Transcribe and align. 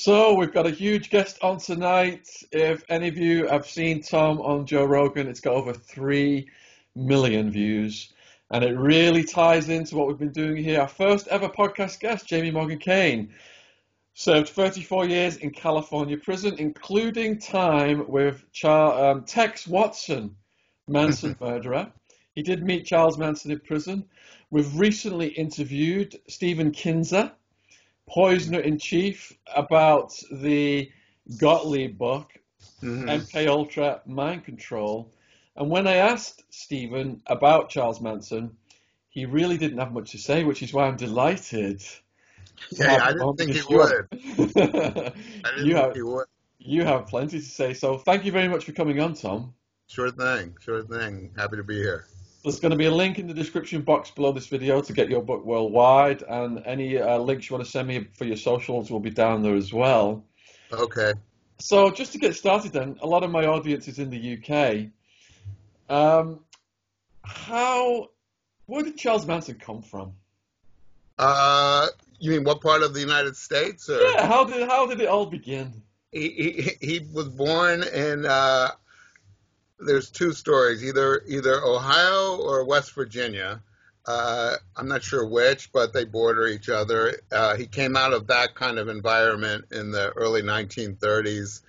So 0.00 0.32
we've 0.32 0.52
got 0.52 0.64
a 0.64 0.70
huge 0.70 1.10
guest 1.10 1.38
on 1.42 1.58
tonight. 1.58 2.28
If 2.52 2.84
any 2.88 3.08
of 3.08 3.16
you 3.16 3.48
have 3.48 3.66
seen 3.66 4.00
Tom 4.00 4.40
on 4.40 4.64
Joe 4.64 4.84
Rogan, 4.84 5.26
it's 5.26 5.40
got 5.40 5.54
over 5.54 5.72
3 5.72 6.48
million 6.94 7.50
views. 7.50 8.12
And 8.52 8.62
it 8.62 8.78
really 8.78 9.24
ties 9.24 9.68
into 9.68 9.96
what 9.96 10.06
we've 10.06 10.16
been 10.16 10.30
doing 10.30 10.62
here. 10.62 10.82
Our 10.82 10.86
first 10.86 11.26
ever 11.26 11.48
podcast 11.48 11.98
guest, 11.98 12.28
Jamie 12.28 12.52
Morgan 12.52 12.78
Kane, 12.78 13.34
served 14.14 14.50
34 14.50 15.06
years 15.06 15.38
in 15.38 15.50
California 15.50 16.16
prison, 16.16 16.54
including 16.58 17.36
time 17.36 18.08
with 18.08 18.44
Char- 18.52 19.10
um, 19.10 19.24
Tex 19.24 19.66
Watson, 19.66 20.36
Manson 20.86 21.34
murderer. 21.40 21.92
He 22.36 22.42
did 22.44 22.62
meet 22.62 22.86
Charles 22.86 23.18
Manson 23.18 23.50
in 23.50 23.58
prison. 23.58 24.04
We've 24.52 24.78
recently 24.78 25.30
interviewed 25.30 26.20
Stephen 26.28 26.70
Kinzer, 26.70 27.32
poisoner 28.08 28.60
in 28.60 28.78
chief, 28.78 29.32
about 29.54 30.12
the 30.32 30.90
Gottlieb 31.38 31.98
book, 31.98 32.32
Mhm. 32.82 33.08
MK 33.08 33.46
Ultra 33.48 34.00
Mind 34.06 34.44
Control. 34.44 35.12
And 35.56 35.70
when 35.70 35.86
I 35.86 35.96
asked 35.96 36.42
Stephen 36.50 37.20
about 37.26 37.68
Charles 37.70 38.00
Manson, 38.00 38.56
he 39.08 39.26
really 39.26 39.56
didn't 39.58 39.78
have 39.78 39.92
much 39.92 40.12
to 40.12 40.18
say, 40.18 40.44
which 40.44 40.62
is 40.62 40.72
why 40.72 40.86
I'm 40.86 40.96
delighted. 40.96 41.80
to 41.80 41.96
Yeah, 42.70 42.98
I 43.02 43.12
didn't 43.12 43.36
think 43.36 43.52
he 43.52 43.74
would. 43.74 43.92
I 44.12 45.12
didn't 45.50 45.66
you 45.66 45.74
think 45.74 45.76
have 45.76 45.94
he 45.94 46.02
would. 46.02 46.26
you 46.58 46.84
have 46.84 47.06
plenty 47.06 47.38
to 47.40 47.44
say. 47.44 47.74
So 47.74 47.98
thank 47.98 48.24
you 48.24 48.32
very 48.32 48.48
much 48.48 48.64
for 48.64 48.72
coming 48.72 49.00
on, 49.00 49.14
Tom. 49.14 49.54
Sure 49.88 50.10
thing. 50.10 50.56
Sure 50.60 50.82
thing. 50.82 51.32
Happy 51.36 51.56
to 51.56 51.64
be 51.64 51.76
here. 51.76 52.06
There's 52.48 52.60
going 52.60 52.70
to 52.70 52.78
be 52.78 52.86
a 52.86 52.90
link 52.90 53.18
in 53.18 53.26
the 53.26 53.34
description 53.34 53.82
box 53.82 54.10
below 54.10 54.32
this 54.32 54.46
video 54.46 54.80
to 54.80 54.92
get 54.94 55.10
your 55.10 55.20
book 55.20 55.44
worldwide, 55.44 56.22
and 56.22 56.62
any 56.64 56.96
uh, 56.96 57.18
links 57.18 57.50
you 57.50 57.54
want 57.54 57.66
to 57.66 57.70
send 57.70 57.86
me 57.86 58.08
for 58.14 58.24
your 58.24 58.38
socials 58.38 58.90
will 58.90 59.00
be 59.00 59.10
down 59.10 59.42
there 59.42 59.54
as 59.54 59.70
well. 59.70 60.24
Okay. 60.72 61.12
So, 61.58 61.90
just 61.90 62.12
to 62.12 62.18
get 62.18 62.34
started, 62.34 62.72
then, 62.72 62.96
a 63.02 63.06
lot 63.06 63.22
of 63.22 63.30
my 63.30 63.44
audience 63.44 63.86
is 63.86 63.98
in 63.98 64.08
the 64.08 64.38
UK. 64.38 64.86
Um, 65.94 66.40
how, 67.22 68.08
where 68.64 68.82
did 68.82 68.96
Charles 68.96 69.26
Manson 69.26 69.56
come 69.56 69.82
from? 69.82 70.14
Uh, 71.18 71.88
you 72.18 72.30
mean 72.30 72.44
what 72.44 72.62
part 72.62 72.82
of 72.82 72.94
the 72.94 73.00
United 73.00 73.36
States? 73.36 73.90
Or? 73.90 74.00
Yeah, 74.00 74.26
how 74.26 74.44
did 74.44 74.66
how 74.66 74.86
did 74.86 75.02
it 75.02 75.08
all 75.08 75.26
begin? 75.26 75.82
He, 76.12 76.30
he, 76.80 76.86
he 76.86 77.06
was 77.12 77.28
born 77.28 77.82
in, 77.82 78.24
uh, 78.24 78.70
there's 79.78 80.10
two 80.10 80.32
stories, 80.32 80.84
either, 80.84 81.22
either 81.26 81.62
Ohio 81.62 82.36
or 82.36 82.64
West 82.64 82.94
Virginia. 82.94 83.62
Uh, 84.06 84.56
I'm 84.76 84.88
not 84.88 85.02
sure 85.02 85.26
which, 85.26 85.70
but 85.72 85.92
they 85.92 86.04
border 86.04 86.46
each 86.46 86.68
other. 86.68 87.20
Uh, 87.30 87.56
he 87.56 87.66
came 87.66 87.96
out 87.96 88.12
of 88.12 88.28
that 88.28 88.54
kind 88.54 88.78
of 88.78 88.88
environment 88.88 89.66
in 89.70 89.90
the 89.90 90.10
early 90.10 90.42
1930s. 90.42 91.60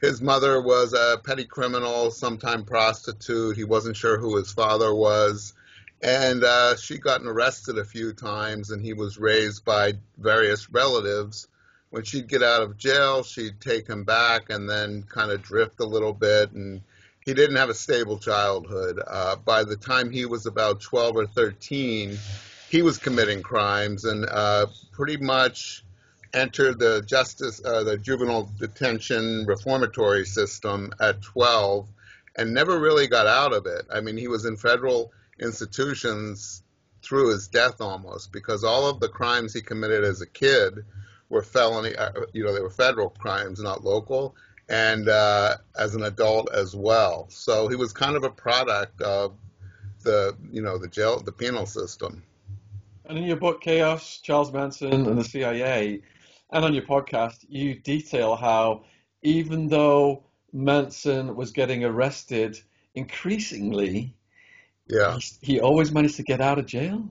His 0.00 0.20
mother 0.20 0.60
was 0.60 0.92
a 0.92 1.18
petty 1.24 1.46
criminal, 1.46 2.10
sometime 2.10 2.64
prostitute. 2.64 3.56
He 3.56 3.64
wasn't 3.64 3.96
sure 3.96 4.18
who 4.18 4.36
his 4.36 4.52
father 4.52 4.94
was. 4.94 5.54
And 6.02 6.44
uh, 6.44 6.76
she 6.76 6.98
gotten 6.98 7.26
arrested 7.26 7.78
a 7.78 7.84
few 7.84 8.12
times, 8.12 8.70
and 8.70 8.82
he 8.82 8.92
was 8.92 9.18
raised 9.18 9.64
by 9.64 9.94
various 10.18 10.70
relatives. 10.70 11.48
When 11.88 12.04
she'd 12.04 12.28
get 12.28 12.42
out 12.42 12.62
of 12.62 12.76
jail, 12.76 13.22
she'd 13.22 13.60
take 13.60 13.88
him 13.88 14.04
back 14.04 14.50
and 14.50 14.68
then 14.68 15.04
kind 15.04 15.30
of 15.30 15.42
drift 15.42 15.80
a 15.80 15.86
little 15.86 16.12
bit. 16.12 16.52
And 16.52 16.82
he 17.26 17.34
didn't 17.34 17.56
have 17.56 17.68
a 17.68 17.74
stable 17.74 18.18
childhood. 18.18 19.02
Uh, 19.04 19.34
by 19.36 19.64
the 19.64 19.76
time 19.76 20.10
he 20.10 20.24
was 20.24 20.46
about 20.46 20.80
12 20.80 21.16
or 21.16 21.26
13, 21.26 22.16
he 22.70 22.82
was 22.82 22.98
committing 22.98 23.42
crimes 23.42 24.04
and 24.04 24.24
uh, 24.30 24.66
pretty 24.92 25.16
much 25.16 25.84
entered 26.32 26.78
the 26.78 27.02
justice, 27.02 27.60
uh, 27.64 27.82
the 27.82 27.98
juvenile 27.98 28.48
detention 28.58 29.44
reformatory 29.44 30.24
system 30.24 30.92
at 31.00 31.20
12 31.20 31.88
and 32.36 32.54
never 32.54 32.78
really 32.78 33.08
got 33.08 33.26
out 33.26 33.52
of 33.52 33.66
it. 33.66 33.86
I 33.92 34.00
mean, 34.00 34.16
he 34.16 34.28
was 34.28 34.44
in 34.44 34.56
federal 34.56 35.12
institutions 35.40 36.62
through 37.02 37.30
his 37.30 37.48
death 37.48 37.80
almost 37.80 38.30
because 38.30 38.62
all 38.62 38.88
of 38.88 39.00
the 39.00 39.08
crimes 39.08 39.52
he 39.52 39.62
committed 39.62 40.04
as 40.04 40.20
a 40.20 40.26
kid 40.26 40.84
were 41.28 41.42
felony, 41.42 41.96
uh, 41.96 42.12
you 42.32 42.44
know, 42.44 42.54
they 42.54 42.60
were 42.60 42.70
federal 42.70 43.10
crimes, 43.10 43.60
not 43.60 43.82
local, 43.82 44.36
and 44.68 45.08
uh, 45.08 45.56
as 45.78 45.94
an 45.94 46.02
adult 46.04 46.50
as 46.52 46.74
well. 46.74 47.26
So 47.30 47.68
he 47.68 47.76
was 47.76 47.92
kind 47.92 48.16
of 48.16 48.24
a 48.24 48.30
product 48.30 49.00
of 49.02 49.34
the, 50.02 50.36
you 50.50 50.62
know, 50.62 50.78
the 50.78 50.88
jail, 50.88 51.20
the 51.20 51.32
penal 51.32 51.66
system. 51.66 52.22
And 53.04 53.16
in 53.18 53.24
your 53.24 53.36
book, 53.36 53.60
Chaos, 53.60 54.18
Charles 54.22 54.52
Manson 54.52 54.92
and 54.92 55.18
the 55.18 55.24
CIA, 55.24 56.00
and 56.50 56.64
on 56.64 56.74
your 56.74 56.82
podcast, 56.84 57.44
you 57.48 57.74
detail 57.76 58.34
how 58.36 58.84
even 59.22 59.68
though 59.68 60.24
Manson 60.52 61.36
was 61.36 61.52
getting 61.52 61.84
arrested 61.84 62.58
increasingly, 62.94 64.14
Yeah. 64.88 65.18
he, 65.40 65.54
he 65.54 65.60
always 65.60 65.92
managed 65.92 66.16
to 66.16 66.22
get 66.22 66.40
out 66.40 66.58
of 66.58 66.66
jail. 66.66 67.08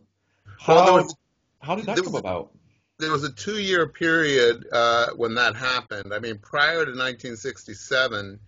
Well, 0.67 0.85
How, 0.85 0.93
was- 0.97 1.15
how 1.59 1.75
did 1.75 1.85
that 1.85 1.97
come 1.97 2.13
was- 2.13 2.19
about? 2.19 2.51
There 2.97 3.11
was 3.11 3.23
a 3.23 3.31
two 3.31 3.59
year 3.59 3.87
period 3.87 4.65
uh, 4.71 5.07
when 5.15 5.35
that 5.35 5.55
happened. 5.55 6.13
I 6.13 6.19
mean, 6.19 6.37
prior 6.37 6.85
to 6.85 6.91
1967, 6.91 8.39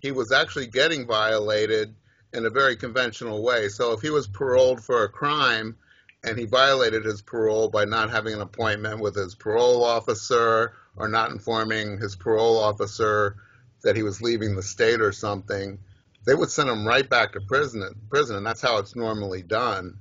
he 0.00 0.10
was 0.10 0.32
actually 0.32 0.66
getting 0.66 1.06
violated 1.06 1.94
in 2.32 2.46
a 2.46 2.50
very 2.50 2.76
conventional 2.76 3.42
way. 3.42 3.68
So 3.68 3.92
if 3.92 4.00
he 4.00 4.10
was 4.10 4.26
paroled 4.26 4.82
for 4.82 5.04
a 5.04 5.08
crime 5.08 5.76
and 6.24 6.38
he 6.38 6.46
violated 6.46 7.04
his 7.04 7.22
parole 7.22 7.68
by 7.68 7.84
not 7.84 8.10
having 8.10 8.34
an 8.34 8.40
appointment 8.40 9.00
with 9.00 9.14
his 9.14 9.34
parole 9.34 9.84
officer 9.84 10.72
or 10.96 11.08
not 11.08 11.30
informing 11.30 11.98
his 11.98 12.16
parole 12.16 12.58
officer 12.58 13.36
that 13.82 13.96
he 13.96 14.02
was 14.02 14.22
leaving 14.22 14.54
the 14.54 14.62
state 14.62 15.00
or 15.00 15.12
something, 15.12 15.78
they 16.24 16.34
would 16.34 16.50
send 16.50 16.68
him 16.68 16.86
right 16.86 17.08
back 17.08 17.32
to 17.32 17.40
prison. 17.40 17.84
Prison, 18.08 18.36
and 18.36 18.46
that's 18.46 18.60
how 18.60 18.78
it's 18.78 18.96
normally 18.96 19.42
done. 19.42 19.98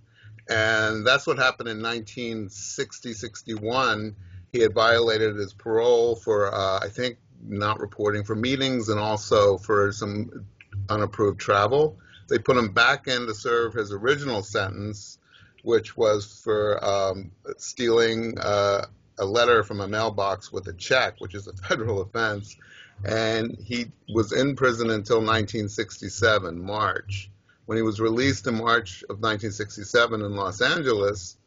And 0.49 1.05
that's 1.05 1.27
what 1.27 1.37
happened 1.37 1.69
in 1.69 1.81
1960 1.81 3.13
61. 3.13 4.15
He 4.51 4.59
had 4.59 4.73
violated 4.73 5.37
his 5.37 5.53
parole 5.53 6.15
for, 6.15 6.53
uh, 6.53 6.79
I 6.81 6.89
think, 6.89 7.17
not 7.43 7.79
reporting 7.79 8.23
for 8.23 8.35
meetings 8.35 8.89
and 8.89 8.99
also 8.99 9.57
for 9.57 9.91
some 9.91 10.45
unapproved 10.89 11.39
travel. 11.39 11.97
They 12.27 12.37
put 12.37 12.57
him 12.57 12.73
back 12.73 13.07
in 13.07 13.27
to 13.27 13.33
serve 13.33 13.73
his 13.73 13.91
original 13.91 14.43
sentence, 14.43 15.17
which 15.63 15.97
was 15.97 16.41
for 16.43 16.83
um, 16.83 17.31
stealing 17.57 18.37
uh, 18.39 18.85
a 19.17 19.25
letter 19.25 19.63
from 19.63 19.81
a 19.81 19.87
mailbox 19.87 20.51
with 20.51 20.67
a 20.67 20.73
check, 20.73 21.15
which 21.19 21.35
is 21.35 21.47
a 21.47 21.53
federal 21.67 22.01
offense. 22.01 22.55
And 23.03 23.57
he 23.63 23.91
was 24.13 24.31
in 24.31 24.55
prison 24.55 24.89
until 24.89 25.17
1967, 25.17 26.63
March. 26.63 27.29
When 27.65 27.77
he 27.77 27.83
was 27.83 27.99
released 27.99 28.47
in 28.47 28.55
March 28.55 29.03
of 29.03 29.21
1967 29.21 30.21
in 30.21 30.35
Los 30.35 30.61
Angeles, 30.61 31.37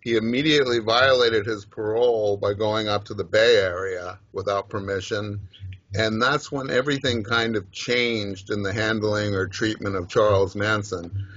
he 0.00 0.16
immediately 0.16 0.80
violated 0.80 1.46
his 1.46 1.64
parole 1.64 2.36
by 2.36 2.54
going 2.54 2.88
up 2.88 3.04
to 3.04 3.14
the 3.14 3.24
Bay 3.24 3.56
Area 3.56 4.18
without 4.32 4.68
permission. 4.68 5.40
And 5.94 6.20
that's 6.20 6.50
when 6.50 6.70
everything 6.70 7.22
kind 7.22 7.54
of 7.54 7.70
changed 7.70 8.50
in 8.50 8.62
the 8.62 8.72
handling 8.72 9.34
or 9.34 9.46
treatment 9.46 9.94
of 9.94 10.08
Charles 10.08 10.56
Manson. 10.56 11.28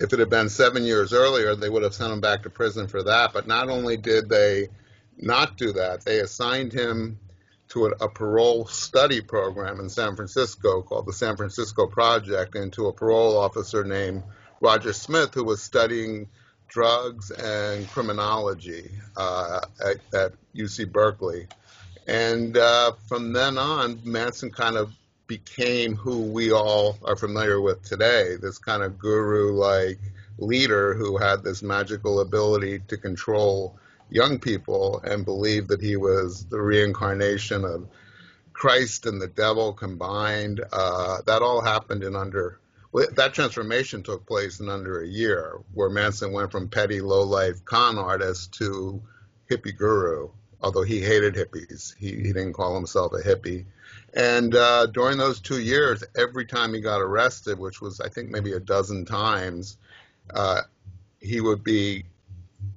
If 0.00 0.12
it 0.12 0.18
had 0.18 0.30
been 0.30 0.48
seven 0.48 0.84
years 0.84 1.12
earlier, 1.12 1.54
they 1.54 1.68
would 1.68 1.82
have 1.82 1.94
sent 1.94 2.12
him 2.12 2.20
back 2.20 2.42
to 2.42 2.50
prison 2.50 2.88
for 2.88 3.02
that. 3.04 3.32
But 3.32 3.46
not 3.46 3.68
only 3.68 3.96
did 3.96 4.28
they 4.28 4.68
not 5.16 5.56
do 5.56 5.72
that, 5.72 6.04
they 6.04 6.20
assigned 6.20 6.72
him 6.72 7.18
to 7.70 7.86
a, 7.86 7.90
a 8.04 8.08
parole 8.08 8.66
study 8.66 9.20
program 9.20 9.80
in 9.80 9.88
San 9.88 10.16
Francisco 10.16 10.82
called 10.82 11.06
the 11.06 11.12
San 11.12 11.36
Francisco 11.36 11.86
Project 11.86 12.54
and 12.54 12.72
to 12.74 12.86
a 12.86 12.92
parole 12.92 13.38
officer 13.38 13.84
named 13.84 14.22
Roger 14.60 14.92
Smith 14.92 15.34
who 15.34 15.44
was 15.44 15.62
studying 15.62 16.28
drugs 16.68 17.30
and 17.30 17.88
criminology 17.90 18.90
uh, 19.16 19.60
at, 19.84 19.96
at 20.14 20.32
UC 20.54 20.90
Berkeley. 20.90 21.46
And 22.06 22.56
uh, 22.56 22.92
from 23.08 23.32
then 23.32 23.58
on, 23.58 24.00
Manson 24.04 24.50
kind 24.50 24.76
of 24.76 24.92
became 25.26 25.94
who 25.94 26.22
we 26.22 26.50
all 26.50 26.98
are 27.04 27.14
familiar 27.14 27.60
with 27.60 27.80
today 27.84 28.34
this 28.42 28.58
kind 28.58 28.82
of 28.82 28.98
guru 28.98 29.52
like 29.52 30.00
leader 30.38 30.94
who 30.94 31.18
had 31.18 31.44
this 31.44 31.62
magical 31.62 32.18
ability 32.18 32.80
to 32.88 32.96
control 32.96 33.78
young 34.10 34.38
people 34.38 35.00
and 35.04 35.24
believed 35.24 35.68
that 35.68 35.80
he 35.80 35.96
was 35.96 36.44
the 36.46 36.60
reincarnation 36.60 37.64
of 37.64 37.88
Christ 38.52 39.06
and 39.06 39.20
the 39.20 39.28
devil 39.28 39.72
combined. 39.72 40.60
Uh, 40.72 41.18
that 41.26 41.42
all 41.42 41.62
happened 41.62 42.04
in 42.04 42.14
under 42.14 42.58
that 42.92 43.34
transformation 43.34 44.02
took 44.02 44.26
place 44.26 44.58
in 44.60 44.68
under 44.68 45.00
a 45.00 45.06
year, 45.06 45.58
where 45.74 45.88
Manson 45.88 46.32
went 46.32 46.50
from 46.50 46.68
petty, 46.68 47.00
low-life 47.00 47.64
con 47.64 47.98
artist 47.98 48.52
to 48.54 49.00
hippie 49.48 49.76
guru. 49.76 50.30
Although 50.60 50.82
he 50.82 51.00
hated 51.00 51.34
hippies, 51.34 51.94
he, 51.96 52.08
he 52.16 52.32
didn't 52.32 52.52
call 52.52 52.74
himself 52.74 53.12
a 53.12 53.22
hippie. 53.26 53.64
And 54.12 54.54
uh, 54.54 54.86
during 54.86 55.18
those 55.18 55.40
two 55.40 55.60
years, 55.60 56.02
every 56.16 56.44
time 56.44 56.74
he 56.74 56.80
got 56.80 57.00
arrested, 57.00 57.58
which 57.58 57.80
was 57.80 58.00
I 58.00 58.08
think 58.08 58.28
maybe 58.28 58.52
a 58.52 58.60
dozen 58.60 59.04
times, 59.04 59.76
uh, 60.34 60.62
he 61.20 61.40
would 61.40 61.62
be 61.62 62.04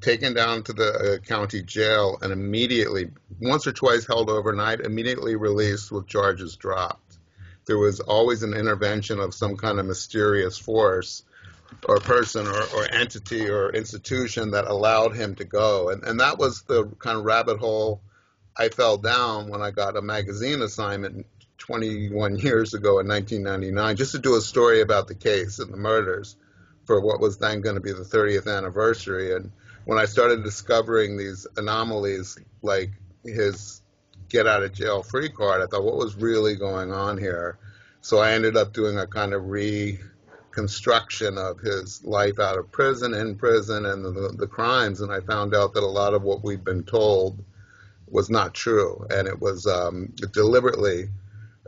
taken 0.02 0.34
down 0.34 0.64
to 0.64 0.74
the 0.74 0.94
uh, 0.94 1.18
county 1.20 1.62
jail 1.62 2.18
and 2.22 2.32
immediately, 2.32 3.10
once 3.40 3.66
or 3.68 3.72
twice 3.72 4.06
held 4.06 4.30
overnight, 4.30 4.82
immediately 4.82 5.36
released 5.36 5.92
with 5.92 6.08
charges 6.08 6.56
dropped. 6.56 7.18
There 7.66 7.78
was 7.78 8.00
always 8.02 8.44
an 8.44 8.54
intervention 8.54 9.20
of 9.20 9.34
some 9.34 9.56
kind 9.56 9.80
of 9.80 9.86
mysterious 9.86 10.58
force 10.58 11.24
or 11.88 11.98
person 12.00 12.48
or, 12.48 12.64
or 12.76 12.92
entity 12.92 13.50
or 13.50 13.70
institution 13.72 14.52
that 14.52 14.66
allowed 14.66 15.16
him 15.16 15.36
to 15.36 15.46
go. 15.46 15.90
And, 15.90 16.04
and 16.04 16.20
that 16.20 16.38
was 16.38 16.64
the 16.64 16.86
kind 17.00 17.18
of 17.18 17.26
rabbit 17.26 17.60
hole 17.60 18.02
I 18.58 18.70
fell 18.70 18.98
down 18.98 19.50
when 19.50 19.62
I 19.62 19.72
got 19.72 19.98
a 19.98 20.02
magazine 20.02 20.62
assignment 20.62 21.26
21 21.58 22.38
years 22.38 22.74
ago 22.74 23.00
in 23.00 23.08
1999 23.08 23.96
just 23.96 24.12
to 24.12 24.20
do 24.20 24.36
a 24.36 24.42
story 24.42 24.82
about 24.82 25.08
the 25.08 25.16
case 25.16 25.60
and 25.60 25.72
the 25.72 25.78
murders 25.78 26.36
for 26.86 27.00
what 27.00 27.22
was 27.22 27.38
then 27.38 27.62
going 27.62 27.76
to 27.76 27.82
be 27.82 27.94
the 27.94 28.04
30th 28.04 28.54
anniversary. 28.54 29.34
And 29.34 29.52
when 29.86 30.00
I 30.00 30.06
started 30.06 30.44
discovering 30.44 31.18
these 31.18 31.46
anomalies 31.58 32.38
like 32.62 32.92
his 33.24 33.82
get 34.30 34.48
out 34.48 34.64
of 34.64 34.74
jail 34.74 35.04
free 35.04 35.30
card, 35.30 35.62
I 35.62 35.68
thought, 35.68 35.84
what 35.84 35.98
was 35.98 36.16
really 36.16 36.56
going 36.56 36.92
on 36.92 37.18
here? 37.18 37.58
So 38.02 38.20
I 38.20 38.32
ended 38.32 38.58
up 38.58 38.74
doing 38.74 38.98
a 38.98 39.08
kind 39.08 39.34
of 39.34 39.48
reconstruction 39.48 41.38
of 41.38 41.60
his 41.60 42.04
life 42.04 42.40
out 42.40 42.58
of 42.58 42.72
prison, 42.72 43.14
in 43.14 43.36
prison, 43.36 43.86
and 43.86 44.04
the, 44.04 44.34
the 44.38 44.48
crimes. 44.48 45.02
And 45.02 45.12
I 45.12 45.20
found 45.22 45.56
out 45.56 45.74
that 45.74 45.84
a 45.84 45.86
lot 45.86 46.14
of 46.14 46.24
what 46.24 46.44
we'd 46.44 46.64
been 46.64 46.84
told 46.84 47.44
was 48.08 48.30
not 48.30 48.54
true. 48.54 49.06
And 49.10 49.28
it 49.28 49.40
was 49.40 49.68
um, 49.68 50.14
deliberately 50.32 51.10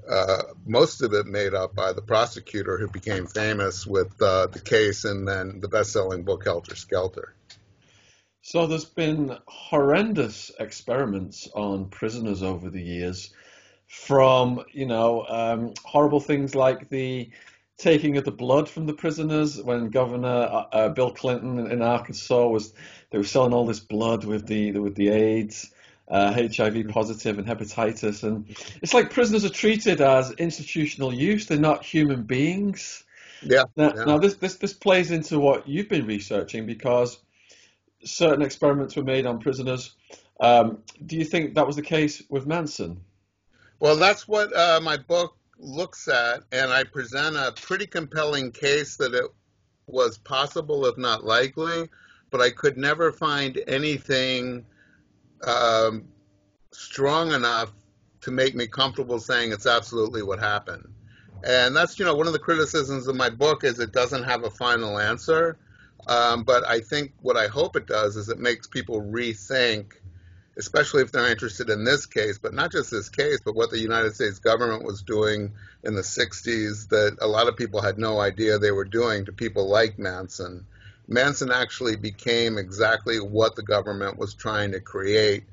uh, 0.09 0.43
most 0.65 1.01
of 1.01 1.13
it 1.13 1.25
made 1.25 1.53
up 1.53 1.73
by 1.73 1.93
the 1.93 2.01
prosecutor 2.01 2.77
who 2.77 2.87
became 2.87 3.25
famous 3.25 3.87
with 3.87 4.21
uh, 4.21 4.47
the 4.47 4.59
case 4.59 5.03
and 5.03 5.27
then 5.27 5.59
the 5.61 5.67
best-selling 5.67 6.23
book 6.23 6.43
Helter 6.43 6.75
Skelter. 6.75 7.33
So 8.47 8.67
there's 8.67 8.85
been 8.85 9.35
horrendous 9.47 10.51
experiments 10.59 11.49
on 11.55 11.89
prisoners 11.89 12.43
over 12.43 12.69
the 12.69 12.79
years, 12.79 13.33
from 13.87 14.63
you 14.71 14.85
know 14.85 15.25
um, 15.27 15.73
horrible 15.83 16.19
things 16.19 16.53
like 16.53 16.87
the 16.89 17.27
taking 17.79 18.17
of 18.17 18.23
the 18.23 18.31
blood 18.31 18.69
from 18.69 18.85
the 18.85 18.93
prisoners 18.93 19.59
when 19.63 19.89
Governor 19.89 20.27
uh, 20.27 20.65
uh 20.71 20.89
Bill 20.89 21.09
Clinton 21.09 21.71
in 21.71 21.81
Arkansas 21.81 22.47
was 22.47 22.73
they 23.09 23.17
were 23.17 23.23
selling 23.23 23.51
all 23.51 23.65
this 23.65 23.79
blood 23.79 24.25
with 24.25 24.45
the 24.45 24.73
with 24.73 24.93
the 24.93 25.09
AIDS 25.09 25.71
uh, 26.07 26.31
HIV 26.31 26.89
positive 26.89 27.39
and 27.39 27.47
hepatitis. 27.47 28.21
And 28.21 28.55
it's 28.79 28.93
like 28.93 29.09
prisoners 29.09 29.43
are 29.43 29.49
treated 29.49 30.01
as 30.01 30.29
institutional 30.33 31.11
use. 31.11 31.47
They're 31.47 31.57
not 31.57 31.83
human 31.83 32.21
beings. 32.21 33.05
Yeah. 33.41 33.63
Now, 33.75 33.91
yeah. 33.95 34.03
now 34.03 34.17
this, 34.19 34.35
this, 34.35 34.55
this 34.57 34.73
plays 34.73 35.09
into 35.09 35.39
what 35.39 35.67
you've 35.67 35.89
been 35.89 36.05
researching 36.05 36.67
because 36.67 37.17
certain 38.05 38.41
experiments 38.41 38.95
were 38.95 39.03
made 39.03 39.25
on 39.25 39.39
prisoners. 39.39 39.95
Um, 40.39 40.79
do 41.05 41.17
you 41.17 41.25
think 41.25 41.55
that 41.55 41.65
was 41.65 41.75
the 41.75 41.81
case 41.81 42.21
with 42.29 42.45
Manson? 42.45 43.01
Well, 43.79 43.95
that's 43.97 44.27
what 44.27 44.55
uh, 44.55 44.79
my 44.81 44.97
book 44.97 45.35
looks 45.57 46.07
at, 46.07 46.43
and 46.51 46.71
I 46.71 46.83
present 46.83 47.35
a 47.35 47.53
pretty 47.61 47.87
compelling 47.87 48.51
case 48.51 48.97
that 48.97 49.13
it 49.13 49.25
was 49.87 50.17
possible, 50.17 50.85
if 50.85 50.97
not 50.97 51.23
likely, 51.23 51.89
but 52.31 52.41
I 52.41 52.49
could 52.49 52.77
never 52.77 53.11
find 53.11 53.61
anything 53.67 54.65
um, 55.45 56.05
strong 56.71 57.31
enough 57.33 57.71
to 58.21 58.31
make 58.31 58.55
me 58.55 58.67
comfortable 58.67 59.19
saying 59.19 59.51
it's 59.51 59.67
absolutely 59.67 60.23
what 60.23 60.39
happened. 60.39 60.87
And 61.43 61.75
that's, 61.75 61.99
you 61.99 62.05
know, 62.05 62.15
one 62.15 62.27
of 62.27 62.33
the 62.33 62.39
criticisms 62.39 63.07
of 63.07 63.15
my 63.15 63.29
book 63.29 63.63
is 63.63 63.79
it 63.79 63.91
doesn't 63.91 64.23
have 64.23 64.43
a 64.43 64.49
final 64.49 64.97
answer. 64.97 65.57
Um, 66.07 66.43
but 66.43 66.67
I 66.67 66.81
think 66.81 67.13
what 67.21 67.37
I 67.37 67.47
hope 67.47 67.75
it 67.75 67.87
does 67.87 68.15
is 68.15 68.29
it 68.29 68.39
makes 68.39 68.67
people 68.67 69.01
rethink, 69.01 69.93
especially 70.57 71.01
if 71.01 71.11
they're 71.11 71.29
interested 71.29 71.69
in 71.69 71.83
this 71.83 72.05
case, 72.05 72.37
but 72.37 72.53
not 72.53 72.71
just 72.71 72.91
this 72.91 73.09
case, 73.09 73.39
but 73.43 73.55
what 73.55 73.71
the 73.71 73.79
United 73.79 74.13
States 74.13 74.39
government 74.39 74.83
was 74.83 75.01
doing 75.01 75.51
in 75.83 75.95
the 75.95 76.01
60s 76.01 76.89
that 76.89 77.17
a 77.21 77.27
lot 77.27 77.47
of 77.47 77.57
people 77.57 77.81
had 77.81 77.97
no 77.97 78.19
idea 78.19 78.57
they 78.57 78.71
were 78.71 78.85
doing 78.85 79.25
to 79.25 79.31
people 79.31 79.67
like 79.67 79.97
Manson. 79.97 80.65
Manson 81.07 81.51
actually 81.51 81.95
became 81.95 82.57
exactly 82.57 83.19
what 83.19 83.55
the 83.55 83.63
government 83.63 84.17
was 84.17 84.33
trying 84.33 84.71
to 84.71 84.79
create 84.79 85.43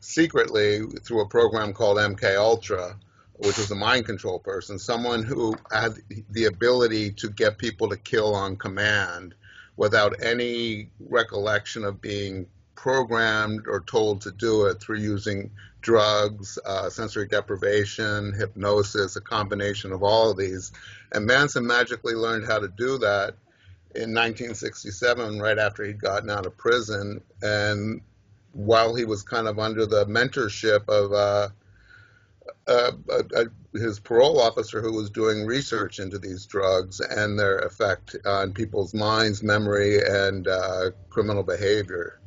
secretly 0.00 0.82
through 1.02 1.20
a 1.20 1.28
program 1.28 1.72
called 1.72 1.98
MK 1.98 2.36
Ultra, 2.36 2.96
which 3.38 3.58
was 3.58 3.70
a 3.70 3.74
mind 3.74 4.06
control 4.06 4.38
person, 4.38 4.78
someone 4.78 5.22
who 5.22 5.56
had 5.70 5.94
the 6.30 6.44
ability 6.44 7.12
to 7.12 7.30
get 7.30 7.58
people 7.58 7.88
to 7.88 7.96
kill 7.96 8.34
on 8.34 8.56
command 8.56 9.34
without 9.76 10.22
any 10.22 10.88
recollection 11.00 11.84
of 11.84 12.00
being 12.00 12.46
programmed 12.74 13.66
or 13.66 13.80
told 13.80 14.22
to 14.22 14.30
do 14.30 14.66
it 14.66 14.80
through 14.80 14.98
using 14.98 15.50
drugs, 15.80 16.58
uh, 16.64 16.88
sensory 16.90 17.26
deprivation, 17.26 18.32
hypnosis, 18.32 19.16
a 19.16 19.20
combination 19.20 19.92
of 19.92 20.02
all 20.02 20.30
of 20.30 20.36
these. 20.36 20.72
And 21.12 21.26
Manson 21.26 21.66
magically 21.66 22.14
learned 22.14 22.46
how 22.46 22.58
to 22.58 22.68
do 22.68 22.98
that 22.98 23.34
in 23.94 24.14
1967, 24.14 25.40
right 25.40 25.58
after 25.58 25.84
he'd 25.84 26.00
gotten 26.00 26.30
out 26.30 26.46
of 26.46 26.56
prison, 26.56 27.20
and 27.42 28.00
while 28.52 28.94
he 28.94 29.04
was 29.04 29.22
kind 29.22 29.48
of 29.48 29.58
under 29.58 29.86
the 29.86 30.06
mentorship 30.06 30.88
of 30.88 31.12
uh, 31.12 31.48
uh, 32.70 32.92
uh, 33.36 33.44
his 33.74 33.98
parole 33.98 34.40
officer 34.40 34.80
who 34.80 34.92
was 34.92 35.10
doing 35.10 35.44
research 35.44 35.98
into 35.98 36.18
these 36.18 36.46
drugs 36.46 37.00
and 37.00 37.38
their 37.38 37.58
effect 37.58 38.16
on 38.24 38.52
people's 38.52 38.94
minds, 38.94 39.42
memory, 39.42 39.98
and 40.04 40.46
uh, 40.46 40.90
criminal 41.08 41.42
behavior. 41.42 42.20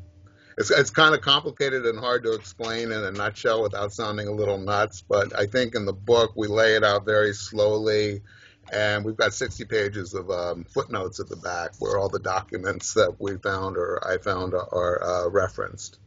It's, 0.58 0.70
it's 0.70 0.90
kind 0.90 1.16
of 1.16 1.22
complicated 1.22 1.86
and 1.86 1.98
hard 1.98 2.24
to 2.24 2.34
explain 2.34 2.92
in 2.92 3.04
a 3.04 3.12
nutshell 3.12 3.64
without 3.64 3.92
sounding 3.92 4.28
a 4.28 4.32
little 4.32 4.58
nuts, 4.58 5.02
but 5.02 5.38
I 5.38 5.48
think 5.48 5.76
in 5.76 5.86
the 5.86 5.94
book 5.94 6.34
we 6.36 6.48
lay 6.48 6.76
it 6.76 6.84
out 6.84 7.06
very 7.06 7.34
slowly 7.34 8.22
and 8.72 9.04
we've 9.04 9.18
got 9.18 9.34
60 9.34 9.66
pages 9.66 10.14
of 10.14 10.30
um, 10.30 10.64
footnotes 10.64 11.20
at 11.20 11.28
the 11.28 11.36
back 11.36 11.74
where 11.80 11.98
all 11.98 12.10
the 12.10 12.20
documents 12.20 12.94
that 12.94 13.16
we 13.20 13.38
found 13.38 13.78
or 13.78 14.06
I 14.08 14.18
found 14.18 14.54
are, 14.54 14.74
are 14.74 15.04
uh, 15.04 15.30
referenced. 15.30 16.00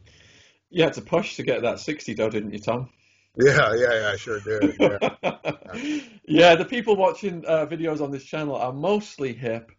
You 0.69 0.83
had 0.83 0.93
to 0.93 1.01
push 1.01 1.35
to 1.35 1.43
get 1.43 1.61
that 1.61 1.79
60 1.79 2.13
though, 2.13 2.29
didn't 2.29 2.51
you, 2.51 2.59
Tom? 2.59 2.89
Yeah, 3.39 3.73
yeah, 3.75 4.01
yeah, 4.01 4.09
I 4.09 4.15
sure 4.15 4.39
did. 4.39 4.75
Yeah, 4.79 5.99
yeah 6.27 6.55
the 6.55 6.65
people 6.65 6.95
watching 6.95 7.45
uh, 7.45 7.65
videos 7.65 8.01
on 8.01 8.11
this 8.11 8.23
channel 8.23 8.55
are 8.55 8.73
mostly 8.73 9.33
hip 9.33 9.71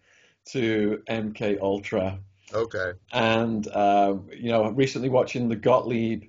to 0.46 1.02
MK 1.08 1.60
Ultra. 1.60 2.20
Okay. 2.52 2.93
And, 3.12 3.66
um, 3.69 4.28
you 4.32 4.50
know, 4.50 4.70
recently 4.70 5.08
watching 5.08 5.49
the 5.49 5.56
Gottlieb 5.56 6.25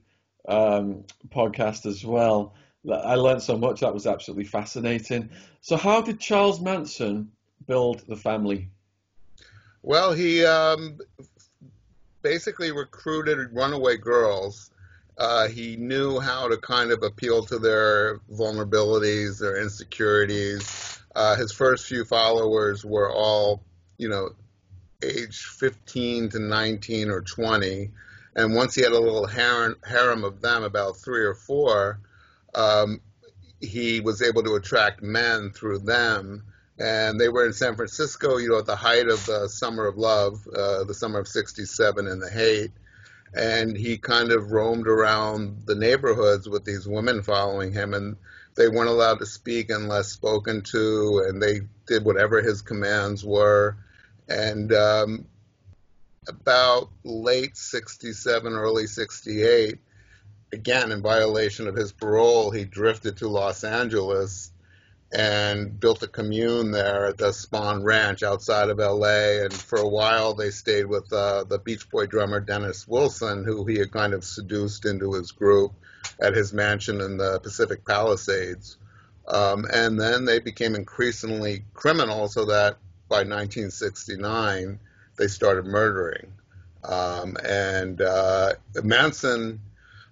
um, 0.48 1.06
podcast 1.30 1.86
as 1.86 2.04
well 2.06 2.54
I 2.88 3.16
learned 3.16 3.42
so 3.42 3.58
much. 3.58 3.82
That 3.82 3.94
was 3.94 4.08
absolutely 4.08 4.46
fascinating. 4.46 5.30
So, 5.62 5.76
how 5.76 6.02
did 6.02 6.20
Charles 6.20 6.62
Manson 6.62 7.32
build 7.68 8.04
the 8.08 8.16
family? 8.16 8.70
Well, 9.82 10.14
he 10.14 10.46
um, 10.46 11.00
basically 12.22 12.72
recruited 12.72 13.54
runaway 13.54 13.98
girls. 13.98 14.72
Uh, 15.20 15.50
he 15.50 15.76
knew 15.76 16.18
how 16.18 16.48
to 16.48 16.58
kind 16.58 16.92
of 16.92 17.04
appeal 17.04 17.44
to 17.44 17.60
their 17.60 18.20
vulnerabilities, 18.32 19.38
their 19.40 19.62
insecurities. 19.62 20.98
Uh, 21.14 21.36
his 21.36 21.52
first 21.52 21.88
few 21.88 22.06
followers 22.06 22.86
were 22.86 23.12
all, 23.12 23.62
you 23.98 24.08
know, 24.08 24.30
age 25.04 25.44
15 25.44 26.30
to 26.30 26.40
19 26.40 27.10
or 27.10 27.20
20. 27.20 27.92
And 28.36 28.56
once 28.56 28.76
he 28.76 28.82
had 28.82 28.94
a 28.94 29.00
little 29.00 29.28
harem, 29.28 29.76
harem 29.86 30.24
of 30.24 30.40
them, 30.40 30.64
about 30.64 30.96
three 30.96 31.26
or 31.26 31.36
four, 31.36 32.00
um, 32.56 33.02
he 33.60 34.00
was 34.00 34.22
able 34.22 34.44
to 34.44 34.56
attract 34.56 35.02
men 35.04 35.52
through 35.52 35.80
them. 35.80 36.44
And 36.78 37.20
they 37.20 37.28
were 37.28 37.46
in 37.46 37.52
San 37.52 37.76
Francisco, 37.76 38.38
you 38.38 38.50
know, 38.50 38.60
at 38.60 38.66
the 38.66 38.78
height 38.78 39.10
of 39.10 39.26
the 39.26 39.50
summer 39.50 39.86
of 39.86 39.98
love, 39.98 40.48
uh, 40.48 40.86
the 40.86 40.94
summer 40.94 41.20
of 41.20 41.28
67 41.28 42.08
and 42.08 42.22
the 42.22 42.30
Haight. 42.30 42.72
And 43.34 43.78
he 43.78 43.98
kind 43.98 44.32
of 44.32 44.52
roamed 44.52 44.88
around 44.88 45.64
the 45.66 45.76
neighborhoods 45.76 46.50
with 46.50 46.66
these 46.66 46.88
women 46.88 47.22
following 47.22 47.72
him. 47.72 47.94
And 47.94 48.18
they 48.56 48.68
weren't 48.68 48.90
allowed 48.90 49.20
to 49.20 49.26
speak 49.26 49.70
unless 49.70 50.08
spoken 50.08 50.62
to. 50.64 51.26
And 51.28 51.42
they 51.42 51.62
did 51.88 52.06
whatever 52.06 52.42
his 52.42 52.62
commands 52.62 53.24
were. 53.24 53.78
And 54.28 54.74
um, 54.74 55.26
about 56.28 56.90
late 57.04 57.58
67, 57.58 58.54
early 58.54 58.88
68, 58.88 59.80
again, 60.54 60.92
in 60.92 61.02
violation 61.02 61.68
of 61.68 61.76
his 61.76 61.92
parole, 61.92 62.52
he 62.52 62.66
drifted 62.66 63.18
to 63.18 63.28
Los 63.28 63.64
Angeles 63.64 64.52
and 65.12 65.80
built 65.80 66.04
a 66.04 66.08
commune 66.08 66.72
there 66.72 67.08
at 67.08 67.18
the 67.18 67.30
Spahn 67.30 67.84
Ranch 67.84 68.22
outside 68.22 68.70
of 68.70 68.78
LA. 68.78 69.44
And 69.44 69.54
for 69.54 69.80
a 69.80 69.88
while, 69.88 70.36
they 70.36 70.52
stayed 70.52 70.86
with 70.86 71.12
uh, 71.12 71.46
the 71.46 71.58
Beach 71.58 71.90
Boy 71.90 72.06
drummer 72.06 72.40
Dennis 72.40 72.88
Wilson, 72.88 73.44
who 73.44 73.66
he 73.66 73.80
had 73.80 73.92
kind 73.92 74.14
of 74.14 74.24
seduced 74.24 74.86
into 74.86 75.14
his 75.14 75.32
group 75.32 75.74
at 76.22 76.36
his 76.36 76.54
mansion 76.54 77.02
in 77.02 77.18
the 77.18 77.40
Pacific 77.40 77.86
Palisades. 77.86 78.78
Um, 79.28 79.66
and 79.72 80.00
then 80.00 80.26
they 80.26 80.40
became 80.40 80.76
increasingly 80.76 81.64
criminal, 81.74 82.28
so 82.28 82.46
that 82.46 82.78
by 83.08 83.18
1969, 83.18 84.80
they 85.18 85.28
started 85.28 85.66
murdering. 85.66 86.34
Um, 86.84 87.36
and 87.44 88.02
uh, 88.02 88.54
Manson, 88.84 89.60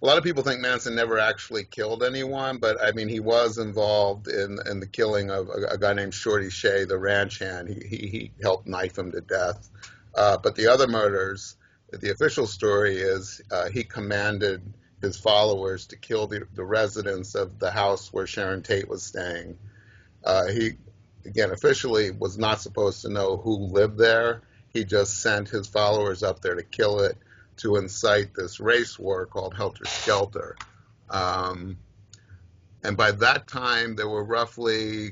a 0.01 0.06
lot 0.06 0.18
of 0.18 0.24
people 0.24 0.44
think 0.44 0.62
Manson 0.62 0.96
never 0.96 1.18
actually 1.18 1.63
killed 1.63 2.04
anyone, 2.04 2.58
but 2.58 2.77
I 2.82 2.92
mean, 2.92 3.08
he 3.08 3.20
was 3.20 3.58
involved 3.58 4.27
in 4.27 4.60
in 4.70 4.80
the 4.80 4.88
killing 4.88 5.32
of 5.32 5.50
a, 5.50 5.74
a 5.74 5.77
guy 5.77 5.94
named 5.94 6.13
Shorty 6.13 6.50
Shea, 6.50 6.86
the 6.86 6.98
ranch 6.98 7.39
hand. 7.39 7.68
He 7.68 7.88
he, 7.88 8.08
he 8.08 8.32
helped 8.42 8.68
knife 8.68 8.98
him 8.98 9.12
to 9.12 9.22
death. 9.22 9.70
Uh, 10.13 10.38
but 10.38 10.56
the 10.56 10.68
other 10.68 10.88
murders, 10.88 11.56
the 11.92 12.12
official 12.12 12.48
story 12.48 12.98
is 12.98 13.42
uh, 13.51 13.70
he 13.70 13.84
commanded 13.84 14.62
his 15.01 15.18
followers 15.18 15.88
to 15.88 15.96
kill 15.96 16.27
the, 16.27 16.48
the 16.54 16.66
residents 16.66 17.36
of 17.36 17.60
the 17.60 17.70
house 17.70 18.12
where 18.12 18.25
Sharon 18.25 18.63
Tate 18.63 18.89
was 18.89 19.04
staying. 19.04 19.58
Uh, 20.24 20.48
he, 20.48 20.72
again, 21.25 21.51
officially 21.51 22.10
was 22.10 22.38
not 22.38 22.62
supposed 22.62 23.04
to 23.04 23.10
know 23.10 23.38
who 23.38 23.58
lived 23.58 23.98
there. 23.98 24.42
He 24.74 24.86
just 24.86 25.22
sent 25.22 25.50
his 25.50 25.68
followers 25.68 26.24
up 26.24 26.42
there 26.42 26.56
to 26.56 26.63
kill 26.63 27.01
it 27.01 27.16
to 27.58 27.76
incite 27.76 28.34
this 28.34 28.60
race 28.60 28.98
war 28.98 29.26
called 29.26 29.54
Helter 29.54 29.86
Skelter. 29.86 30.56
Um, 31.10 31.78
and 32.84 32.96
by 32.96 33.12
that 33.12 33.48
time, 33.48 33.96
there 33.96 34.10
were 34.10 34.24
roughly 34.24 35.12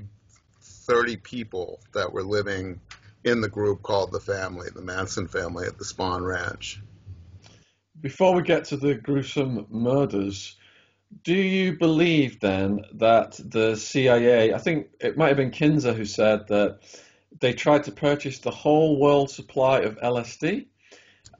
30 0.62 1.18
people 1.18 1.80
that 1.94 2.12
were 2.12 2.24
living 2.24 2.80
in 3.24 3.42
the 3.42 3.50
group 3.50 3.82
called 3.82 4.12
the 4.12 4.20
family, 4.20 4.70
the 4.74 4.82
Manson 4.82 5.28
family 5.28 5.66
at 5.66 5.78
the 5.78 5.84
Spahn 5.84 6.26
Ranch. 6.26 6.80
Before 8.00 8.36
we 8.36 8.44
get 8.44 8.66
to 8.66 8.78
the 8.78 8.94
gruesome 8.94 9.66
murders, 9.70 10.56
do 11.24 11.34
you 11.34 11.78
believe 11.78 12.40
then 12.40 12.86
that 12.94 13.40
the 13.44 13.76
CIA, 13.76 14.54
I 14.54 14.58
think 14.60 14.88
it 15.00 15.18
might 15.18 15.30
have 15.30 15.38
been 15.38 15.52
Kinzer 15.52 15.94
who 15.94 16.06
said 16.06 16.48
that 16.50 16.80
they 17.40 17.54
tried 17.54 17.86
to 17.86 17.92
purchase 17.92 18.40
the 18.40 18.52
whole 18.52 19.00
world 19.00 19.32
supply 19.32 19.80
of 19.80 19.98
LSD? 19.98 20.68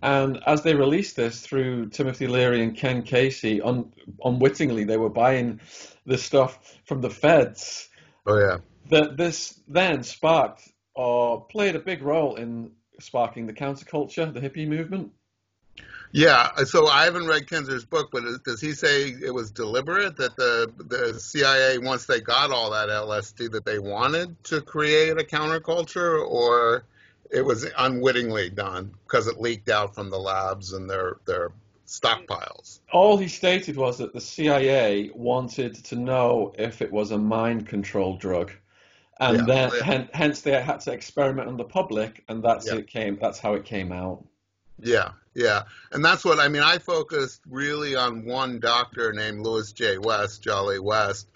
And 0.02 0.42
as 0.46 0.64
they 0.64 0.76
released 0.76 1.16
this 1.16 1.42
through 1.42 1.90
Timothy 1.90 2.28
Leary 2.28 2.62
and 2.62 2.76
Ken 2.76 3.04
Kesey, 3.04 3.62
un, 3.64 3.92
unwittingly 4.24 4.84
they 4.84 4.98
were 4.98 5.10
buying 5.10 5.60
this 6.06 6.24
stuff 6.24 6.78
from 6.86 7.02
the 7.02 7.10
feds. 7.10 7.90
Oh 8.26 8.38
yeah. 8.38 8.58
That 8.90 9.18
this 9.18 9.60
then 9.68 10.04
sparked 10.04 10.62
or 10.94 11.46
played 11.46 11.76
a 11.76 11.80
big 11.80 12.02
role 12.02 12.36
in 12.36 12.72
sparking 13.00 13.48
the 13.48 13.54
counterculture, 13.54 14.34
the 14.34 14.40
hippie 14.40 14.68
movement. 14.68 15.12
Yeah, 16.12 16.56
so 16.64 16.88
I 16.88 17.04
haven't 17.04 17.28
read 17.28 17.48
Kinzer's 17.48 17.84
book, 17.84 18.10
but 18.12 18.24
does 18.46 18.62
he 18.62 18.72
say 18.72 19.10
it 19.10 19.34
was 19.34 19.52
deliberate 19.52 20.16
that 20.16 20.38
the 20.38 20.72
the 20.78 21.20
CIA, 21.20 21.78
once 21.78 22.06
they 22.06 22.22
got 22.22 22.52
all 22.52 22.72
that 22.72 22.88
LSD, 22.88 23.52
that 23.52 23.66
they 23.66 23.80
wanted 23.80 24.42
to 24.46 24.62
create 24.62 25.20
a 25.20 25.26
counterculture, 25.26 26.26
or 26.26 26.86
it 27.32 27.42
was 27.44 27.66
unwittingly 27.78 28.50
done 28.50 28.94
because 29.04 29.28
it 29.28 29.40
leaked 29.40 29.70
out 29.70 29.96
from 29.96 30.10
the 30.10 30.18
labs 30.18 30.74
and 30.74 30.90
their 30.90 31.18
their 31.26 31.52
stockpiles? 31.88 32.80
All 32.92 33.18
he 33.18 33.28
stated 33.28 33.78
was 33.78 33.98
that 34.00 34.14
the 34.14 34.22
CIA 34.22 35.12
wanted 35.14 35.76
to 35.86 35.96
know 35.96 36.54
if 36.58 36.82
it 36.82 36.92
was 36.92 37.12
a 37.12 37.18
mind 37.18 37.68
control 37.68 38.18
drug, 38.18 38.52
and 39.20 39.40
yeah, 39.40 39.46
then 39.46 39.72
yeah. 39.78 40.08
hence 40.14 40.42
they 40.42 40.62
had 40.62 40.82
to 40.82 40.92
experiment 40.92 41.48
on 41.48 41.58
the 41.58 41.64
public, 41.64 42.24
and 42.28 42.44
that's 42.44 42.68
yeah. 42.68 42.76
it 42.76 42.88
came. 42.88 43.18
That's 43.20 43.40
how 43.40 43.54
it 43.54 43.66
came 43.66 43.92
out. 43.92 44.26
Yeah, 44.80 45.12
yeah. 45.34 45.64
And 45.92 46.04
that's 46.04 46.26
what 46.26 46.40
I 46.40 46.48
mean. 46.48 46.64
I 46.64 46.80
focused 46.80 47.42
really 47.50 47.96
on 47.96 48.26
one 48.26 48.60
doctor 48.60 49.14
named 49.14 49.42
Louis 49.42 49.72
J. 49.72 49.98
West, 49.98 50.42
Jolly 50.42 50.80
West, 50.80 51.28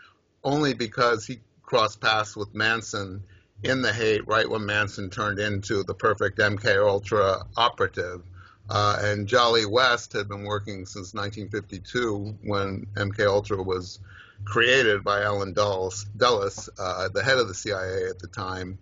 only 0.44 0.74
because 0.74 1.26
he 1.26 1.40
crossed 1.62 2.02
paths 2.02 2.36
with 2.36 2.54
Manson 2.54 3.24
in 3.64 3.82
the 3.82 3.92
Haight 3.92 4.28
right 4.28 4.50
when 4.50 4.66
Manson 4.66 5.10
turned 5.10 5.40
into 5.40 5.84
the 5.84 5.94
perfect 5.94 6.40
MK 6.40 6.86
Ultra 6.86 7.46
operative. 7.58 8.24
Uh, 8.70 9.00
and 9.02 9.28
Jolly 9.28 9.66
West 9.66 10.14
had 10.14 10.28
been 10.28 10.44
working 10.44 10.86
since 10.86 11.14
1952 11.14 12.38
when 12.44 12.86
MK 12.96 13.26
Ultra 13.28 13.62
was 13.62 14.00
created 14.46 15.04
by 15.04 15.24
Allen 15.24 15.54
Dulles, 15.54 16.06
Dulles 16.16 16.70
uh, 16.78 17.10
the 17.10 17.24
head 17.24 17.38
of 17.38 17.48
the 17.48 17.54
CIA 17.54 18.08
at 18.10 18.20
the 18.20 18.28
time, 18.28 18.78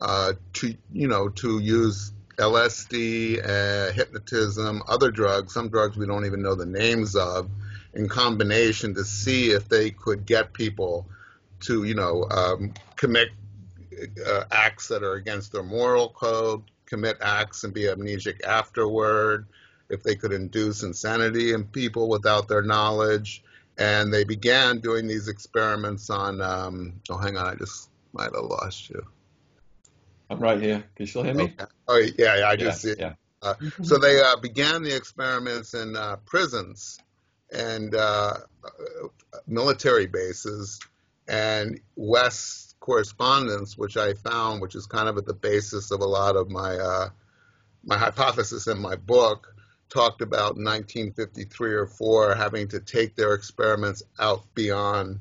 uh, 0.00 0.32
to 0.54 0.74
you 0.92 1.08
know 1.08 1.28
to 1.28 1.58
use 1.58 2.12
LSD, 2.38 3.44
uh, 3.44 3.92
hypnotism, 3.92 4.82
other 4.86 5.10
drugs, 5.10 5.52
some 5.52 5.68
drugs 5.68 5.96
we 5.96 6.06
don't 6.06 6.24
even 6.24 6.40
know 6.40 6.54
the 6.54 6.66
names 6.66 7.16
of, 7.16 7.50
in 7.94 8.08
combination 8.08 8.94
to 8.94 9.04
see 9.04 9.50
if 9.50 9.68
they 9.68 9.90
could 9.90 10.24
get 10.24 10.52
people 10.52 11.06
to, 11.60 11.82
you 11.82 11.94
know, 11.94 12.24
um, 12.30 12.74
commit 12.94 13.30
uh, 14.26 14.44
acts 14.50 14.88
that 14.88 15.02
are 15.02 15.14
against 15.14 15.52
their 15.52 15.62
moral 15.62 16.08
code, 16.10 16.62
commit 16.86 17.18
acts 17.20 17.64
and 17.64 17.74
be 17.74 17.82
amnesic 17.82 18.44
afterward, 18.44 19.46
if 19.88 20.02
they 20.02 20.14
could 20.14 20.32
induce 20.32 20.82
insanity 20.82 21.52
in 21.52 21.64
people 21.64 22.08
without 22.08 22.48
their 22.48 22.62
knowledge. 22.62 23.42
And 23.78 24.12
they 24.12 24.24
began 24.24 24.80
doing 24.80 25.06
these 25.06 25.28
experiments 25.28 26.10
on, 26.10 26.40
um, 26.40 27.00
oh, 27.10 27.16
hang 27.16 27.36
on, 27.36 27.46
I 27.46 27.54
just 27.54 27.88
might 28.12 28.34
have 28.34 28.44
lost 28.44 28.90
you. 28.90 29.06
I'm 30.30 30.40
right 30.40 30.60
here. 30.60 30.78
Can 30.78 30.88
you 30.98 31.06
still 31.06 31.22
hear 31.22 31.34
me? 31.34 31.44
Okay. 31.44 31.64
Oh, 31.86 31.96
yeah, 31.96 32.38
yeah 32.38 32.48
I 32.48 32.56
just 32.56 32.84
yeah, 32.84 32.94
see. 32.94 33.00
Yeah. 33.00 33.12
Uh, 33.40 33.54
so 33.82 33.98
they 33.98 34.20
uh, 34.20 34.36
began 34.42 34.82
the 34.82 34.94
experiments 34.94 35.74
in 35.74 35.96
uh, 35.96 36.16
prisons 36.26 36.98
and 37.52 37.94
uh, 37.94 38.34
military 39.46 40.06
bases, 40.06 40.80
and 41.28 41.80
West's 41.94 42.67
correspondence, 42.80 43.76
which 43.76 43.96
I 43.96 44.14
found, 44.14 44.60
which 44.60 44.74
is 44.74 44.86
kind 44.86 45.08
of 45.08 45.18
at 45.18 45.26
the 45.26 45.34
basis 45.34 45.90
of 45.90 46.00
a 46.00 46.06
lot 46.06 46.36
of 46.36 46.50
my 46.50 46.74
uh, 46.76 47.08
my 47.84 47.96
hypothesis 47.96 48.66
in 48.66 48.78
my 48.80 48.96
book, 48.96 49.54
talked 49.88 50.20
about 50.20 50.56
1953 50.56 51.72
or 51.72 51.86
four 51.86 52.34
having 52.34 52.68
to 52.68 52.80
take 52.80 53.14
their 53.14 53.34
experiments 53.34 54.02
out 54.18 54.42
beyond 54.54 55.20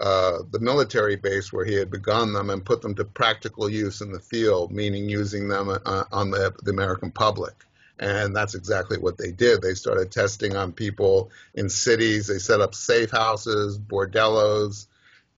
uh, 0.00 0.38
the 0.50 0.60
military 0.60 1.16
base 1.16 1.52
where 1.52 1.64
he 1.64 1.74
had 1.74 1.90
begun 1.90 2.32
them 2.32 2.50
and 2.50 2.64
put 2.64 2.82
them 2.82 2.94
to 2.94 3.04
practical 3.04 3.68
use 3.68 4.00
in 4.00 4.12
the 4.12 4.20
field, 4.20 4.70
meaning 4.70 5.08
using 5.08 5.48
them 5.48 5.68
uh, 5.68 6.04
on 6.12 6.30
the, 6.30 6.54
the 6.62 6.70
American 6.70 7.10
public. 7.10 7.54
And 7.98 8.34
that's 8.34 8.54
exactly 8.54 8.96
what 8.96 9.18
they 9.18 9.32
did. 9.32 9.60
They 9.60 9.74
started 9.74 10.12
testing 10.12 10.54
on 10.54 10.72
people 10.72 11.32
in 11.52 11.68
cities. 11.68 12.28
They 12.28 12.38
set 12.38 12.60
up 12.60 12.74
safe 12.76 13.10
houses, 13.10 13.76
bordellos 13.76 14.86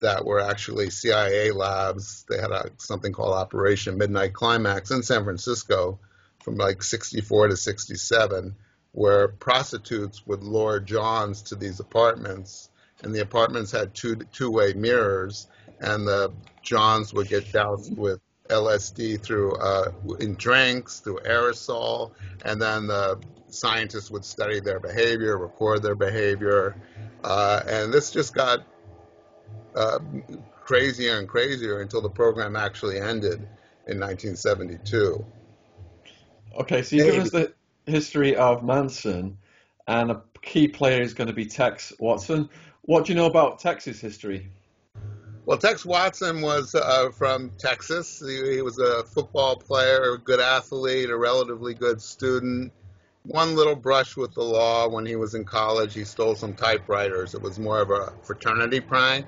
that 0.01 0.25
were 0.25 0.41
actually 0.41 0.91
CIA 0.91 1.51
labs. 1.51 2.25
They 2.29 2.39
had 2.39 2.51
a, 2.51 2.71
something 2.79 3.13
called 3.13 3.35
Operation 3.35 3.99
Midnight 3.99 4.33
Climax 4.33 4.91
in 4.91 5.03
San 5.03 5.25
Francisco 5.25 5.99
from 6.43 6.57
like 6.57 6.83
64 6.83 7.49
to 7.49 7.57
67, 7.57 8.55
where 8.93 9.29
prostitutes 9.29 10.27
would 10.27 10.43
lure 10.43 10.81
Johns 10.81 11.43
to 11.43 11.55
these 11.55 11.81
apartments 11.81 12.71
and 13.03 13.15
the 13.15 13.21
apartments 13.21 13.73
had 13.73 13.95
two 13.95 14.17
two-way 14.33 14.75
mirrors, 14.75 15.47
and 15.81 16.07
the 16.07 16.33
Johns 16.63 17.13
would 17.13 17.29
get 17.29 17.53
doused 17.53 17.97
with 17.97 18.21
LSD 18.49 19.23
through 19.23 19.55
uh, 19.57 19.93
in 20.19 20.35
drinks, 20.35 21.01
through 21.01 21.21
aerosol, 21.21 22.13
and 22.45 22.61
then 22.61 22.87
the 22.87 23.21
scientists 23.49 24.11
would 24.11 24.25
study 24.25 24.61
their 24.61 24.81
behavior, 24.81 25.39
record 25.39 25.83
their 25.83 25.95
behavior, 25.95 26.77
uh, 27.25 27.63
and 27.67 27.93
this 27.93 28.11
just 28.11 28.35
got 28.35 28.67
uh, 29.75 29.99
crazier 30.61 31.19
and 31.19 31.29
crazier 31.29 31.81
until 31.81 32.01
the 32.01 32.11
program 32.11 32.57
actually 32.57 32.99
ended 32.99 33.41
in 33.87 33.99
1972. 33.99 35.25
Okay, 36.59 36.83
so 36.83 36.97
you 36.97 37.05
Maybe. 37.05 37.17
give 37.17 37.25
us 37.25 37.31
the 37.31 37.53
history 37.87 38.37
of 38.37 38.65
Manson, 38.65 39.37
and 39.87 40.11
a 40.11 40.23
key 40.43 40.69
player 40.69 41.01
is 41.01 41.15
going 41.15 41.29
to 41.29 41.35
be 41.35 41.47
Tex 41.47 41.93
Watson. 41.99 42.49
What 42.83 43.05
do 43.05 43.13
you 43.13 43.19
know 43.19 43.27
about 43.27 43.61
Tex's 43.61 44.01
history? 44.01 44.51
Well, 45.47 45.59
Tex 45.59 45.85
Watson 45.85 46.43
was 46.43 46.75
uh, 46.75 47.11
from 47.11 47.51
Texas. 47.59 48.23
He, 48.25 48.55
he, 48.55 48.63
was 48.63 48.79
a 48.79 49.05
football 49.05 49.57
player, 49.57 50.15
a 50.15 50.19
good 50.19 50.41
athlete, 50.41 51.11
a 51.11 51.17
relatively 51.17 51.75
good 51.75 52.01
student. 52.01 52.73
One 53.25 53.55
little 53.55 53.77
brush 53.77 54.17
with 54.17 54.35
the 54.35 54.43
law 54.43 54.89
when 54.89 55.05
he 55.05 55.17
was 55.17 55.35
in 55.35 55.45
college, 55.45 55.95
he 55.95 56.05
stole 56.05 56.35
some 56.35 56.55
typewriters. 56.55 57.35
It 57.35 57.43
was 57.43 57.59
more 57.59 57.81
of 57.81 57.91
a 57.91 58.13
fraternity 58.23 58.81
prank. 58.81 59.27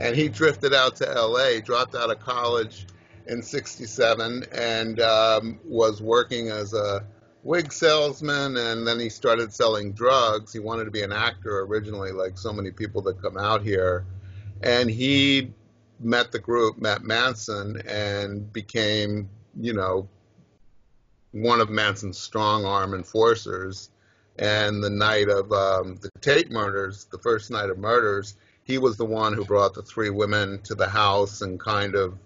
And 0.00 0.16
he 0.16 0.28
drifted 0.28 0.74
out 0.74 0.96
to 0.96 1.04
LA, 1.04 1.60
dropped 1.60 1.94
out 1.94 2.10
of 2.10 2.20
college 2.20 2.86
in 3.26 3.42
67, 3.42 4.44
and 4.52 5.00
um, 5.00 5.60
was 5.64 6.02
working 6.02 6.48
as 6.48 6.74
a 6.74 7.04
wig 7.44 7.70
salesman 7.72 8.56
and 8.56 8.86
then 8.86 8.98
he 8.98 9.10
started 9.10 9.52
selling 9.52 9.92
drugs. 9.92 10.52
He 10.52 10.58
wanted 10.58 10.86
to 10.86 10.90
be 10.90 11.02
an 11.02 11.12
actor 11.12 11.60
originally, 11.60 12.10
like 12.10 12.38
so 12.38 12.52
many 12.52 12.70
people 12.70 13.02
that 13.02 13.20
come 13.20 13.36
out 13.36 13.62
here. 13.62 14.06
And 14.62 14.90
he 14.90 15.52
met 16.00 16.32
the 16.32 16.38
group, 16.38 16.78
met 16.78 17.02
Manson, 17.02 17.82
and 17.86 18.50
became, 18.52 19.28
you 19.60 19.74
know, 19.74 20.08
one 21.32 21.60
of 21.60 21.68
Manson's 21.68 22.18
strong 22.18 22.64
arm 22.64 22.94
enforcers. 22.94 23.90
And 24.36 24.82
the 24.82 24.90
night 24.90 25.28
of 25.28 25.52
um, 25.52 25.96
the 25.96 26.10
Tate 26.20 26.50
murders, 26.50 27.04
the 27.12 27.18
first 27.18 27.50
night 27.50 27.70
of 27.70 27.78
murders, 27.78 28.36
he 28.64 28.78
was 28.78 28.96
the 28.96 29.04
one 29.04 29.34
who 29.34 29.44
brought 29.44 29.74
the 29.74 29.82
three 29.82 30.10
women 30.10 30.60
to 30.62 30.74
the 30.74 30.88
house 30.88 31.42
and 31.42 31.60
kind 31.60 31.94
of 31.94 32.18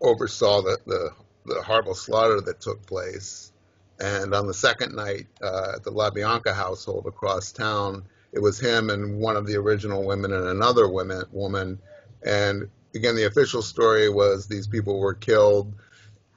oversaw 0.00 0.62
the, 0.62 0.78
the, 0.86 1.10
the 1.46 1.62
horrible 1.62 1.94
slaughter 1.94 2.40
that 2.40 2.60
took 2.60 2.84
place 2.86 3.52
And 4.00 4.34
on 4.34 4.46
the 4.46 4.54
second 4.54 4.94
night 4.94 5.26
uh, 5.42 5.72
at 5.76 5.82
the 5.82 5.90
LaBianca 5.90 6.54
household 6.54 7.06
across 7.06 7.52
town, 7.52 8.04
it 8.32 8.40
was 8.40 8.60
him 8.60 8.90
and 8.90 9.18
one 9.18 9.36
of 9.36 9.46
the 9.46 9.56
original 9.56 10.04
women 10.04 10.32
and 10.32 10.46
another 10.46 10.88
women, 10.88 11.24
woman. 11.32 11.78
And 12.24 12.68
again, 12.94 13.16
the 13.16 13.26
official 13.26 13.62
story 13.62 14.08
was 14.08 14.46
these 14.46 14.68
people 14.68 15.00
were 15.00 15.14
killed, 15.14 15.74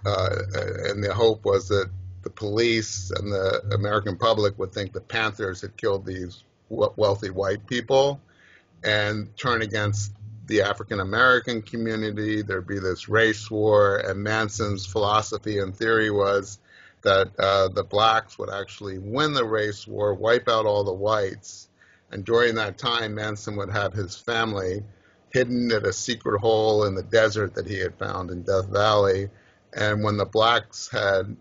uh, 0.05 0.35
and 0.85 1.03
the 1.03 1.13
hope 1.13 1.45
was 1.45 1.67
that 1.67 1.89
the 2.23 2.29
police 2.29 3.11
and 3.11 3.31
the 3.31 3.61
American 3.73 4.17
public 4.17 4.57
would 4.57 4.73
think 4.73 4.93
the 4.93 5.01
Panthers 5.01 5.61
had 5.61 5.77
killed 5.77 6.05
these 6.05 6.43
wealthy 6.69 7.29
white 7.29 7.67
people 7.67 8.21
and 8.83 9.35
turn 9.37 9.61
against 9.61 10.13
the 10.47 10.61
African 10.61 10.99
American 10.99 11.61
community. 11.61 12.41
There'd 12.41 12.67
be 12.67 12.79
this 12.79 13.07
race 13.07 13.49
war, 13.49 13.97
and 13.97 14.21
Manson's 14.21 14.85
philosophy 14.85 15.59
and 15.59 15.75
theory 15.75 16.11
was 16.11 16.59
that 17.03 17.31
uh, 17.39 17.69
the 17.69 17.83
blacks 17.83 18.37
would 18.37 18.49
actually 18.49 18.99
win 18.99 19.33
the 19.33 19.45
race 19.45 19.87
war, 19.87 20.13
wipe 20.13 20.47
out 20.47 20.65
all 20.65 20.83
the 20.83 20.93
whites, 20.93 21.69
and 22.11 22.25
during 22.25 22.55
that 22.55 22.77
time, 22.77 23.15
Manson 23.15 23.55
would 23.55 23.71
have 23.71 23.93
his 23.93 24.15
family 24.17 24.83
hidden 25.31 25.71
at 25.71 25.85
a 25.85 25.93
secret 25.93 26.39
hole 26.39 26.83
in 26.83 26.93
the 26.93 27.03
desert 27.03 27.55
that 27.55 27.67
he 27.67 27.79
had 27.79 27.97
found 27.97 28.29
in 28.29 28.43
Death 28.43 28.67
Valley. 28.67 29.29
And 29.73 30.03
when 30.03 30.17
the 30.17 30.25
blacks 30.25 30.89
had 30.91 31.37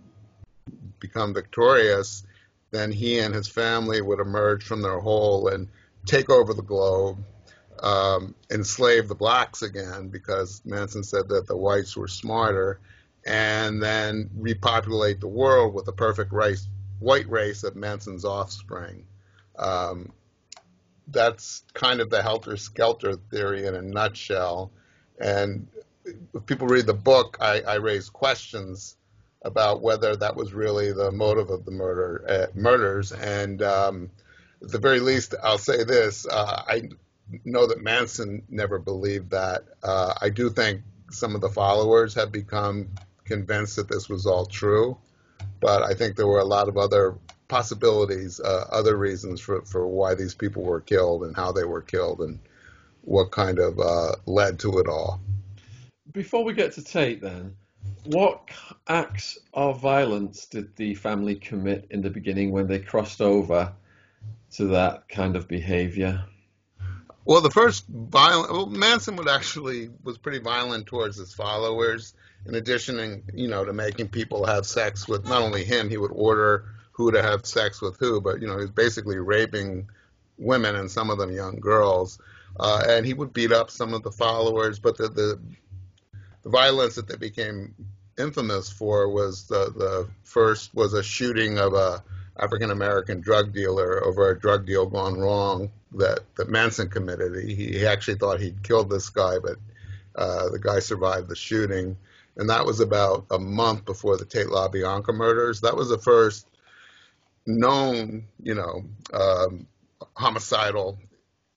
become 1.00 1.34
victorious, 1.34 2.24
then 2.70 2.92
he 2.92 3.18
and 3.18 3.34
his 3.34 3.48
family 3.48 4.00
would 4.00 4.20
emerge 4.20 4.64
from 4.64 4.80
their 4.80 5.00
hole 5.00 5.48
and 5.48 5.68
take 6.06 6.30
over 6.30 6.54
the 6.54 6.62
globe, 6.62 7.18
um, 7.82 8.34
enslave 8.50 9.08
the 9.08 9.14
blacks 9.14 9.62
again, 9.62 10.08
because 10.08 10.62
Manson 10.64 11.02
said 11.02 11.28
that 11.28 11.46
the 11.46 11.56
whites 11.56 11.96
were 11.96 12.08
smarter, 12.08 12.80
and 13.26 13.82
then 13.82 14.30
repopulate 14.36 15.20
the 15.20 15.28
world 15.28 15.74
with 15.74 15.86
a 15.88 15.92
perfect 15.92 16.32
race, 16.32 16.66
white 16.98 17.28
race 17.28 17.64
of 17.64 17.76
Manson's 17.76 18.24
offspring. 18.24 19.04
Um, 19.58 20.12
that's 21.08 21.64
kind 21.74 22.00
of 22.00 22.08
the 22.08 22.22
helter 22.22 22.56
skelter 22.56 23.16
theory 23.30 23.66
in 23.66 23.74
a 23.74 23.82
nutshell. 23.82 24.70
And 25.18 25.66
if 26.04 26.46
people 26.46 26.66
read 26.66 26.86
the 26.86 26.94
book, 26.94 27.36
I, 27.40 27.60
I 27.60 27.74
raise 27.76 28.08
questions 28.08 28.96
about 29.42 29.82
whether 29.82 30.16
that 30.16 30.36
was 30.36 30.52
really 30.52 30.92
the 30.92 31.10
motive 31.10 31.50
of 31.50 31.64
the 31.64 31.70
murder 31.70 32.24
uh, 32.28 32.58
murders. 32.58 33.12
And 33.12 33.62
um, 33.62 34.10
at 34.62 34.70
the 34.70 34.78
very 34.78 35.00
least, 35.00 35.34
I'll 35.42 35.58
say 35.58 35.84
this: 35.84 36.26
uh, 36.26 36.62
I 36.66 36.90
know 37.44 37.66
that 37.66 37.82
Manson 37.82 38.42
never 38.48 38.78
believed 38.78 39.30
that. 39.30 39.64
Uh, 39.82 40.14
I 40.20 40.30
do 40.30 40.50
think 40.50 40.82
some 41.10 41.34
of 41.34 41.40
the 41.40 41.48
followers 41.48 42.14
have 42.14 42.32
become 42.32 42.88
convinced 43.24 43.76
that 43.76 43.88
this 43.88 44.08
was 44.08 44.26
all 44.26 44.46
true, 44.46 44.98
but 45.60 45.82
I 45.82 45.94
think 45.94 46.16
there 46.16 46.26
were 46.26 46.40
a 46.40 46.44
lot 46.44 46.68
of 46.68 46.76
other 46.76 47.16
possibilities, 47.48 48.40
uh, 48.40 48.66
other 48.70 48.96
reasons 48.96 49.40
for, 49.40 49.62
for 49.62 49.86
why 49.86 50.14
these 50.14 50.34
people 50.34 50.62
were 50.62 50.80
killed 50.80 51.24
and 51.24 51.34
how 51.34 51.52
they 51.52 51.64
were 51.64 51.82
killed 51.82 52.20
and 52.20 52.38
what 53.02 53.30
kind 53.32 53.58
of 53.58 53.78
uh, 53.78 54.12
led 54.26 54.58
to 54.60 54.78
it 54.78 54.86
all. 54.86 55.20
Before 56.12 56.44
we 56.44 56.54
get 56.54 56.72
to 56.72 56.82
Tate, 56.82 57.20
then, 57.20 57.56
what 58.04 58.48
acts 58.88 59.38
of 59.54 59.80
violence 59.80 60.46
did 60.46 60.74
the 60.76 60.94
family 60.94 61.34
commit 61.34 61.86
in 61.90 62.02
the 62.02 62.10
beginning 62.10 62.50
when 62.50 62.66
they 62.66 62.78
crossed 62.78 63.20
over 63.20 63.72
to 64.56 64.68
that 64.68 65.08
kind 65.08 65.36
of 65.36 65.48
behavior? 65.48 66.24
Well, 67.24 67.40
the 67.40 67.50
first 67.50 67.84
violent, 67.86 68.50
well, 68.50 68.66
Manson 68.66 69.16
would 69.16 69.28
actually 69.28 69.90
was 70.02 70.18
pretty 70.18 70.38
violent 70.38 70.86
towards 70.86 71.16
his 71.16 71.32
followers. 71.32 72.14
In 72.46 72.54
addition, 72.54 73.22
you 73.34 73.48
know, 73.48 73.64
to 73.64 73.72
making 73.72 74.08
people 74.08 74.46
have 74.46 74.66
sex 74.66 75.06
with 75.06 75.28
not 75.28 75.42
only 75.42 75.64
him, 75.64 75.90
he 75.90 75.98
would 75.98 76.12
order 76.12 76.64
who 76.92 77.12
to 77.12 77.22
have 77.22 77.46
sex 77.46 77.80
with 77.80 77.98
who, 77.98 78.20
but 78.20 78.40
you 78.40 78.48
know, 78.48 78.58
he's 78.58 78.70
basically 78.70 79.18
raping 79.18 79.88
women 80.38 80.74
and 80.74 80.90
some 80.90 81.10
of 81.10 81.18
them 81.18 81.30
young 81.30 81.60
girls. 81.60 82.18
Uh, 82.58 82.82
and 82.88 83.06
he 83.06 83.14
would 83.14 83.32
beat 83.32 83.52
up 83.52 83.70
some 83.70 83.94
of 83.94 84.02
the 84.02 84.10
followers, 84.10 84.78
but 84.78 84.96
the, 84.96 85.08
the 85.08 85.40
the 86.42 86.50
violence 86.50 86.94
that 86.94 87.06
they 87.06 87.16
became 87.16 87.74
infamous 88.18 88.70
for 88.70 89.08
was 89.08 89.46
the 89.46 89.72
the 89.76 90.08
first 90.24 90.74
was 90.74 90.94
a 90.94 91.02
shooting 91.02 91.58
of 91.58 91.74
a 91.74 92.02
African 92.40 92.70
American 92.70 93.20
drug 93.20 93.52
dealer 93.52 94.04
over 94.04 94.30
a 94.30 94.38
drug 94.38 94.66
deal 94.66 94.86
gone 94.86 95.18
wrong 95.18 95.70
that 95.92 96.20
that 96.36 96.48
Manson 96.48 96.88
committed. 96.88 97.42
He, 97.44 97.54
he 97.54 97.86
actually 97.86 98.16
thought 98.16 98.40
he'd 98.40 98.62
killed 98.62 98.90
this 98.90 99.10
guy, 99.10 99.38
but 99.38 99.56
uh, 100.14 100.48
the 100.48 100.58
guy 100.58 100.78
survived 100.78 101.28
the 101.28 101.36
shooting, 101.36 101.96
and 102.36 102.50
that 102.50 102.66
was 102.66 102.80
about 102.80 103.26
a 103.30 103.38
month 103.38 103.84
before 103.84 104.16
the 104.16 104.24
Tate 104.24 104.46
LaBianca 104.46 105.14
murders. 105.14 105.60
That 105.60 105.76
was 105.76 105.88
the 105.88 105.98
first 105.98 106.46
known, 107.46 108.24
you 108.42 108.54
know, 108.54 108.84
um, 109.12 109.66
homicidal 110.14 110.98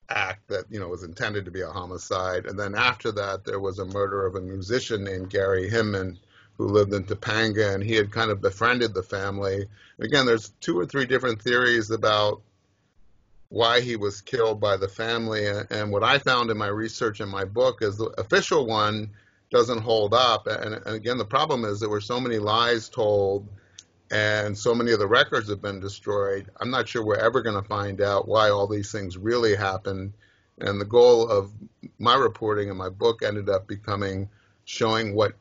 act 0.09 0.47
that 0.49 0.65
you 0.69 0.79
know 0.79 0.89
was 0.89 1.03
intended 1.03 1.45
to 1.45 1.51
be 1.51 1.61
a 1.61 1.69
homicide. 1.69 2.45
And 2.45 2.59
then 2.59 2.75
after 2.75 3.11
that, 3.13 3.45
there 3.45 3.59
was 3.59 3.79
a 3.79 3.85
murder 3.85 4.25
of 4.25 4.35
a 4.35 4.41
musician 4.41 5.03
named 5.03 5.29
Gary 5.29 5.69
Hinman 5.69 6.19
who 6.57 6.67
lived 6.67 6.93
in 6.93 7.03
Topanga, 7.03 7.73
and 7.73 7.83
he 7.83 7.95
had 7.95 8.11
kind 8.11 8.31
of 8.31 8.41
befriended 8.41 8.93
the 8.93 9.03
family. 9.03 9.67
again, 9.99 10.25
there's 10.25 10.49
two 10.61 10.79
or 10.79 10.85
three 10.85 11.05
different 11.05 11.41
theories 11.41 11.89
about 11.89 12.41
why 13.49 13.81
he 13.81 13.95
was 13.95 14.21
killed 14.21 14.59
by 14.59 14.77
the 14.77 14.87
family. 14.87 15.45
And 15.47 15.91
what 15.91 16.03
I 16.03 16.17
found 16.17 16.49
in 16.49 16.57
my 16.57 16.67
research 16.67 17.21
in 17.21 17.29
my 17.29 17.45
book 17.45 17.81
is 17.81 17.97
the 17.97 18.07
official 18.17 18.65
one 18.65 19.11
doesn't 19.51 19.81
hold 19.81 20.13
up. 20.13 20.47
And, 20.47 20.73
and 20.73 20.87
again, 20.87 21.19
the 21.19 21.25
problem 21.25 21.63
is 21.63 21.79
there 21.79 21.89
were 21.89 22.01
so 22.01 22.19
many 22.19 22.39
lies 22.39 22.89
told 22.89 23.47
and 24.11 24.57
so 24.57 24.75
many 24.75 24.91
of 24.91 24.99
the 24.99 25.07
records 25.07 25.49
have 25.49 25.61
been 25.61 25.79
destroyed. 25.79 26.49
I'm 26.59 26.71
not 26.71 26.87
sure 26.87 27.05
we're 27.05 27.15
ever 27.15 27.41
going 27.41 27.61
to 27.61 27.67
find 27.67 28.01
out 28.01 28.27
why 28.27 28.49
all 28.49 28.67
these 28.67 28.91
things 28.91 29.17
really 29.17 29.55
happened. 29.55 30.13
And 30.59 30.79
the 30.79 30.85
goal 30.85 31.27
of 31.27 31.51
my 31.99 32.15
reporting 32.15 32.69
and 32.69 32.77
my 32.77 32.89
book 32.89 33.21
ended 33.23 33.49
up 33.49 33.67
becoming 33.67 34.29
showing 34.65 35.15
what 35.15 35.33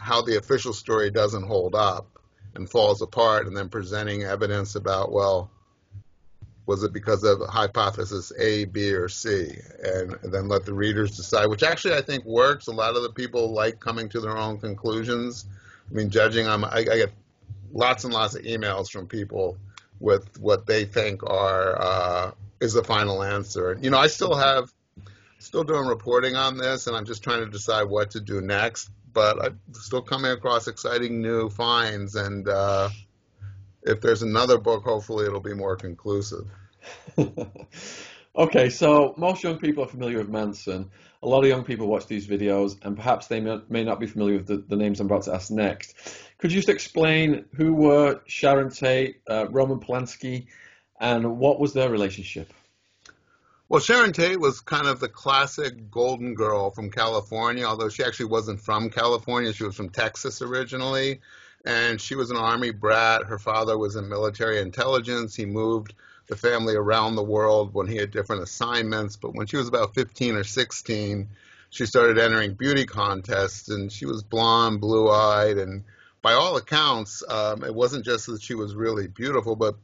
how 0.00 0.22
the 0.22 0.38
official 0.38 0.72
story 0.72 1.10
doesn't 1.10 1.44
hold 1.44 1.74
up 1.74 2.18
and 2.54 2.68
falls 2.68 3.02
apart, 3.02 3.46
and 3.46 3.56
then 3.56 3.68
presenting 3.68 4.24
evidence 4.24 4.74
about 4.74 5.12
well, 5.12 5.50
was 6.66 6.82
it 6.82 6.92
because 6.92 7.22
of 7.24 7.40
hypothesis 7.48 8.32
A, 8.38 8.64
B, 8.64 8.92
or 8.92 9.08
C, 9.08 9.56
and, 9.84 10.16
and 10.22 10.32
then 10.32 10.48
let 10.48 10.64
the 10.64 10.74
readers 10.74 11.16
decide. 11.16 11.46
Which 11.46 11.62
actually 11.62 11.94
I 11.94 12.02
think 12.02 12.24
works. 12.24 12.66
A 12.66 12.72
lot 12.72 12.96
of 12.96 13.02
the 13.02 13.10
people 13.10 13.52
like 13.52 13.80
coming 13.80 14.08
to 14.10 14.20
their 14.20 14.36
own 14.36 14.58
conclusions. 14.58 15.46
I 15.90 15.94
mean, 15.94 16.10
judging 16.10 16.46
on 16.46 16.64
I, 16.64 16.78
I 16.78 16.82
get 16.82 17.12
lots 17.72 18.04
and 18.04 18.12
lots 18.12 18.34
of 18.34 18.42
emails 18.42 18.90
from 18.90 19.06
people 19.06 19.56
with 19.98 20.38
what 20.40 20.66
they 20.66 20.84
think 20.84 21.22
are 21.22 21.80
uh, 21.80 22.30
is 22.60 22.72
the 22.72 22.84
final 22.84 23.22
answer. 23.22 23.78
You 23.80 23.90
know, 23.90 23.98
I 23.98 24.06
still 24.06 24.34
have 24.34 24.72
still 25.38 25.64
doing 25.64 25.86
reporting 25.86 26.36
on 26.36 26.56
this, 26.56 26.86
and 26.86 26.96
I'm 26.96 27.04
just 27.04 27.22
trying 27.22 27.44
to 27.44 27.50
decide 27.50 27.84
what 27.84 28.12
to 28.12 28.20
do 28.20 28.40
next. 28.40 28.90
But 29.12 29.44
I'm 29.44 29.60
still 29.72 30.02
coming 30.02 30.30
across 30.30 30.68
exciting 30.68 31.20
new 31.20 31.48
finds, 31.50 32.14
and 32.14 32.48
uh, 32.48 32.90
if 33.82 34.00
there's 34.00 34.22
another 34.22 34.58
book, 34.58 34.84
hopefully 34.84 35.26
it'll 35.26 35.40
be 35.40 35.54
more 35.54 35.76
conclusive. 35.76 36.46
okay, 38.36 38.70
so 38.70 39.14
most 39.16 39.42
young 39.42 39.58
people 39.58 39.84
are 39.84 39.88
familiar 39.88 40.18
with 40.18 40.28
Manson. 40.28 40.90
A 41.22 41.28
lot 41.28 41.42
of 41.42 41.48
young 41.48 41.64
people 41.64 41.86
watch 41.86 42.06
these 42.06 42.26
videos, 42.26 42.82
and 42.82 42.96
perhaps 42.96 43.26
they 43.26 43.40
may, 43.40 43.84
not 43.84 44.00
be 44.00 44.06
familiar 44.06 44.36
with 44.36 44.46
the, 44.46 44.64
the 44.68 44.76
names 44.76 45.00
I'm 45.00 45.06
about 45.06 45.22
to 45.24 45.34
ask 45.34 45.50
next. 45.50 45.94
Could 46.38 46.52
you 46.52 46.58
just 46.58 46.70
explain 46.70 47.44
who 47.54 47.74
were 47.74 48.20
Sharon 48.26 48.70
Tate, 48.70 49.20
uh, 49.28 49.46
Roman 49.50 49.80
Polanski, 49.80 50.46
and 50.98 51.38
what 51.38 51.60
was 51.60 51.72
their 51.74 51.90
relationship? 51.90 52.52
Well, 53.70 53.80
Sharon 53.80 54.12
Tate 54.12 54.40
was 54.40 54.60
kind 54.60 54.88
of 54.88 54.98
the 54.98 55.08
classic 55.08 55.92
golden 55.92 56.34
girl 56.34 56.70
from 56.70 56.90
California, 56.90 57.64
although 57.64 57.88
she 57.88 58.02
actually 58.02 58.26
wasn't 58.26 58.60
from 58.60 58.90
California. 58.90 59.52
She 59.52 59.62
was 59.62 59.76
from 59.76 59.90
Texas 59.90 60.42
originally, 60.42 61.20
and 61.64 62.00
she 62.00 62.16
was 62.16 62.32
an 62.32 62.36
army 62.36 62.72
brat. 62.72 63.26
Her 63.26 63.38
father 63.38 63.78
was 63.78 63.94
in 63.94 64.08
military 64.08 64.58
intelligence. 64.58 65.36
He 65.36 65.46
moved 65.46 65.94
the 66.26 66.34
family 66.34 66.74
around 66.74 67.14
the 67.14 67.22
world 67.22 67.72
when 67.72 67.86
he 67.86 67.94
had 67.94 68.10
different 68.10 68.42
assignments. 68.42 69.14
But 69.14 69.36
when 69.36 69.46
she 69.46 69.56
was 69.56 69.68
about 69.68 69.94
15 69.94 70.34
or 70.34 70.42
16, 70.42 71.28
she 71.70 71.86
started 71.86 72.18
entering 72.18 72.54
beauty 72.54 72.86
contests, 72.86 73.68
and 73.68 73.92
she 73.92 74.04
was 74.04 74.24
blonde, 74.24 74.80
blue 74.80 75.08
eyed, 75.08 75.58
and 75.58 75.84
by 76.22 76.32
all 76.32 76.56
accounts, 76.56 77.22
um, 77.28 77.62
it 77.62 77.72
wasn't 77.72 78.04
just 78.04 78.26
that 78.26 78.42
she 78.42 78.56
was 78.56 78.74
really 78.74 79.06
beautiful, 79.06 79.54
but 79.54 79.76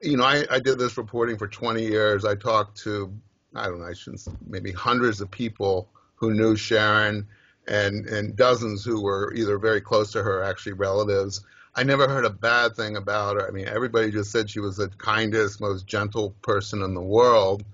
you 0.00 0.16
know, 0.16 0.24
I, 0.24 0.44
I 0.50 0.60
did 0.60 0.78
this 0.78 0.96
reporting 0.96 1.38
for 1.38 1.48
20 1.48 1.82
years. 1.82 2.24
I 2.24 2.34
talked 2.34 2.78
to, 2.82 3.12
I 3.54 3.66
don't 3.66 3.80
know, 3.80 3.86
I 3.86 3.94
shouldn't, 3.94 4.26
maybe 4.48 4.72
hundreds 4.72 5.20
of 5.20 5.30
people 5.30 5.88
who 6.14 6.34
knew 6.34 6.56
Sharon 6.56 7.26
and, 7.68 8.06
and 8.06 8.36
dozens 8.36 8.84
who 8.84 9.02
were 9.02 9.32
either 9.34 9.58
very 9.58 9.80
close 9.80 10.12
to 10.12 10.22
her, 10.22 10.42
actually 10.42 10.74
relatives. 10.74 11.44
I 11.74 11.82
never 11.82 12.08
heard 12.08 12.24
a 12.24 12.30
bad 12.30 12.74
thing 12.74 12.96
about 12.96 13.36
her. 13.36 13.46
I 13.46 13.50
mean, 13.50 13.68
everybody 13.68 14.10
just 14.10 14.30
said 14.30 14.48
she 14.48 14.60
was 14.60 14.76
the 14.76 14.88
kindest, 14.88 15.60
most 15.60 15.86
gentle 15.86 16.30
person 16.42 16.82
in 16.82 16.94
the 16.94 17.02
world. 17.02 17.64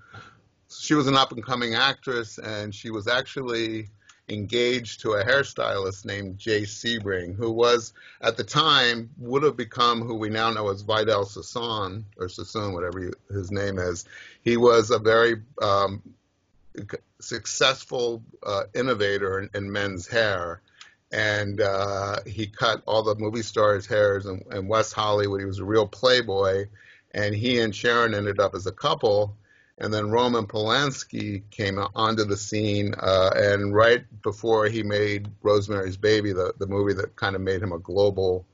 She 0.69 0.93
was 0.93 1.07
an 1.07 1.15
up 1.15 1.31
and 1.31 1.45
coming 1.45 1.75
actress, 1.75 2.37
and 2.37 2.73
she 2.73 2.89
was 2.89 3.07
actually 3.07 3.89
engaged 4.29 5.01
to 5.01 5.13
a 5.13 5.23
hairstylist 5.23 6.05
named 6.05 6.37
Jay 6.37 6.61
Sebring, 6.61 7.35
who 7.35 7.51
was 7.51 7.93
at 8.21 8.37
the 8.37 8.43
time 8.43 9.09
would 9.17 9.43
have 9.43 9.57
become 9.57 10.01
who 10.01 10.15
we 10.15 10.29
now 10.29 10.49
know 10.51 10.69
as 10.69 10.81
Vidal 10.81 11.25
Sassoon 11.25 12.05
or 12.17 12.29
Sassoon, 12.29 12.73
whatever 12.73 13.11
his 13.29 13.51
name 13.51 13.77
is. 13.77 14.05
He 14.41 14.55
was 14.57 14.91
a 14.91 14.99
very 14.99 15.41
um, 15.61 16.01
successful 17.19 18.23
uh, 18.45 18.63
innovator 18.73 19.39
in, 19.39 19.49
in, 19.53 19.71
men's 19.71 20.07
hair. 20.07 20.61
And 21.11 21.61
uh, 21.61 22.21
he 22.25 22.47
cut 22.47 22.81
all 22.87 23.03
the 23.03 23.15
movie 23.15 23.43
stars' 23.43 23.85
hairs 23.85 24.25
in, 24.25 24.43
in 24.51 24.67
West 24.67 24.93
Hollywood. 24.93 25.41
He 25.41 25.45
was 25.45 25.59
a 25.59 25.65
real 25.65 25.87
playboy. 25.87 26.65
And 27.11 27.35
he 27.35 27.59
and 27.59 27.75
Sharon 27.75 28.15
ended 28.15 28.39
up 28.39 28.55
as 28.55 28.65
a 28.65 28.71
couple 28.71 29.35
and 29.77 29.93
then 29.93 30.11
Roman 30.11 30.45
Polanski 30.45 31.43
came 31.49 31.79
onto 31.79 32.25
the 32.25 32.37
scene, 32.37 32.93
uh, 32.97 33.31
and 33.35 33.73
right 33.73 34.03
before 34.21 34.67
he 34.67 34.83
made 34.83 35.29
Rosemary's 35.41 35.97
Baby, 35.97 36.31
the, 36.31 36.53
the 36.59 36.67
movie 36.67 36.93
that 36.93 37.15
kind 37.15 37.35
of 37.35 37.41
made 37.41 37.61
him 37.61 37.71
a 37.71 37.79
global, 37.79 38.45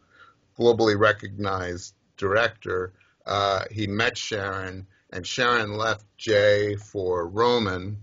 globally 0.58 0.97
recognized 0.97 1.93
director, 2.17 2.93
uh, 3.25 3.65
he 3.69 3.86
met 3.88 4.17
Sharon, 4.17 4.88
and 5.12 5.27
Sharon 5.27 5.73
left 5.73 6.05
Jay 6.17 6.75
for 6.75 7.27
Roman. 7.27 7.97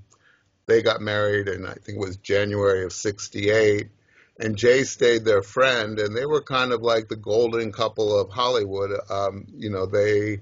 They 0.66 0.82
got 0.82 1.00
married 1.00 1.48
in 1.48 1.64
I 1.64 1.74
think 1.74 1.98
it 1.98 2.06
was 2.06 2.16
January 2.18 2.84
of 2.84 2.92
'68, 2.92 3.88
and 4.38 4.56
Jay 4.56 4.84
stayed 4.84 5.24
their 5.24 5.42
friend, 5.42 5.98
and 5.98 6.14
they 6.14 6.26
were 6.26 6.42
kind 6.42 6.72
of 6.72 6.82
like 6.82 7.08
the 7.08 7.16
golden 7.16 7.72
couple 7.72 8.18
of 8.18 8.30
Hollywood. 8.30 8.90
Um, 9.08 9.46
you 9.56 9.70
know, 9.70 9.86
they 9.86 10.40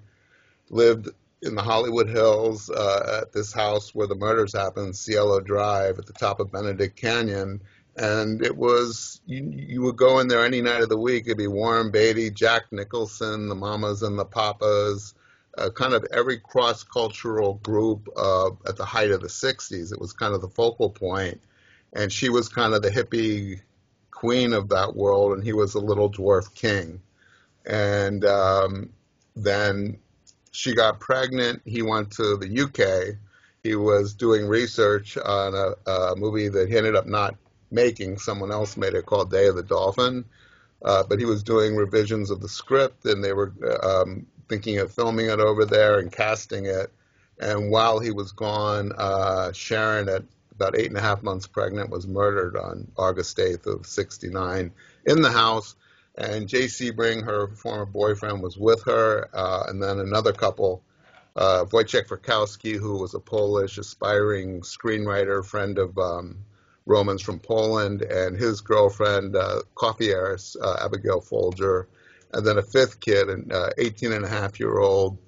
lived 0.70 1.08
in 1.44 1.54
the 1.54 1.62
Hollywood 1.62 2.08
Hills 2.08 2.70
uh, 2.70 3.20
at 3.22 3.32
this 3.32 3.52
house 3.52 3.94
where 3.94 4.06
the 4.06 4.14
murders 4.14 4.54
happened, 4.54 4.96
Cielo 4.96 5.40
Drive, 5.40 5.98
at 5.98 6.06
the 6.06 6.12
top 6.12 6.40
of 6.40 6.50
Benedict 6.50 6.96
Canyon. 6.96 7.60
And 7.96 8.44
it 8.44 8.56
was, 8.56 9.20
you, 9.26 9.52
you 9.54 9.82
would 9.82 9.96
go 9.96 10.18
in 10.18 10.28
there 10.28 10.44
any 10.44 10.62
night 10.62 10.82
of 10.82 10.88
the 10.88 10.98
week. 10.98 11.26
It'd 11.26 11.38
be 11.38 11.46
Warren 11.46 11.90
Beatty, 11.90 12.30
Jack 12.30 12.72
Nicholson, 12.72 13.48
the 13.48 13.54
Mamas 13.54 14.02
and 14.02 14.18
the 14.18 14.24
Papas, 14.24 15.14
uh, 15.56 15.70
kind 15.70 15.94
of 15.94 16.04
every 16.10 16.40
cross 16.40 16.82
cultural 16.82 17.54
group 17.54 18.08
uh, 18.16 18.50
at 18.66 18.76
the 18.76 18.84
height 18.84 19.12
of 19.12 19.20
the 19.20 19.28
60s. 19.28 19.92
It 19.92 20.00
was 20.00 20.12
kind 20.12 20.34
of 20.34 20.40
the 20.40 20.48
focal 20.48 20.90
point. 20.90 21.40
And 21.92 22.12
she 22.12 22.28
was 22.28 22.48
kind 22.48 22.74
of 22.74 22.82
the 22.82 22.90
hippie 22.90 23.60
queen 24.10 24.52
of 24.52 24.70
that 24.70 24.96
world, 24.96 25.34
and 25.34 25.44
he 25.44 25.52
was 25.52 25.74
a 25.74 25.80
little 25.80 26.10
dwarf 26.10 26.52
king. 26.54 27.00
And 27.64 28.24
um, 28.24 28.90
then 29.36 29.98
she 30.54 30.72
got 30.72 31.00
pregnant. 31.00 31.62
He 31.64 31.82
went 31.82 32.12
to 32.12 32.36
the 32.36 32.60
UK. 32.62 33.16
He 33.64 33.74
was 33.74 34.14
doing 34.14 34.46
research 34.46 35.18
on 35.18 35.52
a, 35.54 35.90
a 35.90 36.16
movie 36.16 36.48
that 36.48 36.68
he 36.68 36.76
ended 36.76 36.94
up 36.94 37.06
not 37.06 37.34
making. 37.72 38.18
Someone 38.18 38.52
else 38.52 38.76
made 38.76 38.94
it 38.94 39.04
called 39.04 39.32
Day 39.32 39.48
of 39.48 39.56
the 39.56 39.64
Dolphin. 39.64 40.24
Uh, 40.84 41.02
but 41.02 41.18
he 41.18 41.24
was 41.24 41.42
doing 41.42 41.74
revisions 41.74 42.30
of 42.30 42.40
the 42.40 42.48
script, 42.48 43.04
and 43.04 43.24
they 43.24 43.32
were 43.32 43.52
um, 43.82 44.26
thinking 44.48 44.78
of 44.78 44.92
filming 44.92 45.26
it 45.26 45.40
over 45.40 45.64
there 45.64 45.98
and 45.98 46.12
casting 46.12 46.66
it. 46.66 46.92
And 47.40 47.70
while 47.70 47.98
he 47.98 48.12
was 48.12 48.30
gone, 48.30 48.92
uh, 48.96 49.50
Sharon, 49.52 50.08
at 50.08 50.22
about 50.52 50.78
eight 50.78 50.86
and 50.86 50.96
a 50.96 51.02
half 51.02 51.22
months 51.22 51.48
pregnant, 51.48 51.90
was 51.90 52.06
murdered 52.06 52.56
on 52.56 52.86
August 52.96 53.38
8th 53.38 53.66
of 53.66 53.86
'69 53.86 54.70
in 55.06 55.22
the 55.22 55.32
house 55.32 55.74
and 56.16 56.48
Jay 56.48 56.64
Sebring, 56.64 57.24
her 57.24 57.48
former 57.48 57.86
boyfriend, 57.86 58.42
was 58.42 58.56
with 58.56 58.84
her, 58.84 59.28
uh, 59.32 59.64
and 59.68 59.82
then 59.82 59.98
another 59.98 60.32
couple, 60.32 60.82
uh, 61.36 61.64
Wojciech 61.64 62.06
Frykowski, 62.06 62.76
who 62.76 62.98
was 62.98 63.14
a 63.14 63.20
Polish 63.20 63.78
aspiring 63.78 64.60
screenwriter, 64.60 65.44
friend 65.44 65.78
of 65.78 65.98
um, 65.98 66.38
Roman's 66.86 67.22
from 67.22 67.40
Poland, 67.40 68.02
and 68.02 68.36
his 68.36 68.60
girlfriend, 68.60 69.34
uh, 69.34 69.62
coffee 69.74 70.10
heiress, 70.10 70.56
uh, 70.60 70.76
Abigail 70.84 71.20
Folger, 71.20 71.88
and 72.32 72.46
then 72.46 72.58
a 72.58 72.62
fifth 72.62 73.00
kid, 73.00 73.28
an 73.28 73.50
uh, 73.52 73.70
18 73.78 74.12
and 74.12 74.24
a 74.24 74.28
half 74.28 74.60
year 74.60 74.78
old 74.78 75.18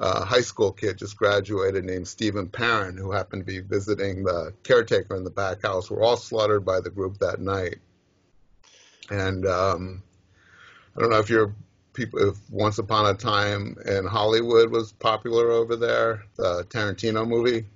uh, 0.00 0.24
high 0.24 0.40
school 0.40 0.72
kid 0.72 0.96
just 0.96 1.16
graduated 1.16 1.84
named 1.84 2.08
Stephen 2.08 2.48
Parent, 2.48 2.98
who 2.98 3.12
happened 3.12 3.42
to 3.42 3.46
be 3.46 3.60
visiting 3.60 4.24
the 4.24 4.54
caretaker 4.62 5.14
in 5.14 5.24
the 5.24 5.30
back 5.30 5.62
house, 5.62 5.90
were 5.90 6.02
all 6.02 6.16
slaughtered 6.16 6.64
by 6.64 6.80
the 6.80 6.90
group 6.90 7.18
that 7.18 7.38
night. 7.38 7.76
And 9.10 9.44
um, 9.46 10.02
I 10.96 11.00
don't 11.00 11.10
know 11.10 11.18
if 11.18 11.30
you're 11.30 11.54
people 11.92 12.30
if 12.30 12.36
Once 12.50 12.78
Upon 12.78 13.06
a 13.06 13.14
Time 13.14 13.76
in 13.84 14.06
Hollywood 14.06 14.70
was 14.70 14.92
popular 14.92 15.50
over 15.50 15.76
there, 15.76 16.24
the 16.36 16.64
Tarantino 16.64 17.26
movie. 17.26 17.66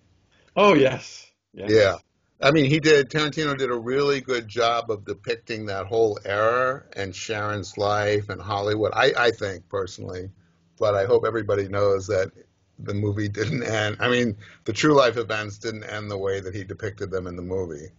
Oh 0.57 0.75
yes. 0.75 1.31
yes. 1.53 1.71
Yeah. 1.71 1.97
I 2.41 2.51
mean, 2.51 2.67
he 2.67 2.81
did. 2.81 3.11
Tarantino 3.11 3.57
did 3.57 3.71
a 3.71 3.77
really 3.77 4.21
good 4.21 4.49
job 4.49 4.91
of 4.91 5.05
depicting 5.05 5.67
that 5.67 5.87
whole 5.87 6.19
era 6.25 6.83
and 6.95 7.15
Sharon's 7.15 7.79
life 7.79 8.29
and 8.29 8.41
Hollywood. 8.41 8.93
I, 8.95 9.13
I 9.17 9.31
think 9.31 9.69
personally, 9.69 10.31
but 10.79 10.95
I 10.95 11.07
hope 11.07 11.25
everybody 11.27 11.69
knows 11.69 12.09
that 12.09 12.33
the 12.79 12.95
movie 12.95 13.29
didn't 13.29 13.63
end. 13.63 13.97
I 14.01 14.09
mean, 14.09 14.37
the 14.65 14.73
true 14.73 14.95
life 14.95 15.17
events 15.17 15.59
didn't 15.59 15.85
end 15.85 16.11
the 16.11 16.19
way 16.19 16.41
that 16.41 16.55
he 16.55 16.65
depicted 16.65 17.11
them 17.11 17.27
in 17.27 17.37
the 17.37 17.43
movie. 17.43 17.93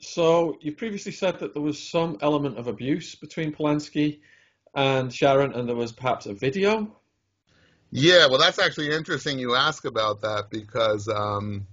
So 0.00 0.56
you 0.60 0.72
previously 0.72 1.12
said 1.12 1.38
that 1.40 1.54
there 1.54 1.62
was 1.62 1.82
some 1.82 2.18
element 2.22 2.58
of 2.58 2.66
abuse 2.66 3.14
between 3.14 3.52
Polanski 3.52 4.20
and 4.74 5.12
Sharon, 5.12 5.52
and 5.52 5.68
there 5.68 5.76
was 5.76 5.92
perhaps 5.92 6.26
a 6.26 6.34
video. 6.34 6.96
Yeah, 7.90 8.26
well, 8.28 8.38
that's 8.38 8.58
actually 8.58 8.92
interesting. 8.92 9.38
You 9.38 9.56
ask 9.56 9.84
about 9.84 10.20
that 10.22 10.48
because 10.50 11.08
um, 11.08 11.66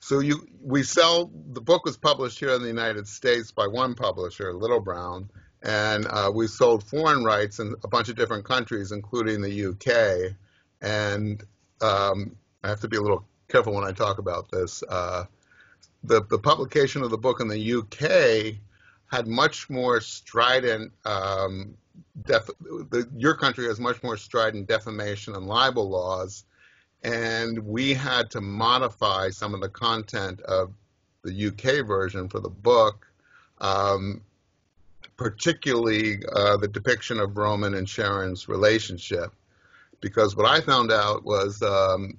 so 0.00 0.20
you 0.20 0.46
we 0.62 0.82
sell 0.82 1.30
the 1.52 1.60
book 1.60 1.84
was 1.84 1.96
published 1.96 2.38
here 2.38 2.50
in 2.50 2.62
the 2.62 2.68
United 2.68 3.08
States 3.08 3.50
by 3.50 3.66
one 3.66 3.94
publisher, 3.94 4.52
Little 4.52 4.80
Brown, 4.80 5.30
and 5.62 6.06
uh, 6.06 6.30
we 6.34 6.46
sold 6.46 6.84
foreign 6.84 7.24
rights 7.24 7.58
in 7.58 7.74
a 7.84 7.88
bunch 7.88 8.08
of 8.08 8.16
different 8.16 8.44
countries, 8.44 8.92
including 8.92 9.40
the 9.40 9.66
UK. 9.66 10.36
And 10.82 11.42
um, 11.80 12.36
I 12.62 12.68
have 12.68 12.80
to 12.80 12.88
be 12.88 12.96
a 12.96 13.02
little 13.02 13.26
careful 13.48 13.74
when 13.74 13.84
I 13.84 13.92
talk 13.92 14.18
about 14.18 14.50
this. 14.50 14.82
Uh, 14.88 15.24
the, 16.04 16.22
the 16.24 16.38
publication 16.38 17.02
of 17.02 17.10
the 17.10 17.18
book 17.18 17.40
in 17.40 17.48
the 17.48 17.74
UK 17.74 18.56
had 19.10 19.26
much 19.26 19.68
more 19.68 20.00
strident, 20.00 20.92
um, 21.04 21.74
def, 22.24 22.46
the, 22.90 23.08
your 23.16 23.34
country 23.34 23.66
has 23.66 23.80
much 23.80 24.02
more 24.02 24.16
strident 24.16 24.68
defamation 24.68 25.34
and 25.34 25.46
libel 25.46 25.88
laws, 25.88 26.44
and 27.02 27.58
we 27.58 27.92
had 27.92 28.30
to 28.30 28.40
modify 28.40 29.30
some 29.30 29.54
of 29.54 29.60
the 29.60 29.68
content 29.68 30.40
of 30.42 30.72
the 31.22 31.46
UK 31.48 31.86
version 31.86 32.28
for 32.28 32.40
the 32.40 32.48
book, 32.48 33.06
um, 33.58 34.20
particularly 35.16 36.22
uh, 36.34 36.56
the 36.56 36.68
depiction 36.68 37.20
of 37.20 37.36
Roman 37.36 37.74
and 37.74 37.88
Sharon's 37.88 38.48
relationship. 38.48 39.32
Because 40.00 40.34
what 40.34 40.46
I 40.46 40.62
found 40.62 40.90
out 40.90 41.24
was 41.24 41.62
um, 41.62 42.16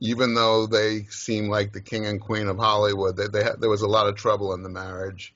even 0.00 0.34
though 0.34 0.66
they 0.66 1.04
seem 1.04 1.48
like 1.48 1.72
the 1.72 1.80
king 1.80 2.06
and 2.06 2.20
queen 2.20 2.46
of 2.48 2.58
Hollywood, 2.58 3.16
they, 3.16 3.26
they 3.26 3.48
there 3.58 3.70
was 3.70 3.82
a 3.82 3.88
lot 3.88 4.06
of 4.06 4.16
trouble 4.16 4.54
in 4.54 4.62
the 4.62 4.68
marriage. 4.68 5.34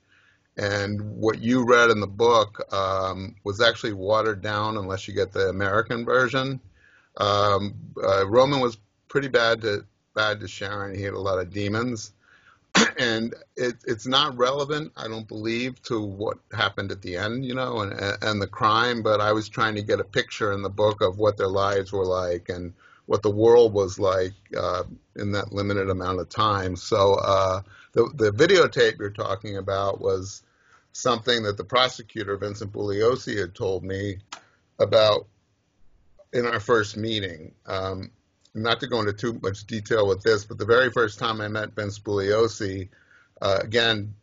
And 0.57 1.16
what 1.16 1.40
you 1.40 1.64
read 1.64 1.90
in 1.90 2.00
the 2.00 2.07
book 2.07 2.72
um, 2.72 3.37
was 3.42 3.61
actually 3.61 3.94
watered 3.94 4.42
down 4.42 4.76
unless 4.76 5.09
you 5.09 5.14
get 5.14 5.33
the 5.33 5.48
American 5.48 6.05
version. 6.05 6.61
Um, 7.16 7.74
uh, 8.02 8.26
Roman 8.28 8.61
was 8.61 8.76
pretty 9.09 9.28
bad 9.28 9.62
to 9.62 9.85
bad 10.14 10.40
to 10.40 10.48
Sharon. 10.48 10.94
He 10.94 11.02
had 11.02 11.14
a 11.14 11.18
lot 11.18 11.38
of 11.38 11.50
demons, 11.50 12.12
and 12.98 13.35
it, 13.57 13.76
it's 13.87 14.07
not 14.07 14.37
relevant, 14.37 14.92
I 14.96 15.09
don't 15.09 15.26
believe, 15.26 15.83
to 15.85 16.00
what 16.00 16.38
happened 16.52 16.92
at 16.92 17.00
the 17.00 17.16
end, 17.16 17.46
you 17.46 17.55
know, 17.55 17.81
and 17.81 17.92
and 18.22 18.40
the 18.40 18.46
crime. 18.46 19.02
But 19.02 19.20
I 19.20 19.33
was 19.33 19.48
trying 19.48 19.74
to 19.76 19.83
get 19.83 20.00
a 20.00 20.05
picture 20.05 20.52
in 20.52 20.62
the 20.62 20.70
book 20.70 21.00
of 21.00 21.18
what 21.18 21.37
their 21.38 21.48
lives 21.48 21.92
were 21.92 22.07
like 22.07 22.50
and 22.50 22.74
what 23.06 23.22
the 23.22 23.30
world 23.30 23.72
was 23.72 23.98
like 23.98 24.32
uh, 24.56 24.84
in 25.16 25.32
that 25.32 25.52
limited 25.52 25.90
amount 25.90 26.20
of 26.20 26.28
time. 26.28 26.76
So 26.76 27.14
uh, 27.14 27.62
the 27.92 28.10
the 28.14 28.30
videotape 28.30 28.98
you're 28.98 29.10
talking 29.10 29.56
about 29.56 30.00
was 30.00 30.42
something 30.92 31.42
that 31.42 31.56
the 31.56 31.64
prosecutor 31.64 32.36
Vincent 32.36 32.72
Bugliosi 32.72 33.38
had 33.38 33.54
told 33.54 33.82
me 33.82 34.18
about 34.78 35.26
in 36.32 36.46
our 36.46 36.60
first 36.60 36.96
meeting. 36.96 37.52
Um, 37.66 38.10
not 38.54 38.80
to 38.80 38.86
go 38.86 39.00
into 39.00 39.14
too 39.14 39.38
much 39.42 39.66
detail 39.66 40.06
with 40.06 40.22
this, 40.22 40.44
but 40.44 40.58
the 40.58 40.66
very 40.66 40.90
first 40.90 41.18
time 41.18 41.40
I 41.40 41.48
met 41.48 41.74
Vince 41.74 41.98
Bugliosi, 41.98 42.88
uh, 43.40 43.58
again 43.62 44.14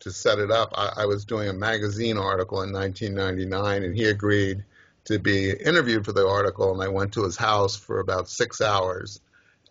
to 0.00 0.10
set 0.10 0.38
it 0.40 0.50
up, 0.50 0.72
I, 0.74 1.02
I 1.02 1.06
was 1.06 1.24
doing 1.24 1.48
a 1.48 1.52
magazine 1.52 2.18
article 2.18 2.62
in 2.62 2.72
1999, 2.72 3.84
and 3.84 3.94
he 3.94 4.04
agreed 4.06 4.64
to 5.08 5.18
be 5.18 5.50
interviewed 5.50 6.04
for 6.04 6.12
the 6.12 6.26
article, 6.26 6.72
and 6.72 6.82
I 6.82 6.88
went 6.88 7.14
to 7.14 7.24
his 7.24 7.36
house 7.36 7.76
for 7.76 7.98
about 8.00 8.28
six 8.28 8.60
hours. 8.60 9.20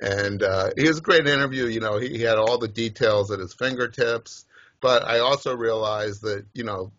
And 0.01 0.43
uh, 0.43 0.71
he 0.75 0.87
was 0.87 0.97
a 0.97 1.01
great 1.01 1.27
interview. 1.27 1.65
You 1.65 1.79
know, 1.79 1.97
he, 1.97 2.09
he 2.09 2.21
had 2.21 2.37
all 2.37 2.57
the 2.57 2.67
details 2.67 3.31
at 3.31 3.39
his 3.39 3.53
fingertips. 3.53 4.45
But 4.81 5.03
I 5.03 5.19
also 5.19 5.55
realized 5.55 6.21
that, 6.23 6.45
you 6.53 6.63
know, 6.63 6.91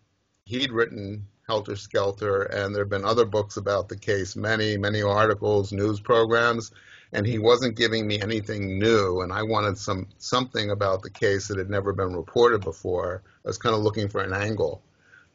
he'd 0.45 0.71
written 0.71 1.27
Helter 1.47 1.75
Skelter, 1.75 2.43
and 2.43 2.73
there 2.73 2.83
have 2.83 2.89
been 2.89 3.05
other 3.05 3.25
books 3.25 3.57
about 3.57 3.89
the 3.89 3.97
case, 3.97 4.35
many, 4.35 4.77
many 4.77 5.01
articles, 5.01 5.71
news 5.71 5.99
programs. 5.99 6.71
and 7.11 7.25
he 7.25 7.39
wasn't 7.39 7.75
giving 7.75 8.05
me 8.07 8.21
anything 8.21 8.77
new 8.77 9.21
and 9.21 9.33
I 9.33 9.43
wanted 9.43 9.77
some 9.77 10.07
something 10.17 10.69
about 10.69 11.01
the 11.01 11.09
case 11.09 11.47
that 11.47 11.57
had 11.57 11.69
never 11.69 11.93
been 11.93 12.15
reported 12.15 12.61
before. 12.61 13.23
I 13.45 13.47
was 13.47 13.57
kind 13.57 13.75
of 13.75 13.81
looking 13.81 14.09
for 14.09 14.21
an 14.21 14.33
angle. 14.33 14.81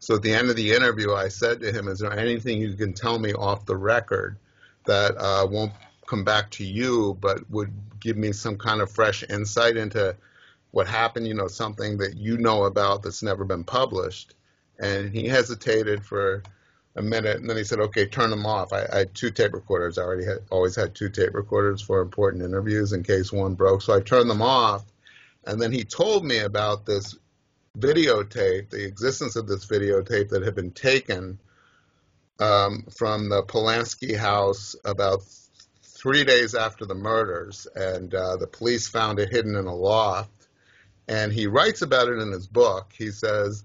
So 0.05 0.17
at 0.17 0.23
the 0.23 0.35
end 0.35 0.51
of 0.51 0.57
the 0.57 0.73
interview, 0.73 1.15
I 1.15 1.29
said 1.29 1.61
to 1.61 1.73
him, 1.73 1.89
"Is 1.89 2.01
there 2.01 2.13
anything 2.13 2.61
you 2.61 2.75
can 2.75 2.93
tell 2.93 3.19
me 3.19 3.33
off 3.33 3.65
the 3.65 3.75
record 3.75 4.37
that 4.85 5.17
uh, 5.17 5.47
won't 5.51 5.73
come 6.07 6.25
back 6.25 6.51
to 6.51 6.65
you, 6.65 7.17
but 7.23 7.49
would 7.49 7.73
give 8.01 8.19
me 8.19 8.33
some 8.33 8.59
kind 8.59 8.83
of 8.83 8.91
fresh 8.91 9.25
insight 9.31 9.79
into 9.79 10.15
what 10.73 10.87
happened? 10.87 11.27
You 11.27 11.33
know, 11.33 11.49
something 11.49 11.97
that 11.99 12.19
you 12.19 12.37
know 12.37 12.65
about 12.65 13.03
that's 13.03 13.23
never 13.23 13.47
been 13.47 13.65
published?" 13.65 14.35
And 14.79 15.11
he 15.11 15.27
hesitated 15.27 16.05
for 16.05 16.43
a 16.97 17.01
minute, 17.01 17.39
and 17.39 17.49
then 17.49 17.57
he 17.57 17.65
said, 17.65 17.81
"Okay, 17.81 18.05
turn 18.05 18.29
them 18.29 18.45
off." 18.45 18.75
I, 18.75 18.85
I 18.93 18.99
had 18.99 19.15
two 19.15 19.31
tape 19.31 19.55
recorders. 19.55 19.97
I 19.97 20.03
already 20.03 20.27
had 20.27 20.41
always 20.51 20.77
had 20.77 20.95
two 20.95 21.09
tape 21.09 21.33
recorders 21.33 21.81
for 21.81 22.03
important 22.03 22.43
interviews 22.43 22.93
in 22.93 23.05
case 23.05 23.33
one 23.33 23.55
broke. 23.55 23.81
So 23.81 23.95
I 23.95 24.01
turned 24.01 24.29
them 24.29 24.43
off, 24.43 24.85
and 25.47 25.59
then 25.63 25.73
he 25.73 25.83
told 25.83 26.27
me 26.27 26.41
about 26.41 26.85
this 26.85 27.17
videotape, 27.79 28.71
the 28.71 28.85
existence 28.85 29.37
of 29.37 29.47
this 29.47 29.67
videotape 29.67 30.31
that 30.31 30.43
had 30.43 30.55
been 30.55 30.71
taken 30.71 31.39
um, 32.41 32.85
from 32.97 33.29
the 33.29 33.43
Polanski 33.43 34.17
house 34.17 34.77
about 34.85 35.23
three 35.83 36.25
days 36.25 36.55
after 36.55 36.85
the 36.85 36.95
murders, 36.95 37.67
and 37.75 38.15
uh, 38.15 38.37
the 38.37 38.47
police 38.47 38.89
found 38.89 39.19
it 39.19 39.31
hidden 39.31 39.57
in 39.57 39.67
a 39.67 39.75
loft. 39.75 40.31
And 41.09 41.33
he 41.33 41.47
writes 41.47 41.83
about 41.83 42.09
it 42.09 42.19
in 42.19 42.33
his 42.33 42.47
book. 42.47 42.93
He 42.97 43.11
says 43.11 43.65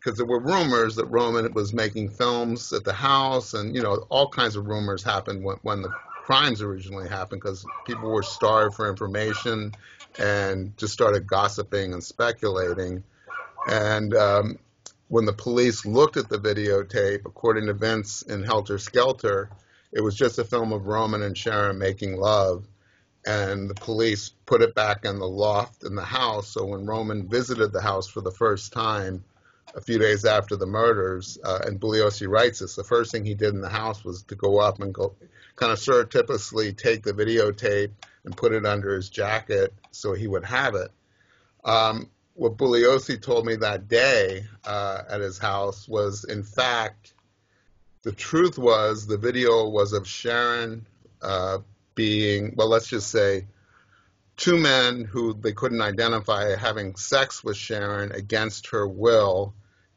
because 0.00 0.16
there 0.16 0.26
were 0.26 0.40
rumors 0.40 0.96
that 0.96 1.06
Roman 1.06 1.52
was 1.52 1.74
making 1.74 2.08
films 2.08 2.72
at 2.72 2.84
the 2.84 2.92
house, 2.92 3.54
and 3.54 3.74
you 3.74 3.82
know 3.82 4.06
all 4.08 4.28
kinds 4.28 4.56
of 4.56 4.66
rumors 4.66 5.02
happened 5.02 5.44
when, 5.44 5.56
when 5.62 5.82
the 5.82 5.90
crimes 6.24 6.62
originally 6.62 7.08
happened 7.08 7.42
because 7.42 7.64
people 7.86 8.10
were 8.10 8.22
starved 8.22 8.76
for 8.76 8.88
information 8.88 9.72
and 10.18 10.76
just 10.76 10.92
started 10.92 11.26
gossiping 11.26 11.92
and 11.92 12.02
speculating. 12.02 13.02
And 13.68 14.14
um, 14.14 14.58
when 15.08 15.26
the 15.26 15.32
police 15.32 15.84
looked 15.84 16.16
at 16.16 16.28
the 16.28 16.38
videotape, 16.38 17.26
according 17.26 17.66
to 17.66 17.74
Vince 17.74 18.22
in 18.22 18.42
Helter 18.42 18.78
Skelter, 18.78 19.50
it 19.92 20.00
was 20.00 20.14
just 20.14 20.38
a 20.38 20.44
film 20.44 20.72
of 20.72 20.86
Roman 20.86 21.22
and 21.22 21.36
Sharon 21.36 21.78
making 21.78 22.16
love. 22.16 22.66
And 23.26 23.68
the 23.68 23.74
police 23.74 24.30
put 24.46 24.62
it 24.62 24.74
back 24.74 25.04
in 25.04 25.18
the 25.18 25.28
loft 25.28 25.84
in 25.84 25.94
the 25.94 26.04
house. 26.04 26.48
So 26.48 26.64
when 26.64 26.86
Roman 26.86 27.28
visited 27.28 27.72
the 27.72 27.82
house 27.82 28.08
for 28.08 28.22
the 28.22 28.30
first 28.30 28.72
time, 28.72 29.24
a 29.74 29.80
few 29.80 29.98
days 29.98 30.24
after 30.24 30.56
the 30.56 30.66
murders, 30.66 31.38
uh, 31.44 31.60
and 31.64 31.80
Bugliosi 31.80 32.28
writes 32.28 32.60
this, 32.60 32.76
the 32.76 32.84
first 32.84 33.12
thing 33.12 33.24
he 33.24 33.34
did 33.34 33.54
in 33.54 33.60
the 33.60 33.68
house 33.68 34.04
was 34.04 34.22
to 34.24 34.34
go 34.34 34.58
up 34.58 34.80
and 34.80 34.94
go 34.94 35.14
kind 35.56 35.72
of 35.72 35.78
surreptitiously 35.78 36.72
take 36.72 37.02
the 37.02 37.12
videotape 37.12 37.90
and 38.24 38.36
put 38.36 38.52
it 38.52 38.66
under 38.66 38.94
his 38.94 39.10
jacket 39.10 39.74
so 39.90 40.12
he 40.12 40.26
would 40.26 40.44
have 40.44 40.74
it. 40.74 40.90
Um, 41.64 42.10
what 42.40 42.56
Bugliosi 42.56 43.20
told 43.20 43.44
me 43.44 43.56
that 43.56 43.86
day 43.86 44.46
uh, 44.64 45.02
at 45.10 45.20
his 45.20 45.36
house 45.36 45.86
was, 45.86 46.24
in 46.24 46.42
fact, 46.42 47.12
the 48.00 48.12
truth 48.12 48.56
was 48.56 49.06
the 49.06 49.18
video 49.18 49.68
was 49.68 49.92
of 49.92 50.08
Sharon 50.08 50.86
uh, 51.20 51.58
being, 51.94 52.54
well, 52.56 52.68
let's 52.68 52.86
just 52.86 53.10
say, 53.10 53.46
two 54.38 54.56
men 54.56 55.04
who 55.04 55.34
they 55.34 55.52
couldn't 55.52 55.82
identify 55.82 56.56
having 56.56 56.96
sex 56.96 57.44
with 57.44 57.58
Sharon 57.58 58.10
against 58.12 58.68
her 58.68 58.88
will 58.88 59.52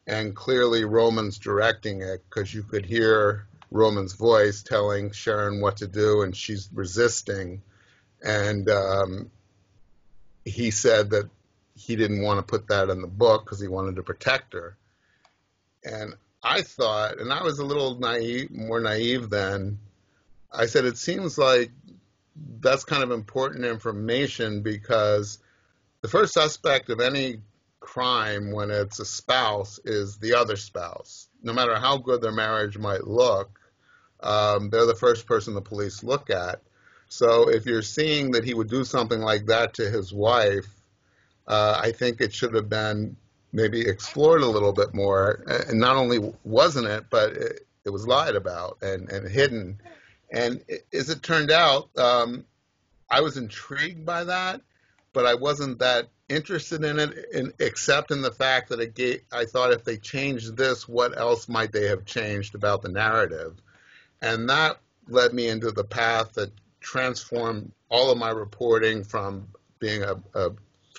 and 0.05 0.35
clearly 0.35 0.83
Roman's 0.83 1.37
directing 1.37 2.01
it 2.01 2.25
because 2.29 2.53
you 2.53 2.63
could 2.63 2.85
hear 2.85 3.47
Roman's 3.71 4.15
voice 4.15 4.63
telling 4.63 5.11
Sharon 5.11 5.61
what 5.61 5.77
to 5.77 5.87
do, 5.87 6.23
and 6.23 6.35
she's 6.35 6.67
resisting. 6.73 7.61
And 8.21 8.69
um, 8.69 9.31
he 10.43 10.71
said 10.71 11.11
that 11.11 11.29
he 11.75 11.95
didn't 11.95 12.21
want 12.21 12.39
to 12.39 12.43
put 12.43 12.67
that 12.67 12.89
in 12.89 13.01
the 13.01 13.07
book 13.07 13.45
because 13.45 13.59
he 13.59 13.67
wanted 13.67 13.95
to 13.95 14.03
protect 14.03 14.53
her. 14.53 14.77
And 15.83 16.15
I 16.41 16.61
thought, 16.61 17.19
and 17.19 17.31
I 17.31 17.43
was 17.43 17.59
a 17.59 17.65
little 17.65 17.95
naive, 17.99 18.51
more 18.51 18.79
naive 18.79 19.29
then. 19.29 19.79
I 20.51 20.67
said, 20.67 20.85
it 20.85 20.97
seems 20.97 21.37
like 21.37 21.71
that's 22.59 22.83
kind 22.83 23.03
of 23.03 23.11
important 23.11 23.65
information 23.65 24.61
because 24.61 25.39
the 26.01 26.07
first 26.07 26.33
suspect 26.33 26.89
of 26.89 26.99
any 26.99 27.37
crime 27.79 28.51
when 28.51 28.71
it's 28.71 28.99
a 28.99 29.05
spouse 29.05 29.79
is 29.83 30.17
the 30.17 30.35
other 30.35 30.55
spouse. 30.55 31.27
No 31.41 31.53
matter 31.53 31.75
how 31.75 31.97
good 31.97 32.21
their 32.21 32.31
marriage 32.31 32.77
might 32.77 33.05
look, 33.05 33.59
um, 34.21 34.69
they're 34.69 34.85
the 34.85 34.95
first 34.95 35.25
person 35.25 35.53
the 35.53 35.61
police 35.61 36.03
look 36.03 36.29
at. 36.29 36.61
So 37.09 37.49
if 37.49 37.65
you're 37.65 37.81
seeing 37.81 38.31
that 38.31 38.43
he 38.43 38.53
would 38.53 38.69
do 38.69 38.83
something 38.83 39.19
like 39.19 39.47
that 39.47 39.75
to 39.75 39.89
his 39.89 40.11
wife, 40.13 40.67
uh, 41.47 41.79
I 41.81 41.91
think 41.91 42.21
it 42.21 42.33
should 42.33 42.53
have 42.53 42.69
been 42.69 43.17
maybe 43.51 43.81
explored 43.81 44.41
a 44.41 44.47
little 44.47 44.73
bit 44.73 44.93
more. 44.93 45.43
And 45.47 45.79
not 45.79 45.95
only 45.95 46.33
wasn't 46.43 46.87
it, 46.87 47.05
but 47.09 47.33
it, 47.33 47.67
it 47.85 47.89
was 47.91 48.07
lied 48.07 48.35
about 48.35 48.79
and, 48.81 49.09
and 49.09 49.29
hidden. 49.29 49.79
And 50.31 50.63
as 50.91 51.09
it 51.09 51.21
turned 51.21 51.51
out, 51.51 51.89
um, 51.97 52.45
I 53.09 53.21
was 53.21 53.37
intrigued 53.37 54.05
by 54.05 54.23
that, 54.23 54.61
but 55.13 55.25
I 55.25 55.35
wasn't 55.35 55.79
that 55.79 56.09
interested 56.29 56.83
in 56.83 56.97
it, 56.97 57.25
in, 57.31 57.53
except 57.59 58.09
in 58.09 58.21
the 58.21 58.31
fact 58.31 58.69
that 58.69 58.79
it 58.79 58.95
gave, 58.95 59.21
I 59.31 59.45
thought 59.45 59.71
if 59.71 59.83
they 59.83 59.97
changed 59.97 60.57
this, 60.57 60.87
what 60.87 61.15
else 61.15 61.47
might 61.47 61.71
they 61.71 61.85
have 61.87 62.05
changed 62.05 62.55
about 62.55 62.81
the 62.81 62.89
narrative? 62.89 63.61
And 64.21 64.49
that 64.49 64.79
led 65.07 65.33
me 65.33 65.47
into 65.47 65.71
the 65.71 65.83
path 65.83 66.33
that 66.33 66.51
transformed 66.79 67.71
all 67.89 68.09
of 68.09 68.17
my 68.17 68.31
reporting 68.31 69.03
from 69.03 69.47
being 69.79 70.01
a, 70.01 70.15
a 70.33 70.51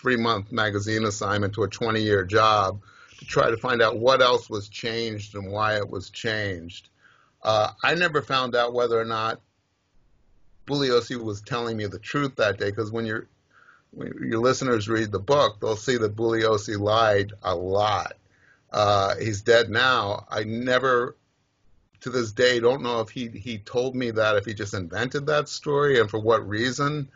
three 0.04 0.16
month 0.16 0.52
magazine 0.52 1.04
assignment 1.06 1.54
to 1.54 1.62
a 1.62 1.68
20 1.68 2.02
year 2.02 2.24
job 2.24 2.82
to 3.18 3.24
try 3.24 3.50
to 3.50 3.56
find 3.56 3.80
out 3.80 3.98
what 3.98 4.20
else 4.20 4.50
was 4.50 4.68
changed 4.68 5.34
and 5.34 5.50
why 5.50 5.76
it 5.76 5.88
was 5.88 6.10
changed. 6.10 6.90
Uh, 7.42 7.70
I 7.82 7.94
never 7.94 8.20
found 8.20 8.54
out 8.54 8.74
whether 8.74 9.00
or 9.00 9.06
not 9.06 9.40
Bugliosi 10.66 11.16
was 11.16 11.40
telling 11.40 11.78
me 11.78 11.86
the 11.86 11.98
truth 11.98 12.36
that 12.36 12.58
day 12.58 12.66
because 12.70 12.92
when 12.92 13.06
you're 13.06 13.26
your 13.96 14.40
listeners 14.40 14.88
read 14.88 15.10
the 15.10 15.20
book, 15.20 15.60
they'll 15.60 15.76
see 15.76 15.96
that 15.96 16.16
Bugliosi 16.16 16.78
lied 16.78 17.32
a 17.42 17.54
lot. 17.54 18.14
Uh, 18.70 19.14
he's 19.16 19.40
dead 19.40 19.70
now. 19.70 20.26
I 20.28 20.42
never, 20.44 21.16
to 22.00 22.10
this 22.10 22.32
day, 22.32 22.60
don't 22.60 22.82
know 22.82 23.00
if 23.00 23.08
he 23.08 23.28
he 23.28 23.56
told 23.58 23.94
me 23.94 24.10
that, 24.10 24.36
if 24.36 24.44
he 24.44 24.52
just 24.52 24.74
invented 24.74 25.26
that 25.26 25.48
story, 25.48 25.98
and 25.98 26.10
for 26.10 26.18
what 26.18 26.46
reason, 26.46 27.08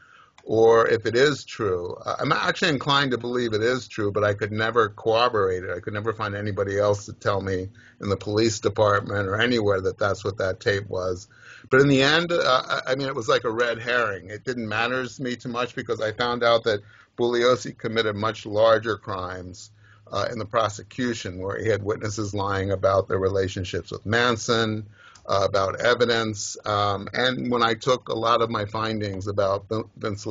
or 0.49 0.89
if 0.89 1.05
it 1.05 1.15
is 1.15 1.45
true. 1.45 1.95
I'm 2.07 2.33
actually 2.33 2.71
inclined 2.71 3.11
to 3.11 3.19
believe 3.19 3.53
it 3.53 3.61
is 3.61 3.87
true, 3.87 4.11
but 4.11 4.25
I 4.25 4.33
could 4.33 4.51
never 4.51 4.89
corroborate 4.89 5.63
it. 5.63 5.71
I 5.71 5.81
could 5.81 5.93
never 5.93 6.15
find 6.15 6.35
anybody 6.35 6.79
else 6.79 7.05
to 7.05 7.13
tell 7.13 7.43
me 7.43 7.69
in 8.01 8.09
the 8.09 8.17
police 8.17 8.59
department 8.59 9.29
or 9.29 9.39
anywhere 9.39 9.83
that 9.83 9.99
that's 9.99 10.25
what 10.25 10.39
that 10.39 10.59
tape 10.59 10.89
was. 10.89 11.29
But 11.69 11.83
in 11.83 11.89
the 11.89 12.01
end, 12.01 12.33
uh, 12.33 12.81
I 12.87 12.95
mean, 12.95 13.09
it 13.09 13.15
was 13.15 13.29
like 13.29 13.45
a 13.45 13.51
red 13.51 13.79
herring. 13.79 14.31
It 14.31 14.45
didn't 14.45 14.67
matter 14.67 15.07
to 15.07 15.23
me 15.23 15.37
too 15.37 15.51
much 15.51 15.75
because 15.75 16.01
I 16.01 16.13
found 16.13 16.43
out 16.43 16.65
that 16.65 16.81
Bugliosi 17.19 17.77
committed 17.77 18.17
much 18.17 18.47
larger 18.47 18.97
crimes 18.97 19.71
uh, 20.11 20.29
in 20.33 20.39
the 20.39 20.47
prosecution, 20.47 21.41
where 21.41 21.63
he 21.63 21.69
had 21.69 21.83
witnesses 21.83 22.33
lying 22.33 22.71
about 22.71 23.07
their 23.07 23.19
relationships 23.19 23.91
with 23.91 24.07
Manson, 24.07 24.87
uh, 25.29 25.45
about 25.45 25.81
evidence. 25.81 26.57
Um, 26.65 27.09
and 27.13 27.51
when 27.51 27.63
I 27.63 27.75
took 27.75 28.09
a 28.09 28.15
lot 28.15 28.41
of 28.41 28.51
my 28.51 28.65
findings 28.65 29.27
about 29.27 29.67
Vince 29.97 30.27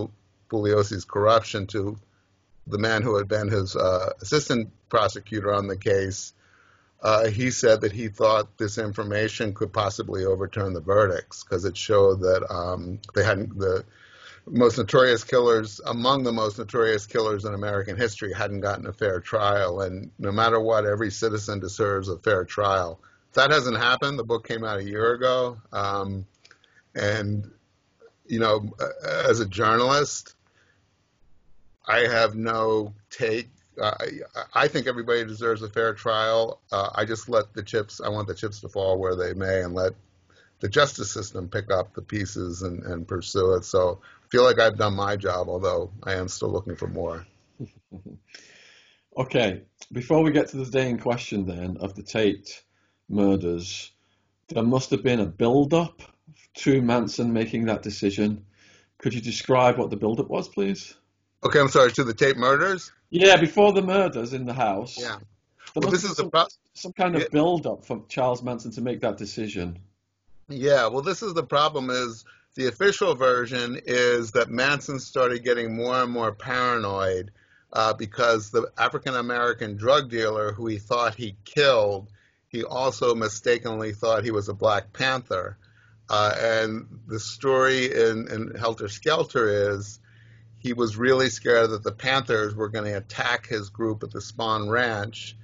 Bugliosi's 0.49 1.05
corruption 1.05 1.67
to 1.67 1.97
the 2.65 2.79
man 2.79 3.03
who 3.03 3.15
had 3.15 3.27
been 3.27 3.47
his 3.47 3.75
uh, 3.75 4.13
assistant 4.21 4.71
prosecutor 4.89 5.53
on 5.53 5.67
the 5.67 5.77
case, 5.77 6.33
uh, 7.01 7.27
he 7.27 7.51
said 7.51 7.81
that 7.81 7.91
he 7.91 8.07
thought 8.07 8.57
this 8.57 8.79
information 8.79 9.53
could 9.53 9.71
possibly 9.71 10.25
overturn 10.25 10.73
the 10.73 10.81
verdicts 10.81 11.43
because 11.43 11.63
it 11.63 11.77
showed 11.77 12.21
that 12.21 12.51
um, 12.51 12.99
they 13.13 13.23
hadn't 13.23 13.57
the 13.57 13.85
most 14.49 14.77
notorious 14.77 15.23
killers 15.23 15.79
among 15.85 16.23
the 16.23 16.31
most 16.31 16.57
notorious 16.57 17.05
killers 17.05 17.45
in 17.45 17.53
American 17.53 17.97
history 17.97 18.33
hadn't 18.33 18.61
gotten 18.61 18.87
a 18.87 18.93
fair 18.93 19.19
trial, 19.19 19.81
and 19.81 20.09
no 20.17 20.31
matter 20.31 20.59
what, 20.59 20.85
every 20.85 21.11
citizen 21.11 21.59
deserves 21.59 22.09
a 22.09 22.17
fair 22.17 22.45
trial. 22.45 22.99
That 23.37 23.51
hasn't 23.51 23.77
happened. 23.77 24.17
The 24.17 24.23
book 24.23 24.47
came 24.47 24.63
out 24.63 24.79
a 24.79 24.83
year 24.83 25.13
ago, 25.13 25.59
um, 25.71 26.25
and 26.95 27.51
you 28.25 28.39
know, 28.39 28.73
as 29.03 29.39
a 29.39 29.45
journalist, 29.45 30.33
I 31.87 31.99
have 31.99 32.33
no 32.33 32.95
take 33.11 33.49
uh, 33.79 33.93
I, 34.55 34.67
think 34.67 34.87
everybody 34.87 35.23
deserves 35.23 35.61
a 35.61 35.69
fair 35.69 35.93
trial. 35.93 36.61
Uh, 36.71 36.89
I 36.95 37.05
just 37.05 37.29
let 37.29 37.53
the 37.53 37.61
chips, 37.61 38.01
I 38.01 38.09
want 38.09 38.27
the 38.27 38.33
chips 38.33 38.59
to 38.61 38.69
fall 38.69 38.97
where 38.97 39.15
they 39.15 39.35
may 39.35 39.61
and 39.61 39.75
let 39.75 39.93
the 40.59 40.67
justice 40.67 41.11
system 41.11 41.47
pick 41.47 41.69
up 41.71 41.93
the 41.93 42.01
pieces 42.01 42.63
and, 42.63 42.81
and 42.85 43.07
pursue 43.07 43.53
it. 43.53 43.65
So 43.65 44.01
I 44.01 44.27
feel 44.29 44.45
like 44.45 44.59
I've 44.59 44.79
done 44.79 44.95
my 44.95 45.15
job, 45.15 45.47
although 45.47 45.91
I 46.01 46.13
am 46.15 46.27
still 46.27 46.49
looking 46.49 46.75
for 46.75 46.87
more. 46.87 47.27
okay, 49.17 49.61
before 49.91 50.23
we 50.23 50.31
get 50.31 50.47
to 50.47 50.57
the 50.57 50.65
day 50.65 50.89
in 50.89 50.97
question 50.97 51.45
then 51.45 51.77
of 51.77 51.93
the 51.93 52.01
Tate 52.01 52.63
murders, 53.09 53.91
there 54.49 54.63
must 54.63 54.89
have 54.91 55.03
been 55.03 55.19
a 55.19 55.25
build 55.25 55.73
up 55.73 56.01
to 56.55 56.81
Manson 56.81 57.33
making 57.33 57.65
that 57.65 57.81
decision 57.83 58.45
Could 58.99 59.13
you 59.13 59.21
describe 59.21 59.77
what 59.77 59.91
the 59.91 59.95
build-up 59.95 60.27
was, 60.27 60.49
please? 60.49 60.95
Okay, 61.43 61.59
I'm 61.59 61.69
sorry. 61.69 61.91
To 61.91 62.03
the 62.03 62.15
Tate 62.15 62.35
murders. 62.37 62.91
Yeah, 63.11 63.37
before 63.37 63.71
the 63.71 63.81
murders 63.83 64.33
in 64.33 64.45
the 64.45 64.53
house. 64.53 64.97
Yeah. 64.99 65.17
Well, 65.75 65.91
this 65.91 66.03
is 66.03 66.11
the 66.11 66.23
some, 66.23 66.31
pro- 66.31 66.47
some 66.73 66.93
kind 66.93 67.15
of 67.15 67.21
Yeah. 67.21 67.27
build-up 67.31 67.85
for 67.85 68.03
Charles 68.09 68.41
Manson 68.41 68.71
to 68.71 68.81
make 68.81 69.01
that 69.01 69.17
decision. 69.17 69.77
Yeah, 70.49 70.87
well, 70.87 71.03
this 71.03 71.21
is 71.21 71.33
the 71.35 71.43
problem 71.43 71.89
is 71.91 72.25
the 72.55 72.67
official 72.67 73.13
version 73.13 73.79
is 73.85 74.31
that 74.31 74.49
Manson 74.49 74.99
started 74.99 75.43
getting 75.43 75.75
more 75.75 76.01
and 76.01 76.11
more 76.11 76.31
paranoid 76.33 77.31
uh, 77.73 77.93
because 77.93 78.49
the 78.49 78.71
African 78.77 79.15
American 79.15 79.75
drug 79.75 80.09
dealer 80.09 80.53
who 80.53 80.65
he 80.67 80.79
thought 80.79 81.13
he 81.13 81.35
killed, 81.45 82.09
he 82.47 82.63
also 82.63 83.13
mistakenly 83.13 83.93
thought 83.93 84.23
he 84.23 84.31
was 84.31 84.49
a 84.49 84.53
Black 84.53 84.93
Panther. 84.93 85.57
Uh, 86.09 86.33
and 86.39 87.01
the 87.07 87.19
story 87.19 87.93
in, 87.93 88.27
in 88.31 88.55
Helter 88.55 88.87
Skelter 88.87 89.75
is 89.75 89.99
he 90.59 90.73
was 90.73 90.97
really 90.97 91.29
scared 91.29 91.71
that 91.71 91.83
the 91.83 91.91
Panthers 91.91 92.55
were 92.55 92.69
going 92.69 92.85
to 92.85 92.97
attack 92.97 93.47
his 93.47 93.69
group 93.69 94.03
at 94.03 94.11
the 94.11 94.19
Spahn 94.19 94.69
Ranch. 94.69 95.35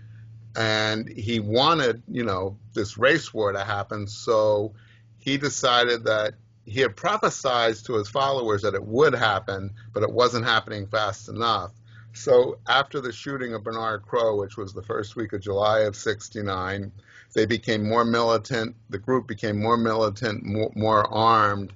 And 0.56 1.10
he 1.10 1.40
wanted, 1.40 2.04
you 2.08 2.24
know, 2.24 2.58
this 2.74 2.98
race 2.98 3.34
war 3.34 3.52
to 3.52 3.64
happen. 3.64 4.08
So 4.08 4.74
he 5.18 5.38
decided 5.38 6.06
that 6.06 6.36
he 6.66 6.80
had 6.80 6.96
prophesied 6.96 7.76
to 7.86 7.96
his 7.96 8.08
followers 8.08 8.62
that 8.62 8.76
it 8.76 8.86
would 8.86 9.14
happen, 9.14 9.72
but 9.92 10.04
it 10.04 10.12
wasn't 10.12 10.46
happening 10.46 10.88
fast 10.88 11.28
enough. 11.28 11.72
So 12.14 12.60
after 12.68 13.02
the 13.02 13.12
shooting 13.12 13.54
of 13.54 13.64
Bernard 13.64 14.04
Crowe, 14.04 14.38
which 14.38 14.56
was 14.56 14.72
the 14.72 14.84
first 14.84 15.16
week 15.16 15.34
of 15.34 15.42
July 15.42 15.80
of 15.82 15.96
69, 15.96 16.92
they 17.34 17.46
became 17.48 17.90
more 17.90 18.06
militant. 18.06 18.76
The 18.90 19.00
group 19.00 19.28
became 19.28 19.60
more 19.60 19.78
militant, 19.78 20.44
more, 20.44 20.72
more 20.76 21.12
armed. 21.12 21.74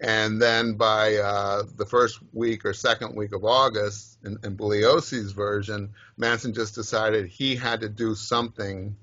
And 0.00 0.40
then 0.40 0.74
by 0.74 1.16
uh, 1.16 1.62
the 1.76 1.86
first 1.86 2.20
week 2.32 2.64
or 2.64 2.74
second 2.74 3.16
week 3.16 3.34
of 3.34 3.44
August, 3.44 4.18
in, 4.24 4.36
in 4.44 4.56
Bugliosi's 4.56 5.32
version, 5.32 5.90
Manson 6.18 6.52
just 6.52 6.74
decided 6.74 7.26
he 7.26 7.56
had 7.56 7.80
to 7.80 7.88
do 7.88 8.14
something 8.14 8.94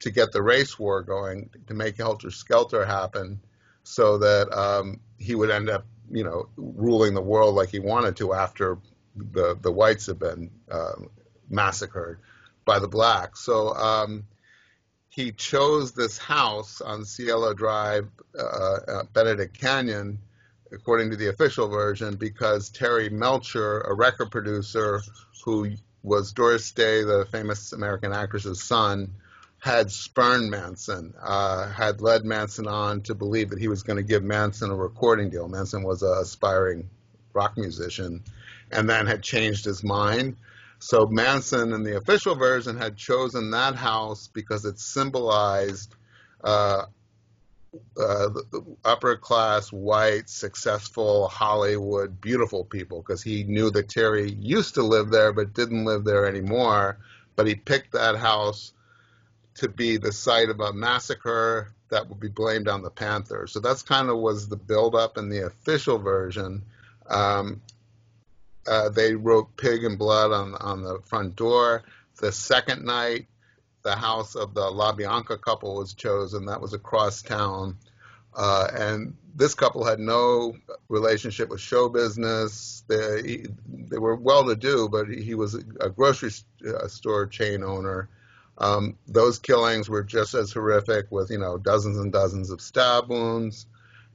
to 0.00 0.10
get 0.10 0.30
the 0.30 0.40
race 0.40 0.78
war 0.78 1.02
going, 1.02 1.50
to 1.66 1.74
make 1.74 1.96
Helter 1.96 2.30
Skelter 2.30 2.86
happen, 2.86 3.40
so 3.82 4.18
that 4.18 4.56
um, 4.56 5.00
he 5.18 5.34
would 5.34 5.50
end 5.50 5.68
up, 5.68 5.84
you 6.10 6.22
know, 6.22 6.48
ruling 6.56 7.14
the 7.14 7.20
world 7.20 7.56
like 7.56 7.70
he 7.70 7.80
wanted 7.80 8.16
to 8.16 8.32
after 8.32 8.78
the 9.32 9.56
the 9.60 9.72
whites 9.72 10.06
have 10.06 10.18
been 10.18 10.50
uh, 10.70 10.92
massacred 11.48 12.18
by 12.64 12.78
the 12.78 12.88
blacks. 12.88 13.40
So 13.40 13.74
um, 13.74 14.24
he 15.08 15.32
chose 15.32 15.92
this 15.92 16.18
house 16.18 16.80
on 16.80 17.04
Cielo 17.04 17.54
Drive, 17.54 18.08
uh, 18.38 18.42
uh, 18.42 19.02
Benedict 19.12 19.58
Canyon, 19.58 20.18
according 20.70 21.10
to 21.10 21.16
the 21.16 21.28
official 21.28 21.68
version, 21.68 22.16
because 22.16 22.70
Terry 22.70 23.08
Melcher, 23.08 23.80
a 23.80 23.94
record 23.94 24.30
producer 24.30 25.00
who 25.44 25.72
was 26.02 26.32
Doris 26.32 26.70
Day, 26.72 27.02
the 27.02 27.26
famous 27.32 27.72
American 27.72 28.12
actress's 28.12 28.62
son, 28.62 29.14
had 29.58 29.90
spurned 29.90 30.50
Manson, 30.50 31.14
uh, 31.20 31.68
had 31.68 32.00
led 32.00 32.24
Manson 32.24 32.68
on 32.68 33.00
to 33.02 33.14
believe 33.14 33.50
that 33.50 33.58
he 33.58 33.66
was 33.66 33.82
going 33.82 33.96
to 33.96 34.04
give 34.04 34.22
Manson 34.22 34.70
a 34.70 34.76
recording 34.76 35.30
deal. 35.30 35.48
Manson 35.48 35.82
was 35.82 36.02
an 36.02 36.16
aspiring 36.20 36.88
rock 37.32 37.56
musician 37.56 38.22
and 38.70 38.88
then 38.88 39.06
had 39.06 39.22
changed 39.22 39.64
his 39.64 39.82
mind. 39.82 40.36
So 40.78 41.06
Manson, 41.06 41.72
in 41.72 41.82
the 41.82 41.96
official 41.96 42.36
version, 42.36 42.76
had 42.76 42.96
chosen 42.96 43.50
that 43.50 43.74
house 43.74 44.28
because 44.28 44.64
it 44.64 44.78
symbolized 44.78 45.94
uh, 46.44 46.84
uh, 48.00 48.28
upper 48.84 49.16
class, 49.16 49.72
white, 49.72 50.28
successful 50.28 51.28
Hollywood, 51.28 52.20
beautiful 52.20 52.64
people. 52.64 52.98
Because 53.00 53.22
he 53.22 53.44
knew 53.44 53.70
that 53.70 53.88
Terry 53.88 54.30
used 54.30 54.74
to 54.74 54.82
live 54.82 55.10
there 55.10 55.32
but 55.32 55.52
didn't 55.52 55.84
live 55.84 56.04
there 56.04 56.26
anymore. 56.26 56.98
But 57.34 57.46
he 57.46 57.54
picked 57.54 57.92
that 57.92 58.16
house 58.16 58.72
to 59.56 59.68
be 59.68 59.96
the 59.96 60.12
site 60.12 60.48
of 60.48 60.60
a 60.60 60.72
massacre 60.72 61.72
that 61.90 62.08
would 62.08 62.20
be 62.20 62.28
blamed 62.28 62.68
on 62.68 62.82
the 62.82 62.90
Panthers. 62.90 63.52
So 63.52 63.60
that's 63.60 63.82
kind 63.82 64.08
of 64.08 64.18
was 64.18 64.48
the 64.48 64.56
buildup 64.56 65.18
in 65.18 65.28
the 65.28 65.46
official 65.46 65.98
version. 65.98 66.62
Um, 67.08 67.62
uh, 68.68 68.88
they 68.90 69.14
wrote 69.14 69.56
"pig 69.56 69.84
and 69.84 69.98
blood" 69.98 70.32
on 70.32 70.54
on 70.54 70.82
the 70.82 71.00
front 71.04 71.36
door. 71.36 71.82
The 72.20 72.32
second 72.32 72.84
night, 72.84 73.26
the 73.82 73.96
house 73.96 74.34
of 74.34 74.54
the 74.54 74.62
LaBianca 74.62 75.40
couple 75.40 75.76
was 75.76 75.94
chosen. 75.94 76.46
That 76.46 76.60
was 76.60 76.74
across 76.74 77.22
town, 77.22 77.76
uh, 78.34 78.68
and 78.74 79.16
this 79.34 79.54
couple 79.54 79.84
had 79.84 80.00
no 80.00 80.56
relationship 80.88 81.48
with 81.48 81.60
show 81.60 81.88
business. 81.88 82.82
They 82.88 83.46
they 83.66 83.98
were 83.98 84.16
well 84.16 84.44
to 84.46 84.56
do, 84.56 84.88
but 84.88 85.08
he 85.08 85.34
was 85.34 85.54
a 85.54 85.88
grocery 85.88 86.30
uh, 86.66 86.88
store 86.88 87.26
chain 87.26 87.62
owner. 87.62 88.08
Um, 88.58 88.98
those 89.06 89.38
killings 89.38 89.88
were 89.88 90.02
just 90.02 90.34
as 90.34 90.52
horrific, 90.52 91.06
with 91.10 91.30
you 91.30 91.38
know 91.38 91.56
dozens 91.56 91.96
and 91.96 92.12
dozens 92.12 92.50
of 92.50 92.60
stab 92.60 93.08
wounds, 93.08 93.66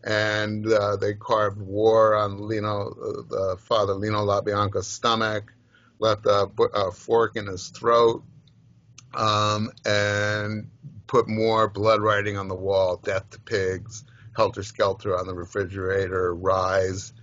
and 0.03 0.71
uh, 0.71 0.97
they 0.97 1.13
carved 1.13 1.61
war 1.61 2.15
on 2.15 2.47
Leno, 2.47 2.93
the 3.29 3.57
father 3.59 3.93
Leno 3.93 4.25
LaBianca's 4.25 4.87
stomach, 4.87 5.53
left 5.99 6.25
a, 6.25 6.49
a 6.73 6.91
fork 6.91 7.35
in 7.35 7.47
his 7.47 7.69
throat, 7.69 8.23
um, 9.13 9.71
and 9.85 10.69
put 11.07 11.27
more 11.27 11.69
blood 11.69 12.01
writing 12.01 12.37
on 12.37 12.47
the 12.47 12.55
wall: 12.55 12.97
"Death 12.97 13.29
to 13.31 13.39
pigs," 13.39 14.03
"Helter 14.35 14.63
Skelter" 14.63 15.17
on 15.17 15.27
the 15.27 15.33
refrigerator, 15.33 16.33
"Rise," 16.35 17.13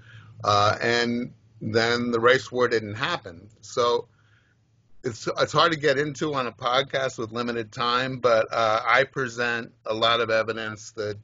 uh, 0.43 0.77
and 0.81 1.35
then 1.61 2.11
the 2.11 2.21
race 2.21 2.51
war 2.51 2.69
didn't 2.69 2.95
happen. 2.95 3.51
So 3.61 4.09
it's 5.05 5.29
it's 5.38 5.53
hard 5.53 5.73
to 5.73 5.79
get 5.79 5.99
into 5.99 6.35
on 6.35 6.47
a 6.47 6.53
podcast 6.53 7.19
with 7.19 7.33
limited 7.33 7.73
time, 7.73 8.19
but 8.19 8.49
uh, 8.53 8.81
I 8.87 9.05
present 9.05 9.73
a 9.85 9.95
lot 9.95 10.21
of 10.21 10.31
evidence 10.31 10.93
that 10.93 11.19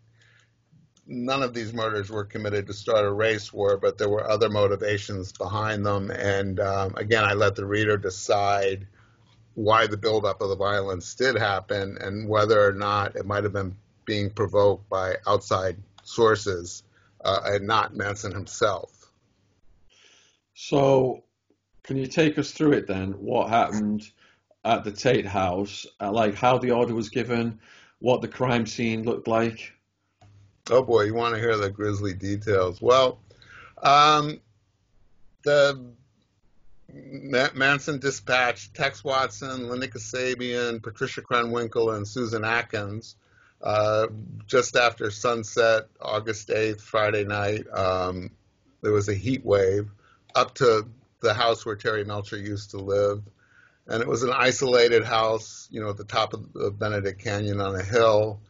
none 1.07 1.43
of 1.43 1.55
these 1.55 1.73
murders 1.73 2.11
were 2.11 2.25
committed 2.25 2.67
to 2.67 2.73
start 2.73 3.05
a 3.05 3.13
race 3.13 3.53
war, 3.53 3.77
but 3.77 3.99
there 3.99 4.09
were 4.09 4.29
other 4.29 4.49
motivations 4.49 5.33
behind 5.33 5.87
them. 5.87 6.11
And 6.11 6.59
um, 6.61 6.95
again, 6.97 7.25
I 7.25 7.35
let 7.35 7.55
the 7.55 7.65
reader 7.65 7.97
decide 7.97 8.87
why 9.55 9.87
the 9.87 9.97
buildup 9.97 10.41
of 10.41 10.49
the 10.49 10.57
violence 10.57 11.15
did 11.15 11.37
happen 11.37 11.97
and 12.01 12.29
whether 12.29 12.67
or 12.67 12.73
not 12.73 13.17
it 13.17 13.25
might 13.25 13.45
have 13.45 13.53
been 13.53 13.77
being 14.05 14.31
provoked 14.31 14.89
by 14.89 15.15
outside 15.27 15.77
sources 16.03 16.83
uh, 17.25 17.41
and 17.45 17.67
not 17.67 17.97
Manson 17.97 18.33
himself. 18.33 19.11
So, 20.55 21.25
can 21.83 21.97
you 21.97 22.07
take 22.07 22.39
us 22.39 22.51
through 22.51 22.73
it 22.73 22.87
then? 22.87 23.13
What 23.13 23.49
happened 23.49 24.11
at 24.65 24.85
the 24.85 24.93
Tate 24.93 25.27
house? 25.27 25.87
Uh, 26.01 26.11
like 26.11 26.35
how 26.35 26.59
the 26.59 26.73
order 26.73 26.95
was 26.95 27.09
given, 27.09 27.61
what 28.01 28.21
the 28.21 28.29
crime 28.29 28.67
scene 28.67 29.05
looked 29.05 29.29
like? 29.29 29.76
Oh 30.71 30.83
boy, 30.83 31.03
you 31.03 31.15
want 31.15 31.35
to 31.35 31.41
hear 31.41 31.57
the 31.57 31.71
grisly 31.71 32.13
details? 32.13 32.81
Well, 32.83 33.21
um, 33.83 34.41
the 35.45 35.93
Manson 37.55 37.99
dispatched 37.99 38.75
Tex 38.75 39.05
Watson, 39.05 39.69
Linda 39.69 39.89
Kasabian, 39.89 40.83
Patricia 40.83 41.23
Krenwinkel, 41.23 41.95
and 41.95 42.07
Susan 42.07 42.45
Atkins 42.45 43.17
uh, 43.63 44.07
just 44.47 44.77
after 44.77 45.11
sunset, 45.11 45.89
August 46.01 46.49
8th, 46.49 46.81
Friday 46.81 47.25
night. 47.25 47.67
Um, 47.73 48.31
there 48.83 48.93
was 48.93 49.09
a 49.09 49.15
heat 49.15 49.45
wave 49.45 49.91
up 50.35 50.55
to 50.57 50.87
the 51.21 51.35
house 51.35 51.65
where 51.65 51.77
Terry 51.77 52.05
Melcher 52.05 52.37
used 52.37 52.71
to 52.73 52.79
live. 52.79 53.23
And 53.89 54.03
it 54.03 54.09
was 54.09 54.23
an 54.23 54.33
isolated 54.33 55.05
house, 55.05 55.69
you 55.71 55.81
know, 55.81 55.91
at 55.91 55.97
the 55.97 56.05
top 56.05 56.35
of 56.35 56.79
Benedict 56.79 57.23
Canyon 57.23 57.61
on 57.61 57.77
a 57.77 57.83
hill. 57.83 58.41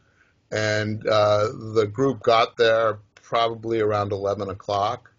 And 0.51 1.05
uh, 1.07 1.49
the 1.73 1.87
group 1.91 2.23
got 2.23 2.57
there 2.57 2.99
probably 3.15 3.79
around 3.79 4.11
11 4.11 4.49
o'clock. 4.49 5.11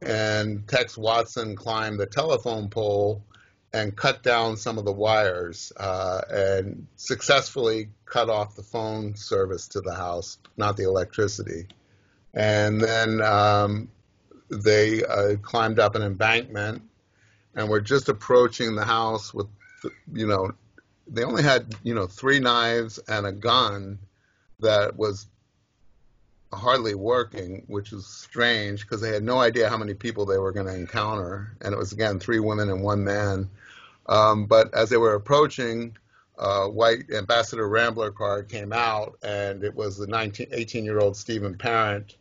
And 0.00 0.66
Tex 0.66 0.98
Watson 0.98 1.54
climbed 1.54 2.00
the 2.00 2.06
telephone 2.06 2.68
pole 2.68 3.22
and 3.72 3.96
cut 3.96 4.22
down 4.22 4.56
some 4.56 4.78
of 4.78 4.84
the 4.84 4.92
wires 4.92 5.72
uh, 5.76 6.20
and 6.28 6.86
successfully 6.96 7.88
cut 8.04 8.28
off 8.28 8.56
the 8.56 8.62
phone 8.62 9.14
service 9.14 9.68
to 9.68 9.80
the 9.80 9.94
house, 9.94 10.38
not 10.56 10.76
the 10.76 10.84
electricity. 10.84 11.66
And 12.34 12.80
then 12.80 13.22
um, 13.22 13.88
they 14.50 15.04
uh, 15.04 15.36
climbed 15.36 15.78
up 15.78 15.94
an 15.94 16.02
embankment 16.02 16.82
and 17.54 17.68
were 17.68 17.80
just 17.80 18.08
approaching 18.08 18.74
the 18.74 18.84
house 18.84 19.32
with, 19.32 19.46
you 20.12 20.26
know, 20.26 20.52
they 21.06 21.24
only 21.24 21.42
had, 21.42 21.74
you 21.82 21.94
know, 21.94 22.06
three 22.06 22.40
knives 22.40 22.98
and 23.08 23.26
a 23.26 23.32
gun 23.32 23.98
that 24.62 24.96
was 24.96 25.26
hardly 26.52 26.94
working, 26.94 27.64
which 27.66 27.92
was 27.92 28.06
strange 28.06 28.82
because 28.82 29.00
they 29.00 29.12
had 29.12 29.22
no 29.22 29.38
idea 29.38 29.68
how 29.68 29.76
many 29.76 29.94
people 29.94 30.26
they 30.26 30.38
were 30.38 30.52
going 30.52 30.66
to 30.66 30.74
encounter. 30.74 31.56
And 31.60 31.72
it 31.72 31.78
was, 31.78 31.92
again, 31.92 32.18
three 32.18 32.40
women 32.40 32.68
and 32.68 32.82
one 32.82 33.04
man. 33.04 33.50
Um, 34.06 34.46
but 34.46 34.74
as 34.74 34.90
they 34.90 34.96
were 34.96 35.14
approaching, 35.14 35.96
uh, 36.38 36.66
white 36.66 37.10
Ambassador 37.12 37.68
Rambler 37.68 38.10
card 38.10 38.48
came 38.48 38.72
out, 38.72 39.18
and 39.22 39.62
it 39.62 39.74
was 39.74 39.96
the 39.96 40.06
19, 40.06 40.48
18 40.50 40.84
year 40.84 40.98
old 40.98 41.16
Stephen 41.16 41.56
Parent. 41.56 42.16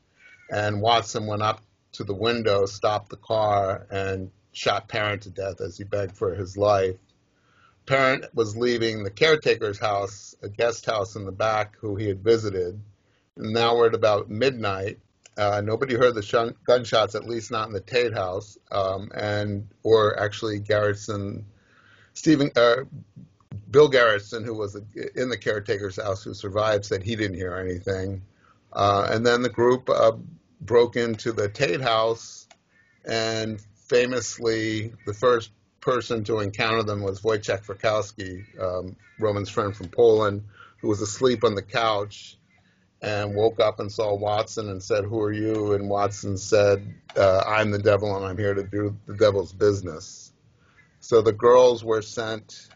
And 0.49 0.81
Watson 0.81 1.27
went 1.27 1.41
up 1.41 1.61
to 1.93 2.03
the 2.03 2.13
window, 2.13 2.65
stopped 2.65 3.09
the 3.09 3.17
car, 3.17 3.87
and 3.89 4.31
shot 4.51 4.87
Parent 4.87 5.23
to 5.23 5.29
death 5.29 5.61
as 5.61 5.77
he 5.77 5.83
begged 5.83 6.15
for 6.15 6.35
his 6.35 6.57
life. 6.57 6.97
Parent 7.86 8.25
was 8.34 8.55
leaving 8.55 9.03
the 9.03 9.11
caretaker's 9.11 9.79
house, 9.79 10.36
a 10.41 10.49
guest 10.49 10.86
house 10.86 11.15
in 11.15 11.25
the 11.25 11.32
back, 11.32 11.75
who 11.79 11.95
he 11.95 12.07
had 12.07 12.23
visited. 12.23 12.79
And 13.36 13.53
now 13.53 13.75
we're 13.75 13.88
at 13.88 13.95
about 13.95 14.29
midnight. 14.29 14.99
Uh, 15.38 15.61
nobody 15.61 15.95
heard 15.95 16.13
the 16.13 16.21
shun- 16.21 16.55
gunshots, 16.65 17.15
at 17.15 17.27
least 17.27 17.51
not 17.51 17.67
in 17.67 17.73
the 17.73 17.79
Tate 17.79 18.13
house, 18.13 18.57
um, 18.71 19.09
and 19.15 19.67
or 19.84 20.19
actually 20.19 20.59
Garretson, 20.59 21.43
Stephen, 22.13 22.51
uh, 22.55 22.84
Bill 23.69 23.89
Garretson, 23.89 24.45
who 24.45 24.53
was 24.53 24.75
in 25.15 25.29
the 25.29 25.38
caretaker's 25.38 25.95
house, 25.95 26.23
who 26.23 26.34
survived, 26.34 26.86
said 26.86 27.01
he 27.01 27.15
didn't 27.15 27.38
hear 27.38 27.55
anything. 27.55 28.21
Uh, 28.73 29.07
and 29.09 29.25
then 29.25 29.41
the 29.41 29.49
group 29.49 29.89
uh, 29.89 30.11
broke 30.59 30.95
into 30.95 31.32
the 31.32 31.49
Tate 31.49 31.82
house, 31.82 32.47
and 33.05 33.59
famously, 33.88 34.93
the 35.05 35.13
first 35.13 35.51
person 35.82 36.23
to 36.25 36.39
encounter 36.39 36.84
them 36.84 37.01
was 37.01 37.21
Wojciech 37.21 37.65
Frykowski, 37.65 38.59
um, 38.59 38.95
Roman's 39.19 39.49
friend 39.49 39.75
from 39.75 39.89
Poland, 39.89 40.43
who 40.79 40.88
was 40.88 41.01
asleep 41.01 41.43
on 41.43 41.55
the 41.55 41.61
couch 41.61 42.38
and 43.01 43.36
woke 43.36 43.59
up 43.59 43.79
and 43.79 43.91
saw 43.91 44.15
Watson 44.15 44.69
and 44.69 44.82
said, 44.82 45.03
Who 45.03 45.19
are 45.21 45.32
you? 45.32 45.73
And 45.73 45.89
Watson 45.89 46.38
said, 46.38 46.93
uh, 47.15 47.43
I'm 47.45 47.71
the 47.71 47.79
devil 47.79 48.15
and 48.15 48.25
I'm 48.25 48.38
here 48.38 48.53
to 48.53 48.63
do 48.63 48.95
the 49.07 49.15
devil's 49.15 49.51
business. 49.51 50.32
So 50.99 51.21
the 51.21 51.34
girls 51.34 51.84
were 51.84 52.03
sent 52.03 52.69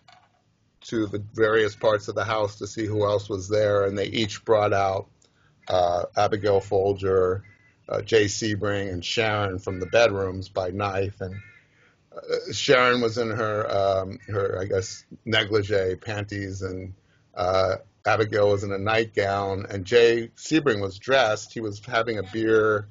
to 0.85 1.07
the 1.07 1.23
various 1.33 1.75
parts 1.75 2.07
of 2.07 2.15
the 2.15 2.25
house 2.25 2.57
to 2.57 2.67
see 2.67 2.85
who 2.85 3.05
else 3.05 3.29
was 3.29 3.49
there, 3.49 3.85
and 3.85 3.97
they 3.97 4.05
each 4.05 4.45
brought 4.45 4.73
out 4.73 5.07
uh, 5.67 6.03
Abigail 6.15 6.59
Folger, 6.59 7.43
uh, 7.89 8.01
Jay 8.01 8.25
Sebring, 8.25 8.91
and 8.91 9.03
Sharon 9.03 9.59
from 9.59 9.79
the 9.79 9.87
bedrooms 9.87 10.49
by 10.49 10.69
knife. 10.69 11.21
And 11.21 11.35
Sharon 12.51 13.01
was 13.01 13.17
in 13.17 13.29
her, 13.29 13.69
um, 13.69 14.19
her 14.27 14.59
I 14.59 14.65
guess, 14.65 15.05
negligee, 15.25 15.95
panties, 15.95 16.61
and 16.61 16.93
uh, 17.35 17.75
Abigail 18.05 18.49
was 18.49 18.63
in 18.63 18.71
a 18.71 18.77
nightgown, 18.77 19.65
and 19.69 19.85
Jay 19.85 20.29
Sebring 20.35 20.81
was 20.81 20.97
dressed. 20.99 21.53
He 21.53 21.59
was 21.59 21.81
having 21.85 22.17
a 22.17 22.23
beer, 22.23 22.87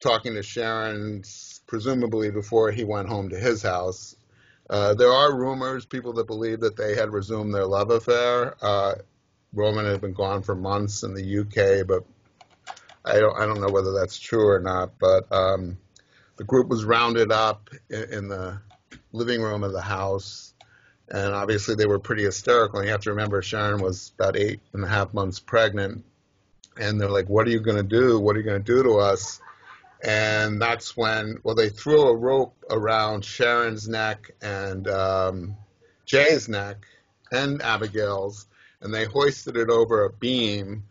talking 0.00 0.34
to 0.34 0.42
Sharon, 0.42 1.24
presumably 1.66 2.30
before 2.30 2.70
he 2.70 2.84
went 2.84 3.08
home 3.08 3.30
to 3.30 3.38
his 3.38 3.62
house. 3.62 4.14
Uh, 4.68 4.94
there 4.94 5.12
are 5.12 5.34
rumors, 5.34 5.84
people 5.84 6.14
that 6.14 6.26
believe 6.26 6.60
that 6.60 6.76
they 6.76 6.94
had 6.94 7.12
resumed 7.12 7.54
their 7.54 7.66
love 7.66 7.90
affair. 7.90 8.56
Uh, 8.62 8.94
Roman 9.52 9.84
had 9.84 10.00
been 10.00 10.14
gone 10.14 10.42
for 10.42 10.54
months 10.54 11.02
in 11.02 11.14
the 11.14 11.40
UK, 11.40 11.86
but 11.86 12.04
I 13.04 13.18
don't 13.18 13.36
I 13.38 13.46
don't 13.46 13.60
know 13.60 13.72
whether 13.72 13.92
that's 13.92 14.18
true 14.18 14.48
or 14.48 14.60
not. 14.60 14.98
But 14.98 15.30
um, 15.32 15.78
the 16.36 16.44
group 16.44 16.68
was 16.68 16.84
rounded 16.84 17.30
up 17.30 17.70
in, 17.90 18.12
in 18.12 18.28
the 18.28 18.60
living 19.12 19.42
room 19.42 19.64
of 19.64 19.72
the 19.72 19.82
house, 19.82 20.54
and 21.08 21.34
obviously 21.34 21.74
they 21.74 21.86
were 21.86 21.98
pretty 21.98 22.24
hysterical. 22.24 22.78
And 22.78 22.86
you 22.86 22.92
have 22.92 23.02
to 23.02 23.10
remember 23.10 23.42
Sharon 23.42 23.80
was 23.80 24.12
about 24.18 24.36
eight 24.36 24.60
and 24.72 24.84
a 24.84 24.88
half 24.88 25.12
months 25.12 25.38
pregnant, 25.38 26.04
and 26.76 27.00
they're 27.00 27.10
like, 27.10 27.28
"What 27.28 27.46
are 27.46 27.50
you 27.50 27.60
going 27.60 27.76
to 27.76 27.82
do? 27.82 28.18
What 28.18 28.36
are 28.36 28.38
you 28.40 28.44
going 28.44 28.62
to 28.62 28.72
do 28.76 28.82
to 28.82 28.98
us?" 28.98 29.40
And 30.02 30.60
that's 30.60 30.96
when, 30.96 31.38
well, 31.44 31.54
they 31.54 31.68
threw 31.68 32.08
a 32.08 32.16
rope 32.16 32.56
around 32.68 33.24
Sharon's 33.24 33.88
neck 33.88 34.32
and 34.42 34.88
um, 34.88 35.56
Jay's 36.06 36.48
neck 36.48 36.86
and 37.30 37.62
Abigail's, 37.62 38.46
and 38.80 38.92
they 38.92 39.04
hoisted 39.04 39.56
it 39.56 39.70
over 39.70 40.04
a 40.04 40.10
beam 40.10 40.84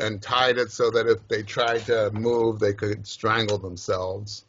and 0.00 0.22
tied 0.22 0.56
it 0.56 0.70
so 0.70 0.90
that 0.90 1.08
if 1.08 1.26
they 1.26 1.42
tried 1.42 1.84
to 1.86 2.10
move, 2.12 2.60
they 2.60 2.72
could 2.72 3.06
strangle 3.06 3.58
themselves. 3.58 4.44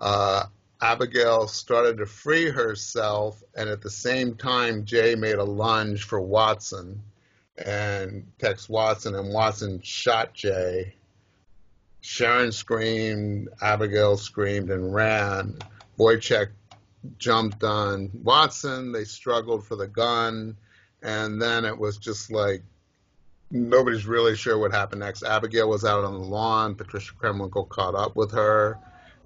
Uh, 0.00 0.44
Abigail 0.80 1.48
started 1.48 1.98
to 1.98 2.06
free 2.06 2.50
herself, 2.50 3.42
and 3.56 3.68
at 3.68 3.82
the 3.82 3.90
same 3.90 4.36
time, 4.36 4.84
Jay 4.84 5.14
made 5.14 5.36
a 5.36 5.44
lunge 5.44 6.04
for 6.04 6.20
Watson 6.20 7.02
and 7.64 8.24
Tex 8.38 8.68
Watson, 8.68 9.16
and 9.16 9.32
Watson 9.32 9.80
shot 9.82 10.34
Jay. 10.34 10.94
Sharon 12.00 12.52
screamed, 12.52 13.48
Abigail 13.60 14.16
screamed 14.16 14.70
and 14.70 14.94
ran. 14.94 15.58
Wojciech 15.98 16.50
jumped 17.18 17.64
on 17.64 18.10
Watson. 18.22 18.92
They 18.92 19.04
struggled 19.04 19.66
for 19.66 19.74
the 19.74 19.88
gun, 19.88 20.56
and 21.02 21.42
then 21.42 21.64
it 21.64 21.76
was 21.76 21.98
just 21.98 22.30
like 22.30 22.62
nobody's 23.50 24.06
really 24.06 24.36
sure 24.36 24.58
what 24.58 24.72
happened 24.72 25.00
next. 25.00 25.24
Abigail 25.24 25.68
was 25.68 25.84
out 25.84 26.04
on 26.04 26.12
the 26.12 26.18
lawn. 26.20 26.76
Patricia 26.76 27.14
Krenwinkel 27.14 27.68
caught 27.68 27.96
up 27.96 28.14
with 28.14 28.30
her 28.32 28.78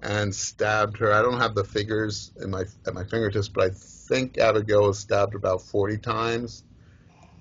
and 0.03 0.35
stabbed 0.35 0.97
her. 0.97 1.11
I 1.13 1.21
don't 1.21 1.39
have 1.39 1.55
the 1.55 1.63
figures 1.63 2.31
in 2.39 2.51
my 2.51 2.65
at 2.85 2.93
my 2.93 3.05
fingertips, 3.05 3.47
but 3.47 3.71
I 3.71 3.73
think 3.73 4.37
Abigail 4.37 4.87
was 4.87 4.99
stabbed 4.99 5.33
about 5.33 5.61
40 5.61 5.97
times. 5.97 6.63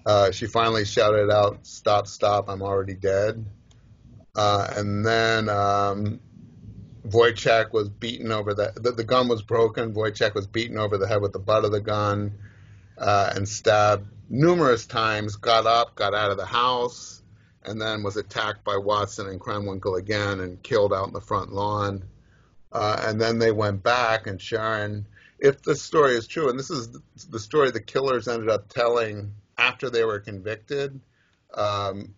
Uh, 0.06 0.30
she 0.30 0.46
finally 0.46 0.84
shouted 0.84 1.30
out, 1.30 1.66
"Stop! 1.66 2.06
Stop! 2.06 2.48
I'm 2.48 2.62
already 2.62 2.94
dead." 2.94 3.44
Uh, 4.34 4.66
and 4.76 5.04
then 5.04 5.48
um, 5.48 6.20
Wojciech 7.06 7.72
was 7.72 7.88
beaten 7.88 8.32
over 8.32 8.54
the, 8.54 8.72
the, 8.76 8.92
the 8.92 9.04
gun 9.04 9.28
was 9.28 9.42
broken. 9.42 9.92
Wojciech 9.92 10.34
was 10.34 10.46
beaten 10.46 10.78
over 10.78 10.96
the 10.96 11.06
head 11.06 11.20
with 11.20 11.32
the 11.32 11.38
butt 11.38 11.64
of 11.64 11.72
the 11.72 11.80
gun 11.80 12.32
uh, 12.96 13.32
and 13.34 13.48
stabbed 13.48 14.08
numerous 14.30 14.86
times, 14.86 15.36
got 15.36 15.66
up, 15.66 15.94
got 15.94 16.14
out 16.14 16.30
of 16.30 16.38
the 16.38 16.46
house, 16.46 17.22
and 17.64 17.80
then 17.80 18.02
was 18.02 18.16
attacked 18.16 18.64
by 18.64 18.76
Watson 18.76 19.26
and 19.26 19.38
Krenwinkel 19.38 19.98
again 19.98 20.40
and 20.40 20.62
killed 20.62 20.92
out 20.92 21.08
in 21.08 21.12
the 21.12 21.20
front 21.20 21.52
lawn. 21.52 22.04
Uh, 22.72 23.02
and 23.04 23.20
then 23.20 23.38
they 23.38 23.52
went 23.52 23.82
back, 23.82 24.26
and 24.26 24.40
Sharon, 24.40 25.06
if 25.38 25.62
the 25.62 25.74
story 25.74 26.14
is 26.14 26.26
true, 26.26 26.48
and 26.48 26.58
this 26.58 26.70
is 26.70 26.88
the 27.30 27.38
story 27.38 27.70
the 27.70 27.80
killers 27.80 28.28
ended 28.28 28.48
up 28.48 28.68
telling 28.68 29.34
after 29.58 29.90
they 29.90 30.04
were 30.04 30.20
convicted, 30.20 30.98
um, 31.54 32.14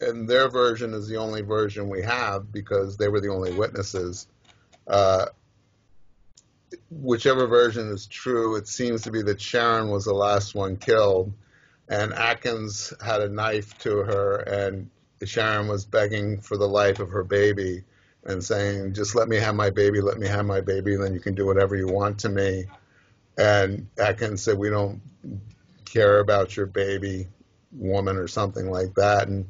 and 0.00 0.28
their 0.28 0.48
version 0.48 0.94
is 0.94 1.08
the 1.08 1.16
only 1.16 1.42
version 1.42 1.88
we 1.88 2.02
have 2.02 2.52
because 2.52 2.96
they 2.96 3.08
were 3.08 3.20
the 3.20 3.30
only 3.32 3.52
witnesses. 3.52 4.28
Uh, 4.86 5.26
whichever 6.90 7.46
version 7.46 7.88
is 7.88 8.06
true, 8.06 8.54
it 8.54 8.68
seems 8.68 9.02
to 9.02 9.10
be 9.10 9.22
that 9.22 9.40
Sharon 9.40 9.88
was 9.88 10.04
the 10.04 10.14
last 10.14 10.54
one 10.54 10.76
killed 10.76 11.32
and 11.88 12.12
Atkins 12.12 12.92
had 13.04 13.22
a 13.22 13.28
knife 13.28 13.76
to 13.78 13.98
her, 13.98 14.36
and 14.36 14.90
Sharon 15.24 15.68
was 15.68 15.84
begging 15.84 16.40
for 16.40 16.56
the 16.56 16.68
life 16.68 17.00
of 17.00 17.10
her 17.10 17.24
baby 17.24 17.82
and 18.28 18.44
saying, 18.44 18.94
"Just 18.94 19.14
let 19.14 19.28
me 19.28 19.36
have 19.36 19.54
my 19.54 19.70
baby, 19.70 20.00
let 20.00 20.18
me 20.18 20.28
have 20.28 20.46
my 20.46 20.60
baby, 20.60 20.94
and 20.94 21.02
then 21.02 21.14
you 21.14 21.20
can 21.20 21.34
do 21.34 21.46
whatever 21.46 21.74
you 21.74 21.88
want 21.88 22.20
to 22.20 22.28
me." 22.28 22.66
And 23.36 23.88
Atkins 23.98 24.42
said, 24.42 24.58
"We 24.58 24.70
don't 24.70 25.00
care 25.84 26.20
about 26.20 26.56
your 26.56 26.66
baby, 26.66 27.28
woman, 27.72 28.16
or 28.16 28.28
something 28.28 28.70
like 28.70 28.94
that." 28.94 29.28
And 29.28 29.48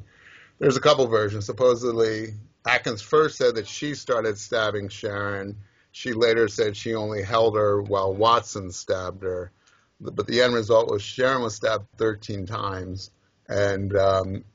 there's 0.57 0.77
a 0.77 0.81
couple 0.81 1.05
versions. 1.07 1.45
Supposedly, 1.45 2.33
Atkins 2.65 3.01
first 3.01 3.37
said 3.37 3.55
that 3.55 3.67
she 3.67 3.93
started 3.93 4.37
stabbing 4.37 4.89
Sharon. 4.89 5.57
She 5.91 6.13
later 6.13 6.47
said 6.47 6.75
she 6.75 6.95
only 6.95 7.21
held 7.21 7.55
her 7.55 7.81
while 7.81 8.13
Watson 8.13 8.71
stabbed 8.71 9.23
her 9.23 9.51
but 9.99 10.27
the 10.27 10.41
end 10.41 10.53
result 10.53 10.89
was 10.89 11.01
Sharon 11.01 11.41
was 11.41 11.55
stabbed 11.55 11.87
13 11.97 12.45
times, 12.45 13.11
and 13.47 13.95
um, 13.95 14.45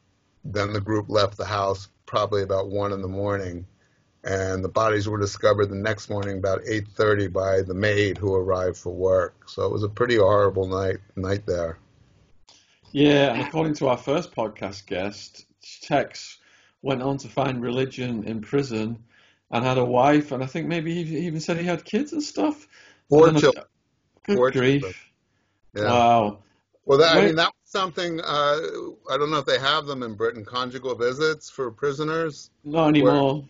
then 0.44 0.72
the 0.72 0.80
group 0.80 1.06
left 1.08 1.36
the 1.36 1.44
house 1.44 1.88
probably 2.06 2.42
about 2.42 2.70
one 2.70 2.92
in 2.92 3.02
the 3.02 3.08
morning, 3.08 3.66
and 4.24 4.64
the 4.64 4.68
bodies 4.68 5.08
were 5.08 5.18
discovered 5.18 5.66
the 5.66 5.76
next 5.76 6.08
morning 6.08 6.38
about 6.38 6.62
8:30 6.66 7.28
by 7.32 7.62
the 7.62 7.74
maid 7.74 8.18
who 8.18 8.34
arrived 8.34 8.76
for 8.76 8.92
work. 8.92 9.48
So 9.48 9.64
it 9.64 9.72
was 9.72 9.82
a 9.82 9.88
pretty 9.88 10.16
horrible 10.16 10.66
night 10.66 10.98
night 11.16 11.46
there. 11.46 11.78
Yeah, 12.92 13.32
and 13.32 13.42
according 13.42 13.74
to 13.74 13.88
our 13.88 13.96
first 13.96 14.34
podcast 14.34 14.86
guest, 14.86 15.46
Tex 15.82 16.38
went 16.80 17.02
on 17.02 17.18
to 17.18 17.28
find 17.28 17.60
religion 17.60 18.24
in 18.24 18.40
prison 18.40 19.02
and 19.50 19.64
had 19.64 19.78
a 19.78 19.84
wife, 19.84 20.32
and 20.32 20.42
I 20.42 20.46
think 20.46 20.68
maybe 20.68 21.02
he 21.04 21.26
even 21.26 21.40
said 21.40 21.58
he 21.58 21.64
had 21.64 21.84
kids 21.84 22.12
and 22.12 22.22
stuff. 22.22 22.66
Four 23.08 23.32
children. 23.32 23.64
Good 24.24 24.36
Four 24.36 24.50
grief. 24.50 24.82
children. 24.82 24.94
Yeah. 25.76 25.84
Wow. 25.84 26.38
Well, 26.86 26.98
that, 26.98 27.16
I 27.16 27.26
mean, 27.26 27.36
that 27.36 27.46
was 27.46 27.70
something. 27.70 28.20
Uh, 28.20 28.60
I 29.10 29.16
don't 29.18 29.30
know 29.30 29.38
if 29.38 29.46
they 29.46 29.58
have 29.58 29.86
them 29.86 30.02
in 30.02 30.14
Britain, 30.14 30.44
conjugal 30.44 30.94
visits 30.94 31.50
for 31.50 31.70
prisoners. 31.70 32.50
Not 32.62 32.88
anymore. 32.88 33.44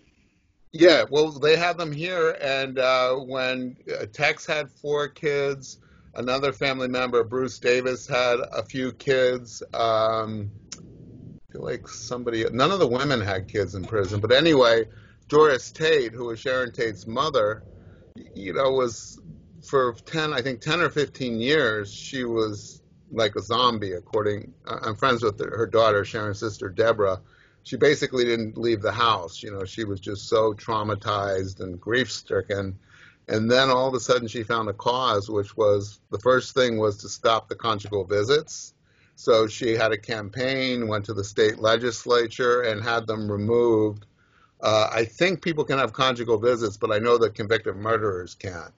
Yeah, 0.76 1.04
well, 1.08 1.30
they 1.30 1.56
had 1.56 1.78
them 1.78 1.92
here. 1.92 2.36
And 2.40 2.80
uh, 2.80 3.14
when 3.14 3.76
uh, 3.88 4.06
Tex 4.12 4.44
had 4.44 4.68
four 4.68 5.06
kids, 5.06 5.78
another 6.16 6.52
family 6.52 6.88
member, 6.88 7.22
Bruce 7.22 7.60
Davis, 7.60 8.08
had 8.08 8.40
a 8.40 8.64
few 8.64 8.90
kids. 8.90 9.62
Um, 9.72 10.50
I 10.76 11.52
feel 11.52 11.62
like 11.62 11.86
somebody, 11.86 12.44
none 12.50 12.72
of 12.72 12.80
the 12.80 12.88
women 12.88 13.20
had 13.20 13.46
kids 13.46 13.76
in 13.76 13.84
prison. 13.84 14.18
But 14.18 14.32
anyway, 14.32 14.86
Doris 15.28 15.70
Tate, 15.70 16.12
who 16.12 16.24
was 16.24 16.40
Sharon 16.40 16.72
Tate's 16.72 17.06
mother, 17.06 17.62
you 18.34 18.52
know, 18.52 18.72
was 18.72 19.20
for 19.62 19.92
10, 20.06 20.32
I 20.32 20.42
think 20.42 20.60
10 20.60 20.80
or 20.80 20.90
15 20.90 21.40
years, 21.40 21.94
she 21.94 22.24
was 22.24 22.82
like 23.12 23.36
a 23.36 23.40
zombie, 23.40 23.92
according, 23.92 24.52
I'm 24.66 24.96
friends 24.96 25.22
with 25.22 25.38
her 25.38 25.68
daughter, 25.68 26.04
Sharon's 26.04 26.40
sister, 26.40 26.68
Deborah. 26.68 27.20
She 27.64 27.76
basically 27.76 28.24
didn't 28.24 28.56
leave 28.56 28.82
the 28.82 28.92
house. 28.92 29.42
You 29.42 29.50
know, 29.50 29.64
she 29.64 29.84
was 29.84 29.98
just 29.98 30.28
so 30.28 30.52
traumatized 30.52 31.60
and 31.60 31.80
grief 31.80 32.12
stricken. 32.12 32.78
And 33.26 33.50
then 33.50 33.70
all 33.70 33.88
of 33.88 33.94
a 33.94 34.00
sudden 34.00 34.28
she 34.28 34.42
found 34.42 34.68
a 34.68 34.74
cause, 34.74 35.30
which 35.30 35.56
was 35.56 35.98
the 36.10 36.18
first 36.18 36.54
thing 36.54 36.76
was 36.76 36.98
to 36.98 37.08
stop 37.08 37.48
the 37.48 37.54
conjugal 37.54 38.04
visits. 38.04 38.74
So 39.16 39.46
she 39.46 39.72
had 39.72 39.92
a 39.92 39.98
campaign, 39.98 40.88
went 40.88 41.06
to 41.06 41.14
the 41.14 41.24
state 41.24 41.58
legislature, 41.58 42.62
and 42.62 42.82
had 42.82 43.06
them 43.06 43.30
removed. 43.30 44.04
Uh, 44.60 44.88
I 44.92 45.04
think 45.04 45.40
people 45.40 45.64
can 45.64 45.78
have 45.78 45.92
conjugal 45.92 46.38
visits, 46.38 46.76
but 46.76 46.90
I 46.90 46.98
know 46.98 47.16
that 47.18 47.34
convicted 47.34 47.76
murderers 47.76 48.34
can't. 48.34 48.72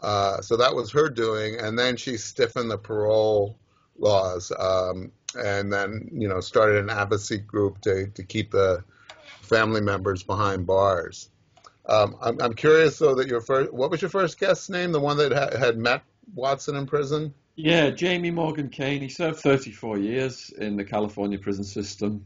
Uh, 0.00 0.40
so 0.42 0.56
that 0.56 0.74
was 0.74 0.90
her 0.92 1.08
doing, 1.08 1.58
and 1.58 1.78
then 1.78 1.96
she 1.96 2.16
stiffened 2.16 2.70
the 2.70 2.78
parole 2.78 3.58
laws, 3.98 4.52
um, 4.58 5.12
and 5.36 5.72
then 5.72 6.08
you 6.12 6.28
know 6.28 6.40
started 6.40 6.82
an 6.82 6.90
advocacy 6.90 7.38
group 7.38 7.80
to 7.82 8.06
to 8.08 8.22
keep 8.22 8.50
the 8.50 8.82
family 9.42 9.80
members 9.80 10.22
behind 10.22 10.66
bars. 10.66 11.30
Um, 11.86 12.16
I'm, 12.20 12.40
I'm 12.40 12.54
curious 12.54 12.98
though 12.98 13.14
that 13.14 13.28
your 13.28 13.40
first, 13.40 13.72
what 13.72 13.90
was 13.90 14.02
your 14.02 14.10
first 14.10 14.38
guest's 14.38 14.68
name? 14.68 14.92
The 14.92 15.00
one 15.00 15.16
that 15.16 15.32
ha- 15.32 15.58
had 15.58 15.78
met 15.78 16.02
Watson 16.34 16.76
in 16.76 16.86
prison? 16.86 17.32
Yeah, 17.56 17.90
Jamie 17.90 18.30
Morgan 18.30 18.68
Kane. 18.68 19.00
He 19.00 19.08
served 19.08 19.40
34 19.40 19.98
years 19.98 20.50
in 20.50 20.76
the 20.76 20.84
California 20.84 21.38
prison 21.38 21.64
system. 21.64 22.24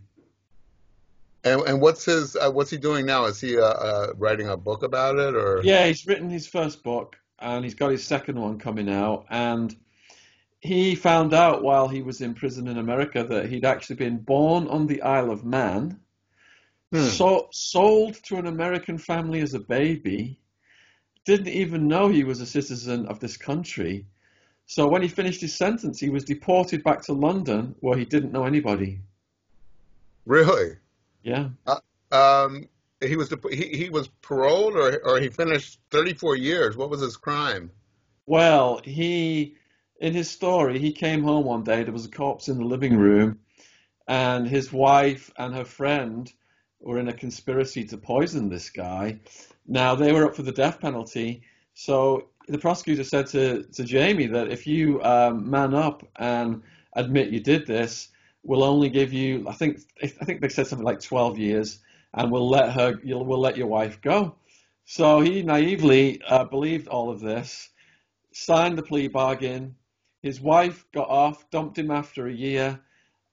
And, 1.44 1.62
and 1.62 1.80
what's 1.80 2.04
his 2.04 2.36
uh, 2.36 2.50
what's 2.50 2.70
he 2.70 2.76
doing 2.76 3.06
now? 3.06 3.24
Is 3.26 3.40
he 3.40 3.58
uh, 3.58 3.64
uh, 3.64 4.12
writing 4.16 4.48
a 4.48 4.56
book 4.56 4.82
about 4.82 5.16
it 5.18 5.34
or? 5.34 5.60
Yeah, 5.62 5.86
he's 5.86 6.06
written 6.06 6.28
his 6.28 6.46
first 6.46 6.82
book 6.82 7.16
and 7.38 7.64
he's 7.64 7.74
got 7.74 7.90
his 7.90 8.04
second 8.04 8.38
one 8.38 8.58
coming 8.58 8.88
out. 8.88 9.26
And 9.30 9.74
he 10.62 10.94
found 10.94 11.34
out 11.34 11.64
while 11.64 11.88
he 11.88 12.02
was 12.02 12.20
in 12.20 12.34
prison 12.34 12.68
in 12.68 12.78
America 12.78 13.24
that 13.24 13.46
he'd 13.46 13.64
actually 13.64 13.96
been 13.96 14.18
born 14.18 14.68
on 14.68 14.86
the 14.86 15.02
Isle 15.02 15.32
of 15.32 15.44
Man, 15.44 15.98
hmm. 16.92 17.02
so, 17.02 17.48
sold 17.50 18.14
to 18.24 18.36
an 18.36 18.46
American 18.46 18.96
family 18.96 19.40
as 19.40 19.54
a 19.54 19.58
baby, 19.58 20.40
didn't 21.24 21.48
even 21.48 21.88
know 21.88 22.08
he 22.08 22.22
was 22.22 22.40
a 22.40 22.46
citizen 22.46 23.06
of 23.06 23.18
this 23.18 23.36
country. 23.36 24.06
So 24.66 24.86
when 24.86 25.02
he 25.02 25.08
finished 25.08 25.40
his 25.40 25.54
sentence, 25.54 25.98
he 25.98 26.10
was 26.10 26.24
deported 26.24 26.84
back 26.84 27.02
to 27.02 27.12
London 27.12 27.74
where 27.80 27.98
he 27.98 28.04
didn't 28.04 28.32
know 28.32 28.44
anybody. 28.44 29.00
Really? 30.24 30.76
Yeah. 31.24 31.50
Uh, 31.66 31.80
um, 32.12 32.68
he 33.00 33.16
was 33.16 33.34
he, 33.50 33.68
he 33.68 33.90
was 33.90 34.08
paroled 34.22 34.76
or 34.76 34.98
or 35.04 35.20
he 35.20 35.28
finished 35.28 35.80
34 35.90 36.36
years. 36.36 36.76
What 36.76 36.88
was 36.88 37.00
his 37.00 37.16
crime? 37.16 37.70
Well, 38.26 38.80
he 38.84 39.56
in 40.02 40.12
his 40.12 40.30
story, 40.30 40.78
he 40.78 40.92
came 40.92 41.22
home 41.22 41.46
one 41.46 41.62
day. 41.62 41.82
There 41.82 41.92
was 41.92 42.04
a 42.04 42.10
corpse 42.10 42.48
in 42.48 42.58
the 42.58 42.64
living 42.64 42.96
room, 42.96 43.38
and 44.08 44.46
his 44.46 44.72
wife 44.72 45.32
and 45.38 45.54
her 45.54 45.64
friend 45.64 46.30
were 46.80 46.98
in 46.98 47.08
a 47.08 47.12
conspiracy 47.12 47.84
to 47.84 47.96
poison 47.96 48.48
this 48.48 48.68
guy. 48.68 49.18
Now 49.66 49.94
they 49.94 50.12
were 50.12 50.26
up 50.26 50.36
for 50.36 50.42
the 50.42 50.52
death 50.52 50.80
penalty, 50.80 51.42
so 51.74 52.28
the 52.48 52.58
prosecutor 52.58 53.04
said 53.04 53.26
to 53.28 53.62
to 53.62 53.84
Jamie 53.84 54.26
that 54.26 54.48
if 54.50 54.66
you 54.66 55.02
um, 55.02 55.48
man 55.48 55.74
up 55.74 56.02
and 56.16 56.62
admit 56.94 57.30
you 57.30 57.40
did 57.40 57.66
this, 57.66 58.08
we'll 58.42 58.64
only 58.64 58.90
give 58.90 59.12
you 59.12 59.46
I 59.48 59.52
think 59.54 59.78
I 60.02 60.06
think 60.08 60.40
they 60.42 60.48
said 60.48 60.66
something 60.66 60.84
like 60.84 61.00
12 61.00 61.38
years 61.38 61.80
and 62.14 62.30
we'll 62.30 62.48
let 62.48 62.72
her, 62.72 63.00
you'll, 63.02 63.24
we'll 63.24 63.40
let 63.40 63.56
your 63.56 63.66
wife 63.66 64.00
go. 64.00 64.34
So 64.84 65.20
he 65.20 65.42
naively 65.42 66.20
uh, 66.28 66.44
believed 66.44 66.88
all 66.88 67.10
of 67.10 67.20
this, 67.20 67.70
signed 68.32 68.76
the 68.76 68.82
plea 68.82 69.08
bargain. 69.08 69.76
His 70.22 70.40
wife 70.40 70.86
got 70.92 71.08
off, 71.08 71.50
dumped 71.50 71.78
him 71.78 71.90
after 71.90 72.26
a 72.26 72.32
year, 72.32 72.80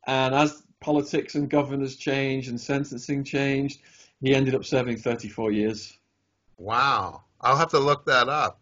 and 0.08 0.34
as 0.34 0.64
politics 0.80 1.36
and 1.36 1.50
governors 1.50 1.96
changed 1.96 2.50
and 2.50 2.60
sentencing 2.60 3.24
changed, 3.24 3.82
he 4.22 4.34
ended 4.34 4.56
up 4.56 4.66
serving 4.66 4.98
34 4.98 5.52
years. 5.52 5.98
Wow. 6.58 7.24
I'll 7.42 7.58
have 7.58 7.70
to 7.72 7.80
look 7.80 8.06
that 8.06 8.28
up. 8.28 8.60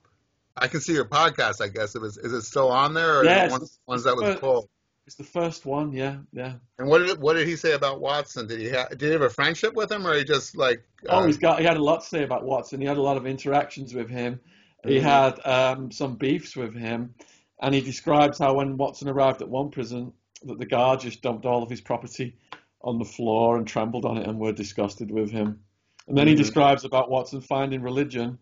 I 0.55 0.67
can 0.67 0.81
see 0.81 0.93
your 0.93 1.05
podcast, 1.05 1.61
I 1.61 1.67
guess. 1.67 1.95
It 1.95 2.01
was, 2.01 2.17
is 2.17 2.33
it 2.33 2.41
still 2.41 2.69
on 2.69 2.93
there 2.93 3.19
or 3.19 3.49
one, 3.49 3.61
ones 3.85 4.03
that 4.03 4.15
was 4.15 4.35
pulled? 4.39 4.67
It's 5.05 5.15
the 5.15 5.23
first 5.23 5.65
one, 5.65 5.93
yeah, 5.93 6.17
yeah. 6.33 6.55
And 6.77 6.89
what 6.89 6.97
did 6.97 7.21
what 7.21 7.37
did 7.37 7.47
he 7.47 7.55
say 7.55 7.71
about 7.71 8.01
Watson? 8.01 8.45
Did 8.45 8.59
he 8.59 8.69
ha- 8.69 8.89
did 8.89 9.03
he 9.03 9.09
have 9.11 9.21
a 9.21 9.29
friendship 9.29 9.73
with 9.73 9.89
him, 9.89 10.05
or 10.05 10.13
he 10.13 10.25
just 10.25 10.57
like? 10.57 10.83
Uh... 11.07 11.21
Oh, 11.21 11.25
he's 11.25 11.37
got 11.37 11.59
he 11.59 11.65
had 11.65 11.77
a 11.77 11.81
lot 11.81 12.01
to 12.01 12.07
say 12.07 12.23
about 12.23 12.43
Watson. 12.43 12.81
He 12.81 12.87
had 12.87 12.97
a 12.97 13.01
lot 13.01 13.15
of 13.15 13.25
interactions 13.25 13.93
with 13.93 14.09
him. 14.09 14.41
He 14.83 14.97
mm-hmm. 14.97 15.05
had 15.05 15.45
um, 15.45 15.91
some 15.91 16.15
beefs 16.15 16.57
with 16.57 16.75
him, 16.75 17.15
and 17.61 17.73
he 17.73 17.81
describes 17.81 18.39
how 18.39 18.55
when 18.55 18.77
Watson 18.77 19.09
arrived 19.09 19.41
at 19.41 19.49
one 19.49 19.69
prison, 19.69 20.13
that 20.43 20.59
the 20.59 20.65
guard 20.65 20.99
just 20.99 21.21
dumped 21.21 21.45
all 21.45 21.63
of 21.63 21.69
his 21.69 21.81
property 21.81 22.35
on 22.81 22.99
the 22.99 23.05
floor 23.05 23.57
and 23.57 23.67
trampled 23.67 24.05
on 24.05 24.17
it 24.17 24.27
and 24.27 24.39
were 24.39 24.51
disgusted 24.51 25.09
with 25.11 25.31
him. 25.31 25.59
And 26.07 26.17
then 26.17 26.27
mm-hmm. 26.27 26.37
he 26.37 26.43
describes 26.43 26.85
about 26.85 27.09
Watson 27.09 27.41
finding 27.41 27.81
religion, 27.81 28.37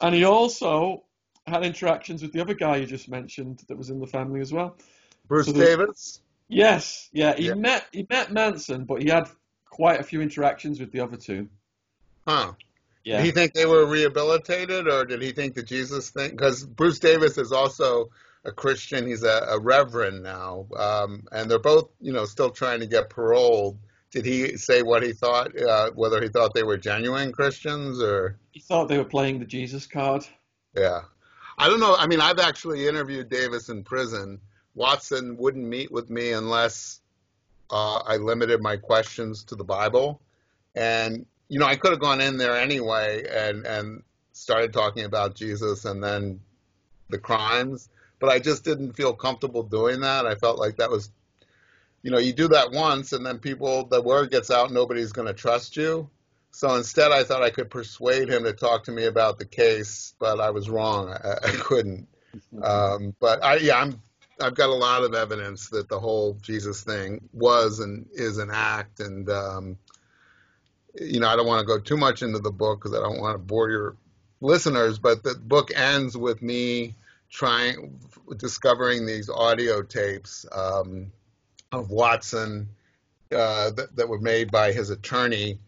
and 0.00 0.14
he 0.14 0.24
also 0.24 1.04
had 1.46 1.64
interactions 1.64 2.22
with 2.22 2.32
the 2.32 2.40
other 2.40 2.54
guy 2.54 2.76
you 2.76 2.86
just 2.86 3.08
mentioned 3.08 3.62
that 3.68 3.76
was 3.76 3.90
in 3.90 4.00
the 4.00 4.06
family 4.06 4.40
as 4.40 4.52
well. 4.52 4.76
Bruce 5.28 5.46
so 5.46 5.52
Davis. 5.52 6.20
Yes, 6.48 7.08
yeah, 7.12 7.34
he 7.34 7.48
yeah. 7.48 7.54
met 7.54 7.86
he 7.92 8.06
met 8.08 8.32
Manson, 8.32 8.84
but 8.84 9.02
he 9.02 9.08
had 9.08 9.28
quite 9.68 10.00
a 10.00 10.04
few 10.04 10.22
interactions 10.22 10.78
with 10.80 10.92
the 10.92 11.00
other 11.00 11.16
two. 11.16 11.48
Huh. 12.26 12.52
Yeah. 13.04 13.18
Did 13.18 13.26
he 13.26 13.30
think 13.32 13.52
they 13.52 13.66
were 13.66 13.86
rehabilitated, 13.86 14.88
or 14.88 15.04
did 15.04 15.22
he 15.22 15.32
think 15.32 15.54
that 15.54 15.66
Jesus 15.66 16.10
thing? 16.10 16.30
Because 16.30 16.64
Bruce 16.64 16.98
Davis 16.98 17.38
is 17.38 17.52
also 17.52 18.10
a 18.46 18.52
Christian. 18.52 19.06
He's 19.06 19.22
a, 19.22 19.46
a 19.50 19.58
reverend 19.58 20.22
now, 20.22 20.66
um, 20.76 21.26
and 21.32 21.50
they're 21.50 21.58
both, 21.58 21.90
you 22.00 22.12
know, 22.12 22.24
still 22.24 22.50
trying 22.50 22.80
to 22.80 22.86
get 22.86 23.10
paroled. 23.10 23.78
Did 24.10 24.24
he 24.24 24.56
say 24.56 24.82
what 24.82 25.02
he 25.02 25.12
thought? 25.12 25.60
Uh, 25.60 25.90
whether 25.94 26.22
he 26.22 26.28
thought 26.28 26.54
they 26.54 26.62
were 26.62 26.78
genuine 26.78 27.32
Christians, 27.32 28.00
or 28.00 28.38
he 28.52 28.60
thought 28.60 28.88
they 28.88 28.98
were 28.98 29.04
playing 29.04 29.40
the 29.40 29.44
Jesus 29.44 29.86
card? 29.86 30.24
Yeah, 30.74 31.02
I 31.58 31.68
don't 31.68 31.80
know. 31.80 31.94
I 31.94 32.06
mean, 32.06 32.20
I've 32.20 32.38
actually 32.38 32.88
interviewed 32.88 33.28
Davis 33.28 33.68
in 33.68 33.84
prison 33.84 34.40
Watson 34.76 35.38
wouldn't 35.38 35.66
meet 35.66 35.90
with 35.90 36.10
me 36.10 36.32
unless 36.32 37.00
uh, 37.70 37.96
I 38.06 38.18
limited 38.18 38.60
my 38.60 38.76
questions 38.76 39.42
to 39.44 39.56
the 39.56 39.64
Bible. 39.64 40.20
And, 40.74 41.24
you 41.48 41.58
know, 41.58 41.66
I 41.66 41.76
could 41.76 41.92
have 41.92 42.00
gone 42.00 42.20
in 42.20 42.36
there 42.36 42.56
anyway 42.56 43.24
and, 43.28 43.66
and 43.66 44.02
started 44.32 44.74
talking 44.74 45.04
about 45.04 45.34
Jesus 45.34 45.86
and 45.86 46.04
then 46.04 46.40
the 47.08 47.18
crimes, 47.18 47.88
but 48.18 48.30
I 48.30 48.38
just 48.38 48.64
didn't 48.64 48.94
feel 48.94 49.12
comfortable 49.12 49.62
doing 49.62 50.00
that. 50.00 50.26
I 50.26 50.34
felt 50.34 50.58
like 50.58 50.76
that 50.76 50.90
was, 50.90 51.10
you 52.02 52.10
know, 52.10 52.18
you 52.18 52.32
do 52.32 52.48
that 52.48 52.72
once 52.72 53.12
and 53.12 53.24
then 53.24 53.38
people, 53.38 53.84
the 53.84 54.02
word 54.02 54.30
gets 54.30 54.50
out, 54.50 54.72
nobody's 54.72 55.12
going 55.12 55.28
to 55.28 55.34
trust 55.34 55.76
you. 55.76 56.08
So 56.50 56.74
instead, 56.74 57.12
I 57.12 57.22
thought 57.22 57.42
I 57.42 57.50
could 57.50 57.68
persuade 57.68 58.30
him 58.30 58.44
to 58.44 58.52
talk 58.54 58.84
to 58.84 58.92
me 58.92 59.04
about 59.04 59.38
the 59.38 59.44
case, 59.44 60.14
but 60.18 60.40
I 60.40 60.50
was 60.50 60.70
wrong. 60.70 61.10
I, 61.10 61.48
I 61.48 61.50
couldn't. 61.50 62.08
Um, 62.62 63.14
but 63.20 63.44
I, 63.44 63.56
yeah, 63.56 63.78
I'm 63.78 64.00
I've 64.40 64.54
got 64.54 64.68
a 64.68 64.74
lot 64.74 65.02
of 65.02 65.14
evidence 65.14 65.70
that 65.70 65.88
the 65.88 65.98
whole 65.98 66.34
Jesus 66.42 66.82
thing 66.82 67.28
was 67.32 67.80
and 67.80 68.06
is 68.12 68.38
an 68.38 68.50
act, 68.52 69.00
and 69.00 69.28
um, 69.30 69.78
you 71.00 71.20
know 71.20 71.28
I 71.28 71.36
don't 71.36 71.46
want 71.46 71.60
to 71.60 71.66
go 71.66 71.78
too 71.78 71.96
much 71.96 72.22
into 72.22 72.38
the 72.38 72.50
book 72.50 72.80
because 72.80 72.96
I 72.96 73.02
don't 73.02 73.20
want 73.20 73.34
to 73.34 73.38
bore 73.38 73.70
your 73.70 73.96
listeners. 74.40 74.98
But 74.98 75.22
the 75.22 75.34
book 75.34 75.70
ends 75.74 76.16
with 76.16 76.42
me 76.42 76.96
trying 77.36 78.00
discovering 78.38 79.04
these 79.04 79.28
audio 79.28 79.82
tapes 79.82 80.46
um, 80.52 81.12
of 81.70 81.90
Watson 81.90 82.66
uh, 83.30 83.70
that, 83.72 83.94
that 83.94 84.08
were 84.08 84.18
made 84.18 84.50
by 84.50 84.72
his 84.72 84.88
attorney 84.88 85.58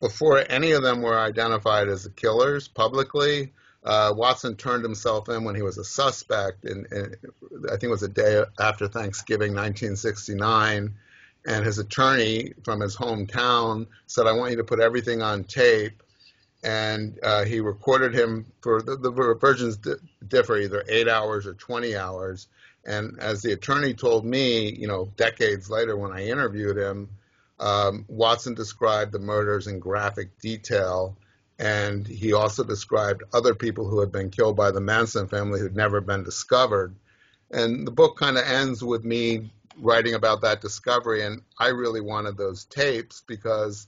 before 0.00 0.44
any 0.50 0.72
of 0.72 0.82
them 0.82 1.00
were 1.00 1.18
identified 1.18 1.88
as 1.88 2.04
the 2.04 2.10
killers 2.10 2.68
publicly. 2.68 3.54
Uh, 3.82 4.12
Watson 4.14 4.54
turned 4.54 4.84
himself 4.84 5.30
in 5.30 5.44
when 5.44 5.54
he 5.54 5.62
was 5.62 5.78
a 5.78 5.84
suspect, 5.84 6.66
in, 6.66 6.86
I 6.92 7.70
think 7.70 7.84
it 7.84 7.88
was 7.88 8.02
a 8.02 8.08
day 8.08 8.44
after 8.60 8.86
Thanksgiving 8.86 9.54
1969. 9.54 10.94
And 11.46 11.64
his 11.64 11.78
attorney 11.78 12.52
from 12.64 12.80
his 12.80 12.94
hometown 12.94 13.86
said, 14.06 14.26
I 14.26 14.32
want 14.32 14.50
you 14.50 14.58
to 14.58 14.64
put 14.64 14.80
everything 14.80 15.22
on 15.22 15.44
tape. 15.44 16.02
And 16.64 17.18
uh, 17.22 17.44
he 17.44 17.60
recorded 17.60 18.14
him 18.14 18.46
for 18.62 18.80
the, 18.80 18.96
the 18.96 19.10
versions 19.10 19.78
differ, 20.26 20.56
either 20.56 20.82
eight 20.88 21.08
hours 21.08 21.46
or 21.46 21.54
20 21.54 21.94
hours. 21.94 22.48
And 22.86 23.20
as 23.20 23.42
the 23.42 23.52
attorney 23.52 23.94
told 23.94 24.24
me, 24.24 24.70
you 24.70 24.88
know, 24.88 25.10
decades 25.16 25.70
later 25.70 25.96
when 25.96 26.12
I 26.12 26.26
interviewed 26.26 26.76
him, 26.76 27.10
um, 27.60 28.04
Watson 28.08 28.54
described 28.54 29.12
the 29.12 29.18
murders 29.18 29.66
in 29.66 29.78
graphic 29.78 30.38
detail 30.40 31.16
and 31.58 32.06
he 32.06 32.32
also 32.32 32.64
described 32.64 33.22
other 33.32 33.54
people 33.54 33.88
who 33.88 34.00
had 34.00 34.10
been 34.10 34.30
killed 34.30 34.56
by 34.56 34.70
the 34.70 34.80
Manson 34.80 35.28
family 35.28 35.60
who'd 35.60 35.76
never 35.76 36.00
been 36.00 36.24
discovered. 36.24 36.94
And 37.50 37.86
the 37.86 37.92
book 37.92 38.16
kind 38.16 38.36
of 38.36 38.44
ends 38.44 38.82
with 38.82 39.04
me 39.04 39.52
writing 39.78 40.14
about 40.14 40.40
that 40.40 40.60
discovery. 40.60 41.22
And 41.22 41.42
I 41.58 41.68
really 41.68 42.00
wanted 42.00 42.36
those 42.36 42.64
tapes 42.64 43.22
because, 43.26 43.86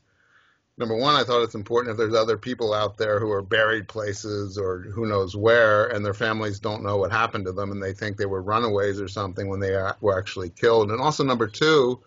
number 0.78 0.94
one, 0.94 1.14
I 1.14 1.24
thought 1.24 1.42
it's 1.42 1.54
important 1.54 1.92
if 1.92 1.96
there's 1.96 2.14
other 2.14 2.36
people 2.36 2.74
out 2.74 2.98
there 2.98 3.18
who 3.18 3.30
are 3.30 3.42
buried 3.42 3.88
places 3.88 4.58
or 4.58 4.80
who 4.80 5.06
knows 5.06 5.34
where, 5.34 5.86
and 5.86 6.04
their 6.04 6.14
families 6.14 6.60
don't 6.60 6.82
know 6.82 6.96
what 6.98 7.10
happened 7.10 7.46
to 7.46 7.52
them 7.52 7.72
and 7.72 7.82
they 7.82 7.92
think 7.92 8.16
they 8.16 8.26
were 8.26 8.42
runaways 8.42 9.00
or 9.00 9.08
something 9.08 9.48
when 9.48 9.60
they 9.60 9.72
were 10.00 10.18
actually 10.18 10.50
killed. 10.50 10.90
And 10.90 11.00
also, 11.00 11.24
number 11.24 11.46
two, 11.46 12.00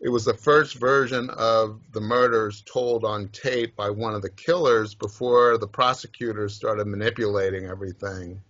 it 0.00 0.08
was 0.08 0.24
the 0.24 0.34
first 0.34 0.76
version 0.76 1.30
of 1.30 1.80
the 1.92 2.00
murders 2.00 2.62
told 2.62 3.04
on 3.04 3.28
tape 3.28 3.76
by 3.76 3.90
one 3.90 4.14
of 4.14 4.22
the 4.22 4.30
killers 4.30 4.94
before 4.94 5.58
the 5.58 5.68
prosecutors 5.68 6.54
started 6.54 6.86
manipulating 6.86 7.66
everything. 7.66 8.40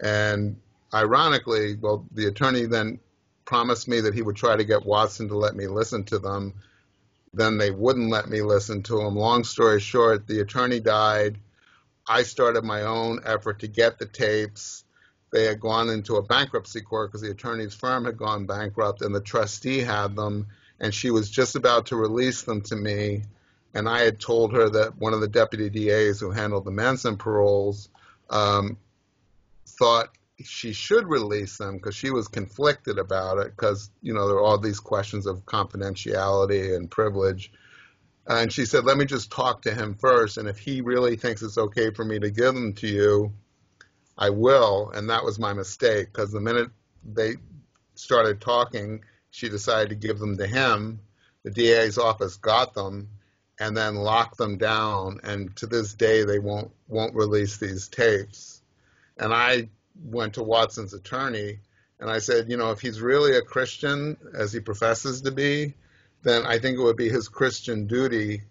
And 0.00 0.56
ironically, 0.92 1.76
well, 1.76 2.06
the 2.12 2.26
attorney 2.26 2.66
then 2.66 3.00
promised 3.44 3.88
me 3.88 4.00
that 4.00 4.14
he 4.14 4.22
would 4.22 4.36
try 4.36 4.56
to 4.56 4.64
get 4.64 4.84
Watson 4.84 5.28
to 5.28 5.36
let 5.36 5.54
me 5.54 5.66
listen 5.66 6.04
to 6.04 6.18
them. 6.18 6.54
Then 7.34 7.58
they 7.58 7.70
wouldn't 7.70 8.10
let 8.10 8.28
me 8.28 8.42
listen 8.42 8.82
to 8.84 8.98
them. 8.98 9.16
Long 9.16 9.44
story 9.44 9.80
short, 9.80 10.26
the 10.26 10.40
attorney 10.40 10.80
died. 10.80 11.38
I 12.06 12.22
started 12.22 12.64
my 12.64 12.82
own 12.82 13.20
effort 13.24 13.60
to 13.60 13.68
get 13.68 13.98
the 13.98 14.06
tapes. 14.06 14.84
They 15.32 15.44
had 15.44 15.60
gone 15.60 15.90
into 15.90 16.16
a 16.16 16.22
bankruptcy 16.22 16.80
court 16.80 17.10
because 17.10 17.22
the 17.22 17.30
attorney's 17.30 17.74
firm 17.74 18.04
had 18.04 18.16
gone 18.16 18.46
bankrupt 18.46 19.02
and 19.02 19.14
the 19.14 19.20
trustee 19.20 19.80
had 19.80 20.14
them. 20.14 20.46
And 20.78 20.94
she 20.94 21.10
was 21.10 21.30
just 21.30 21.56
about 21.56 21.86
to 21.86 21.96
release 21.96 22.42
them 22.42 22.60
to 22.62 22.76
me. 22.76 23.24
And 23.74 23.88
I 23.88 24.02
had 24.02 24.20
told 24.20 24.52
her 24.52 24.68
that 24.70 24.98
one 24.98 25.14
of 25.14 25.20
the 25.20 25.28
deputy 25.28 25.70
DAs 25.70 26.20
who 26.20 26.30
handled 26.30 26.64
the 26.64 26.70
Manson 26.70 27.16
paroles 27.16 27.88
um, 28.30 28.76
thought 29.66 30.10
she 30.42 30.72
should 30.72 31.08
release 31.08 31.58
them 31.58 31.76
because 31.76 31.94
she 31.94 32.10
was 32.10 32.28
conflicted 32.28 32.98
about 32.98 33.38
it 33.38 33.52
because 33.56 33.90
you 34.02 34.12
know 34.12 34.26
there 34.26 34.36
are 34.36 34.42
all 34.42 34.58
these 34.58 34.80
questions 34.80 35.26
of 35.26 35.44
confidentiality 35.46 36.74
and 36.74 36.90
privilege. 36.90 37.52
And 38.26 38.52
she 38.52 38.64
said 38.64 38.84
let 38.84 38.96
me 38.96 39.04
just 39.04 39.30
talk 39.30 39.62
to 39.62 39.74
him 39.74 39.94
first 39.94 40.38
and 40.38 40.48
if 40.48 40.58
he 40.58 40.80
really 40.80 41.16
thinks 41.16 41.42
it's 41.42 41.58
okay 41.58 41.90
for 41.90 42.04
me 42.04 42.18
to 42.18 42.30
give 42.30 42.54
them 42.54 42.72
to 42.74 42.88
you 42.88 43.32
i 44.18 44.30
will. 44.30 44.90
And 44.90 45.10
that 45.10 45.24
was 45.24 45.38
my 45.38 45.52
mistake 45.52 46.12
because 46.12 46.32
the 46.32 46.40
minute 46.40 46.70
they 47.04 47.34
started 47.94 48.40
talking 48.40 49.04
she 49.30 49.48
decided 49.48 49.90
to 49.90 50.06
give 50.06 50.18
them 50.18 50.38
to 50.38 50.46
him. 50.46 51.00
The 51.44 51.50
da's 51.50 51.98
office 51.98 52.36
got 52.36 52.74
them 52.74 53.08
and 53.60 53.76
then 53.76 53.94
locked 53.94 54.38
them 54.38 54.58
down 54.58 55.20
and 55.22 55.54
to 55.56 55.66
this 55.66 55.94
day 55.94 56.24
they 56.24 56.40
won't 56.40 56.72
won't 56.88 57.14
release 57.14 57.58
these 57.58 57.86
tapes. 57.88 58.62
And 59.16 59.32
i 59.32 59.68
went 60.02 60.34
to 60.34 60.42
Watson's 60.42 60.94
attorney 60.94 61.58
and 62.00 62.10
I 62.10 62.18
said, 62.18 62.50
you 62.50 62.56
know, 62.56 62.70
if 62.70 62.80
he's 62.80 63.00
really 63.00 63.36
a 63.36 63.42
Christian, 63.42 64.16
as 64.34 64.52
he 64.52 64.60
professes 64.60 65.22
to 65.22 65.30
be, 65.30 65.74
then 66.22 66.44
I 66.44 66.58
think 66.58 66.78
it 66.78 66.82
would 66.82 66.96
be 66.96 67.08
his 67.08 67.28
Christian 67.28 67.86
duty 67.86 68.42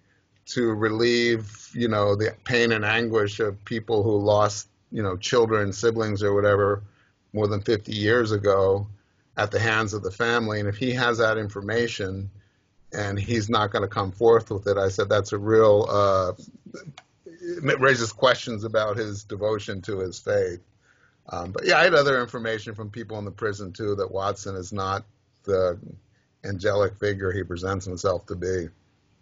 to 0.48 0.74
relieve, 0.74 1.70
you 1.74 1.88
know, 1.88 2.16
the 2.16 2.36
pain 2.44 2.72
and 2.72 2.86
anguish 2.86 3.40
of 3.40 3.64
people 3.66 4.04
who 4.04 4.18
lost, 4.18 4.68
you 4.92 5.04
know, 5.04 5.18
children, 5.18 5.74
siblings, 5.74 6.24
or 6.24 6.34
whatever 6.34 6.84
more 7.32 7.48
than 7.48 7.62
50 7.62 7.94
years 7.94 8.32
ago 8.32 8.88
at 9.36 9.52
the 9.52 9.60
hands 9.60 9.94
of 9.94 10.04
the 10.04 10.12
family. 10.12 10.60
And 10.60 10.70
if 10.70 10.78
he 10.78 10.92
has 10.94 11.18
that 11.18 11.38
information 11.38 12.30
and 12.92 13.20
he's 13.20 13.50
not 13.50 13.72
going 13.72 13.82
to 13.82 13.88
come 13.88 14.12
forth 14.12 14.52
with 14.52 14.68
it, 14.68 14.78
I 14.78 14.90
said 14.90 15.10
that's 15.10 15.34
a 15.34 15.38
real, 15.38 15.88
uh, 15.90 16.34
it 17.26 17.80
raises 17.80 18.12
questions 18.12 18.64
about 18.64 18.98
his 18.98 19.24
devotion 19.24 19.82
to 19.84 20.00
his 20.00 20.20
faith. 20.20 20.62
Um, 21.30 21.52
but 21.52 21.66
yeah, 21.66 21.78
I 21.78 21.84
had 21.84 21.94
other 21.94 22.22
information 22.22 22.76
from 22.76 22.90
people 22.90 23.18
in 23.18 23.26
the 23.26 23.32
prison 23.32 23.72
too 23.72 23.96
that 23.96 24.12
Watson 24.12 24.56
is 24.56 24.74
not 24.74 25.06
the 25.44 25.80
angelic 26.44 26.98
figure 26.98 27.32
he 27.32 27.44
presents 27.44 27.86
himself 27.86 28.26
to 28.28 28.36
be. 28.36 28.70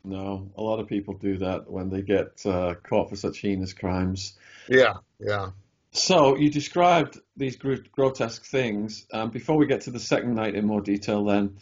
No, 0.03 0.49
a 0.57 0.61
lot 0.61 0.79
of 0.79 0.87
people 0.87 1.13
do 1.13 1.37
that 1.37 1.69
when 1.69 1.89
they 1.89 2.01
get 2.01 2.43
uh, 2.45 2.75
caught 2.83 3.09
for 3.09 3.15
such 3.15 3.39
heinous 3.39 3.73
crimes. 3.73 4.33
Yeah, 4.67 4.95
yeah. 5.19 5.51
So 5.91 6.37
you 6.37 6.49
described 6.49 7.19
these 7.35 7.55
grotesque 7.55 8.45
things. 8.45 9.05
Um, 9.13 9.29
before 9.29 9.57
we 9.57 9.67
get 9.67 9.81
to 9.81 9.91
the 9.91 9.99
second 9.99 10.35
night 10.35 10.55
in 10.55 10.65
more 10.65 10.81
detail, 10.81 11.25
then, 11.25 11.57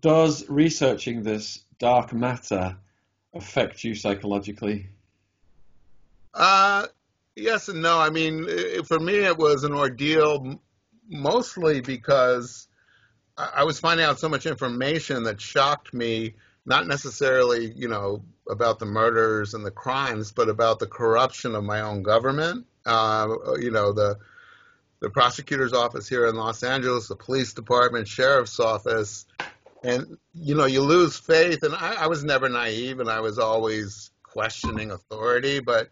does 0.00 0.48
researching 0.48 1.22
this 1.22 1.64
dark 1.78 2.12
matter 2.12 2.76
affect 3.32 3.84
you 3.84 3.94
psychologically? 3.94 4.88
Uh, 6.34 6.86
Yes 7.36 7.68
and 7.68 7.82
no. 7.82 7.98
I 8.00 8.08
mean, 8.08 8.48
for 8.84 8.98
me, 8.98 9.16
it 9.16 9.36
was 9.36 9.62
an 9.62 9.74
ordeal 9.74 10.58
mostly 11.08 11.82
because 11.82 12.66
I 13.36 13.64
was 13.64 13.78
finding 13.78 14.06
out 14.06 14.18
so 14.18 14.28
much 14.28 14.46
information 14.46 15.24
that 15.24 15.40
shocked 15.40 15.92
me, 15.92 16.34
not 16.64 16.86
necessarily, 16.86 17.70
you 17.70 17.88
know, 17.88 18.24
about 18.48 18.78
the 18.78 18.86
murders 18.86 19.52
and 19.52 19.66
the 19.66 19.70
crimes, 19.70 20.32
but 20.32 20.48
about 20.48 20.78
the 20.78 20.86
corruption 20.86 21.54
of 21.54 21.62
my 21.62 21.82
own 21.82 22.02
government. 22.02 22.66
Uh, 22.86 23.28
you 23.60 23.70
know, 23.70 23.92
the 23.92 24.18
the 25.00 25.10
prosecutor's 25.10 25.74
office 25.74 26.08
here 26.08 26.26
in 26.26 26.36
Los 26.36 26.62
Angeles, 26.62 27.08
the 27.08 27.16
police 27.16 27.52
department, 27.52 28.08
sheriff's 28.08 28.58
office, 28.58 29.26
and 29.84 30.16
you 30.32 30.54
know, 30.54 30.64
you 30.64 30.80
lose 30.80 31.18
faith. 31.18 31.62
And 31.62 31.74
I, 31.74 32.04
I 32.04 32.06
was 32.06 32.24
never 32.24 32.48
naive, 32.48 33.00
and 33.00 33.10
I 33.10 33.20
was 33.20 33.38
always 33.38 34.10
questioning 34.22 34.90
authority, 34.90 35.60
but 35.60 35.90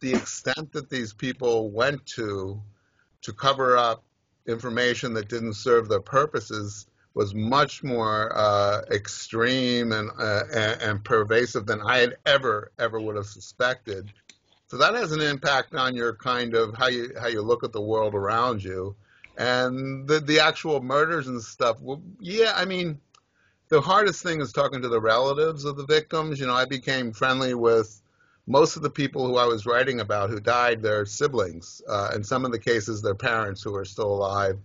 the 0.00 0.14
extent 0.14 0.72
that 0.72 0.90
these 0.90 1.12
people 1.12 1.70
went 1.70 2.04
to 2.06 2.60
to 3.22 3.32
cover 3.32 3.76
up 3.76 4.04
information 4.46 5.14
that 5.14 5.28
didn't 5.28 5.54
serve 5.54 5.88
their 5.88 6.00
purposes 6.00 6.86
was 7.14 7.34
much 7.34 7.82
more 7.82 8.36
uh, 8.36 8.82
extreme 8.90 9.92
and, 9.92 10.10
uh, 10.18 10.42
and 10.52 11.02
pervasive 11.04 11.64
than 11.64 11.80
I 11.80 11.98
had 11.98 12.16
ever 12.26 12.72
ever 12.78 13.00
would 13.00 13.16
have 13.16 13.26
suspected. 13.26 14.12
So 14.66 14.78
that 14.78 14.94
has 14.94 15.12
an 15.12 15.20
impact 15.20 15.74
on 15.74 15.94
your 15.94 16.14
kind 16.16 16.54
of 16.54 16.74
how 16.74 16.88
you 16.88 17.12
how 17.20 17.28
you 17.28 17.42
look 17.42 17.62
at 17.62 17.72
the 17.72 17.80
world 17.80 18.14
around 18.14 18.64
you, 18.64 18.96
and 19.38 20.08
the 20.08 20.18
the 20.18 20.40
actual 20.40 20.82
murders 20.82 21.28
and 21.28 21.40
stuff. 21.40 21.80
Well, 21.80 22.02
yeah, 22.18 22.52
I 22.56 22.64
mean, 22.64 23.00
the 23.68 23.80
hardest 23.80 24.22
thing 24.22 24.40
is 24.40 24.52
talking 24.52 24.82
to 24.82 24.88
the 24.88 25.00
relatives 25.00 25.64
of 25.64 25.76
the 25.76 25.86
victims. 25.86 26.40
You 26.40 26.46
know, 26.46 26.54
I 26.54 26.64
became 26.64 27.12
friendly 27.12 27.54
with 27.54 28.00
most 28.46 28.76
of 28.76 28.82
the 28.82 28.90
people 28.90 29.26
who 29.26 29.36
I 29.36 29.46
was 29.46 29.66
writing 29.66 30.00
about 30.00 30.30
who 30.30 30.40
died, 30.40 30.82
their 30.82 31.06
siblings, 31.06 31.80
uh, 31.88 32.10
in 32.14 32.24
some 32.24 32.44
of 32.44 32.52
the 32.52 32.58
cases, 32.58 33.00
their 33.00 33.14
parents 33.14 33.62
who 33.62 33.74
are 33.74 33.84
still 33.84 34.12
alive. 34.12 34.58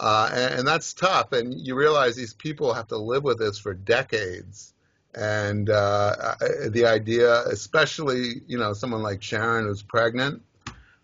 Uh, 0.00 0.30
and, 0.32 0.60
and, 0.60 0.68
that's 0.68 0.94
tough. 0.94 1.32
And 1.32 1.52
you 1.52 1.74
realize 1.74 2.14
these 2.14 2.32
people 2.32 2.72
have 2.72 2.86
to 2.88 2.96
live 2.96 3.24
with 3.24 3.38
this 3.38 3.58
for 3.58 3.74
decades. 3.74 4.72
And 5.14 5.68
uh, 5.68 6.36
the 6.68 6.86
idea, 6.86 7.42
especially, 7.42 8.42
you 8.46 8.58
know, 8.58 8.72
someone 8.72 9.02
like 9.02 9.22
Sharon 9.22 9.66
who's 9.66 9.82
pregnant, 9.82 10.42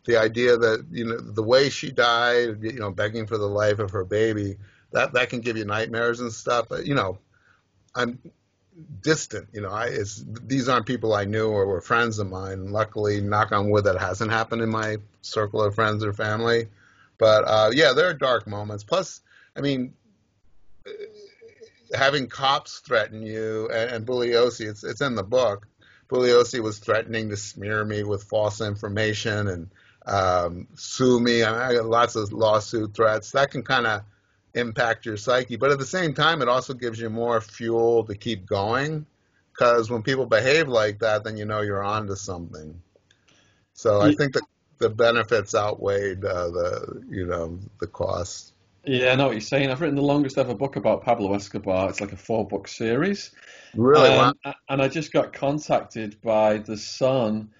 the 0.04 0.16
idea 0.16 0.56
that, 0.56 0.86
you 0.92 1.06
know, 1.06 1.18
the 1.18 1.42
way 1.42 1.70
she 1.70 1.90
died, 1.90 2.58
you 2.62 2.78
know, 2.78 2.92
begging 2.92 3.26
for 3.26 3.36
the 3.36 3.48
life 3.48 3.80
of 3.80 3.90
her 3.90 4.04
baby, 4.04 4.56
that, 4.92 5.12
that 5.14 5.28
can 5.28 5.40
give 5.40 5.56
you 5.56 5.64
nightmares 5.64 6.20
and 6.20 6.32
stuff. 6.32 6.66
But, 6.68 6.86
you 6.86 6.94
know, 6.94 7.18
I'm 7.96 8.18
distant. 9.00 9.48
You 9.52 9.62
know, 9.62 9.70
I, 9.70 9.86
it's, 9.86 10.24
these 10.26 10.68
aren't 10.68 10.86
people 10.86 11.14
I 11.14 11.24
knew 11.24 11.48
or 11.48 11.66
were 11.66 11.80
friends 11.80 12.18
of 12.18 12.28
mine. 12.28 12.72
Luckily, 12.72 13.20
knock 13.20 13.52
on 13.52 13.70
wood, 13.70 13.84
that 13.84 13.98
hasn't 13.98 14.30
happened 14.30 14.62
in 14.62 14.70
my 14.70 14.96
circle 15.22 15.62
of 15.62 15.74
friends 15.74 16.04
or 16.04 16.12
family. 16.12 16.68
But 17.18 17.44
uh, 17.46 17.70
yeah, 17.72 17.92
there 17.92 18.08
are 18.08 18.14
dark 18.14 18.46
moments. 18.46 18.84
Plus, 18.84 19.20
I 19.56 19.60
mean, 19.60 19.94
having 21.92 22.26
cops 22.26 22.80
threaten 22.80 23.22
you 23.22 23.68
and, 23.72 23.90
and 23.90 24.06
Bugliosi, 24.06 24.68
it's 24.68 24.84
it's 24.84 25.00
in 25.00 25.14
the 25.14 25.22
book. 25.22 25.66
Bugliosi 26.08 26.60
was 26.60 26.78
threatening 26.78 27.30
to 27.30 27.36
smear 27.36 27.84
me 27.84 28.02
with 28.02 28.24
false 28.24 28.60
information 28.60 29.48
and 29.48 29.70
um, 30.06 30.66
sue 30.74 31.18
me. 31.18 31.42
I, 31.42 31.52
mean, 31.52 31.60
I 31.60 31.74
got 31.74 31.86
lots 31.86 32.16
of 32.16 32.32
lawsuit 32.32 32.94
threats. 32.94 33.30
That 33.32 33.50
can 33.50 33.62
kind 33.62 33.86
of 33.86 34.02
impact 34.54 35.06
your 35.06 35.16
psyche. 35.16 35.56
But 35.56 35.70
at 35.70 35.78
the 35.78 35.86
same 35.86 36.14
time, 36.14 36.42
it 36.42 36.48
also 36.48 36.74
gives 36.74 37.00
you 37.00 37.10
more 37.10 37.40
fuel 37.40 38.04
to 38.04 38.14
keep 38.14 38.46
going. 38.46 39.06
Because 39.52 39.90
when 39.90 40.02
people 40.02 40.26
behave 40.26 40.68
like 40.68 40.98
that, 41.00 41.22
then 41.22 41.36
you 41.36 41.44
know 41.44 41.60
you're 41.60 41.82
onto 41.82 42.16
something. 42.16 42.80
So 43.74 44.00
I 44.00 44.12
think 44.14 44.34
that 44.34 44.42
the 44.78 44.90
benefits 44.90 45.54
outweighed 45.54 46.24
uh, 46.24 46.48
the 46.50 47.04
you 47.08 47.26
know 47.26 47.60
the 47.80 47.86
costs. 47.86 48.52
Yeah, 48.84 49.12
I 49.12 49.14
know 49.14 49.26
what 49.26 49.32
you're 49.32 49.40
saying. 49.40 49.70
I've 49.70 49.80
written 49.80 49.96
the 49.96 50.02
longest 50.02 50.36
ever 50.36 50.54
book 50.54 50.76
about 50.76 51.04
Pablo 51.04 51.32
Escobar. 51.34 51.88
It's 51.88 52.00
like 52.00 52.12
a 52.12 52.16
four 52.16 52.46
book 52.46 52.68
series. 52.68 53.30
Really? 53.74 54.08
Um, 54.08 54.34
wow. 54.44 54.54
And 54.68 54.82
I 54.82 54.88
just 54.88 55.12
got 55.12 55.32
contacted 55.32 56.20
by 56.20 56.58
the 56.58 56.76
son 56.76 57.50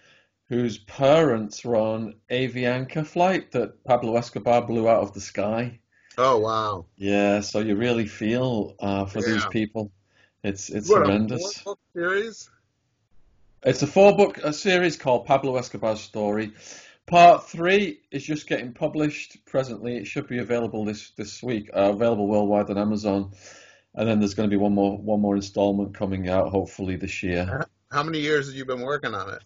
whose 0.48 0.78
parents 0.78 1.64
were 1.64 1.76
on 1.76 2.14
Avianca 2.30 3.06
flight 3.06 3.52
that 3.52 3.82
Pablo 3.84 4.16
Escobar 4.16 4.62
blew 4.66 4.88
out 4.88 5.02
of 5.02 5.14
the 5.14 5.20
sky. 5.20 5.78
Oh 6.16 6.38
wow! 6.38 6.86
Yeah, 6.96 7.40
so 7.40 7.60
you 7.60 7.76
really 7.76 8.06
feel 8.06 8.74
uh, 8.78 9.06
for 9.06 9.20
yeah. 9.20 9.34
these 9.34 9.46
people. 9.46 9.90
It's 10.42 10.68
it's 10.68 10.88
what, 10.88 11.02
horrendous. 11.02 11.62
A 11.66 11.74
series? 11.94 12.50
It's 13.64 13.82
a 13.82 13.86
four 13.86 14.14
book 14.16 14.38
a 14.38 14.52
series 14.52 14.96
called 14.96 15.26
Pablo 15.26 15.56
Escobar's 15.56 16.00
Story. 16.00 16.52
Part 17.06 17.48
three 17.48 18.00
is 18.10 18.24
just 18.24 18.46
getting 18.46 18.72
published 18.72 19.44
presently. 19.46 19.96
It 19.96 20.06
should 20.06 20.26
be 20.28 20.38
available 20.38 20.84
this 20.84 21.10
this 21.10 21.42
week. 21.42 21.70
Uh, 21.74 21.90
available 21.92 22.28
worldwide 22.28 22.70
on 22.70 22.78
Amazon, 22.78 23.32
and 23.94 24.08
then 24.08 24.20
there's 24.20 24.34
going 24.34 24.48
to 24.48 24.54
be 24.54 24.60
one 24.60 24.72
more 24.72 24.96
one 24.98 25.20
more 25.20 25.34
installment 25.34 25.94
coming 25.94 26.28
out 26.28 26.50
hopefully 26.50 26.96
this 26.96 27.22
year. 27.22 27.66
How 27.90 28.02
many 28.02 28.20
years 28.20 28.46
have 28.46 28.54
you 28.54 28.64
been 28.64 28.82
working 28.82 29.14
on 29.14 29.30
it? 29.30 29.42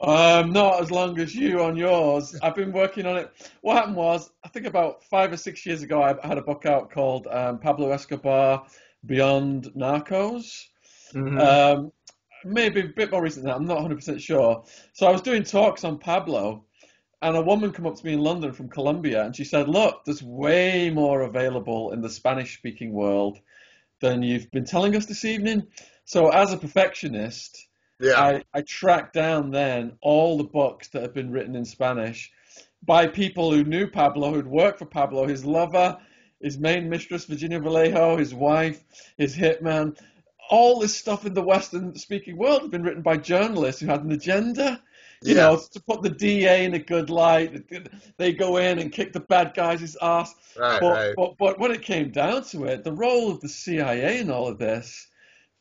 Um, 0.00 0.52
not 0.52 0.82
as 0.82 0.90
long 0.90 1.18
as 1.18 1.34
you 1.34 1.62
on 1.62 1.76
yours. 1.76 2.38
I've 2.42 2.54
been 2.54 2.72
working 2.72 3.06
on 3.06 3.16
it. 3.16 3.30
What 3.62 3.76
happened 3.76 3.96
was, 3.96 4.30
I 4.44 4.48
think 4.48 4.66
about 4.66 5.02
five 5.04 5.32
or 5.32 5.36
six 5.36 5.64
years 5.64 5.82
ago, 5.82 6.02
I 6.02 6.14
had 6.26 6.36
a 6.36 6.42
book 6.42 6.66
out 6.66 6.90
called 6.90 7.26
um, 7.28 7.58
Pablo 7.58 7.90
Escobar, 7.90 8.66
beyond 9.06 9.70
Narcos. 9.76 10.66
Mhm. 11.14 11.40
Um, 11.40 11.92
maybe 12.44 12.80
a 12.80 12.88
bit 12.88 13.10
more 13.10 13.22
recent 13.22 13.44
than 13.44 13.52
that. 13.52 13.56
I'm 13.56 13.66
not 13.66 13.78
100% 13.78 14.20
sure. 14.20 14.64
So 14.92 15.06
I 15.06 15.12
was 15.12 15.22
doing 15.22 15.42
talks 15.42 15.84
on 15.84 15.98
Pablo, 15.98 16.64
and 17.22 17.36
a 17.36 17.42
woman 17.42 17.72
came 17.72 17.86
up 17.86 17.96
to 17.96 18.04
me 18.04 18.12
in 18.12 18.20
London 18.20 18.52
from 18.52 18.68
Colombia, 18.68 19.24
and 19.24 19.34
she 19.34 19.44
said, 19.44 19.68
"Look, 19.68 20.04
there's 20.04 20.22
way 20.22 20.90
more 20.90 21.22
available 21.22 21.92
in 21.92 22.02
the 22.02 22.10
Spanish-speaking 22.10 22.92
world 22.92 23.40
than 24.00 24.22
you've 24.22 24.50
been 24.50 24.66
telling 24.66 24.94
us 24.94 25.06
this 25.06 25.24
evening." 25.24 25.66
So 26.04 26.28
as 26.28 26.52
a 26.52 26.58
perfectionist, 26.58 27.65
yeah. 28.00 28.20
I, 28.20 28.44
I 28.54 28.62
tracked 28.62 29.14
down 29.14 29.50
then 29.50 29.92
all 30.00 30.36
the 30.36 30.44
books 30.44 30.88
that 30.88 31.02
had 31.02 31.14
been 31.14 31.30
written 31.30 31.56
in 31.56 31.64
Spanish 31.64 32.30
by 32.84 33.06
people 33.06 33.50
who 33.52 33.64
knew 33.64 33.86
Pablo, 33.86 34.32
who'd 34.32 34.46
worked 34.46 34.78
for 34.78 34.86
Pablo, 34.86 35.26
his 35.26 35.44
lover, 35.44 35.98
his 36.40 36.58
main 36.58 36.88
mistress, 36.88 37.24
Virginia 37.24 37.58
Vallejo, 37.58 38.16
his 38.16 38.34
wife, 38.34 38.84
his 39.16 39.36
hitman. 39.36 39.96
All 40.50 40.78
this 40.78 40.94
stuff 40.96 41.26
in 41.26 41.34
the 41.34 41.42
Western 41.42 41.94
speaking 41.96 42.36
world 42.36 42.62
had 42.62 42.70
been 42.70 42.82
written 42.82 43.02
by 43.02 43.16
journalists 43.16 43.80
who 43.80 43.88
had 43.88 44.04
an 44.04 44.12
agenda. 44.12 44.80
You 45.22 45.34
Yeah. 45.34 45.46
know, 45.48 45.56
to 45.72 45.80
put 45.80 46.02
the 46.02 46.10
DA 46.10 46.66
in 46.66 46.74
a 46.74 46.78
good 46.78 47.08
light. 47.08 47.64
They 48.18 48.32
go 48.32 48.58
in 48.58 48.78
and 48.78 48.92
kick 48.92 49.12
the 49.14 49.20
bad 49.20 49.54
guys' 49.54 49.96
ass. 50.02 50.34
right, 50.56 50.80
But, 50.80 50.92
right. 50.92 51.14
but, 51.16 51.38
but 51.38 51.58
when 51.58 51.70
it 51.72 51.82
came 51.82 52.10
down 52.12 52.44
to 52.50 52.64
it, 52.66 52.84
the 52.84 52.92
role 52.92 53.30
of 53.30 53.40
the 53.40 53.48
CIA 53.48 54.20
in 54.20 54.30
all 54.30 54.46
of 54.46 54.58
this, 54.58 55.08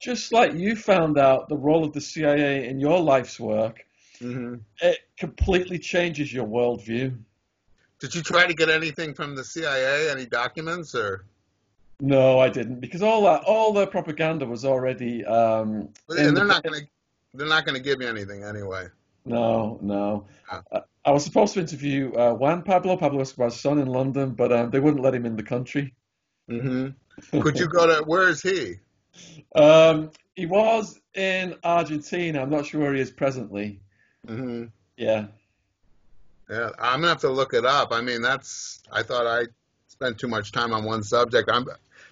just 0.05 0.31
like 0.31 0.53
you 0.53 0.75
found 0.75 1.17
out 1.17 1.49
the 1.49 1.57
role 1.57 1.83
of 1.83 1.91
the 1.91 1.99
CIA 1.99 2.69
in 2.69 2.79
your 2.79 2.99
life's 2.99 3.39
work, 3.39 3.83
hmm 4.19 4.55
it 4.81 4.99
completely 5.17 5.79
changes 5.79 6.31
your 6.31 6.45
worldview. 6.45 7.17
Did 7.99 8.13
you 8.13 8.21
try 8.21 8.45
to 8.45 8.53
get 8.53 8.69
anything 8.69 9.13
from 9.15 9.35
the 9.35 9.43
CIA, 9.43 10.11
any 10.11 10.25
documents, 10.27 10.93
or? 10.93 11.25
No, 11.99 12.39
I 12.39 12.49
didn't, 12.49 12.81
because 12.81 13.01
all 13.01 13.23
that, 13.23 13.43
all 13.45 13.73
the 13.73 13.87
propaganda 13.87 14.45
was 14.45 14.63
already. 14.63 15.25
Um, 15.25 15.89
And 16.09 16.37
they're 16.37 16.45
not 16.45 16.61
going 16.63 16.81
to, 16.81 16.87
they're 17.33 17.47
not 17.47 17.65
going 17.65 17.75
to 17.75 17.81
give 17.81 18.01
you 18.01 18.07
anything 18.07 18.43
anyway. 18.43 18.87
No, 19.25 19.79
no. 19.81 20.27
Ah. 20.51 20.61
I, 20.71 20.81
I 21.05 21.11
was 21.11 21.23
supposed 21.23 21.53
to 21.55 21.61
interview 21.61 22.13
uh, 22.13 22.33
Juan 22.33 22.61
Pablo, 22.61 22.95
Pablo 22.95 23.21
Escobar's 23.21 23.59
son 23.59 23.79
in 23.79 23.87
London, 23.87 24.31
but 24.31 24.51
um, 24.51 24.69
they 24.69 24.79
wouldn't 24.79 25.01
let 25.01 25.15
him 25.15 25.25
in 25.25 25.35
the 25.35 25.43
country. 25.43 25.95
hmm 26.47 26.89
Could 27.41 27.57
you 27.57 27.67
go 27.67 27.87
to? 27.87 28.03
Where 28.03 28.27
is 28.27 28.41
he? 28.41 28.75
Um, 29.55 30.11
he 30.35 30.45
was 30.45 30.99
in 31.13 31.55
Argentina. 31.63 32.41
I'm 32.41 32.49
not 32.49 32.65
sure 32.65 32.81
where 32.81 32.93
he 32.93 33.01
is 33.01 33.11
presently. 33.11 33.79
hmm 34.27 34.65
Yeah. 34.97 35.27
Yeah, 36.49 36.69
I'm 36.77 36.99
gonna 36.99 37.07
have 37.07 37.21
to 37.21 37.29
look 37.29 37.53
it 37.53 37.65
up. 37.65 37.91
I 37.91 38.01
mean, 38.01 38.21
that's. 38.21 38.83
I 38.91 39.01
thought 39.01 39.25
I 39.25 39.47
spent 39.87 40.19
too 40.19 40.27
much 40.27 40.51
time 40.51 40.73
on 40.73 40.83
one 40.83 41.01
subject. 41.01 41.49
I'm 41.51 41.65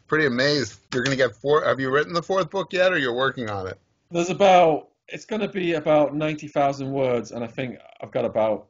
pretty 0.08 0.26
amazed. 0.26 0.80
You're 0.94 1.04
gonna 1.04 1.16
get 1.16 1.36
four. 1.36 1.64
Have 1.64 1.80
you 1.80 1.92
written 1.92 2.14
the 2.14 2.24
fourth 2.24 2.50
book 2.50 2.74
yet, 2.74 2.92
or 2.92 2.98
you're 2.98 3.14
working 3.14 3.50
on 3.50 3.68
it? 3.68 3.78
There's 4.14 4.30
about, 4.30 4.90
it's 5.08 5.26
going 5.26 5.42
to 5.42 5.48
be 5.48 5.74
about 5.74 6.16
90,000 6.16 6.92
words, 6.92 7.32
and 7.32 7.44
I 7.44 7.48
think 7.48 7.80
I've 8.00 8.12
got 8.12 8.26
about 8.26 8.68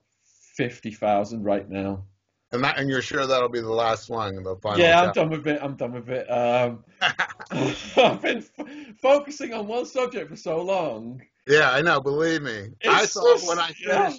50,000 0.55 1.43
right 1.43 1.69
now. 1.69 2.05
And 2.53 2.63
that, 2.63 2.77
and 2.77 2.87
you're 2.87 3.01
sure 3.01 3.25
that'll 3.25 3.49
be 3.49 3.61
the 3.61 3.73
last 3.73 4.11
one, 4.11 4.41
the 4.43 4.55
final. 4.57 4.79
Yeah, 4.79 4.99
I'm 4.99 5.07
chapter? 5.07 5.19
done 5.21 5.29
with 5.31 5.47
it. 5.47 5.59
I'm 5.61 5.75
done 5.75 5.91
with 5.91 6.09
it. 6.09 6.27
Um, 6.27 6.83
I've 7.51 8.21
been 8.21 8.37
f 8.37 8.67
focusing 9.01 9.53
on 9.53 9.67
one 9.67 9.87
subject 9.87 10.29
for 10.29 10.35
so 10.35 10.61
long. 10.61 11.23
Yeah, 11.47 11.71
I 11.71 11.81
know. 11.81 11.99
Believe 11.99 12.43
me, 12.43 12.69
I 12.87 13.07
thought 13.07 13.37
just- 13.37 13.47
when 13.47 13.57
I 13.57 13.73
yeah. 13.83 14.13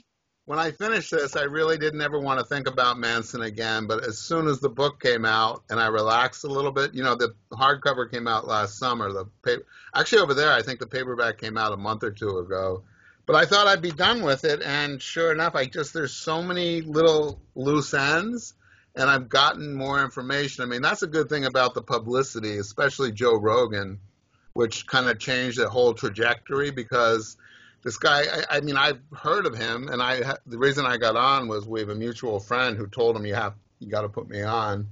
when 0.46 0.58
I 0.58 0.72
finished 0.72 1.12
this, 1.12 1.36
I 1.36 1.44
really 1.44 1.78
didn't 1.78 2.00
ever 2.02 2.18
want 2.18 2.40
to 2.40 2.44
think 2.44 2.68
about 2.68 2.98
Manson 2.98 3.42
again. 3.42 3.86
But 3.86 4.04
as 4.04 4.18
soon 4.18 4.48
as 4.48 4.58
the 4.58 4.68
book 4.68 5.00
came 5.00 5.24
out 5.24 5.62
and 5.70 5.78
I 5.78 5.86
relaxed 5.86 6.42
a 6.42 6.48
little 6.48 6.72
bit, 6.72 6.92
you 6.92 7.04
know, 7.04 7.14
the 7.14 7.34
hardcover 7.52 8.10
came 8.10 8.26
out 8.26 8.48
last 8.48 8.78
summer. 8.78 9.12
The 9.12 9.26
paper, 9.44 9.64
actually 9.94 10.22
over 10.22 10.34
there, 10.34 10.52
I 10.52 10.60
think 10.60 10.80
the 10.80 10.88
paperback 10.88 11.38
came 11.38 11.56
out 11.56 11.72
a 11.72 11.76
month 11.76 12.02
or 12.02 12.10
two 12.10 12.38
ago. 12.38 12.82
But 13.26 13.36
I 13.36 13.46
thought 13.46 13.66
I'd 13.66 13.80
be 13.82 13.90
done 13.90 14.22
with 14.22 14.44
it, 14.44 14.62
and 14.62 15.00
sure 15.00 15.32
enough, 15.32 15.54
I 15.54 15.66
just 15.66 15.94
there's 15.94 16.12
so 16.12 16.42
many 16.42 16.82
little 16.82 17.40
loose 17.54 17.94
ends, 17.94 18.54
and 18.94 19.08
I've 19.08 19.28
gotten 19.28 19.74
more 19.74 20.02
information. 20.02 20.62
I 20.62 20.66
mean, 20.66 20.82
that's 20.82 21.02
a 21.02 21.06
good 21.06 21.28
thing 21.28 21.46
about 21.46 21.74
the 21.74 21.82
publicity, 21.82 22.58
especially 22.58 23.12
Joe 23.12 23.36
Rogan, 23.36 23.98
which 24.52 24.86
kind 24.86 25.08
of 25.08 25.18
changed 25.18 25.58
the 25.58 25.68
whole 25.68 25.94
trajectory 25.94 26.70
because 26.70 27.36
this 27.82 27.98
guy 27.98 28.22
I, 28.22 28.56
I 28.56 28.60
mean 28.60 28.76
i've 28.76 29.00
heard 29.14 29.46
of 29.46 29.54
him 29.54 29.88
and 29.88 30.02
i 30.02 30.36
the 30.46 30.58
reason 30.58 30.86
i 30.86 30.96
got 30.96 31.16
on 31.16 31.48
was 31.48 31.66
we 31.66 31.80
have 31.80 31.90
a 31.90 31.94
mutual 31.94 32.40
friend 32.40 32.76
who 32.76 32.86
told 32.86 33.16
him 33.16 33.26
you 33.26 33.34
have 33.34 33.54
you 33.78 33.88
got 33.88 34.02
to 34.02 34.08
put 34.08 34.28
me 34.28 34.42
on 34.42 34.88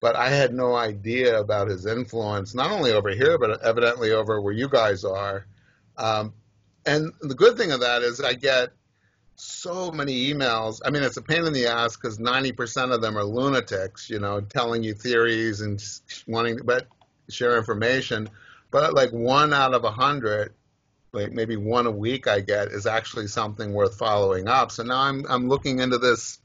but 0.00 0.14
i 0.14 0.28
had 0.28 0.52
no 0.52 0.74
idea 0.74 1.40
about 1.40 1.68
his 1.68 1.86
influence 1.86 2.54
not 2.54 2.70
only 2.70 2.92
over 2.92 3.10
here 3.10 3.38
but 3.38 3.62
evidently 3.62 4.12
over 4.12 4.40
where 4.40 4.52
you 4.52 4.68
guys 4.68 5.04
are 5.04 5.46
um, 5.96 6.34
and 6.86 7.12
the 7.20 7.34
good 7.34 7.56
thing 7.56 7.72
of 7.72 7.80
that 7.80 8.02
is 8.02 8.20
i 8.20 8.32
get 8.32 8.70
so 9.36 9.90
many 9.90 10.32
emails 10.32 10.80
i 10.84 10.90
mean 10.90 11.02
it's 11.02 11.16
a 11.16 11.22
pain 11.22 11.44
in 11.44 11.52
the 11.52 11.66
ass 11.66 11.96
because 11.96 12.18
90% 12.18 12.94
of 12.94 13.00
them 13.00 13.18
are 13.18 13.24
lunatics 13.24 14.08
you 14.08 14.20
know 14.20 14.40
telling 14.40 14.82
you 14.82 14.94
theories 14.94 15.60
and 15.60 15.82
wanting 16.26 16.60
but 16.64 16.86
share 17.28 17.56
information 17.56 18.28
but 18.70 18.94
like 18.94 19.10
one 19.10 19.52
out 19.52 19.74
of 19.74 19.84
a 19.84 19.90
hundred 19.90 20.54
like 21.14 21.32
maybe 21.32 21.56
one 21.56 21.86
a 21.86 21.90
week 21.90 22.26
I 22.26 22.40
get 22.40 22.68
is 22.68 22.86
actually 22.86 23.28
something 23.28 23.72
worth 23.72 23.96
following 23.96 24.48
up. 24.48 24.72
So 24.72 24.82
now 24.82 25.00
I'm 25.00 25.24
I'm 25.28 25.48
looking 25.48 25.78
into 25.78 25.98
this 25.98 26.40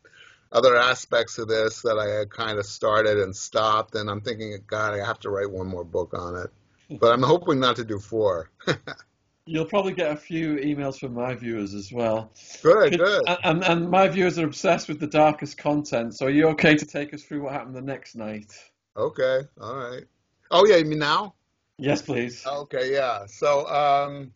other 0.52 0.78
aspects 0.78 1.38
of 1.38 1.48
this 1.48 1.82
that 1.82 1.98
I 1.98 2.20
had 2.20 2.30
kind 2.30 2.58
of 2.60 2.66
started 2.66 3.18
and 3.20 3.36
stopped, 3.36 3.96
and 3.96 4.10
I'm 4.10 4.22
thinking, 4.22 4.58
God, 4.66 4.94
I 4.94 5.06
have 5.06 5.20
to 5.22 5.30
write 5.30 5.52
one 5.52 5.68
more 5.68 5.84
book 5.84 6.14
on 6.14 6.36
it. 6.38 6.52
But 7.00 7.14
I'm 7.14 7.24
hoping 7.24 7.60
not 7.60 7.76
to 7.76 7.84
do 7.84 8.00
four. 8.00 8.50
You'll 9.50 9.66
probably 9.66 9.94
get 9.94 10.12
a 10.12 10.16
few 10.16 10.58
emails 10.58 11.00
from 11.00 11.16
my 11.16 11.34
viewers 11.34 11.74
as 11.74 11.92
well. 11.92 12.32
good, 12.62 12.96
good. 13.00 13.24
And, 13.44 13.64
and, 13.64 13.90
my 13.90 14.08
viewers 14.08 14.38
are 14.38 14.46
obsessed 14.46 14.88
with 14.88 15.00
the 15.00 15.08
darkest 15.08 15.58
content, 15.58 16.16
so 16.16 16.28
are 16.28 16.30
you 16.30 16.50
okay 16.50 16.76
to 16.76 16.86
take 16.86 17.16
us 17.16 17.24
through 17.24 17.42
what 17.42 17.54
happened 17.54 17.76
the 17.76 17.82
next 17.82 18.16
night? 18.16 18.54
Okay, 18.96 19.40
all 19.60 19.76
right. 19.76 20.04
Oh 20.52 20.68
yeah, 20.68 20.76
you 20.76 20.86
mean 20.86 21.00
now? 21.00 21.34
Yes, 21.80 22.04
please. 22.04 22.46
Okay, 22.46 22.94
yeah. 22.94 23.26
So 23.26 23.66
um, 23.68 24.32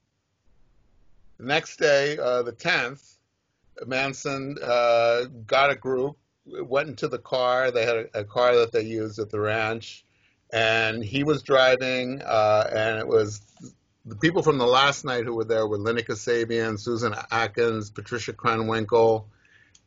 the 1.38 1.46
next 1.46 1.78
day, 1.78 2.18
uh, 2.18 2.42
the 2.42 2.54
10th, 2.54 3.18
Manson 3.86 4.56
uh, 4.64 5.26
got 5.46 5.70
a 5.70 5.76
group, 5.76 6.18
went 6.46 6.90
into 6.90 7.08
the 7.08 7.20
car. 7.20 7.70
They 7.70 7.86
had 7.86 7.98
a, 7.98 8.22
a 8.22 8.24
car 8.24 8.56
that 8.56 8.72
they 8.72 8.82
used 8.82 9.20
at 9.20 9.30
the 9.30 9.40
ranch, 9.40 10.06
and 10.52 11.04
he 11.04 11.24
was 11.24 11.44
driving, 11.44 12.20
uh, 12.24 12.68
and 12.74 13.00
it 13.00 13.08
was 13.08 13.42
the 14.06 14.16
people 14.16 14.44
from 14.44 14.58
the 14.58 14.66
last 14.66 15.06
night 15.06 15.24
who 15.24 15.36
were 15.36 15.46
there 15.46 15.68
were 15.68 15.78
Lenny 15.78 16.04
Kasabian, 16.04 16.80
Susan 16.80 17.16
Atkins, 17.32 17.90
Patricia 17.90 18.34
Krenwinkel, 18.34 19.26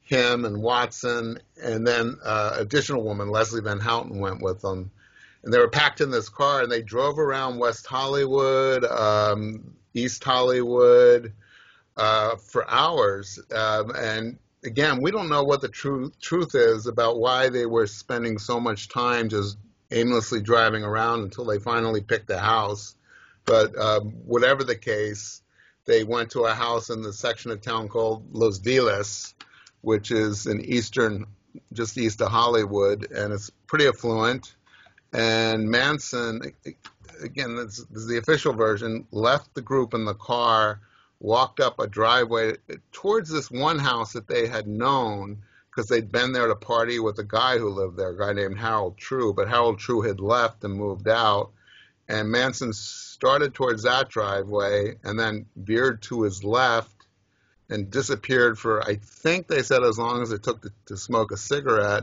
him, 0.02 0.44
and 0.44 0.62
Watson, 0.62 1.38
and 1.62 1.86
then 1.86 2.16
uh, 2.24 2.56
additional 2.58 3.02
woman, 3.02 3.30
Leslie 3.30 3.60
Van 3.60 3.80
Houten, 3.80 4.18
went 4.20 4.40
with 4.40 4.60
them 4.60 4.90
and 5.46 5.54
they 5.54 5.58
were 5.58 5.68
packed 5.68 6.00
in 6.00 6.10
this 6.10 6.28
car 6.28 6.62
and 6.62 6.72
they 6.72 6.82
drove 6.82 7.20
around 7.20 7.58
West 7.58 7.86
Hollywood, 7.86 8.84
um, 8.84 9.76
East 9.94 10.22
Hollywood 10.24 11.32
uh, 11.96 12.34
for 12.34 12.68
hours. 12.68 13.38
Um, 13.54 13.92
and 13.94 14.38
again, 14.64 15.00
we 15.00 15.12
don't 15.12 15.28
know 15.28 15.44
what 15.44 15.60
the 15.60 15.68
truth 15.68 16.18
truth 16.20 16.56
is 16.56 16.88
about 16.88 17.20
why 17.20 17.48
they 17.48 17.64
were 17.64 17.86
spending 17.86 18.38
so 18.38 18.58
much 18.58 18.88
time 18.88 19.28
just 19.28 19.56
aimlessly 19.92 20.40
driving 20.42 20.82
around 20.82 21.22
until 21.22 21.44
they 21.44 21.60
finally 21.60 22.00
picked 22.00 22.28
a 22.30 22.38
house. 22.40 22.96
But 23.46 23.78
um, 23.78 24.10
whatever 24.26 24.64
the 24.64 24.76
case, 24.76 25.42
they 25.86 26.04
went 26.04 26.32
to 26.32 26.44
a 26.44 26.54
house 26.54 26.90
in 26.90 27.02
the 27.02 27.12
section 27.12 27.50
of 27.50 27.60
town 27.60 27.88
called 27.88 28.34
Los 28.34 28.58
Feliz, 28.58 29.34
which 29.80 30.10
is 30.10 30.46
in 30.46 30.60
eastern, 30.60 31.26
just 31.72 31.96
east 31.96 32.20
of 32.20 32.30
Hollywood, 32.30 33.10
and 33.10 33.32
it's 33.32 33.50
pretty 33.66 33.86
affluent 33.86 34.56
and 35.12 35.70
Manson, 35.70 36.42
again, 37.22 37.56
this, 37.56 37.78
this 37.84 38.02
is 38.02 38.06
the 38.06 38.18
official 38.18 38.52
version, 38.52 39.06
left 39.10 39.54
the 39.54 39.62
group 39.62 39.94
in 39.94 40.04
the 40.04 40.14
car, 40.14 40.80
walked 41.20 41.60
up 41.60 41.78
a 41.78 41.86
driveway 41.86 42.56
towards 42.92 43.30
this 43.30 43.50
one 43.50 43.78
house 43.78 44.12
that 44.12 44.28
they 44.28 44.46
had 44.46 44.66
known 44.66 45.38
because 45.70 45.88
they'd 45.88 46.12
been 46.12 46.32
there 46.32 46.48
to 46.48 46.56
party 46.56 46.98
with 46.98 47.18
a 47.18 47.24
guy 47.24 47.58
who 47.58 47.70
lived 47.70 47.96
there, 47.96 48.10
a 48.10 48.18
guy 48.18 48.32
named 48.32 48.58
Harold 48.58 48.98
True. 48.98 49.32
But 49.32 49.48
Harold 49.48 49.78
True 49.78 50.02
had 50.02 50.20
left 50.20 50.64
and 50.64 50.74
moved 50.74 51.08
out, 51.08 51.52
and 52.08 52.30
Manson 52.30 52.72
started 53.16 53.54
towards 53.54 53.84
that 53.84 54.10
driveway 54.10 54.94
and 55.02 55.18
then 55.18 55.46
veered 55.56 56.02
to 56.02 56.20
his 56.20 56.44
left 56.44 57.06
and 57.70 57.90
disappeared 57.90 58.58
for, 58.58 58.82
I 58.82 58.96
think 58.96 59.46
they 59.46 59.62
said, 59.62 59.82
as 59.82 59.98
long 59.98 60.20
as 60.20 60.32
it 60.32 60.42
took 60.42 60.60
to, 60.60 60.70
to 60.84 60.98
smoke 60.98 61.32
a 61.32 61.38
cigarette, 61.38 62.02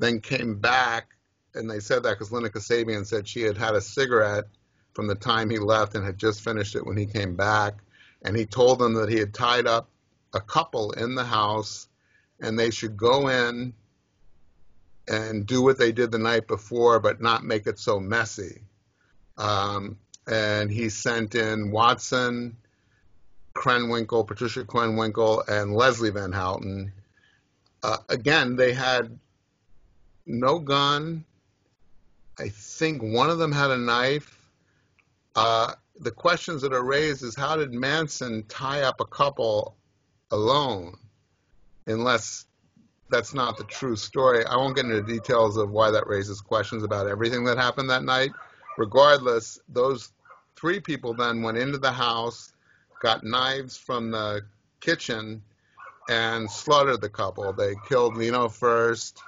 then 0.00 0.18
came 0.18 0.56
back 0.56 1.14
and 1.54 1.70
they 1.70 1.78
said 1.78 2.02
that 2.02 2.18
because 2.18 2.32
Linda 2.32 2.50
Kasabian 2.50 3.06
said 3.06 3.28
she 3.28 3.42
had 3.42 3.56
had 3.56 3.76
a 3.76 3.80
cigarette 3.80 4.46
from 4.92 5.06
the 5.06 5.14
time 5.14 5.50
he 5.50 5.60
left 5.60 5.94
and 5.94 6.04
had 6.04 6.18
just 6.18 6.40
finished 6.40 6.74
it 6.74 6.84
when 6.84 6.96
he 6.96 7.06
came 7.06 7.36
back. 7.36 7.74
And 8.22 8.36
he 8.36 8.44
told 8.44 8.80
them 8.80 8.94
that 8.94 9.08
he 9.08 9.20
had 9.20 9.32
tied 9.32 9.68
up 9.68 9.88
a 10.34 10.40
couple 10.40 10.90
in 10.90 11.14
the 11.14 11.24
house 11.24 11.86
and 12.40 12.58
they 12.58 12.70
should 12.70 12.96
go 12.96 13.28
in 13.28 13.72
and 15.06 15.46
do 15.46 15.62
what 15.62 15.78
they 15.78 15.92
did 15.92 16.10
the 16.10 16.18
night 16.18 16.48
before, 16.48 16.98
but 16.98 17.20
not 17.20 17.44
make 17.44 17.68
it 17.68 17.78
so 17.78 18.00
messy. 18.00 18.62
Um, 19.38 19.96
and 20.26 20.70
he 20.70 20.88
sent 20.88 21.34
in 21.34 21.70
Watson, 21.70 22.56
Krenwinkel, 23.54 24.26
Patricia 24.26 24.64
Krenwinkel, 24.64 25.46
and 25.48 25.74
Leslie 25.74 26.10
Van 26.10 26.32
Houten. 26.32 26.92
Uh, 27.82 27.98
again, 28.08 28.56
they 28.56 28.72
had 28.72 29.18
no 30.26 30.58
gun. 30.58 31.24
I 32.38 32.48
think 32.48 33.02
one 33.02 33.30
of 33.30 33.38
them 33.38 33.52
had 33.52 33.70
a 33.70 33.76
knife. 33.76 34.38
Uh, 35.34 35.72
the 35.98 36.10
questions 36.10 36.62
that 36.62 36.72
are 36.72 36.84
raised 36.84 37.22
is 37.22 37.34
how 37.34 37.56
did 37.56 37.72
Manson 37.72 38.44
tie 38.48 38.82
up 38.82 39.00
a 39.00 39.04
couple 39.04 39.76
alone? 40.30 40.96
Unless 41.86 42.46
that's 43.10 43.34
not 43.34 43.58
the 43.58 43.64
true 43.64 43.96
story. 43.96 44.44
I 44.46 44.56
won't 44.56 44.76
get 44.76 44.84
into 44.84 45.02
details 45.02 45.56
of 45.56 45.70
why 45.70 45.90
that 45.90 46.06
raises 46.06 46.40
questions 46.40 46.84
about 46.84 47.08
everything 47.08 47.44
that 47.44 47.58
happened 47.58 47.90
that 47.90 48.04
night. 48.04 48.30
Regardless, 48.80 49.60
those 49.68 50.10
three 50.56 50.80
people 50.80 51.12
then 51.12 51.42
went 51.42 51.58
into 51.58 51.76
the 51.76 51.92
house, 51.92 52.54
got 53.02 53.22
knives 53.22 53.76
from 53.76 54.10
the 54.10 54.40
kitchen, 54.80 55.42
and 56.08 56.50
slaughtered 56.50 57.02
the 57.02 57.10
couple. 57.10 57.52
They 57.52 57.74
killed 57.86 58.16
Leno 58.16 58.48
first, 58.48 59.22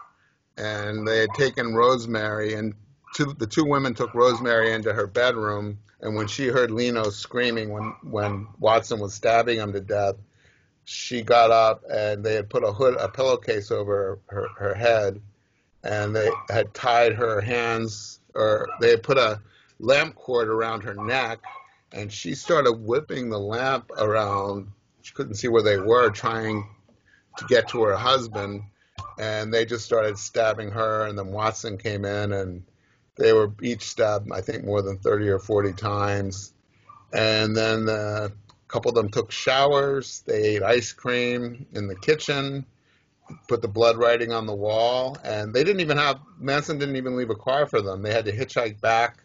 and 0.56 1.06
they 1.06 1.18
had 1.18 1.34
taken 1.34 1.74
Rosemary, 1.74 2.54
and 2.54 2.72
two, 3.14 3.34
the 3.34 3.46
two 3.46 3.66
women 3.66 3.92
took 3.92 4.14
Rosemary 4.14 4.72
into 4.72 4.94
her 4.94 5.06
bedroom. 5.06 5.80
And 6.00 6.16
when 6.16 6.28
she 6.28 6.46
heard 6.46 6.70
Leno 6.70 7.10
screaming 7.10 7.68
when, 7.68 7.94
when 8.02 8.48
Watson 8.58 9.00
was 9.00 9.12
stabbing 9.12 9.58
him 9.58 9.74
to 9.74 9.82
death, 9.82 10.14
she 10.84 11.20
got 11.20 11.50
up 11.50 11.84
and 11.92 12.24
they 12.24 12.36
had 12.36 12.48
put 12.48 12.64
a 12.64 12.72
hood, 12.72 12.96
a 12.98 13.10
pillowcase 13.10 13.70
over 13.70 14.18
her, 14.28 14.48
her 14.56 14.72
head, 14.72 15.20
and 15.84 16.16
they 16.16 16.30
had 16.48 16.72
tied 16.72 17.12
her 17.12 17.42
hands, 17.42 18.18
or 18.34 18.68
they 18.80 18.96
put 18.96 19.18
a 19.18 19.40
lamp 19.78 20.14
cord 20.14 20.48
around 20.48 20.82
her 20.82 20.94
neck, 20.94 21.40
and 21.92 22.12
she 22.12 22.34
started 22.34 22.72
whipping 22.72 23.30
the 23.30 23.38
lamp 23.38 23.90
around. 23.96 24.68
She 25.02 25.12
couldn't 25.14 25.34
see 25.34 25.48
where 25.48 25.62
they 25.62 25.78
were, 25.78 26.10
trying 26.10 26.68
to 27.38 27.44
get 27.46 27.68
to 27.68 27.82
her 27.82 27.96
husband, 27.96 28.62
and 29.18 29.52
they 29.52 29.64
just 29.64 29.84
started 29.84 30.18
stabbing 30.18 30.70
her. 30.70 31.06
And 31.06 31.18
then 31.18 31.32
Watson 31.32 31.78
came 31.78 32.04
in, 32.04 32.32
and 32.32 32.64
they 33.16 33.32
were 33.32 33.52
each 33.60 33.82
stabbed, 33.82 34.30
I 34.32 34.40
think, 34.40 34.64
more 34.64 34.82
than 34.82 34.98
30 34.98 35.28
or 35.28 35.38
40 35.38 35.72
times. 35.72 36.52
And 37.12 37.54
then 37.54 37.88
uh, 37.88 38.28
couple 38.72 38.88
of 38.88 38.94
them 38.94 39.10
took 39.10 39.30
showers. 39.30 40.22
They 40.26 40.56
ate 40.56 40.62
ice 40.62 40.92
cream 40.92 41.66
in 41.72 41.88
the 41.88 41.94
kitchen, 41.94 42.64
put 43.48 43.62
the 43.62 43.68
blood 43.68 43.96
writing 43.96 44.32
on 44.32 44.46
the 44.46 44.54
wall, 44.54 45.16
and 45.24 45.54
they 45.54 45.64
didn't 45.64 45.80
even 45.80 45.98
have 45.98 46.20
Manson 46.38 46.78
didn't 46.78 46.96
even 46.96 47.16
leave 47.16 47.30
a 47.30 47.34
car 47.34 47.66
for 47.66 47.80
them. 47.80 48.02
They 48.02 48.12
had 48.12 48.24
to 48.26 48.36
hitchhike 48.36 48.80
back 48.80 49.18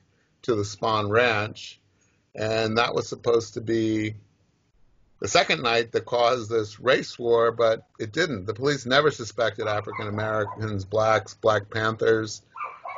to 0.43 0.55
the 0.55 0.63
Spahn 0.63 1.09
Ranch, 1.09 1.79
and 2.35 2.77
that 2.77 2.93
was 2.93 3.07
supposed 3.07 3.55
to 3.55 3.61
be 3.61 4.15
the 5.19 5.27
second 5.27 5.63
night 5.63 5.91
that 5.93 6.05
caused 6.05 6.49
this 6.49 6.79
race 6.79 7.17
war, 7.17 7.51
but 7.51 7.87
it 7.99 8.11
didn't. 8.11 8.45
The 8.45 8.53
police 8.53 8.85
never 8.85 9.09
suspected 9.09 9.67
African 9.67 10.07
Americans, 10.07 10.85
blacks, 10.85 11.33
Black 11.33 11.69
Panthers. 11.71 12.43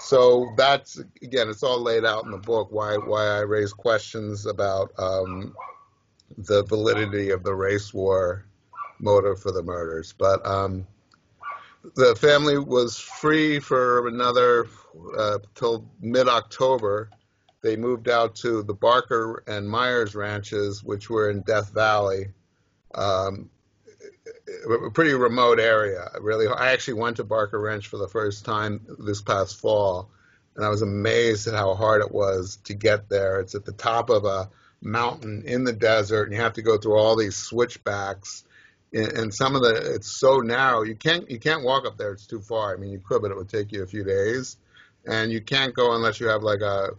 So 0.01 0.49
that's 0.57 0.97
again, 1.21 1.49
it's 1.49 1.63
all 1.63 1.81
laid 1.81 2.05
out 2.05 2.25
in 2.25 2.31
the 2.31 2.37
book. 2.37 2.69
Why 2.71 2.95
why 2.95 3.25
I 3.25 3.39
raise 3.39 3.73
questions 3.73 4.45
about 4.45 4.91
um, 4.97 5.55
the 6.37 6.63
validity 6.63 7.31
of 7.31 7.43
the 7.43 7.53
race 7.53 7.93
war 7.93 8.45
motive 8.99 9.41
for 9.41 9.51
the 9.51 9.63
murders. 9.63 10.13
But 10.17 10.45
um, 10.45 10.87
the 11.95 12.15
family 12.15 12.57
was 12.57 12.97
free 12.97 13.59
for 13.59 14.07
another 14.07 14.67
uh, 15.17 15.39
till 15.55 15.85
mid 16.01 16.27
October. 16.27 17.09
They 17.61 17.75
moved 17.75 18.07
out 18.07 18.35
to 18.37 18.63
the 18.63 18.73
Barker 18.73 19.43
and 19.47 19.69
Myers 19.69 20.15
ranches, 20.15 20.83
which 20.83 21.09
were 21.09 21.29
in 21.29 21.41
Death 21.41 21.73
Valley, 21.73 22.27
um, 22.95 23.49
a 24.85 24.89
pretty 24.91 25.13
remote 25.13 25.59
area. 25.59 26.09
Really, 26.21 26.47
I 26.47 26.71
actually 26.71 26.95
went 26.95 27.17
to 27.17 27.23
Barker 27.23 27.59
Ranch 27.59 27.87
for 27.87 27.97
the 27.97 28.07
first 28.07 28.45
time 28.45 28.85
this 28.99 29.21
past 29.21 29.59
fall, 29.59 30.09
and 30.55 30.65
I 30.65 30.69
was 30.69 30.81
amazed 30.81 31.47
at 31.47 31.53
how 31.53 31.75
hard 31.75 32.01
it 32.01 32.11
was 32.11 32.57
to 32.65 32.73
get 32.73 33.09
there. 33.09 33.39
It's 33.41 33.55
at 33.55 33.65
the 33.65 33.73
top 33.73 34.09
of 34.09 34.25
a 34.25 34.49
mountain 34.81 35.43
in 35.45 35.65
the 35.65 35.73
desert, 35.73 36.23
and 36.23 36.33
you 36.33 36.41
have 36.41 36.53
to 36.53 36.61
go 36.61 36.77
through 36.77 36.97
all 36.97 37.15
these 37.15 37.35
switchbacks. 37.35 38.45
And 38.91 39.31
some 39.33 39.55
of 39.55 39.61
the 39.61 39.93
it's 39.95 40.19
so 40.19 40.39
narrow 40.39 40.81
you 40.81 40.95
can't 40.95 41.29
you 41.29 41.39
can't 41.39 41.63
walk 41.63 41.85
up 41.85 41.97
there. 41.97 42.11
It's 42.11 42.25
too 42.25 42.41
far. 42.41 42.73
I 42.73 42.77
mean, 42.77 42.91
you 42.91 42.99
could, 42.99 43.21
but 43.21 43.29
it 43.29 43.37
would 43.37 43.49
take 43.49 43.71
you 43.71 43.83
a 43.83 43.87
few 43.87 44.03
days. 44.03 44.57
And 45.05 45.31
you 45.31 45.41
can't 45.41 45.73
go 45.75 45.93
unless 45.95 46.19
you 46.19 46.27
have 46.27 46.41
like 46.41 46.61
a 46.61 46.91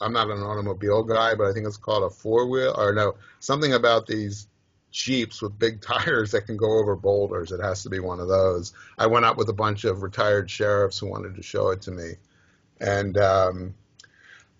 I'm 0.00 0.12
not 0.12 0.30
an 0.30 0.42
automobile 0.42 1.02
guy, 1.02 1.34
but 1.34 1.46
I 1.46 1.52
think 1.52 1.66
it's 1.66 1.76
called 1.76 2.04
a 2.04 2.10
four 2.10 2.46
wheel 2.46 2.74
or 2.76 2.94
no 2.94 3.16
something 3.40 3.74
about 3.74 4.06
these 4.06 4.46
jeeps 4.90 5.42
with 5.42 5.58
big 5.58 5.80
tires 5.82 6.32
that 6.32 6.46
can 6.46 6.56
go 6.56 6.78
over 6.78 6.96
boulders. 6.96 7.52
It 7.52 7.60
has 7.60 7.82
to 7.82 7.90
be 7.90 8.00
one 8.00 8.20
of 8.20 8.28
those. 8.28 8.72
I 8.96 9.06
went 9.06 9.24
out 9.24 9.36
with 9.36 9.48
a 9.48 9.54
bunch 9.54 9.84
of 9.84 10.02
retired 10.02 10.50
sheriffs 10.50 10.98
who 10.98 11.08
wanted 11.08 11.36
to 11.36 11.42
show 11.42 11.70
it 11.70 11.82
to 11.82 11.90
me, 11.90 12.12
and 12.80 13.18
um, 13.18 13.74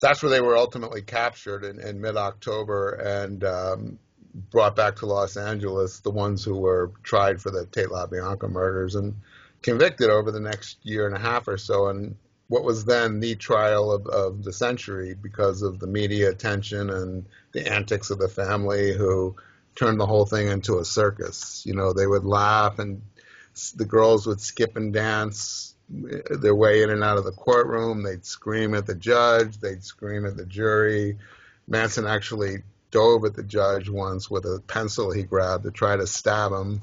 that's 0.01 0.23
where 0.23 0.31
they 0.31 0.41
were 0.41 0.57
ultimately 0.57 1.03
captured 1.03 1.65
in, 1.65 1.81
in 1.81 2.01
mid-October 2.01 2.91
and 2.93 3.45
um, 3.45 3.99
brought 4.35 4.77
back 4.77 4.97
to 4.97 5.07
Los 5.07 5.37
Angeles. 5.37 6.01
The 6.01 6.11
ones 6.11 6.45
who 6.45 6.57
were 6.57 6.93
tried 7.03 7.41
for 7.41 7.51
the 7.51 7.67
Tate 7.67 7.89
LaBianca 7.89 8.51
murders 8.51 8.95
and 8.95 9.17
convicted 9.63 10.11
over 10.11 10.31
the 10.31 10.41
next 10.41 10.79
year 10.83 11.07
and 11.07 11.17
a 11.17 11.21
half 11.21 11.49
or 11.49 11.59
so. 11.59 11.89
And 11.89 12.17
what 12.49 12.65
was 12.65 12.85
then 12.85 13.21
the 13.21 13.35
trial 13.37 13.93
of, 13.93 14.07
of 14.07 14.45
the 14.45 14.53
century 14.53 15.15
because 15.15 15.63
of 15.63 15.79
the 15.79 15.87
media 15.87 16.31
attention 16.31 16.91
and 16.91 17.27
the 17.53 17.71
antics 17.71 18.11
of 18.11 18.19
the 18.19 18.29
family 18.29 18.93
who 18.93 19.37
turned 19.75 20.01
the 20.01 20.07
whole 20.07 20.27
thing 20.27 20.49
into 20.49 20.79
a 20.79 20.85
circus. 20.85 21.63
You 21.67 21.75
know, 21.75 21.93
they 21.93 22.07
would 22.07 22.25
laugh 22.25 22.79
and 22.79 23.03
the 23.77 23.85
girls 23.85 24.27
would 24.27 24.41
skip 24.41 24.77
and 24.77 24.93
dance 24.93 25.75
eh, 25.93 26.19
their 26.31 26.55
way 26.55 26.83
in 26.83 26.91
and 26.91 27.05
out 27.05 27.19
of 27.19 27.25
the 27.25 27.33
courtroom. 27.33 28.03
They'd 28.03 28.25
scream 28.25 28.75
at 28.75 28.87
the 28.87 28.95
judge. 28.95 29.59
They'd 29.59 29.85
scream 29.85 30.27
at 30.27 30.37
the 30.37 30.47
jury. 30.47 31.19
Manson 31.67 32.07
actually 32.07 32.63
dove 32.91 33.25
at 33.25 33.35
the 33.35 33.43
judge 33.43 33.89
once 33.89 34.31
with 34.31 34.45
a 34.45 34.63
pencil 34.67 35.11
he 35.11 35.23
grabbed 35.23 35.65
to 35.65 35.71
try 35.71 35.97
to 35.97 36.07
stab 36.07 36.53
him. 36.53 36.81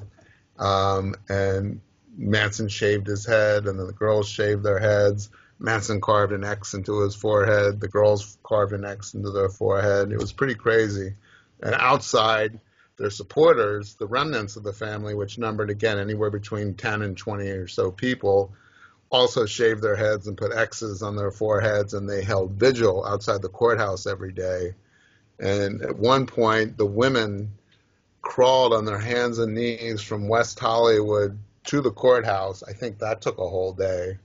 Um, 0.58 1.16
and 1.28 1.82
Manson 2.18 2.70
shaved 2.70 3.08
his 3.08 3.26
head, 3.26 3.68
and 3.68 3.80
then 3.80 3.88
the 3.88 3.94
girls 3.94 4.28
shaved 4.28 4.64
their 4.64 4.80
heads. 4.80 5.30
Manson 5.60 6.02
carved 6.02 6.34
an 6.34 6.44
X 6.44 6.74
into 6.74 7.02
his 7.02 7.16
forehead. 7.16 7.80
The 7.80 7.88
girls 7.88 8.38
carved 8.44 8.74
an 8.74 8.86
X 8.86 9.14
into 9.14 9.32
their 9.32 9.50
forehead. 9.50 10.12
It 10.12 10.20
was 10.20 10.34
pretty 10.34 10.56
crazy. 10.56 11.16
And 11.62 11.76
outside, 11.76 12.60
their 12.98 13.10
supporters, 13.10 13.96
the 13.96 14.08
remnants 14.08 14.56
of 14.56 14.64
the 14.64 14.74
family, 14.74 15.14
which 15.14 15.38
numbered 15.38 15.70
again 15.70 16.00
anywhere 16.00 16.30
between 16.30 16.76
10 16.76 17.02
and 17.02 17.18
20 17.18 17.48
or 17.50 17.68
so 17.68 17.92
people, 17.92 18.54
also 19.10 19.46
shaved 19.46 19.82
their 19.82 19.96
heads 19.96 20.28
and 20.28 20.38
put 20.38 20.54
X's 20.54 21.02
on 21.02 21.16
their 21.16 21.32
foreheads, 21.32 21.94
and 21.94 22.10
they 22.10 22.24
held 22.24 22.54
vigil 22.54 23.06
outside 23.06 23.42
the 23.42 23.50
courthouse 23.50 24.08
every 24.08 24.32
day. 24.32 24.74
And 25.40 25.82
at 25.82 25.98
one 25.98 26.26
point, 26.26 26.78
the 26.78 26.86
women 26.86 27.54
crawled 28.22 28.74
on 28.74 28.86
their 28.86 29.00
hands 29.00 29.40
and 29.40 29.54
knees 29.54 30.02
from 30.02 30.28
West 30.28 30.60
Hollywood 30.60 31.38
to 31.66 31.82
the 31.82 31.92
courthouse. 31.92 32.64
I 32.64 32.74
think 32.74 33.00
that 33.00 33.22
took 33.22 33.38
a 33.38 33.48
whole 33.48 33.74
day. 33.74 34.18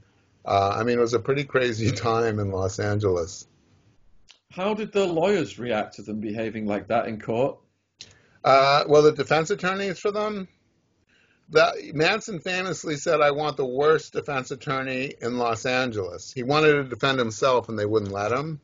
Uh, 0.45 0.75
I 0.77 0.85
mean, 0.85 0.99
it 0.99 1.03
was 1.03 1.15
a 1.15 1.19
pretty 1.19 1.45
crazy 1.45 1.91
time 1.97 2.39
in 2.39 2.51
Los 2.51 2.79
Angeles. 2.79 3.47
How 4.51 4.75
did 4.75 4.93
the 4.93 5.07
lawyers 5.07 5.59
react 5.59 5.97
to 5.97 6.03
them 6.03 6.21
behaving 6.21 6.67
like 6.67 6.89
that 6.89 7.07
in 7.07 7.21
court? 7.21 7.59
Uh, 8.43 8.85
well, 8.89 9.03
the 9.03 9.13
defense 9.13 9.51
attorneys 9.51 9.99
for 9.99 10.11
them, 10.11 10.49
that 11.51 11.75
Manson 11.95 12.41
famously 12.41 12.97
said, 12.97 13.21
"I 13.21 13.33
want 13.33 13.57
the 13.57 13.67
worst 13.67 14.13
defense 14.13 14.51
attorney 14.51 15.15
in 15.21 15.39
Los 15.39 15.67
Angeles." 15.67 16.33
He 16.33 16.43
wanted 16.43 16.73
to 16.73 16.85
defend 16.85 17.19
himself, 17.19 17.69
and 17.69 17.79
they 17.79 17.87
wouldn't 17.87 18.13
let 18.13 18.33
him. 18.33 18.61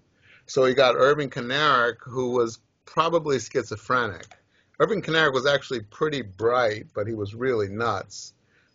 So 0.46 0.64
he 0.64 0.74
got 0.74 0.94
Irving 0.96 1.30
Kanarek, 1.30 1.96
who 2.00 2.30
was 2.30 2.58
probably 2.84 3.38
schizophrenic. 3.38 4.26
Irving 4.78 5.02
Kanarek 5.02 5.32
was 5.32 5.46
actually 5.46 5.80
pretty 5.80 6.22
bright, 6.22 6.86
but 6.94 7.06
he 7.06 7.14
was 7.14 7.34
really 7.34 7.68
nuts. 7.68 8.32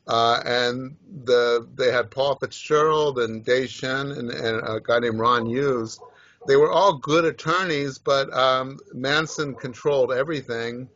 Uh, 0.08 0.42
and 0.46 0.98
the 1.24 1.68
they 1.76 1.92
had 1.92 2.10
Paul 2.10 2.36
Fitzgerald 2.36 3.20
and 3.20 3.46
Daye 3.46 3.68
Shinn 3.68 4.12
and, 4.12 4.32
and, 4.32 4.68
a 4.68 4.80
guy 4.82 5.00
named 5.00 5.20
Ron 5.20 5.46
Hughes. 5.46 6.00
They 6.48 6.56
were 6.56 6.72
all 6.72 6.98
good 6.98 7.24
attorneys, 7.24 8.00
but 8.00 8.34
um, 8.34 8.80
Manson 8.94 9.54
controlled 9.54 10.12
everything. 10.12 10.90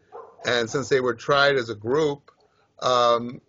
And 0.46 0.70
since 0.70 0.90
they 0.90 1.02
were 1.02 1.14
tried 1.14 1.56
as 1.56 1.70
a 1.70 1.76
group, 1.76 2.32
um, 2.82 3.42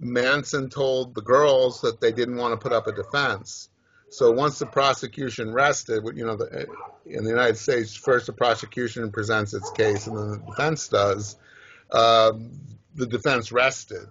Manson 0.00 0.70
told 0.70 1.14
the 1.14 1.22
girls 1.22 1.82
that 1.82 2.00
they 2.00 2.10
didn't 2.10 2.36
want 2.36 2.52
to 2.52 2.56
put 2.56 2.72
up 2.72 2.86
a 2.86 2.92
defense. 2.92 3.67
So 4.10 4.32
once 4.32 4.58
the 4.58 4.66
prosecution 4.66 5.52
rested, 5.52 6.02
you 6.14 6.24
know, 6.24 6.36
the, 6.36 6.66
in 7.04 7.24
the 7.24 7.30
United 7.30 7.56
States, 7.56 7.94
first 7.94 8.26
the 8.26 8.32
prosecution 8.32 9.10
presents 9.12 9.54
its 9.54 9.70
case 9.70 10.06
and 10.06 10.16
then 10.16 10.30
the 10.30 10.38
defense 10.38 10.88
does. 10.88 11.36
Um, 11.90 12.52
the 12.94 13.06
defense 13.06 13.52
rested. 13.52 14.06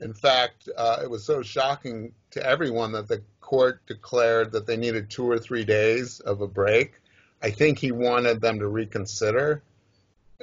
In 0.00 0.14
fact, 0.14 0.68
uh, 0.76 0.98
it 1.02 1.10
was 1.10 1.24
so 1.24 1.42
shocking 1.42 2.12
to 2.32 2.44
everyone 2.44 2.92
that 2.92 3.08
the 3.08 3.22
court 3.40 3.84
declared 3.86 4.52
that 4.52 4.66
they 4.66 4.76
needed 4.76 5.10
two 5.10 5.30
or 5.30 5.38
three 5.38 5.64
days 5.64 6.20
of 6.20 6.40
a 6.40 6.48
break. 6.48 6.94
I 7.42 7.50
think 7.50 7.78
he 7.78 7.92
wanted 7.92 8.40
them 8.40 8.58
to 8.58 8.66
reconsider. 8.66 9.62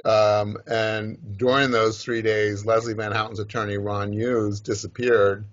Um, 0.04 0.56
and 0.66 1.36
during 1.36 1.70
those 1.70 2.02
three 2.02 2.22
days, 2.22 2.64
Leslie 2.64 2.94
Van 2.94 3.12
Houten's 3.12 3.40
attorney, 3.40 3.76
Ron 3.76 4.12
Hughes, 4.12 4.60
disappeared. 4.60 5.44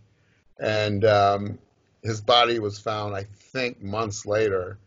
And 0.60 1.04
um, 1.04 1.60
his 2.04 2.22
body 2.22 2.60
was 2.60 2.80
found, 2.80 3.16
I 3.16 3.24
think, 3.24 3.82
months 3.82 4.26
later. 4.26 4.78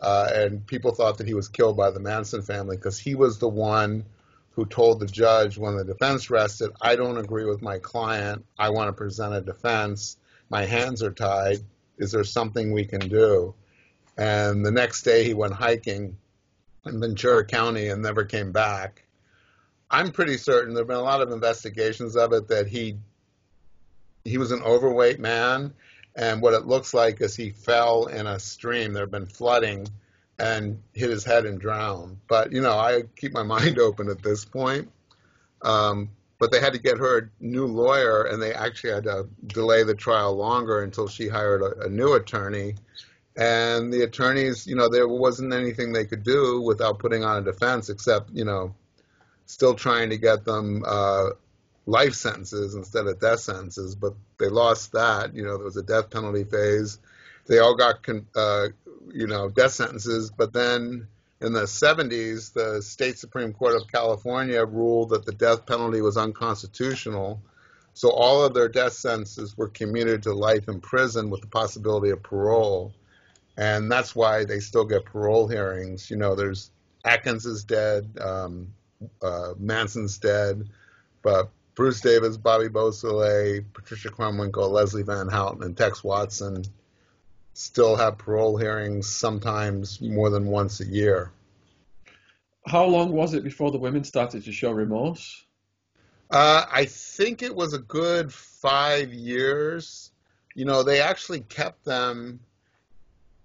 Uh, 0.00 0.28
and 0.32 0.66
people 0.66 0.92
thought 0.92 1.18
that 1.18 1.26
he 1.26 1.34
was 1.34 1.48
killed 1.48 1.76
by 1.76 1.90
the 1.90 2.00
Manson 2.00 2.42
family 2.42 2.76
because 2.76 2.98
he 2.98 3.14
was 3.14 3.38
the 3.38 3.48
one 3.48 4.04
who 4.52 4.64
told 4.64 5.00
the 5.00 5.06
judge 5.06 5.58
when 5.58 5.76
the 5.76 5.84
defense 5.84 6.30
rested, 6.30 6.70
I 6.80 6.96
don't 6.96 7.18
agree 7.18 7.44
with 7.44 7.62
my 7.62 7.78
client. 7.78 8.44
I 8.58 8.70
want 8.70 8.88
to 8.88 8.92
present 8.92 9.34
a 9.34 9.40
defense. 9.40 10.16
My 10.48 10.64
hands 10.64 11.02
are 11.02 11.12
tied. 11.12 11.58
Is 11.98 12.12
there 12.12 12.24
something 12.24 12.72
we 12.72 12.84
can 12.84 13.00
do? 13.00 13.54
And 14.16 14.64
the 14.64 14.70
next 14.70 15.02
day 15.02 15.24
he 15.24 15.34
went 15.34 15.54
hiking 15.54 16.16
in 16.84 17.00
Ventura 17.00 17.44
County 17.44 17.88
and 17.88 18.02
never 18.02 18.24
came 18.24 18.52
back. 18.52 19.04
I'm 19.90 20.12
pretty 20.12 20.36
certain 20.36 20.74
there 20.74 20.82
have 20.82 20.88
been 20.88 20.96
a 20.96 21.02
lot 21.02 21.20
of 21.20 21.32
investigations 21.32 22.16
of 22.16 22.32
it 22.32 22.48
that 22.48 22.66
he 22.66 22.96
he 24.24 24.38
was 24.38 24.52
an 24.52 24.62
overweight 24.62 25.18
man 25.18 25.72
and 26.20 26.42
what 26.42 26.52
it 26.52 26.66
looks 26.66 26.92
like 26.92 27.22
is 27.22 27.34
he 27.34 27.48
fell 27.48 28.04
in 28.04 28.26
a 28.26 28.38
stream. 28.38 28.92
There 28.92 29.04
had 29.04 29.10
been 29.10 29.24
flooding 29.24 29.88
and 30.38 30.82
hit 30.92 31.08
his 31.08 31.24
head 31.24 31.46
and 31.46 31.58
drowned. 31.58 32.18
But, 32.28 32.52
you 32.52 32.60
know, 32.60 32.78
I 32.78 33.04
keep 33.16 33.32
my 33.32 33.42
mind 33.54 33.78
open 33.78 34.10
at 34.10 34.22
this 34.22 34.44
point. 34.44 34.92
Um, 35.62 36.10
but 36.38 36.52
they 36.52 36.60
had 36.60 36.74
to 36.74 36.78
get 36.78 36.98
her 36.98 37.18
a 37.18 37.30
new 37.40 37.66
lawyer, 37.66 38.24
and 38.24 38.40
they 38.40 38.52
actually 38.52 38.92
had 38.92 39.04
to 39.04 39.28
delay 39.46 39.82
the 39.82 39.94
trial 39.94 40.36
longer 40.36 40.82
until 40.82 41.08
she 41.08 41.26
hired 41.26 41.62
a, 41.62 41.86
a 41.86 41.88
new 41.88 42.12
attorney. 42.12 42.74
And 43.36 43.90
the 43.90 44.02
attorneys, 44.02 44.66
you 44.66 44.76
know, 44.76 44.90
there 44.90 45.08
wasn't 45.08 45.54
anything 45.54 45.92
they 45.92 46.04
could 46.04 46.22
do 46.22 46.60
without 46.60 46.98
putting 46.98 47.24
on 47.24 47.38
a 47.38 47.42
defense 47.42 47.88
except, 47.88 48.30
you 48.32 48.44
know, 48.44 48.74
still 49.46 49.74
trying 49.74 50.10
to 50.10 50.18
get 50.18 50.44
them 50.44 50.84
uh, 50.86 51.30
life 51.86 52.14
sentences 52.14 52.74
instead 52.74 53.06
of 53.06 53.20
death 53.20 53.40
sentences, 53.40 53.94
but 53.94 54.14
they 54.38 54.48
lost 54.48 54.92
that. 54.92 55.34
You 55.34 55.44
know, 55.44 55.56
there 55.56 55.64
was 55.64 55.76
a 55.76 55.82
death 55.82 56.10
penalty 56.10 56.44
phase. 56.44 56.98
They 57.46 57.58
all 57.58 57.74
got, 57.74 58.06
uh, 58.34 58.68
you 59.12 59.26
know, 59.26 59.48
death 59.48 59.72
sentences, 59.72 60.30
but 60.30 60.52
then 60.52 61.08
in 61.40 61.52
the 61.52 61.62
70s, 61.62 62.52
the 62.52 62.82
state 62.82 63.18
Supreme 63.18 63.52
Court 63.52 63.74
of 63.74 63.90
California 63.90 64.64
ruled 64.64 65.10
that 65.10 65.24
the 65.24 65.32
death 65.32 65.64
penalty 65.66 66.02
was 66.02 66.16
unconstitutional. 66.16 67.40
So 67.94 68.10
all 68.10 68.44
of 68.44 68.54
their 68.54 68.68
death 68.68 68.92
sentences 68.92 69.56
were 69.56 69.68
commuted 69.68 70.22
to 70.24 70.34
life 70.34 70.68
in 70.68 70.80
prison 70.80 71.30
with 71.30 71.40
the 71.40 71.46
possibility 71.46 72.10
of 72.10 72.22
parole. 72.22 72.92
And 73.56 73.90
that's 73.90 74.14
why 74.14 74.44
they 74.44 74.60
still 74.60 74.84
get 74.84 75.06
parole 75.06 75.48
hearings. 75.48 76.10
You 76.10 76.16
know, 76.16 76.34
there's 76.34 76.70
Atkins 77.04 77.46
is 77.46 77.64
dead, 77.64 78.18
um, 78.20 78.72
uh, 79.22 79.54
Manson's 79.58 80.18
dead, 80.18 80.68
but 81.22 81.50
Bruce 81.80 82.02
Davis, 82.02 82.36
Bobby 82.36 82.68
Beausoleil, 82.68 83.62
Patricia 83.72 84.10
Krenwinkel, 84.10 84.70
Leslie 84.70 85.02
Van 85.02 85.28
Houten, 85.28 85.62
and 85.62 85.74
Tex 85.74 86.04
Watson 86.04 86.62
still 87.54 87.96
have 87.96 88.18
parole 88.18 88.58
hearings 88.58 89.08
sometimes 89.08 89.98
more 89.98 90.28
than 90.28 90.44
once 90.44 90.80
a 90.80 90.84
year. 90.84 91.32
How 92.66 92.84
long 92.84 93.12
was 93.12 93.32
it 93.32 93.42
before 93.42 93.70
the 93.70 93.78
women 93.78 94.04
started 94.04 94.44
to 94.44 94.52
show 94.52 94.72
remorse? 94.72 95.42
Uh, 96.30 96.66
I 96.70 96.84
think 96.84 97.40
it 97.40 97.56
was 97.56 97.72
a 97.72 97.78
good 97.78 98.30
five 98.30 99.14
years. 99.14 100.12
You 100.54 100.66
know, 100.66 100.82
they 100.82 101.00
actually 101.00 101.40
kept 101.40 101.86
them 101.86 102.40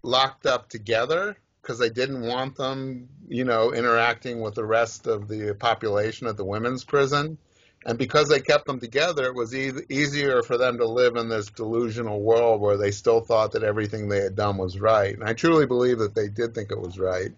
locked 0.04 0.46
up 0.46 0.68
together 0.68 1.38
because 1.62 1.80
they 1.80 1.90
didn't 1.90 2.22
want 2.22 2.58
them, 2.58 3.08
you 3.30 3.46
know, 3.46 3.72
interacting 3.72 4.42
with 4.42 4.56
the 4.56 4.66
rest 4.66 5.08
of 5.08 5.30
the 5.30 5.56
population 5.58 6.28
at 6.28 6.36
the 6.36 6.44
women's 6.44 6.84
prison. 6.84 7.38
And 7.86 8.00
because 8.00 8.30
they 8.30 8.40
kept 8.40 8.66
them 8.66 8.80
together, 8.80 9.26
it 9.26 9.36
was 9.36 9.54
e- 9.54 9.72
easier 9.90 10.42
for 10.42 10.58
them 10.58 10.80
to 10.80 10.88
live 10.88 11.16
in 11.18 11.30
this 11.30 11.52
delusional 11.52 12.20
world 12.20 12.60
where 12.60 12.78
they 12.78 12.90
still 12.90 13.22
thought 13.22 13.52
that 13.52 13.64
everything 13.64 14.08
they 14.08 14.22
had 14.22 14.36
done 14.36 14.58
was 14.58 14.80
right. 14.80 15.14
And 15.14 15.24
I 15.24 15.34
truly 15.34 15.68
believe 15.68 16.00
that 16.00 16.16
they 16.16 16.28
did 16.28 16.56
think 16.56 16.72
it 16.72 16.82
was 16.82 16.98
right. 16.98 17.32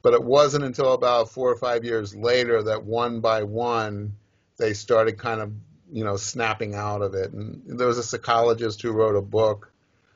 But 0.00 0.14
it 0.14 0.22
wasn't 0.22 0.64
until 0.64 0.92
about 0.92 1.30
four 1.30 1.50
or 1.50 1.56
five 1.56 1.84
years 1.84 2.14
later 2.14 2.62
that 2.64 2.84
one 2.84 3.20
by 3.20 3.42
one 3.42 4.16
they 4.56 4.74
started 4.74 5.18
kind 5.18 5.40
of, 5.40 5.52
you 5.92 6.04
know, 6.04 6.16
snapping 6.16 6.74
out 6.74 7.02
of 7.02 7.14
it. 7.14 7.32
And 7.32 7.62
there 7.66 7.88
was 7.88 7.98
a 7.98 8.04
psychologist 8.04 8.82
who 8.82 8.92
wrote 8.92 9.16
a 9.16 9.22
book 9.22 9.72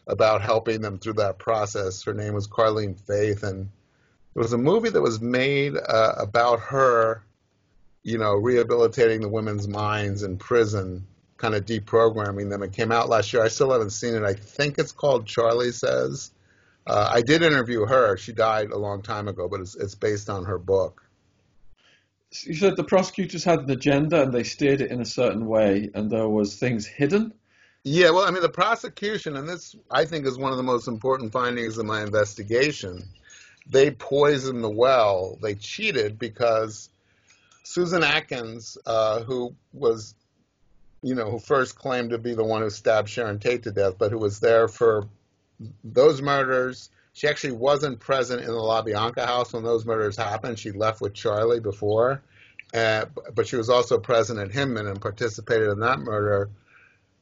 about 0.06 0.42
helping 0.42 0.80
them 0.80 0.98
through 0.98 1.14
that 1.14 1.38
process. 1.38 2.04
Her 2.04 2.14
name 2.14 2.34
was 2.34 2.46
Karlene 2.46 2.98
Faith. 2.98 3.42
And 3.42 3.68
there 4.34 4.42
was 4.42 4.52
a 4.52 4.58
movie 4.58 4.90
that 4.90 5.02
was 5.02 5.20
made 5.20 5.74
uh, 5.76 6.12
about 6.18 6.60
her 6.60 7.24
you 8.06 8.18
know, 8.18 8.34
rehabilitating 8.34 9.20
the 9.20 9.28
women's 9.28 9.66
minds 9.66 10.22
in 10.22 10.38
prison, 10.38 11.04
kind 11.38 11.56
of 11.56 11.66
deprogramming 11.66 12.48
them. 12.48 12.62
It 12.62 12.72
came 12.72 12.92
out 12.92 13.08
last 13.08 13.32
year. 13.32 13.42
I 13.42 13.48
still 13.48 13.72
haven't 13.72 13.90
seen 13.90 14.14
it. 14.14 14.22
I 14.22 14.32
think 14.32 14.78
it's 14.78 14.92
called 14.92 15.26
Charlie 15.26 15.72
Says. 15.72 16.30
Uh, 16.86 17.10
I 17.12 17.20
did 17.20 17.42
interview 17.42 17.84
her. 17.84 18.16
She 18.16 18.32
died 18.32 18.70
a 18.70 18.78
long 18.78 19.02
time 19.02 19.26
ago, 19.26 19.48
but 19.48 19.60
it's, 19.60 19.74
it's 19.74 19.96
based 19.96 20.30
on 20.30 20.44
her 20.44 20.56
book. 20.56 21.02
You 22.44 22.54
said 22.54 22.76
the 22.76 22.84
prosecutors 22.84 23.42
had 23.42 23.62
an 23.62 23.70
agenda 23.72 24.22
and 24.22 24.32
they 24.32 24.44
steered 24.44 24.82
it 24.82 24.92
in 24.92 25.00
a 25.00 25.04
certain 25.04 25.44
way, 25.44 25.90
and 25.92 26.08
there 26.08 26.28
was 26.28 26.54
things 26.54 26.86
hidden. 26.86 27.34
Yeah, 27.82 28.10
well, 28.10 28.24
I 28.24 28.30
mean, 28.30 28.42
the 28.42 28.48
prosecution, 28.48 29.36
and 29.36 29.48
this 29.48 29.74
I 29.90 30.04
think 30.04 30.26
is 30.26 30.38
one 30.38 30.52
of 30.52 30.58
the 30.58 30.62
most 30.62 30.86
important 30.86 31.32
findings 31.32 31.76
of 31.76 31.86
my 31.86 32.04
investigation. 32.04 33.02
They 33.68 33.90
poisoned 33.90 34.62
the 34.62 34.70
well. 34.70 35.40
They 35.42 35.56
cheated 35.56 36.20
because 36.20 36.88
Susan 37.66 38.04
Atkins, 38.04 38.78
uh, 38.86 39.24
who 39.24 39.52
was, 39.72 40.14
you 41.02 41.16
know, 41.16 41.28
who 41.28 41.40
first 41.40 41.76
claimed 41.76 42.10
to 42.10 42.18
be 42.18 42.32
the 42.32 42.44
one 42.44 42.62
who 42.62 42.70
stabbed 42.70 43.08
Sharon 43.08 43.40
Tate 43.40 43.64
to 43.64 43.72
death, 43.72 43.94
but 43.98 44.12
who 44.12 44.18
was 44.18 44.38
there 44.38 44.68
for 44.68 45.08
those 45.82 46.22
murders. 46.22 46.90
She 47.12 47.26
actually 47.26 47.54
wasn't 47.54 47.98
present 47.98 48.40
in 48.40 48.46
the 48.46 48.52
LaBianca 48.52 49.26
house 49.26 49.52
when 49.52 49.64
those 49.64 49.84
murders 49.84 50.16
happened. 50.16 50.60
She 50.60 50.70
left 50.70 51.00
with 51.00 51.12
Charlie 51.12 51.58
before, 51.58 52.22
uh, 52.72 53.06
but 53.34 53.48
she 53.48 53.56
was 53.56 53.68
also 53.68 53.98
present 53.98 54.38
at 54.38 54.52
Hinman 54.52 54.86
and 54.86 55.00
participated 55.00 55.68
in 55.68 55.80
that 55.80 55.98
murder. 55.98 56.48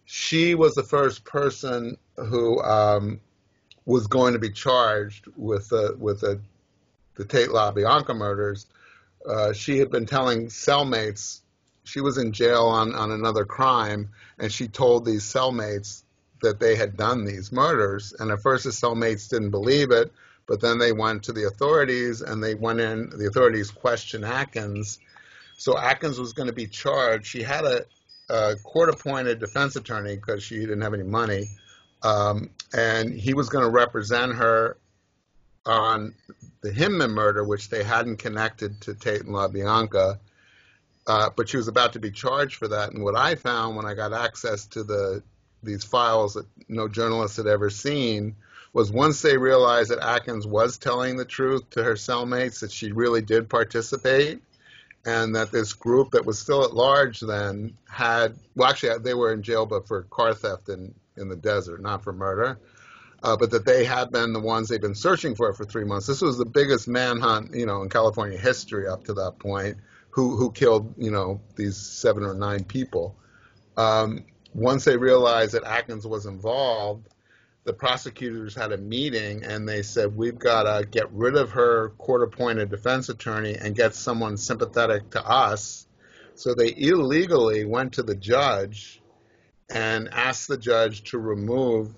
She 0.04 0.54
was 0.54 0.74
the 0.74 0.82
first 0.82 1.24
person 1.24 1.96
who 2.16 2.62
um, 2.62 3.18
was 3.86 4.08
going 4.08 4.34
to 4.34 4.38
be 4.38 4.50
charged 4.50 5.26
with 5.38 5.70
the 5.70 5.96
with 5.98 6.20
the, 6.20 6.38
the 7.14 7.24
Tate 7.24 7.48
LaBianca 7.48 8.14
murders 8.14 8.66
uh, 9.28 9.52
she 9.52 9.78
had 9.78 9.90
been 9.90 10.06
telling 10.06 10.46
cellmates 10.46 11.40
she 11.84 12.00
was 12.00 12.18
in 12.18 12.32
jail 12.32 12.64
on, 12.64 12.94
on 12.94 13.10
another 13.12 13.44
crime, 13.44 14.08
and 14.38 14.50
she 14.50 14.68
told 14.68 15.04
these 15.04 15.22
cellmates 15.22 16.02
that 16.42 16.58
they 16.58 16.76
had 16.76 16.96
done 16.96 17.24
these 17.24 17.52
murders. 17.52 18.14
And 18.18 18.30
at 18.30 18.40
first, 18.40 18.64
the 18.64 18.70
cellmates 18.70 19.28
didn't 19.28 19.50
believe 19.50 19.90
it, 19.90 20.12
but 20.46 20.60
then 20.60 20.78
they 20.78 20.92
went 20.92 21.22
to 21.24 21.32
the 21.32 21.46
authorities, 21.46 22.22
and 22.22 22.42
they 22.42 22.54
went 22.54 22.80
in. 22.80 23.10
The 23.10 23.26
authorities 23.26 23.70
questioned 23.70 24.24
Atkins. 24.24 24.98
So 25.56 25.78
Atkins 25.78 26.18
was 26.18 26.32
going 26.32 26.48
to 26.48 26.54
be 26.54 26.66
charged. 26.66 27.26
She 27.26 27.42
had 27.42 27.64
a, 27.64 27.84
a 28.28 28.56
court-appointed 28.56 29.38
defense 29.38 29.76
attorney 29.76 30.16
because 30.16 30.42
she 30.42 30.60
didn't 30.60 30.80
have 30.80 30.94
any 30.94 31.04
money, 31.04 31.50
um, 32.02 32.50
and 32.76 33.12
he 33.12 33.34
was 33.34 33.48
going 33.48 33.64
to 33.64 33.70
represent 33.70 34.34
her 34.34 34.76
on 35.66 36.14
the 36.60 36.72
Hinman 36.72 37.10
murder, 37.10 37.44
which 37.44 37.68
they 37.68 37.82
hadn't 37.82 38.16
connected 38.16 38.80
to 38.82 38.94
Tate 38.94 39.22
and 39.22 39.30
LaBianca, 39.30 40.18
uh, 41.06 41.30
but 41.36 41.48
she 41.48 41.56
was 41.56 41.68
about 41.68 41.92
to 41.92 42.00
be 42.00 42.10
charged 42.10 42.56
for 42.56 42.68
that. 42.68 42.92
And 42.92 43.02
what 43.02 43.16
I 43.16 43.34
found 43.34 43.76
when 43.76 43.86
I 43.86 43.94
got 43.94 44.12
access 44.12 44.66
to 44.68 44.82
the 44.82 45.22
these 45.62 45.84
files 45.84 46.34
that 46.34 46.46
no 46.68 46.88
journalist 46.88 47.38
had 47.38 47.46
ever 47.46 47.70
seen 47.70 48.36
was 48.74 48.92
once 48.92 49.22
they 49.22 49.38
realized 49.38 49.90
that 49.90 49.98
Atkins 49.98 50.46
was 50.46 50.76
telling 50.76 51.16
the 51.16 51.24
truth 51.24 51.70
to 51.70 51.82
her 51.82 51.94
cellmates, 51.94 52.60
that 52.60 52.70
she 52.70 52.92
really 52.92 53.22
did 53.22 53.48
participate, 53.48 54.42
and 55.06 55.36
that 55.36 55.52
this 55.52 55.72
group 55.72 56.10
that 56.10 56.26
was 56.26 56.38
still 56.38 56.64
at 56.64 56.74
large 56.74 57.20
then 57.20 57.74
had 57.88 58.36
well, 58.56 58.68
actually 58.68 58.98
they 58.98 59.14
were 59.14 59.32
in 59.32 59.42
jail, 59.42 59.64
but 59.64 59.86
for 59.86 60.02
car 60.04 60.34
theft 60.34 60.68
in 60.68 60.94
in 61.16 61.28
the 61.28 61.36
desert, 61.36 61.80
not 61.80 62.02
for 62.02 62.12
murder 62.12 62.58
uh, 63.24 63.38
but 63.38 63.50
that 63.50 63.64
they 63.64 63.84
had 63.86 64.10
been 64.10 64.34
the 64.34 64.40
ones 64.40 64.68
they've 64.68 64.80
been 64.80 64.94
searching 64.94 65.34
for 65.34 65.52
for 65.54 65.64
three 65.64 65.84
months. 65.84 66.06
This 66.06 66.20
was 66.20 66.36
the 66.36 66.44
biggest 66.44 66.86
manhunt, 66.86 67.54
you 67.54 67.64
know, 67.64 67.82
in 67.82 67.88
California 67.88 68.38
history 68.38 68.86
up 68.86 69.04
to 69.04 69.14
that 69.14 69.38
point. 69.38 69.78
Who 70.10 70.36
who 70.36 70.52
killed, 70.52 70.94
you 70.98 71.10
know, 71.10 71.40
these 71.56 71.76
seven 71.76 72.22
or 72.22 72.34
nine 72.34 72.64
people? 72.64 73.16
Um, 73.78 74.26
once 74.52 74.84
they 74.84 74.98
realized 74.98 75.52
that 75.52 75.64
Atkins 75.64 76.06
was 76.06 76.26
involved, 76.26 77.08
the 77.64 77.72
prosecutors 77.72 78.54
had 78.54 78.72
a 78.72 78.76
meeting 78.76 79.42
and 79.42 79.66
they 79.66 79.82
said 79.82 80.14
we've 80.14 80.38
got 80.38 80.64
to 80.64 80.86
get 80.86 81.10
rid 81.10 81.34
of 81.34 81.50
her 81.52 81.88
court-appointed 81.98 82.70
defense 82.70 83.08
attorney 83.08 83.56
and 83.56 83.74
get 83.74 83.94
someone 83.94 84.36
sympathetic 84.36 85.10
to 85.10 85.26
us. 85.26 85.88
So 86.36 86.54
they 86.54 86.72
illegally 86.76 87.64
went 87.64 87.94
to 87.94 88.02
the 88.02 88.14
judge 88.14 89.02
and 89.68 90.10
asked 90.12 90.46
the 90.46 90.58
judge 90.58 91.10
to 91.10 91.18
remove 91.18 91.94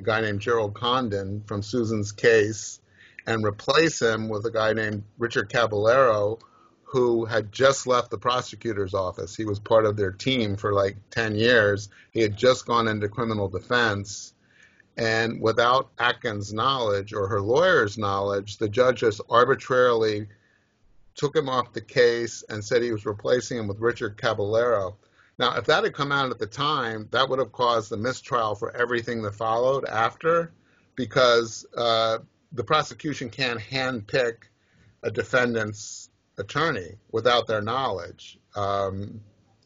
a 0.00 0.02
guy 0.02 0.20
named 0.22 0.40
Gerald 0.40 0.74
Condon 0.74 1.42
from 1.46 1.62
Susan's 1.62 2.12
case 2.12 2.80
and 3.26 3.44
replace 3.44 4.00
him 4.00 4.30
with 4.30 4.46
a 4.46 4.50
guy 4.50 4.72
named 4.72 5.04
Richard 5.18 5.50
Caballero, 5.50 6.38
who 6.84 7.26
had 7.26 7.52
just 7.52 7.86
left 7.86 8.10
the 8.10 8.18
prosecutor's 8.18 8.94
office. 8.94 9.36
He 9.36 9.44
was 9.44 9.58
part 9.58 9.84
of 9.84 9.96
their 9.96 10.10
team 10.10 10.56
for 10.56 10.72
like 10.72 10.96
10 11.10 11.36
years. 11.36 11.90
He 12.12 12.20
had 12.20 12.36
just 12.36 12.66
gone 12.66 12.88
into 12.88 13.08
criminal 13.08 13.48
defense. 13.48 14.32
And 14.96 15.40
without 15.40 15.90
Atkins' 15.98 16.52
knowledge 16.52 17.12
or 17.12 17.28
her 17.28 17.40
lawyer's 17.40 17.98
knowledge, 17.98 18.56
the 18.56 18.68
judge 18.68 19.00
just 19.00 19.20
arbitrarily 19.28 20.28
took 21.14 21.36
him 21.36 21.48
off 21.48 21.74
the 21.74 21.80
case 21.82 22.42
and 22.48 22.64
said 22.64 22.82
he 22.82 22.92
was 22.92 23.06
replacing 23.06 23.58
him 23.58 23.68
with 23.68 23.78
Richard 23.80 24.16
Caballero. 24.16 24.96
Now, 25.40 25.56
if 25.56 25.64
that 25.64 25.84
had 25.84 25.94
come 25.94 26.12
out 26.12 26.30
at 26.30 26.38
the 26.38 26.46
time, 26.46 27.08
that 27.12 27.26
would 27.26 27.38
have 27.38 27.50
caused 27.50 27.90
a 27.92 27.96
mistrial 27.96 28.54
for 28.54 28.76
everything 28.76 29.22
that 29.22 29.34
followed 29.34 29.86
after, 29.86 30.52
because 30.96 31.64
uh, 31.74 32.18
the 32.52 32.62
prosecution 32.62 33.30
can't 33.30 33.58
handpick 33.58 34.34
a 35.02 35.10
defendant's 35.10 36.10
attorney 36.36 36.98
without 37.10 37.46
their 37.46 37.62
knowledge. 37.62 38.38
Um, 38.54 39.22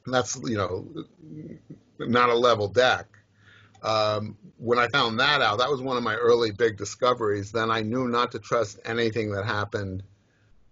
that's 0.06 0.40
you 0.44 0.56
know 0.56 0.86
not 1.98 2.28
a 2.28 2.36
level 2.36 2.68
deck. 2.68 3.06
Um, 3.82 4.38
when 4.58 4.78
I 4.78 4.86
found 4.86 5.18
that 5.18 5.42
out, 5.42 5.58
that 5.58 5.68
was 5.68 5.82
one 5.82 5.96
of 5.96 6.04
my 6.04 6.14
early 6.14 6.52
big 6.52 6.76
discoveries. 6.76 7.50
Then 7.50 7.72
I 7.72 7.80
knew 7.80 8.06
not 8.06 8.30
to 8.30 8.38
trust 8.38 8.78
anything 8.84 9.32
that 9.32 9.44
happened 9.44 10.04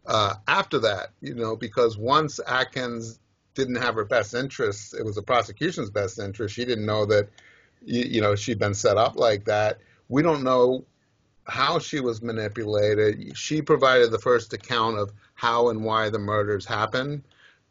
uh, 0.06 0.34
after 0.46 0.78
that. 0.78 1.08
You 1.20 1.34
know, 1.34 1.56
because 1.56 1.98
once 1.98 2.38
Atkins 2.46 3.18
didn't 3.54 3.76
have 3.76 3.94
her 3.94 4.04
best 4.04 4.34
interests. 4.34 4.94
It 4.94 5.04
was 5.04 5.16
the 5.16 5.22
prosecution's 5.22 5.90
best 5.90 6.18
interest. 6.18 6.54
She 6.54 6.64
didn't 6.64 6.86
know 6.86 7.06
that, 7.06 7.28
you, 7.84 8.02
you 8.02 8.20
know, 8.20 8.34
she'd 8.34 8.58
been 8.58 8.74
set 8.74 8.96
up 8.96 9.16
like 9.16 9.44
that. 9.46 9.78
We 10.08 10.22
don't 10.22 10.42
know 10.42 10.84
how 11.44 11.78
she 11.78 12.00
was 12.00 12.22
manipulated. 12.22 13.36
She 13.36 13.62
provided 13.62 14.10
the 14.10 14.18
first 14.18 14.52
account 14.52 14.98
of 14.98 15.12
how 15.34 15.68
and 15.68 15.84
why 15.84 16.10
the 16.10 16.18
murders 16.18 16.64
happened 16.64 17.22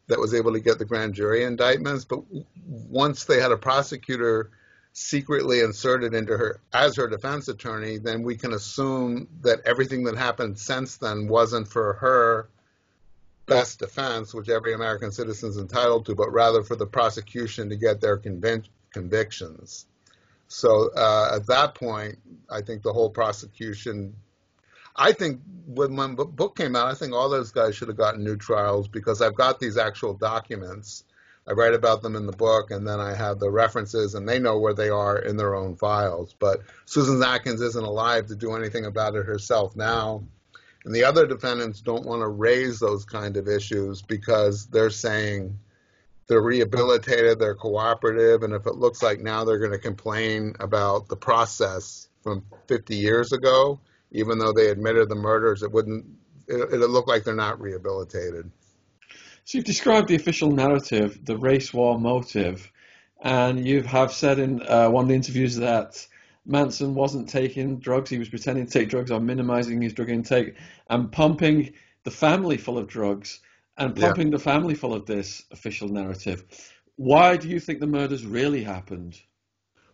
that 0.08 0.18
was 0.18 0.34
able 0.34 0.52
to 0.52 0.60
get 0.60 0.78
the 0.78 0.84
grand 0.84 1.14
jury 1.14 1.44
indictments. 1.44 2.04
But 2.04 2.22
once 2.66 3.24
they 3.24 3.40
had 3.40 3.52
a 3.52 3.56
prosecutor 3.56 4.50
secretly 4.92 5.60
inserted 5.60 6.12
into 6.12 6.36
her 6.36 6.60
as 6.72 6.96
her 6.96 7.08
defense 7.08 7.48
attorney, 7.48 7.98
then 7.98 8.22
we 8.22 8.36
can 8.36 8.52
assume 8.52 9.26
that 9.40 9.60
everything 9.64 10.04
that 10.04 10.16
happened 10.16 10.58
since 10.58 10.98
then 10.98 11.28
wasn't 11.28 11.66
for 11.66 11.94
her 11.94 12.48
best 13.54 13.78
defense, 13.78 14.34
which 14.34 14.48
every 14.48 14.74
American 14.74 15.12
citizen 15.12 15.50
is 15.50 15.58
entitled 15.58 16.06
to, 16.06 16.14
but 16.14 16.30
rather 16.32 16.62
for 16.62 16.76
the 16.76 16.86
prosecution 16.86 17.68
to 17.70 17.76
get 17.76 18.00
their 18.00 18.18
convic- 18.18 18.68
convictions. 18.92 19.86
So 20.48 20.90
uh, 20.94 21.32
at 21.36 21.46
that 21.46 21.74
point, 21.74 22.18
I 22.50 22.60
think 22.60 22.82
the 22.82 22.92
whole 22.92 23.10
prosecution. 23.10 24.14
I 24.94 25.12
think 25.12 25.40
when 25.66 25.94
my 25.94 26.08
book 26.08 26.56
came 26.56 26.76
out, 26.76 26.88
I 26.88 26.94
think 26.94 27.14
all 27.14 27.30
those 27.30 27.50
guys 27.50 27.74
should 27.74 27.88
have 27.88 27.96
gotten 27.96 28.22
new 28.22 28.36
trials 28.36 28.88
because 28.88 29.22
I've 29.22 29.34
got 29.34 29.58
these 29.58 29.78
actual 29.78 30.12
documents. 30.12 31.04
I 31.48 31.52
write 31.52 31.74
about 31.74 32.02
them 32.02 32.14
in 32.14 32.26
the 32.26 32.32
book, 32.32 32.70
and 32.70 32.86
then 32.86 33.00
I 33.00 33.14
have 33.14 33.38
the 33.38 33.50
references, 33.50 34.14
and 34.14 34.28
they 34.28 34.38
know 34.38 34.58
where 34.58 34.74
they 34.74 34.90
are 34.90 35.18
in 35.18 35.36
their 35.36 35.54
own 35.54 35.76
files. 35.76 36.34
But 36.38 36.60
Susan 36.84 37.22
Atkins 37.22 37.62
isn't 37.62 37.84
alive 37.84 38.26
to 38.26 38.36
do 38.36 38.54
anything 38.54 38.84
about 38.84 39.16
it 39.16 39.24
herself 39.24 39.74
now. 39.74 40.22
And 40.84 40.94
the 40.94 41.04
other 41.04 41.26
defendants 41.26 41.80
don't 41.80 42.04
want 42.04 42.22
to 42.22 42.28
raise 42.28 42.80
those 42.80 43.04
kind 43.04 43.36
of 43.36 43.48
issues 43.48 44.02
because 44.02 44.66
they're 44.66 44.90
saying 44.90 45.58
they're 46.26 46.42
rehabilitated, 46.42 47.38
they're 47.38 47.54
cooperative, 47.54 48.42
and 48.42 48.54
if 48.54 48.66
it 48.66 48.76
looks 48.76 49.02
like 49.02 49.20
now 49.20 49.44
they're 49.44 49.58
going 49.58 49.72
to 49.72 49.78
complain 49.78 50.54
about 50.60 51.08
the 51.08 51.16
process 51.16 52.08
from 52.22 52.44
50 52.68 52.96
years 52.96 53.32
ago, 53.32 53.80
even 54.12 54.38
though 54.38 54.52
they 54.52 54.68
admitted 54.68 55.08
the 55.08 55.14
murders, 55.14 55.62
it 55.62 55.72
wouldn't. 55.72 56.04
It, 56.48 56.74
it'll 56.74 56.88
look 56.88 57.06
like 57.06 57.24
they're 57.24 57.34
not 57.34 57.60
rehabilitated. 57.60 58.50
So 59.44 59.58
you've 59.58 59.64
described 59.64 60.08
the 60.08 60.14
official 60.14 60.50
narrative, 60.50 61.24
the 61.24 61.36
race 61.36 61.72
war 61.72 61.98
motive, 61.98 62.70
and 63.20 63.66
you 63.66 63.82
have 63.82 64.12
said 64.12 64.38
in 64.38 64.62
uh, 64.62 64.88
one 64.88 65.04
of 65.04 65.08
the 65.08 65.14
interviews 65.14 65.56
that 65.56 66.06
Manson 66.44 66.94
wasn't 66.94 67.28
taking 67.28 67.78
drugs. 67.78 68.10
He 68.10 68.18
was 68.18 68.28
pretending 68.28 68.66
to 68.66 68.72
take 68.72 68.88
drugs 68.88 69.10
or 69.10 69.20
minimizing 69.20 69.80
his 69.80 69.92
drug 69.92 70.10
intake 70.10 70.56
and 70.88 71.10
pumping 71.10 71.72
the 72.04 72.10
family 72.10 72.56
full 72.56 72.78
of 72.78 72.88
drugs 72.88 73.40
and 73.76 73.94
pumping 73.94 74.28
yeah. 74.28 74.36
the 74.36 74.42
family 74.42 74.74
full 74.74 74.92
of 74.92 75.06
this 75.06 75.44
official 75.50 75.88
narrative. 75.88 76.44
Why 76.96 77.36
do 77.36 77.48
you 77.48 77.60
think 77.60 77.80
the 77.80 77.86
murders 77.86 78.26
really 78.26 78.64
happened? 78.64 79.20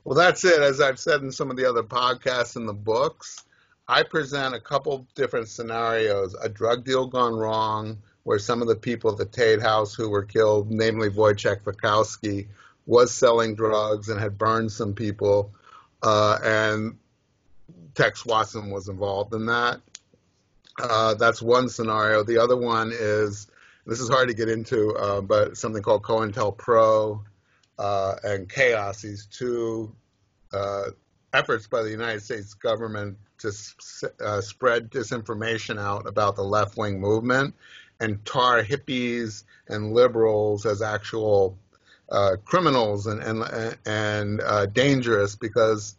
Well, 0.05 0.17
that's 0.17 0.45
it. 0.45 0.63
As 0.63 0.81
I've 0.81 0.99
said 0.99 1.21
in 1.23 1.31
some 1.31 1.51
of 1.51 1.57
the 1.57 1.69
other 1.69 1.83
podcasts 1.83 2.57
and 2.57 2.69
the 2.69 2.73
books, 2.73 3.45
I 3.87 4.03
present 4.03 4.55
a 4.55 4.61
couple 4.61 5.07
different 5.15 5.49
scenarios. 5.49 6.35
A 6.41 6.49
drug 6.49 6.85
deal 6.85 7.07
gone 7.07 7.35
wrong, 7.35 7.99
where 8.25 8.39
some 8.39 8.63
of 8.63 8.69
the 8.69 8.77
people 8.77 9.11
at 9.11 9.19
the 9.19 9.27
Tate 9.27 9.63
House 9.63 9.95
who 9.95 10.09
were 10.09 10.25
killed, 10.25 10.71
namely 10.71 11.11
Wojciech 11.11 11.63
Frykowski, 11.63 12.49
was 12.87 13.13
selling 13.13 13.55
drugs 13.55 14.09
and 14.09 14.19
had 14.19 14.39
burned 14.39 14.73
some 14.73 14.95
people 14.95 15.53
uh, 16.03 16.39
and 16.43 16.99
Tex 17.95 18.25
Watson 18.25 18.71
was 18.71 18.89
involved 18.89 19.35
in 19.35 19.47
that. 19.47 19.81
Uh, 20.81 21.15
that's 21.15 21.43
one 21.43 21.69
scenario. 21.69 22.23
The 22.23 22.39
other 22.39 22.57
one 22.57 22.93
is 22.93 23.49
this 23.87 24.01
is 24.01 24.09
hard 24.09 24.29
to 24.29 24.35
get 24.35 24.49
into, 24.49 24.95
uh, 24.95 25.21
but 25.21 25.57
something 25.57 25.83
called 25.83 26.03
COINTELPRO 26.03 27.25
uh, 27.79 28.15
and 28.23 28.49
Chaos. 28.49 29.03
These 29.03 29.27
two 29.27 29.95
uh, 30.53 30.91
efforts 31.33 31.67
by 31.67 31.83
the 31.83 31.91
United 31.91 32.23
States 32.23 32.55
government 32.55 33.19
to 33.39 33.53
uh, 34.21 34.41
spread 34.41 34.91
disinformation 34.91 35.79
out 35.79 36.07
about 36.07 36.37
the 36.37 36.43
left 36.43 36.77
wing 36.77 37.01
movement 37.01 37.55
and 38.01 38.25
tar 38.25 38.63
hippies 38.63 39.45
and 39.69 39.93
liberals 39.93 40.67
as 40.67 40.83
actual 40.83 41.59
uh, 42.11 42.37
criminals 42.45 43.07
and 43.07 43.23
and 43.23 43.79
and 43.87 44.41
uh, 44.41 44.67
dangerous 44.67 45.37
because 45.37 45.97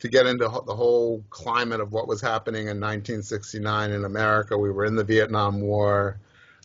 to 0.00 0.08
get 0.08 0.26
into 0.26 0.44
the 0.44 0.74
whole 0.74 1.24
climate 1.30 1.80
of 1.80 1.92
what 1.92 2.06
was 2.06 2.20
happening 2.20 2.62
in 2.62 2.80
1969 2.80 3.90
in 3.90 4.04
America, 4.04 4.56
we 4.56 4.70
were 4.70 4.84
in 4.84 4.94
the 4.94 5.04
Vietnam 5.04 5.60
War. 5.60 6.20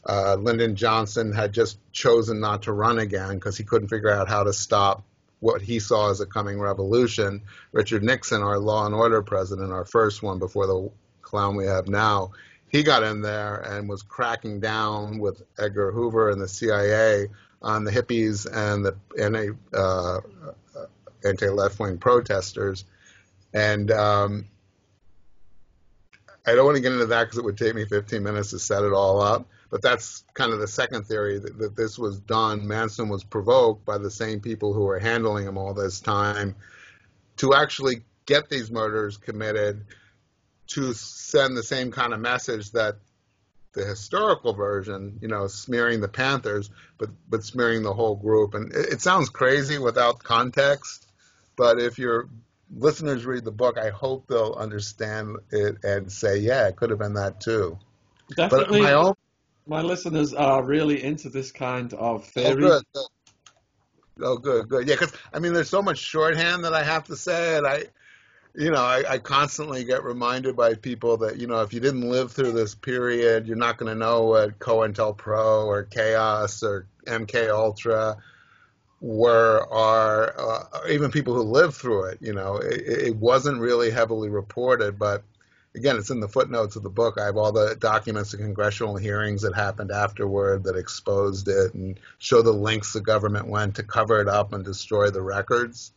Uh, 0.06 0.36
Lyndon 0.36 0.76
Johnson 0.76 1.32
had 1.32 1.54
just 1.54 1.80
chosen 1.92 2.40
not 2.40 2.64
to 2.64 2.74
run 2.74 3.00
again 3.00 3.36
because 3.36 3.58
he 3.58 3.64
couldn't 3.64 3.88
figure 3.88 4.12
out 4.12 4.30
how 4.30 4.44
to 4.44 4.54
stop 4.54 5.04
what 5.40 5.62
he 5.62 5.80
saw 5.80 6.12
as 6.12 6.22
a 6.22 6.26
coming 6.26 6.60
revolution. 6.60 7.42
Richard 7.72 8.04
Nixon, 8.04 8.42
our 8.42 8.60
law 8.60 8.86
and 8.86 8.94
order 8.94 9.22
president, 9.22 9.72
our 9.72 9.86
first 9.86 10.22
one 10.22 10.40
before 10.40 10.68
the 10.68 10.92
clown 11.22 11.56
we 11.56 11.66
have 11.66 11.88
now, 11.88 12.32
he 12.68 12.84
got 12.84 13.04
in 13.04 13.22
there 13.22 13.56
and 13.56 13.90
was 13.90 14.04
cracking 14.04 14.60
down 14.60 15.20
with 15.20 15.42
Edgar 15.58 15.92
Hoover 15.92 16.30
and 16.30 16.42
the 16.42 16.48
CIA 16.48 17.28
on 17.64 17.84
the 17.86 17.92
hippies 17.92 18.46
and 18.46 18.86
the 18.86 18.96
anti 19.20 19.50
uh, 19.74 20.20
anti 21.26 21.50
left 21.50 21.80
wing 21.80 21.98
protesters. 21.98 22.86
And 23.54 23.92
um, 23.92 24.48
I 26.46 26.56
don't 26.56 26.66
want 26.66 26.76
to 26.76 26.82
get 26.82 26.92
into 26.92 27.06
that 27.08 27.24
because 27.24 27.38
it 27.38 27.46
would 27.46 27.58
take 27.58 27.76
me 27.76 27.86
15 27.86 28.22
minutes 28.22 28.50
to 28.50 28.60
set 28.60 28.84
it 28.84 28.94
all 28.94 29.22
up. 29.22 29.48
But 29.70 29.82
that's 29.82 30.24
kind 30.34 30.54
of 30.54 30.60
the 30.60 30.68
second 30.68 31.06
theory 31.06 31.40
that, 31.40 31.58
that 31.58 31.76
this 31.76 31.98
was 31.98 32.20
done. 32.20 32.68
Manson 32.68 33.10
was 33.10 33.24
provoked 33.24 33.86
by 33.86 33.98
the 33.98 34.12
same 34.12 34.40
people 34.40 34.74
who 34.74 34.82
were 34.84 35.00
handling 35.00 35.48
him 35.48 35.58
all 35.58 35.74
this 35.74 36.00
time 36.00 36.56
to 37.38 37.56
actually 37.56 38.04
get 38.26 38.50
these 38.50 38.70
murders 38.70 39.18
committed 39.18 39.86
to 40.68 40.94
send 40.94 41.58
the 41.58 41.64
same 41.64 41.92
kind 41.92 42.14
of 42.14 42.20
message 42.20 42.72
that 42.72 42.98
the 43.74 43.86
historical 43.86 44.54
version, 44.54 45.18
you 45.22 45.28
know, 45.28 45.48
smearing 45.48 46.00
the 46.00 46.08
Panthers, 46.08 46.70
but 46.98 47.10
but 47.30 47.44
smearing 47.44 47.84
the 47.84 47.94
whole 47.94 48.16
group. 48.16 48.54
And 48.54 48.72
it, 48.74 48.94
it 48.94 49.02
sounds 49.02 49.30
crazy 49.30 49.78
without 49.78 50.24
context, 50.24 51.08
but 51.56 51.80
if 51.80 51.98
your 51.98 52.30
listeners 52.76 53.26
read 53.26 53.44
the 53.44 53.52
book, 53.52 53.78
I 53.78 53.90
hope 53.90 54.28
they'll 54.28 54.54
understand 54.54 55.38
it 55.52 55.78
and 55.84 56.12
say, 56.12 56.38
yeah, 56.38 56.68
it 56.68 56.76
could 56.76 56.90
have 56.90 57.00
been 57.00 57.14
that 57.16 57.42
too. 57.42 57.78
Definitely. 58.36 58.80
But 58.80 58.84
my 58.84 58.94
own 58.94 59.14
my 59.66 59.82
listeners 59.82 60.34
are 60.34 60.64
really 60.64 61.04
into 61.04 61.30
this 61.30 61.52
kind 61.52 61.94
of 61.94 62.00
oh, 62.02 62.18
theory. 62.20 62.50
Oh, 62.50 62.56
good. 62.56 62.84
good. 62.94 63.06
Oh, 64.22 64.38
good, 64.38 64.70
good. 64.70 64.88
Yeah, 64.88 64.96
because 64.96 65.14
I 65.34 65.40
mean, 65.40 65.54
there's 65.54 65.70
so 65.70 65.82
much 65.82 65.98
shorthand 65.98 66.66
that 66.66 66.74
I 66.74 66.84
have 66.84 67.06
to 67.06 67.16
say, 67.16 67.58
and 67.58 67.66
I, 67.66 67.86
you 68.56 68.70
know, 68.70 68.82
I, 68.82 69.04
I, 69.10 69.18
constantly 69.18 69.84
get 69.84 70.04
reminded 70.04 70.56
by 70.56 70.76
people 70.76 71.18
that, 71.18 71.38
you 71.38 71.48
know, 71.48 71.62
if 71.62 71.74
you 71.74 71.80
didn't 71.80 72.08
live 72.08 72.32
through 72.32 72.52
this 72.52 72.76
period, 72.76 73.48
you're 73.48 73.58
not 73.58 73.78
going 73.78 73.92
to 73.92 73.98
know 73.98 74.26
what 74.26 74.60
COINTELPRO 74.60 75.66
or 75.66 75.84
Chaos 75.84 76.62
or 76.62 76.86
MK 77.06 77.50
Ultra 77.50 78.18
were, 79.02 79.66
or 79.70 80.40
uh, 80.40 80.88
even 80.90 81.10
people 81.10 81.34
who 81.34 81.42
lived 81.42 81.74
through 81.74 82.06
it. 82.06 82.20
You 82.22 82.34
know, 82.34 82.58
it, 82.58 82.82
it, 83.08 83.16
wasn't 83.16 83.60
really 83.60 83.90
heavily 83.90 84.30
reported, 84.30 85.00
but 85.00 85.24
again, 85.76 85.98
it's 85.98 86.12
in 86.12 86.20
the 86.20 86.30
footnotes 86.30 86.76
of 86.76 86.84
the 86.84 86.90
book. 86.90 87.18
I 87.20 87.26
have 87.26 87.38
all 87.38 87.52
the 87.52 87.76
documents 87.76 88.36
of 88.36 88.40
congressional 88.40 88.98
hearings 88.98 89.42
that 89.42 89.56
happened 89.56 89.92
afterward 89.92 90.66
that 90.66 90.78
exposed 90.78 91.48
it 91.48 91.74
and 91.74 92.00
show 92.20 92.44
the 92.44 92.54
lengths 92.54 92.94
the 92.94 93.02
government 93.02 93.48
went 93.48 93.76
to 93.78 93.84
cover 93.84 94.22
it 94.22 94.28
up 94.28 94.54
and 94.54 94.64
destroy 94.64 95.10
the 95.10 95.24
records. 95.24 95.92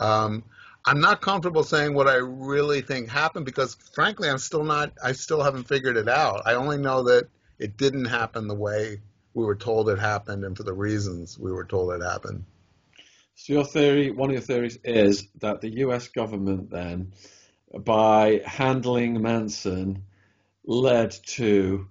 Um, 0.00 0.42
I'm 0.84 1.00
not 1.00 1.20
comfortable 1.20 1.62
saying 1.62 1.94
what 1.94 2.08
I 2.08 2.16
really 2.16 2.80
think 2.80 3.08
happened 3.08 3.44
because, 3.44 3.74
frankly, 3.94 4.28
I'm 4.28 4.38
still 4.38 4.64
not. 4.64 4.92
I 5.02 5.12
still 5.12 5.42
haven't 5.42 5.64
figured 5.64 5.96
it 5.96 6.08
out. 6.08 6.42
I 6.46 6.54
only 6.54 6.78
know 6.78 7.02
that 7.04 7.28
it 7.58 7.76
didn't 7.76 8.06
happen 8.06 8.48
the 8.48 8.54
way 8.54 9.00
we 9.34 9.44
were 9.44 9.56
told 9.56 9.88
it 9.90 9.98
happened, 9.98 10.44
and 10.44 10.56
for 10.56 10.62
the 10.62 10.72
reasons 10.72 11.38
we 11.38 11.52
were 11.52 11.64
told 11.64 11.92
it 11.92 12.02
happened. 12.02 12.44
So 13.34 13.52
your 13.52 13.64
theory, 13.64 14.10
one 14.10 14.30
of 14.30 14.34
your 14.34 14.42
theories, 14.42 14.78
is 14.84 15.28
that 15.40 15.60
the 15.60 15.70
U.S. 15.80 16.08
government 16.08 16.70
then, 16.70 17.12
by 17.72 18.42
handling 18.44 19.20
Manson, 19.22 20.02
led 20.64 21.12
to 21.26 21.86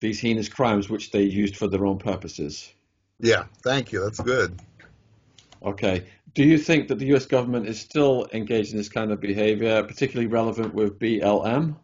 these 0.00 0.20
heinous 0.20 0.48
crimes, 0.48 0.88
which 0.88 1.10
they 1.10 1.22
used 1.22 1.56
for 1.56 1.66
their 1.66 1.86
own 1.86 1.98
purposes. 1.98 2.72
Yeah, 3.20 3.44
thank 3.62 3.92
you. 3.92 4.02
That's 4.02 4.20
good. 4.20 4.60
Okay. 5.62 6.04
Do 6.34 6.42
you 6.42 6.58
think 6.58 6.88
that 6.88 6.98
the 6.98 7.14
US 7.14 7.26
government 7.26 7.68
is 7.68 7.80
still 7.80 8.26
engaged 8.32 8.72
in 8.72 8.76
this 8.76 8.88
kind 8.88 9.12
of 9.12 9.20
behavior, 9.20 9.82
particularly 9.84 10.26
relevant 10.26 10.74
with 10.74 10.98
BLM? 10.98 11.76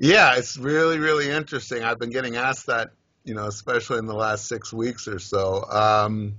Yeah, 0.00 0.36
it's 0.36 0.56
really, 0.56 0.98
really 0.98 1.28
interesting. 1.28 1.82
I've 1.82 1.98
been 1.98 2.10
getting 2.10 2.36
asked 2.36 2.66
that, 2.66 2.92
you 3.24 3.34
know, 3.34 3.46
especially 3.46 3.98
in 3.98 4.06
the 4.06 4.14
last 4.14 4.46
six 4.46 4.72
weeks 4.72 5.08
or 5.08 5.18
so. 5.18 5.64
Um, 5.68 6.36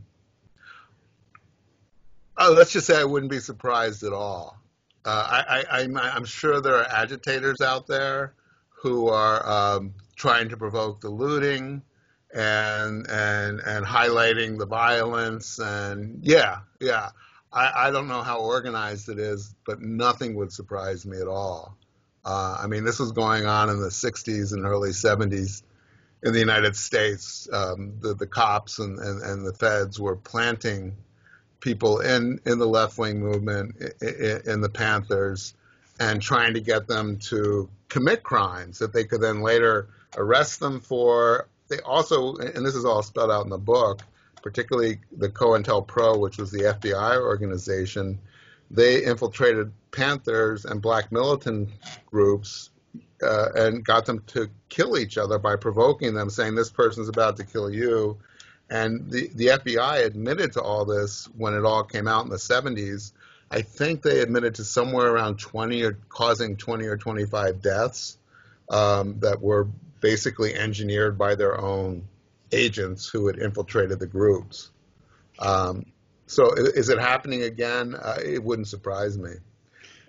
oh, 2.37 2.53
let's 2.57 2.71
just 2.71 2.87
say 2.87 2.97
I 2.97 3.03
wouldn't 3.03 3.31
be 3.31 3.39
surprised 3.39 4.03
at 4.03 4.13
all. 4.13 4.57
Uh, 5.03 5.43
I, 5.71 5.81
am 5.81 6.25
sure 6.25 6.61
there 6.61 6.75
are 6.75 6.87
agitators 6.89 7.61
out 7.61 7.87
there 7.87 8.35
who 8.69 9.09
are 9.09 9.75
um, 9.75 9.93
trying 10.15 10.49
to 10.49 10.57
provoke 10.57 11.01
the 11.01 11.09
looting 11.09 11.81
and 12.33 13.07
and 13.09 13.59
and 13.59 13.85
highlighting 13.85 14.57
the 14.57 14.65
violence 14.65 15.59
and 15.59 16.19
yeah 16.23 16.59
yeah. 16.79 17.09
I, 17.51 17.87
I 17.87 17.91
don't 17.91 18.07
know 18.07 18.21
how 18.21 18.41
organized 18.41 19.09
it 19.09 19.17
is 19.17 19.55
but 19.65 19.81
nothing 19.81 20.35
would 20.35 20.53
surprise 20.53 21.05
me 21.05 21.19
at 21.19 21.27
all. 21.27 21.75
Uh, 22.23 22.57
I 22.61 22.67
mean 22.67 22.83
this 22.83 22.99
was 22.99 23.11
going 23.11 23.45
on 23.45 23.69
in 23.69 23.79
the 23.79 23.89
60s 23.89 24.53
and 24.53 24.65
early 24.65 24.89
70s 24.89 25.63
in 26.21 26.33
the 26.33 26.39
United 26.39 26.75
States. 26.75 27.47
Um, 27.51 27.93
the 27.99 28.13
the 28.13 28.27
cops 28.27 28.79
and, 28.79 28.99
and, 28.99 29.21
and 29.21 29.45
the 29.45 29.53
feds 29.53 29.99
were 29.99 30.15
planting 30.15 30.95
people 31.59 31.99
in 31.99 32.39
in 32.45 32.59
the 32.59 32.67
left 32.67 32.97
wing 32.97 33.19
movement 33.19 33.75
in, 34.01 34.41
in 34.45 34.61
the 34.61 34.69
Panthers 34.69 35.53
and 35.99 36.21
trying 36.21 36.53
to 36.53 36.61
get 36.61 36.87
them 36.87 37.17
to 37.17 37.69
commit 37.89 38.23
crimes 38.23 38.79
that 38.79 38.93
they 38.93 39.03
could 39.03 39.21
then 39.21 39.41
later 39.41 39.89
arrest 40.15 40.59
them 40.59 40.79
for 40.79 41.47
they 41.69 41.79
also, 41.79 42.35
and 42.35 42.65
this 42.65 42.75
is 42.75 42.85
all 42.85 43.03
spelled 43.03 43.31
out 43.31 43.43
in 43.43 43.49
the 43.49 43.57
book, 43.57 44.01
particularly 44.41 44.99
the 45.11 45.29
COINTELPRO, 45.29 46.19
which 46.19 46.37
was 46.37 46.51
the 46.51 46.63
FBI 46.63 47.17
organization, 47.17 48.19
they 48.71 49.03
infiltrated 49.03 49.71
Panthers 49.91 50.65
and 50.65 50.81
black 50.81 51.11
militant 51.11 51.69
groups 52.05 52.69
uh, 53.21 53.49
and 53.55 53.83
got 53.83 54.05
them 54.05 54.23
to 54.27 54.49
kill 54.69 54.97
each 54.97 55.17
other 55.17 55.39
by 55.39 55.55
provoking 55.55 56.13
them, 56.13 56.29
saying, 56.29 56.55
This 56.55 56.69
person's 56.69 57.09
about 57.09 57.37
to 57.37 57.43
kill 57.43 57.69
you. 57.69 58.17
And 58.69 59.09
the, 59.09 59.29
the 59.33 59.47
FBI 59.47 60.05
admitted 60.05 60.53
to 60.53 60.61
all 60.61 60.85
this 60.85 61.27
when 61.35 61.55
it 61.55 61.65
all 61.65 61.83
came 61.83 62.07
out 62.07 62.23
in 62.23 62.29
the 62.29 62.37
70s. 62.37 63.11
I 63.51 63.63
think 63.63 64.03
they 64.03 64.19
admitted 64.19 64.55
to 64.55 64.63
somewhere 64.63 65.07
around 65.07 65.39
20 65.39 65.83
or 65.83 65.97
causing 66.07 66.55
20 66.55 66.85
or 66.85 66.97
25 66.97 67.63
deaths 67.63 68.17
um, 68.69 69.19
that 69.21 69.41
were 69.41 69.67
basically 69.99 70.55
engineered 70.55 71.17
by 71.17 71.35
their 71.35 71.59
own 71.59 72.07
agents 72.51 73.07
who 73.07 73.27
had 73.27 73.37
infiltrated 73.37 73.99
the 73.99 74.07
groups. 74.07 74.71
Um, 75.39 75.85
so 76.27 76.53
is 76.53 76.89
it 76.89 76.99
happening 76.99 77.43
again? 77.43 77.95
Uh, 77.95 78.17
it 78.23 78.43
wouldn't 78.43 78.67
surprise 78.67 79.17
me. 79.17 79.31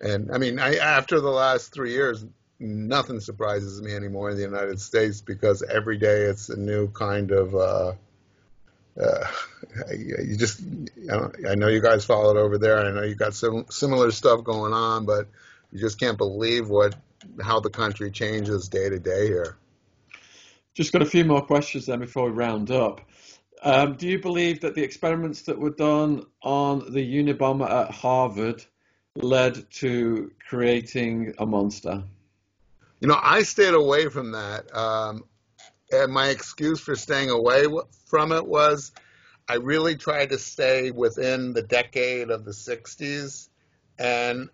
And 0.01 0.31
I 0.33 0.39
mean, 0.39 0.59
I, 0.59 0.77
after 0.77 1.21
the 1.21 1.31
last 1.31 1.73
three 1.73 1.93
years, 1.93 2.25
nothing 2.59 3.21
surprises 3.21 3.81
me 3.81 3.95
anymore 3.95 4.31
in 4.31 4.37
the 4.37 4.43
United 4.43 4.81
States 4.81 5.21
because 5.21 5.63
every 5.63 5.99
day 5.99 6.23
it's 6.23 6.49
a 6.49 6.57
new 6.57 6.89
kind 6.89 7.31
of. 7.31 7.55
Uh, 7.55 7.93
uh, 9.01 9.27
you 9.97 10.37
just, 10.37 10.61
I 11.49 11.55
know 11.55 11.69
you 11.69 11.81
guys 11.81 12.05
followed 12.05 12.37
over 12.37 12.59
there. 12.59 12.79
I 12.79 12.91
know 12.91 13.03
you 13.03 13.15
got 13.15 13.35
some 13.35 13.67
similar 13.71 14.11
stuff 14.11 14.45
going 14.45 14.73
on, 14.73 15.07
but 15.07 15.29
you 15.73 15.79
just 15.79 15.99
can't 15.99 16.19
believe 16.19 16.69
what 16.69 16.95
how 17.41 17.61
the 17.61 17.71
country 17.71 18.11
changes 18.11 18.69
day 18.69 18.89
to 18.89 18.99
day 18.99 19.27
here. 19.27 19.57
Just 20.75 20.93
got 20.93 21.03
a 21.03 21.07
few 21.07 21.25
more 21.25 21.43
questions 21.43 21.87
then 21.87 21.99
before 21.99 22.27
we 22.27 22.31
round 22.31 22.71
up. 22.71 23.01
Um, 23.63 23.95
do 23.95 24.07
you 24.09 24.19
believe 24.19 24.61
that 24.61 24.75
the 24.75 24.83
experiments 24.83 25.43
that 25.43 25.59
were 25.59 25.71
done 25.71 26.25
on 26.43 26.93
the 26.93 27.05
Unabomber 27.05 27.71
at 27.71 27.91
Harvard 27.91 28.65
led 29.17 29.71
to 29.73 30.31
creating 30.49 31.35
a 31.39 31.45
monster? 31.45 32.03
You 33.01 33.09
know, 33.09 33.19
I 33.21 33.43
stayed 33.43 33.75
away 33.75 34.09
from 34.09 34.33
that. 34.33 34.75
Um, 34.75 35.25
and 35.91 36.13
my 36.13 36.29
excuse 36.29 36.81
for 36.81 36.95
staying 36.95 37.31
away 37.31 37.67
from 38.07 38.33
it 38.33 38.47
was 38.47 38.93
I 39.49 39.55
really 39.55 39.97
tried 39.97 40.31
to 40.31 40.39
stay 40.39 40.91
within 40.91 41.53
the 41.53 41.63
decade 41.63 42.31
of 42.31 42.45
the 42.45 42.53
60s. 42.53 43.49
And 43.99 44.49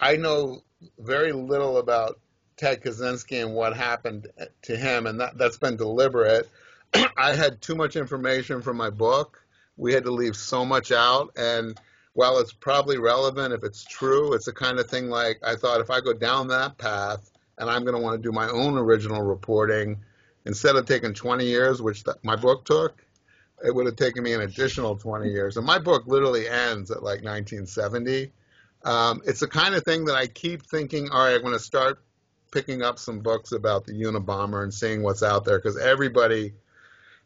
I 0.00 0.16
know 0.16 0.62
very 0.98 1.32
little 1.32 1.78
about 1.78 2.18
Ted 2.60 2.82
Kaczynski 2.82 3.42
and 3.42 3.54
what 3.54 3.74
happened 3.74 4.28
to 4.62 4.76
him, 4.76 5.06
and 5.06 5.18
that, 5.20 5.38
that's 5.38 5.56
been 5.56 5.78
deliberate. 5.78 6.46
I 7.16 7.34
had 7.34 7.62
too 7.62 7.74
much 7.74 7.96
information 7.96 8.60
from 8.60 8.76
my 8.76 8.90
book. 8.90 9.42
We 9.78 9.94
had 9.94 10.04
to 10.04 10.10
leave 10.10 10.36
so 10.36 10.66
much 10.66 10.92
out, 10.92 11.32
and 11.36 11.80
while 12.12 12.38
it's 12.38 12.52
probably 12.52 12.98
relevant 12.98 13.54
if 13.54 13.64
it's 13.64 13.82
true, 13.82 14.34
it's 14.34 14.44
the 14.44 14.52
kind 14.52 14.78
of 14.78 14.90
thing 14.90 15.08
like 15.08 15.40
I 15.42 15.56
thought 15.56 15.80
if 15.80 15.88
I 15.88 16.02
go 16.02 16.12
down 16.12 16.48
that 16.48 16.76
path 16.76 17.30
and 17.56 17.70
I'm 17.70 17.82
going 17.84 17.96
to 17.96 18.02
want 18.02 18.22
to 18.22 18.28
do 18.28 18.30
my 18.30 18.50
own 18.50 18.76
original 18.76 19.22
reporting, 19.22 19.96
instead 20.44 20.76
of 20.76 20.84
taking 20.84 21.14
20 21.14 21.46
years, 21.46 21.80
which 21.80 22.04
my 22.22 22.36
book 22.36 22.66
took, 22.66 23.02
it 23.64 23.74
would 23.74 23.86
have 23.86 23.96
taken 23.96 24.22
me 24.22 24.34
an 24.34 24.42
additional 24.42 24.96
20 24.96 25.30
years. 25.30 25.56
And 25.56 25.64
my 25.64 25.78
book 25.78 26.06
literally 26.06 26.46
ends 26.46 26.90
at 26.90 27.02
like 27.02 27.22
1970. 27.22 28.32
Um, 28.82 29.22
it's 29.26 29.40
the 29.40 29.48
kind 29.48 29.74
of 29.74 29.82
thing 29.84 30.04
that 30.06 30.16
I 30.16 30.26
keep 30.26 30.66
thinking, 30.66 31.08
all 31.10 31.24
right, 31.24 31.36
I'm 31.36 31.40
going 31.40 31.54
to 31.54 31.58
start 31.58 32.02
picking 32.50 32.82
up 32.82 32.98
some 32.98 33.20
books 33.20 33.52
about 33.52 33.84
the 33.84 33.92
Unabomber 33.92 34.62
and 34.62 34.72
seeing 34.72 35.02
what's 35.02 35.22
out 35.22 35.44
there 35.44 35.58
because 35.58 35.78
everybody, 35.78 36.52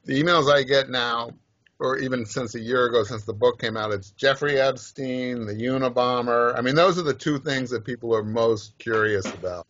the 0.04 0.22
emails 0.22 0.52
I 0.52 0.62
get 0.62 0.90
now, 0.90 1.30
or 1.78 1.98
even 1.98 2.24
since 2.24 2.54
a 2.54 2.60
year 2.60 2.86
ago, 2.86 3.04
since 3.04 3.24
the 3.24 3.32
book 3.32 3.60
came 3.60 3.76
out, 3.76 3.92
it's 3.92 4.10
Jeffrey 4.10 4.60
Epstein, 4.60 5.46
the 5.46 5.54
Unabomber. 5.54 6.56
I 6.56 6.60
mean, 6.60 6.74
those 6.74 6.98
are 6.98 7.02
the 7.02 7.14
two 7.14 7.38
things 7.38 7.70
that 7.70 7.84
people 7.84 8.14
are 8.14 8.22
most 8.22 8.78
curious 8.78 9.26
about. 9.26 9.66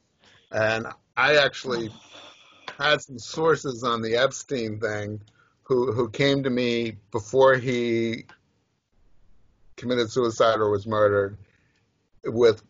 And 0.51 0.87
I 1.17 1.37
actually 1.37 1.91
had 2.79 3.01
some 3.01 3.19
sources 3.19 3.85
on 3.85 4.03
the 4.03 4.17
Epstein 4.17 4.81
thing 4.81 5.21
who, 5.63 5.93
who 5.93 6.09
came 6.11 6.43
to 6.43 6.51
me 6.51 6.97
before 7.11 7.55
he 7.55 8.25
committed 9.77 10.11
suicide 10.11 10.59
or 10.59 10.71
was 10.71 10.87
murdered 10.87 11.39
with 12.25 12.63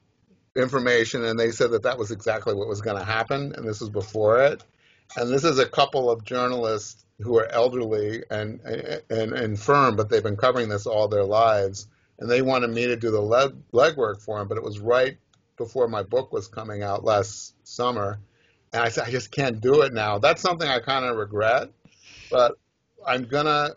information, 0.56 1.24
and 1.24 1.38
they 1.38 1.50
said 1.50 1.72
that 1.72 1.82
that 1.82 1.98
was 1.98 2.10
exactly 2.10 2.54
what 2.54 2.68
was 2.68 2.80
going 2.80 2.98
to 2.98 3.04
happen, 3.04 3.54
and 3.56 3.66
this 3.66 3.80
was 3.80 3.90
before 3.90 4.42
it. 4.44 4.62
And 5.16 5.30
this 5.30 5.44
is 5.44 5.58
a 5.58 5.66
couple 5.66 6.10
of 6.10 6.24
journalists 6.24 7.04
who 7.20 7.38
are 7.38 7.46
elderly 7.46 8.24
and, 8.30 8.60
and 8.60 9.02
and 9.10 9.32
infirm, 9.36 9.96
but 9.96 10.08
they've 10.08 10.22
been 10.22 10.36
covering 10.36 10.68
this 10.68 10.86
all 10.86 11.08
their 11.08 11.24
lives, 11.24 11.88
and 12.18 12.30
they 12.30 12.42
wanted 12.42 12.70
me 12.70 12.86
to 12.86 12.96
do 12.96 13.10
the 13.10 13.20
leg 13.20 13.54
legwork 13.72 14.20
for 14.20 14.38
them. 14.38 14.48
But 14.48 14.58
it 14.58 14.64
was 14.64 14.78
right 14.78 15.16
before 15.56 15.88
my 15.88 16.02
book 16.02 16.32
was 16.32 16.48
coming 16.48 16.82
out 16.82 17.04
last 17.04 17.54
summer, 17.66 18.18
and 18.72 18.82
I 18.82 18.88
said 18.88 19.04
I 19.06 19.10
just 19.10 19.30
can't 19.30 19.60
do 19.60 19.82
it 19.82 19.92
now. 19.92 20.18
That's 20.18 20.42
something 20.42 20.68
I 20.68 20.80
kind 20.80 21.04
of 21.04 21.16
regret, 21.16 21.70
but 22.30 22.58
I'm 23.06 23.24
gonna 23.24 23.76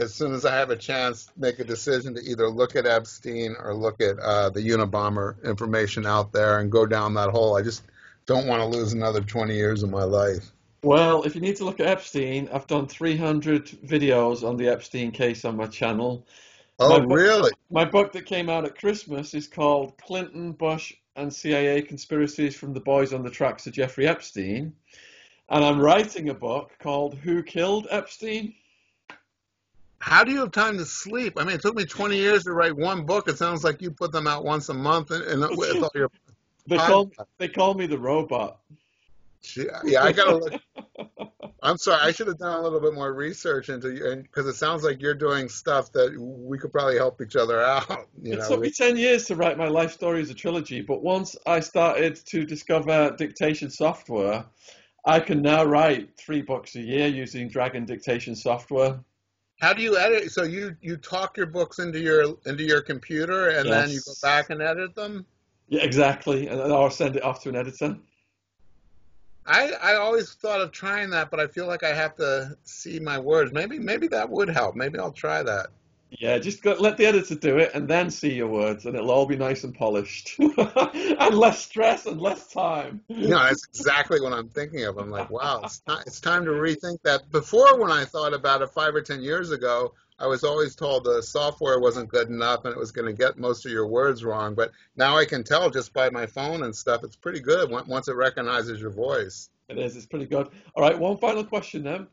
as 0.00 0.14
soon 0.14 0.32
as 0.32 0.46
I 0.46 0.54
have 0.54 0.70
a 0.70 0.76
chance, 0.76 1.30
make 1.36 1.58
a 1.58 1.64
decision 1.64 2.14
to 2.14 2.22
either 2.22 2.48
look 2.48 2.74
at 2.74 2.86
Epstein 2.86 3.54
or 3.62 3.74
look 3.74 4.00
at 4.00 4.18
uh, 4.18 4.48
the 4.48 4.60
Unabomber 4.60 5.42
information 5.44 6.06
out 6.06 6.32
there 6.32 6.58
and 6.58 6.72
go 6.72 6.86
down 6.86 7.14
that 7.14 7.30
hole. 7.30 7.56
I 7.56 7.62
just 7.62 7.82
don't 8.24 8.46
want 8.46 8.62
to 8.62 8.66
lose 8.78 8.94
another 8.94 9.20
20 9.20 9.54
years 9.54 9.82
of 9.82 9.90
my 9.90 10.04
life. 10.04 10.52
Well, 10.82 11.24
if 11.24 11.34
you 11.34 11.42
need 11.42 11.56
to 11.56 11.64
look 11.64 11.80
at 11.80 11.86
Epstein, 11.86 12.48
I've 12.50 12.66
done 12.66 12.86
300 12.86 13.66
videos 13.66 14.42
on 14.42 14.56
the 14.56 14.68
Epstein 14.68 15.10
case 15.10 15.44
on 15.44 15.56
my 15.56 15.66
channel. 15.66 16.26
Oh, 16.78 16.88
my 16.88 17.00
book, 17.00 17.18
really? 17.18 17.50
My 17.70 17.84
book 17.84 18.12
that 18.12 18.24
came 18.24 18.48
out 18.48 18.64
at 18.64 18.78
Christmas 18.78 19.34
is 19.34 19.46
called 19.46 19.98
Clinton, 19.98 20.52
Bush, 20.52 20.94
and 21.14 21.32
CIA 21.32 21.82
Conspiracies 21.82 22.56
from 22.56 22.72
the 22.72 22.80
Boys 22.80 23.12
on 23.12 23.22
the 23.22 23.28
Tracks 23.28 23.66
of 23.66 23.74
Jeffrey 23.74 24.08
Epstein. 24.08 24.72
And 25.50 25.62
I'm 25.62 25.78
writing 25.78 26.30
a 26.30 26.34
book 26.34 26.70
called 26.78 27.16
Who 27.16 27.42
Killed 27.42 27.86
Epstein? 27.90 28.54
How 30.00 30.24
do 30.24 30.32
you 30.32 30.40
have 30.40 30.50
time 30.50 30.78
to 30.78 30.84
sleep? 30.84 31.34
I 31.36 31.44
mean, 31.44 31.54
it 31.56 31.62
took 31.62 31.76
me 31.76 31.84
20 31.84 32.16
years 32.16 32.44
to 32.44 32.52
write 32.52 32.74
one 32.74 33.04
book. 33.04 33.28
It 33.28 33.38
sounds 33.38 33.62
like 33.62 33.82
you 33.82 33.90
put 33.90 34.12
them 34.12 34.26
out 34.26 34.44
once 34.44 34.68
a 34.70 34.74
month, 34.74 35.10
and, 35.10 35.22
and 35.24 35.56
with 35.56 35.82
all 35.82 35.90
your 35.94 36.10
they 36.66 36.78
call 36.78 37.10
they 37.38 37.48
call 37.48 37.74
me 37.74 37.86
the 37.86 37.98
robot. 37.98 38.58
Yeah, 39.56 40.02
I 40.02 40.12
gotta 40.12 40.36
look. 40.36 40.62
I'm 41.62 41.76
sorry, 41.76 42.00
I 42.02 42.12
should 42.12 42.26
have 42.28 42.38
done 42.38 42.58
a 42.58 42.62
little 42.62 42.80
bit 42.80 42.94
more 42.94 43.12
research 43.12 43.68
into 43.68 43.92
you, 43.92 44.16
because 44.22 44.46
it 44.46 44.54
sounds 44.54 44.82
like 44.82 45.02
you're 45.02 45.14
doing 45.14 45.48
stuff 45.48 45.92
that 45.92 46.18
we 46.18 46.58
could 46.58 46.72
probably 46.72 46.96
help 46.96 47.20
each 47.20 47.36
other 47.36 47.60
out. 47.60 48.08
You 48.22 48.34
it 48.34 48.38
know, 48.38 48.48
took 48.48 48.60
me 48.60 48.70
10 48.70 48.96
years 48.96 49.26
to 49.26 49.36
write 49.36 49.56
my 49.56 49.68
life 49.68 49.92
story 49.92 50.20
as 50.20 50.30
a 50.30 50.34
trilogy, 50.34 50.80
but 50.82 51.02
once 51.02 51.36
I 51.46 51.60
started 51.60 52.16
to 52.26 52.44
discover 52.44 53.14
dictation 53.16 53.70
software, 53.70 54.44
I 55.04 55.20
can 55.20 55.40
now 55.40 55.64
write 55.64 56.16
three 56.18 56.42
books 56.42 56.76
a 56.76 56.80
year 56.80 57.06
using 57.06 57.48
Dragon 57.48 57.86
dictation 57.86 58.36
software. 58.36 59.00
How 59.60 59.74
do 59.74 59.82
you 59.82 59.98
edit? 59.98 60.32
So 60.32 60.42
you 60.42 60.74
you 60.80 60.96
talk 60.96 61.36
your 61.36 61.46
books 61.46 61.78
into 61.78 62.00
your 62.00 62.36
into 62.46 62.64
your 62.64 62.80
computer 62.80 63.50
and 63.50 63.66
yes. 63.66 63.74
then 63.74 63.90
you 63.90 64.00
go 64.06 64.12
back 64.22 64.50
and 64.50 64.62
edit 64.62 64.94
them? 64.94 65.26
Yeah, 65.68 65.82
exactly. 65.82 66.48
And 66.48 66.58
then 66.58 66.72
I'll 66.72 66.90
send 66.90 67.16
it 67.16 67.22
off 67.22 67.42
to 67.42 67.50
an 67.50 67.56
editor. 67.56 67.96
I, 69.46 69.72
I 69.82 69.94
always 69.94 70.32
thought 70.34 70.60
of 70.60 70.70
trying 70.70 71.10
that, 71.10 71.30
but 71.30 71.40
I 71.40 71.46
feel 71.46 71.66
like 71.66 71.82
I 71.82 71.92
have 71.94 72.14
to 72.16 72.56
see 72.64 73.00
my 73.00 73.18
words. 73.18 73.52
Maybe 73.52 73.78
maybe 73.78 74.06
that 74.08 74.28
would 74.28 74.48
help. 74.48 74.76
Maybe 74.76 74.98
I'll 74.98 75.12
try 75.12 75.42
that. 75.42 75.68
Yeah, 76.10 76.38
just 76.38 76.62
go, 76.62 76.74
let 76.78 76.96
the 76.96 77.06
editor 77.06 77.34
do 77.34 77.58
it 77.58 77.72
and 77.74 77.88
then 77.88 78.10
see 78.10 78.34
your 78.34 78.48
words, 78.48 78.86
and 78.86 78.94
it'll 78.94 79.10
all 79.10 79.26
be 79.26 79.36
nice 79.36 79.64
and 79.64 79.74
polished, 79.74 80.36
and 80.38 81.34
less 81.34 81.64
stress 81.64 82.06
and 82.06 82.20
less 82.20 82.48
time. 82.48 83.00
Know, 83.08 83.42
that's 83.42 83.66
exactly 83.68 84.20
what 84.20 84.32
I'm 84.32 84.48
thinking 84.48 84.84
of. 84.84 84.98
I'm 84.98 85.10
like, 85.10 85.30
wow, 85.30 85.60
it's, 85.64 85.82
not, 85.86 86.06
it's 86.06 86.20
time 86.20 86.44
to 86.44 86.50
rethink 86.50 86.98
that. 87.04 87.30
Before, 87.30 87.78
when 87.78 87.90
I 87.90 88.04
thought 88.04 88.34
about 88.34 88.62
it 88.62 88.70
five 88.70 88.94
or 88.94 89.02
ten 89.02 89.22
years 89.22 89.50
ago, 89.50 89.94
I 90.20 90.26
was 90.26 90.44
always 90.44 90.74
told 90.74 91.04
the 91.04 91.22
software 91.22 91.80
wasn't 91.80 92.10
good 92.10 92.28
enough 92.28 92.66
and 92.66 92.74
it 92.74 92.78
was 92.78 92.92
going 92.92 93.06
to 93.06 93.14
get 93.14 93.38
most 93.38 93.64
of 93.64 93.72
your 93.72 93.86
words 93.86 94.22
wrong. 94.22 94.54
But 94.54 94.70
now 94.94 95.16
I 95.16 95.24
can 95.24 95.42
tell 95.42 95.70
just 95.70 95.94
by 95.94 96.10
my 96.10 96.26
phone 96.26 96.62
and 96.62 96.76
stuff, 96.76 97.02
it's 97.04 97.16
pretty 97.16 97.40
good 97.40 97.70
once 97.70 98.06
it 98.06 98.16
recognizes 98.16 98.80
your 98.80 98.90
voice. 98.90 99.48
It 99.70 99.78
is. 99.78 99.96
It's 99.96 100.04
pretty 100.04 100.26
good. 100.26 100.48
All 100.74 100.82
right, 100.82 100.98
one 100.98 101.16
final 101.16 101.44
question 101.44 101.84
then. 101.84 102.06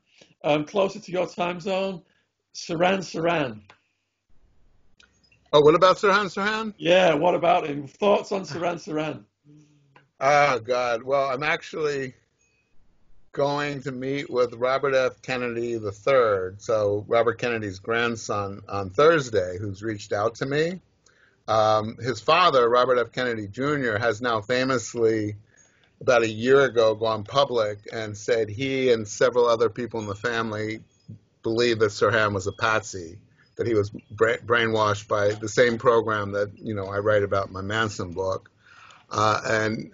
Um, 0.44 0.64
closer 0.64 1.00
to 1.00 1.12
your 1.12 1.28
time 1.28 1.60
zone, 1.60 2.02
Sirhan 2.56 3.00
Sirhan. 3.00 3.62
Oh, 5.58 5.62
what 5.62 5.74
about 5.74 5.98
Sirhan 5.98 6.26
Sirhan? 6.26 6.76
Yeah, 6.78 7.16
what 7.16 7.34
about 7.34 7.66
him? 7.66 7.88
Thoughts 7.88 8.32
on 8.32 8.44
Sirhan 8.44 8.76
Sirhan? 8.76 9.24
Oh, 10.20 10.60
God. 10.60 11.02
Well, 11.02 11.32
I'm 11.32 11.42
actually 11.42 12.14
going 13.32 13.82
to 13.82 13.92
meet 13.92 14.30
with 14.30 14.54
Robert 14.54 14.94
F. 14.94 15.20
Kennedy 15.24 15.72
III, 15.72 16.58
so 16.60 17.06
Robert 17.08 17.40
Kennedy's 17.40 17.80
grandson, 17.80 18.62
on 18.70 18.92
Thursday, 18.92 19.58
who's 19.60 19.82
reached 19.82 20.14
out 20.14 20.36
to 20.36 20.46
me. 20.46 20.80
Um, 21.48 21.98
his 21.98 22.22
father, 22.22 22.70
Robert 22.70 23.00
F. 23.00 23.12
Kennedy 23.12 23.48
Jr., 23.48 23.98
has 23.98 24.22
now 24.22 24.42
famously, 24.42 25.38
about 26.02 26.22
a 26.22 26.30
year 26.30 26.66
ago, 26.66 26.94
gone 26.94 27.24
public 27.24 27.80
and 27.92 28.16
said 28.16 28.48
he 28.48 28.92
and 28.92 29.08
several 29.08 29.48
other 29.48 29.70
people 29.70 30.00
in 30.02 30.06
the 30.06 30.14
family 30.14 30.82
believe 31.42 31.80
that 31.80 31.90
Sirhan 31.90 32.36
was 32.36 32.46
a 32.46 32.52
patsy 32.52 33.18
that 33.58 33.68
he 33.68 33.74
was 33.74 33.90
bra- 33.90 34.38
brainwashed 34.46 35.08
by 35.08 35.34
the 35.34 35.50
same 35.50 35.78
program 35.78 36.32
that 36.32 36.52
you 36.58 36.74
know 36.74 36.86
I 36.86 37.00
write 37.00 37.24
about 37.24 37.48
in 37.48 37.54
my 37.54 37.62
Manson 37.62 38.12
book, 38.14 38.50
uh, 39.12 39.42
and 39.46 39.94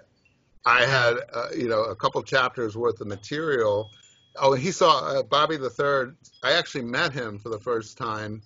I 0.65 0.85
had 0.85 1.15
uh, 1.33 1.47
you 1.55 1.67
know 1.67 1.83
a 1.83 1.95
couple 1.95 2.21
chapters 2.23 2.77
worth 2.77 3.01
of 3.01 3.07
material. 3.07 3.89
Oh, 4.35 4.53
he 4.53 4.71
saw 4.71 4.99
uh, 4.99 5.23
Bobby 5.23 5.57
the 5.57 5.69
Third. 5.69 6.15
I 6.43 6.53
actually 6.53 6.85
met 6.85 7.13
him 7.13 7.39
for 7.39 7.49
the 7.49 7.59
first 7.59 7.97
time 7.97 8.41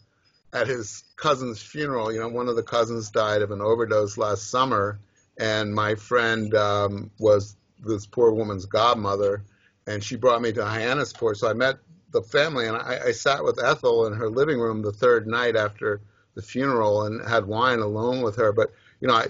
at 0.54 0.68
his 0.68 1.04
cousin's 1.16 1.62
funeral. 1.62 2.12
You 2.12 2.20
know, 2.20 2.30
one 2.30 2.48
of 2.48 2.56
the 2.56 2.64
cousins 2.64 3.10
died 3.10 3.42
of 3.42 3.52
an 3.52 3.62
overdose 3.62 4.18
last 4.18 4.50
summer, 4.50 5.00
and 5.38 5.74
my 5.74 5.96
friend 5.96 6.54
um, 6.56 7.12
was 7.20 7.56
this 7.80 8.06
poor 8.06 8.32
woman's 8.32 8.66
godmother, 8.66 9.44
and 9.86 10.04
she 10.04 10.16
brought 10.16 10.42
me 10.42 10.52
to 10.54 10.62
Hyannisport. 10.62 11.38
So 11.38 11.50
I 11.50 11.54
met 11.54 11.78
the 12.12 12.22
family, 12.22 12.68
and 12.68 12.78
I, 12.78 13.00
I 13.08 13.12
sat 13.12 13.44
with 13.44 13.62
Ethel 13.64 14.06
in 14.08 14.14
her 14.14 14.30
living 14.30 14.60
room 14.60 14.82
the 14.82 14.92
third 14.92 15.28
night 15.28 15.56
after 15.56 16.02
the 16.36 16.42
funeral 16.42 17.04
and 17.04 17.28
had 17.28 17.46
wine 17.46 17.80
alone 17.80 18.22
with 18.22 18.38
her. 18.38 18.52
But 18.52 18.72
you 19.02 19.08
know, 19.08 19.16
I 19.16 19.28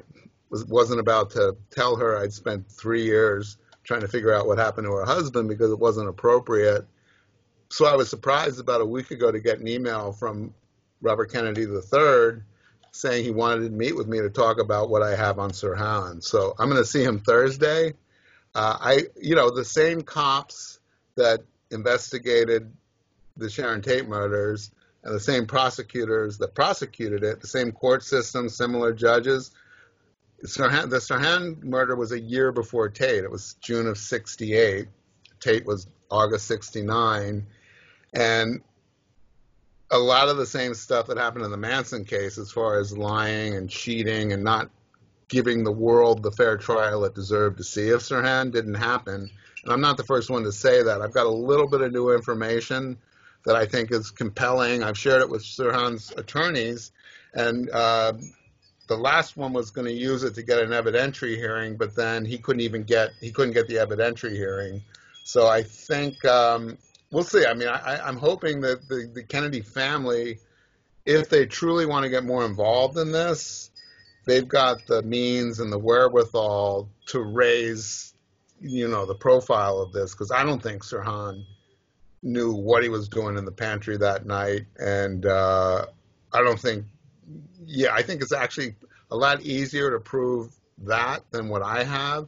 was, 0.49 0.65
wasn't 0.65 0.99
about 0.99 1.31
to 1.31 1.57
tell 1.71 1.95
her 1.97 2.17
I'd 2.17 2.33
spent 2.33 2.69
three 2.69 3.03
years 3.03 3.57
trying 3.83 4.01
to 4.01 4.07
figure 4.07 4.33
out 4.33 4.47
what 4.47 4.57
happened 4.57 4.85
to 4.85 4.91
her 4.91 5.05
husband 5.05 5.49
because 5.49 5.71
it 5.71 5.79
wasn't 5.79 6.09
appropriate. 6.09 6.85
So 7.69 7.85
I 7.85 7.95
was 7.95 8.09
surprised 8.09 8.59
about 8.59 8.81
a 8.81 8.85
week 8.85 9.11
ago 9.11 9.31
to 9.31 9.39
get 9.39 9.59
an 9.59 9.67
email 9.67 10.11
from 10.11 10.53
Robert 11.01 11.31
Kennedy 11.31 11.63
III 11.63 12.41
saying 12.91 13.23
he 13.23 13.31
wanted 13.31 13.63
to 13.63 13.69
meet 13.69 13.95
with 13.95 14.07
me 14.07 14.19
to 14.19 14.29
talk 14.29 14.59
about 14.59 14.89
what 14.89 15.03
I 15.03 15.15
have 15.15 15.39
on 15.39 15.51
Sirhan. 15.51 16.23
So 16.23 16.55
I'm 16.57 16.69
going 16.69 16.81
to 16.81 16.87
see 16.87 17.03
him 17.03 17.19
Thursday. 17.19 17.93
Uh, 18.55 18.77
I, 18.79 19.03
you 19.21 19.35
know, 19.35 19.51
the 19.51 19.65
same 19.65 20.01
cops 20.01 20.79
that 21.15 21.41
investigated 21.71 22.71
the 23.35 23.49
Sharon 23.49 23.81
Tate 23.81 24.07
murders 24.07 24.71
and 25.03 25.13
the 25.13 25.19
same 25.19 25.45
prosecutors 25.45 26.37
that 26.39 26.55
prosecuted 26.55 27.23
it, 27.23 27.39
the 27.39 27.47
same 27.47 27.71
court 27.71 28.03
system, 28.03 28.49
similar 28.49 28.93
judges. 28.93 29.51
Sirhan, 30.43 30.89
the 30.89 30.97
Sirhan 30.97 31.63
murder 31.63 31.95
was 31.95 32.11
a 32.11 32.19
year 32.19 32.51
before 32.51 32.89
Tate. 32.89 33.23
It 33.23 33.31
was 33.31 33.55
June 33.61 33.87
of 33.87 33.97
68. 33.97 34.87
Tate 35.39 35.65
was 35.65 35.87
August 36.11 36.47
69. 36.47 37.45
And 38.13 38.61
a 39.89 39.97
lot 39.97 40.29
of 40.29 40.37
the 40.37 40.45
same 40.45 40.73
stuff 40.73 41.07
that 41.07 41.17
happened 41.17 41.45
in 41.45 41.51
the 41.51 41.57
Manson 41.57 42.03
case, 42.03 42.37
as 42.37 42.51
far 42.51 42.79
as 42.79 42.97
lying 42.97 43.55
and 43.55 43.69
cheating 43.69 44.33
and 44.33 44.43
not 44.43 44.69
giving 45.29 45.63
the 45.63 45.71
world 45.71 46.23
the 46.23 46.31
fair 46.31 46.57
trial 46.57 47.05
it 47.05 47.15
deserved 47.15 47.57
to 47.57 47.63
see 47.63 47.89
of 47.89 48.01
Sirhan, 48.01 48.51
didn't 48.51 48.75
happen. 48.75 49.29
I'm 49.67 49.81
not 49.81 49.97
the 49.97 50.03
first 50.03 50.29
one 50.29 50.43
to 50.43 50.51
say 50.51 50.83
that. 50.83 51.01
I've 51.01 51.13
got 51.13 51.25
a 51.25 51.31
little 51.31 51.67
bit 51.67 51.81
of 51.81 51.91
new 51.91 52.11
information 52.11 52.97
that 53.45 53.55
I 53.55 53.65
think 53.65 53.91
is 53.91 54.11
compelling. 54.11 54.83
I've 54.83 54.97
shared 54.97 55.21
it 55.21 55.29
with 55.29 55.43
Sirhan's 55.43 56.11
attorneys, 56.17 56.91
and 57.33 57.69
uh, 57.69 58.13
the 58.87 58.97
last 58.97 59.37
one 59.37 59.53
was 59.53 59.71
going 59.71 59.87
to 59.87 59.93
use 59.93 60.23
it 60.23 60.35
to 60.35 60.43
get 60.43 60.59
an 60.59 60.69
evidentiary 60.69 61.35
hearing, 61.35 61.77
but 61.77 61.95
then 61.95 62.25
he 62.25 62.37
couldn't 62.37 62.61
even 62.61 62.83
get 62.83 63.11
he 63.19 63.31
couldn't 63.31 63.53
get 63.53 63.67
the 63.67 63.75
evidentiary 63.75 64.33
hearing. 64.33 64.81
So 65.23 65.47
I 65.47 65.63
think 65.63 66.23
um, 66.25 66.77
we'll 67.11 67.23
see. 67.23 67.45
I 67.45 67.53
mean, 67.53 67.67
I, 67.67 67.99
I'm 67.99 68.17
hoping 68.17 68.61
that 68.61 68.87
the, 68.87 69.09
the 69.13 69.23
Kennedy 69.23 69.61
family, 69.61 70.39
if 71.05 71.29
they 71.29 71.45
truly 71.45 71.85
want 71.85 72.03
to 72.03 72.09
get 72.09 72.23
more 72.23 72.45
involved 72.45 72.97
in 72.97 73.11
this, 73.11 73.71
they've 74.25 74.47
got 74.47 74.85
the 74.87 75.03
means 75.03 75.59
and 75.59 75.71
the 75.71 75.79
wherewithal 75.79 76.89
to 77.07 77.19
raise 77.19 78.13
you 78.61 78.87
know, 78.87 79.05
the 79.05 79.15
profile 79.15 79.79
of 79.79 79.91
this 79.91 80.11
because 80.11 80.31
I 80.31 80.43
don't 80.43 80.61
think 80.61 80.83
Sirhan 80.83 81.45
knew 82.23 82.53
what 82.53 82.83
he 82.83 82.89
was 82.89 83.07
doing 83.07 83.37
in 83.37 83.45
the 83.45 83.51
pantry 83.51 83.97
that 83.97 84.25
night, 84.25 84.65
and 84.77 85.25
uh, 85.25 85.85
I 86.33 86.41
don't 86.41 86.59
think. 86.59 86.85
Yeah, 87.65 87.93
I 87.93 88.01
think 88.01 88.21
it's 88.21 88.31
actually 88.31 88.75
a 89.11 89.15
lot 89.15 89.41
easier 89.41 89.91
to 89.91 89.99
prove 89.99 90.53
that 90.79 91.29
than 91.31 91.49
what 91.49 91.61
I 91.61 91.83
have. 91.83 92.27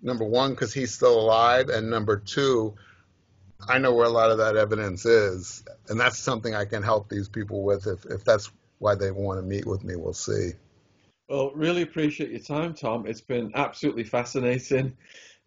Number 0.00 0.24
one, 0.24 0.50
because 0.50 0.72
he's 0.72 0.94
still 0.94 1.18
alive, 1.18 1.68
and 1.68 1.90
number 1.90 2.16
two, 2.16 2.74
I 3.68 3.78
know 3.78 3.92
where 3.94 4.06
a 4.06 4.10
lot 4.10 4.30
of 4.30 4.38
that 4.38 4.56
evidence 4.56 5.04
is, 5.04 5.64
and 5.88 5.98
that's 5.98 6.18
something 6.18 6.54
I 6.54 6.64
can 6.64 6.82
help 6.82 7.08
these 7.08 7.28
people 7.28 7.64
with 7.64 7.86
if, 7.86 8.04
if 8.06 8.24
that's 8.24 8.52
why 8.78 8.94
they 8.94 9.10
want 9.10 9.40
to 9.40 9.46
meet 9.46 9.66
with 9.66 9.82
me. 9.82 9.96
We'll 9.96 10.12
see. 10.12 10.52
Well, 11.28 11.50
really 11.54 11.82
appreciate 11.82 12.30
your 12.30 12.40
time, 12.40 12.74
Tom. 12.74 13.06
It's 13.06 13.20
been 13.20 13.50
absolutely 13.54 14.04
fascinating. 14.04 14.96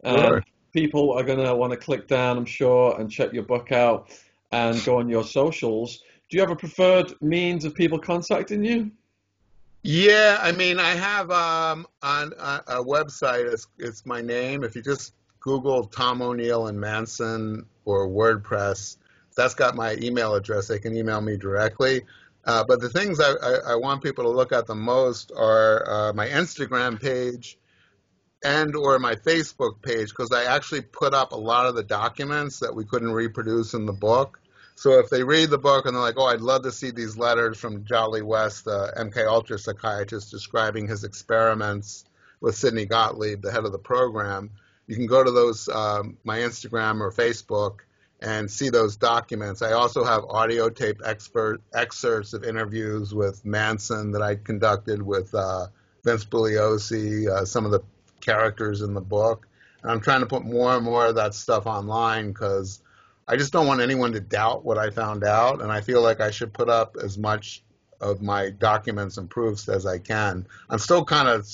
Um, 0.03 0.43
people 0.73 1.13
are 1.13 1.23
going 1.23 1.43
to 1.43 1.55
want 1.55 1.71
to 1.71 1.77
click 1.77 2.07
down, 2.07 2.37
I'm 2.37 2.45
sure, 2.45 2.99
and 2.99 3.09
check 3.09 3.33
your 3.33 3.43
book 3.43 3.71
out 3.71 4.09
and 4.51 4.83
go 4.83 4.99
on 4.99 5.09
your 5.09 5.23
socials. 5.23 6.03
Do 6.29 6.37
you 6.37 6.41
have 6.41 6.51
a 6.51 6.55
preferred 6.55 7.13
means 7.21 7.65
of 7.65 7.75
people 7.75 7.99
contacting 7.99 8.63
you? 8.63 8.91
Yeah, 9.83 10.37
I 10.41 10.51
mean, 10.51 10.79
I 10.79 10.91
have 10.91 11.31
um, 11.31 11.87
on 12.03 12.33
a, 12.37 12.63
a 12.67 12.83
website. 12.83 13.51
It's, 13.51 13.67
it's 13.79 14.05
my 14.05 14.21
name. 14.21 14.63
If 14.63 14.75
you 14.75 14.81
just 14.81 15.13
Google 15.39 15.85
Tom 15.85 16.21
O'Neill 16.21 16.67
and 16.67 16.79
Manson 16.79 17.65
or 17.85 18.07
WordPress, 18.07 18.97
that's 19.35 19.55
got 19.55 19.75
my 19.75 19.95
email 19.95 20.35
address. 20.35 20.67
They 20.67 20.77
can 20.79 20.95
email 20.95 21.19
me 21.19 21.35
directly. 21.35 22.01
Uh, 22.45 22.63
but 22.67 22.79
the 22.79 22.89
things 22.89 23.19
I, 23.19 23.31
I, 23.31 23.53
I, 23.73 23.75
want 23.75 24.01
people 24.01 24.23
to 24.23 24.29
look 24.29 24.51
at 24.51 24.65
the 24.65 24.73
most 24.73 25.31
are 25.37 25.87
uh, 25.87 26.13
my 26.13 26.27
Instagram 26.27 26.99
page 26.99 27.59
and 28.43 28.75
or 28.75 28.97
my 28.99 29.15
Facebook 29.15 29.81
page 29.81 30.09
because 30.09 30.31
I 30.31 30.45
actually 30.45 30.81
put 30.81 31.13
up 31.13 31.31
a 31.31 31.37
lot 31.37 31.67
of 31.67 31.75
the 31.75 31.83
documents 31.83 32.59
that 32.59 32.75
we 32.75 32.85
couldn't 32.85 33.11
reproduce 33.11 33.73
in 33.73 33.85
the 33.85 33.93
book. 33.93 34.39
So 34.75 34.99
if 34.99 35.09
they 35.09 35.23
read 35.23 35.49
the 35.51 35.57
book 35.57 35.85
and 35.85 35.95
they're 35.95 36.01
like, 36.01 36.17
"Oh, 36.17 36.25
I'd 36.25 36.41
love 36.41 36.63
to 36.63 36.71
see 36.71 36.91
these 36.91 37.17
letters 37.17 37.59
from 37.59 37.85
Jolly 37.85 38.23
West, 38.23 38.65
the 38.65 38.93
MK 38.97 39.27
Ultra 39.27 39.59
psychiatrist, 39.59 40.31
describing 40.31 40.87
his 40.87 41.03
experiments 41.03 42.05
with 42.39 42.55
Sidney 42.55 42.85
Gottlieb, 42.85 43.41
the 43.41 43.51
head 43.51 43.65
of 43.65 43.71
the 43.71 43.79
program," 43.79 44.49
you 44.87 44.95
can 44.95 45.05
go 45.05 45.23
to 45.23 45.31
those 45.31 45.69
um, 45.69 46.17
my 46.23 46.39
Instagram 46.39 46.99
or 46.99 47.11
Facebook 47.11 47.79
and 48.21 48.49
see 48.49 48.69
those 48.69 48.97
documents. 48.97 49.61
I 49.61 49.71
also 49.71 50.03
have 50.03 50.23
audio 50.25 50.69
tape 50.69 51.01
expert 51.03 51.61
excerpts 51.73 52.33
of 52.33 52.43
interviews 52.43 53.13
with 53.13 53.43
Manson 53.45 54.11
that 54.11 54.21
I 54.21 54.35
conducted 54.35 55.01
with 55.01 55.33
uh, 55.33 55.67
Vince 56.03 56.25
Bugliosi, 56.25 57.27
uh, 57.27 57.45
some 57.45 57.65
of 57.65 57.71
the 57.71 57.81
characters 58.21 58.81
in 58.81 58.93
the 58.93 59.01
book. 59.01 59.47
And 59.81 59.91
I'm 59.91 60.01
trying 60.01 60.21
to 60.21 60.27
put 60.27 60.45
more 60.45 60.75
and 60.75 60.85
more 60.85 61.07
of 61.07 61.15
that 61.15 61.33
stuff 61.33 61.65
online 61.65 62.31
because 62.31 62.81
I 63.27 63.35
just 63.35 63.53
don't 63.53 63.67
want 63.67 63.81
anyone 63.81 64.11
to 64.13 64.19
doubt 64.19 64.63
what 64.63 64.77
I 64.77 64.89
found 64.89 65.23
out. 65.23 65.61
And 65.61 65.71
I 65.71 65.81
feel 65.81 66.01
like 66.01 66.21
I 66.21 66.31
should 66.31 66.53
put 66.53 66.69
up 66.69 66.97
as 67.01 67.17
much 67.17 67.63
of 67.99 68.21
my 68.21 68.49
documents 68.49 69.17
and 69.17 69.29
proofs 69.29 69.69
as 69.69 69.85
I 69.85 69.99
can. 69.99 70.47
I'm 70.69 70.79
still 70.79 71.05
kind 71.05 71.27
of 71.27 71.47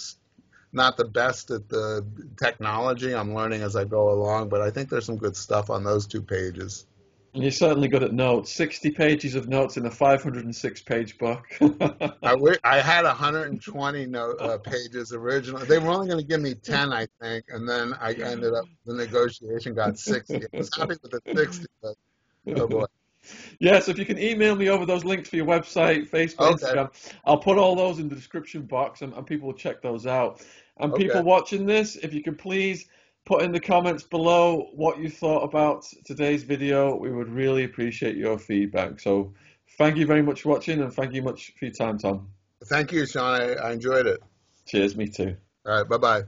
not 0.74 0.98
the 0.98 1.06
best 1.06 1.52
at 1.52 1.70
the 1.70 2.06
technology. 2.38 3.14
I'm 3.14 3.34
learning 3.34 3.62
as 3.62 3.76
I 3.76 3.86
go 3.86 4.12
along, 4.12 4.50
but 4.50 4.62
I 4.62 4.72
think 4.72 4.90
there's 4.90 5.06
some 5.06 5.18
good 5.18 5.36
stuff 5.36 5.70
on 5.70 5.84
those 5.84 6.08
two 6.08 6.22
pages. 6.22 6.86
You're 7.38 7.52
certainly 7.52 7.88
good 7.88 8.02
at 8.02 8.14
notes. 8.14 8.52
60 8.52 8.92
pages 8.92 9.36
of 9.36 9.48
notes 9.48 9.78
in 9.78 9.86
a 9.86 9.92
506 9.92 10.82
page 10.82 11.18
book. 11.20 11.46
I, 12.24 12.36
I 12.64 12.82
had 12.82 13.06
120 13.06 14.06
note, 14.08 14.42
uh, 14.42 14.58
pages 14.58 15.14
originally. 15.14 15.66
They 15.68 15.78
were 15.78 15.90
only 15.90 16.08
going 16.08 16.20
to 16.20 16.26
give 16.26 16.42
me 16.42 16.56
10, 16.56 16.92
I 16.92 17.08
think, 17.22 17.46
and 17.50 17.70
then 17.70 17.94
I 18.02 18.14
ended 18.14 18.54
up, 18.54 18.66
the 18.86 18.96
negotiation 18.96 19.76
got 19.76 20.00
60. 20.00 20.36
I 20.36 20.40
was 20.52 20.70
happy 20.76 20.96
with 21.02 21.12
the 21.12 21.22
60, 21.36 21.66
but 21.82 21.96
oh 22.56 22.68
boy. 22.68 22.86
Yeah, 23.60 23.80
so 23.80 23.92
if 23.92 24.00
you 24.00 24.06
can 24.06 24.18
email 24.18 24.56
me 24.56 24.70
over 24.70 24.86
those 24.86 25.04
links 25.04 25.30
for 25.30 25.36
your 25.36 25.46
website, 25.46 26.10
Facebook, 26.10 26.54
okay. 26.54 26.66
Instagram, 26.66 27.18
I'll 27.26 27.38
put 27.38 27.58
all 27.58 27.76
those 27.76 28.00
in 28.00 28.10
the 28.10 28.16
description 28.16 28.64
box 28.64 29.04
and, 29.04 29.14
and 29.14 29.28
people 29.28 29.48
will 29.48 29.56
check 29.56 29.82
those 29.82 30.08
out. 30.08 30.42
And 30.80 30.92
okay. 30.94 31.04
people 31.04 31.24
watching 31.24 31.66
this, 31.66 31.98
if 31.98 32.14
you 32.14 32.24
could 32.24 32.40
please 32.40 32.88
put 33.28 33.42
in 33.42 33.52
the 33.52 33.60
comments 33.60 34.04
below 34.04 34.70
what 34.74 35.00
you 35.00 35.10
thought 35.10 35.44
about 35.44 35.86
today's 36.06 36.44
video. 36.44 36.96
We 36.96 37.12
would 37.12 37.30
really 37.30 37.66
appreciate 37.66 38.16
your 38.16 38.40
feedback. 38.40 39.02
So 39.02 39.34
thank 39.78 39.98
you 39.98 40.06
very 40.06 40.22
much 40.22 40.44
for 40.44 40.50
watching 40.50 40.82
and 40.82 40.94
thank 40.94 41.14
you 41.14 41.22
much 41.22 41.54
for 41.60 41.66
your 41.66 41.74
time, 41.74 41.98
Tom. 41.98 42.30
Thank 42.66 42.94
you, 42.94 43.06
Sean. 43.06 43.42
I, 43.42 43.54
I 43.56 43.72
enjoyed 43.74 44.08
it. 44.08 44.24
Cheers, 44.66 44.96
me 44.96 45.08
too. 45.08 45.36
All 45.66 45.78
right, 45.78 45.88
bye-bye. 45.88 46.24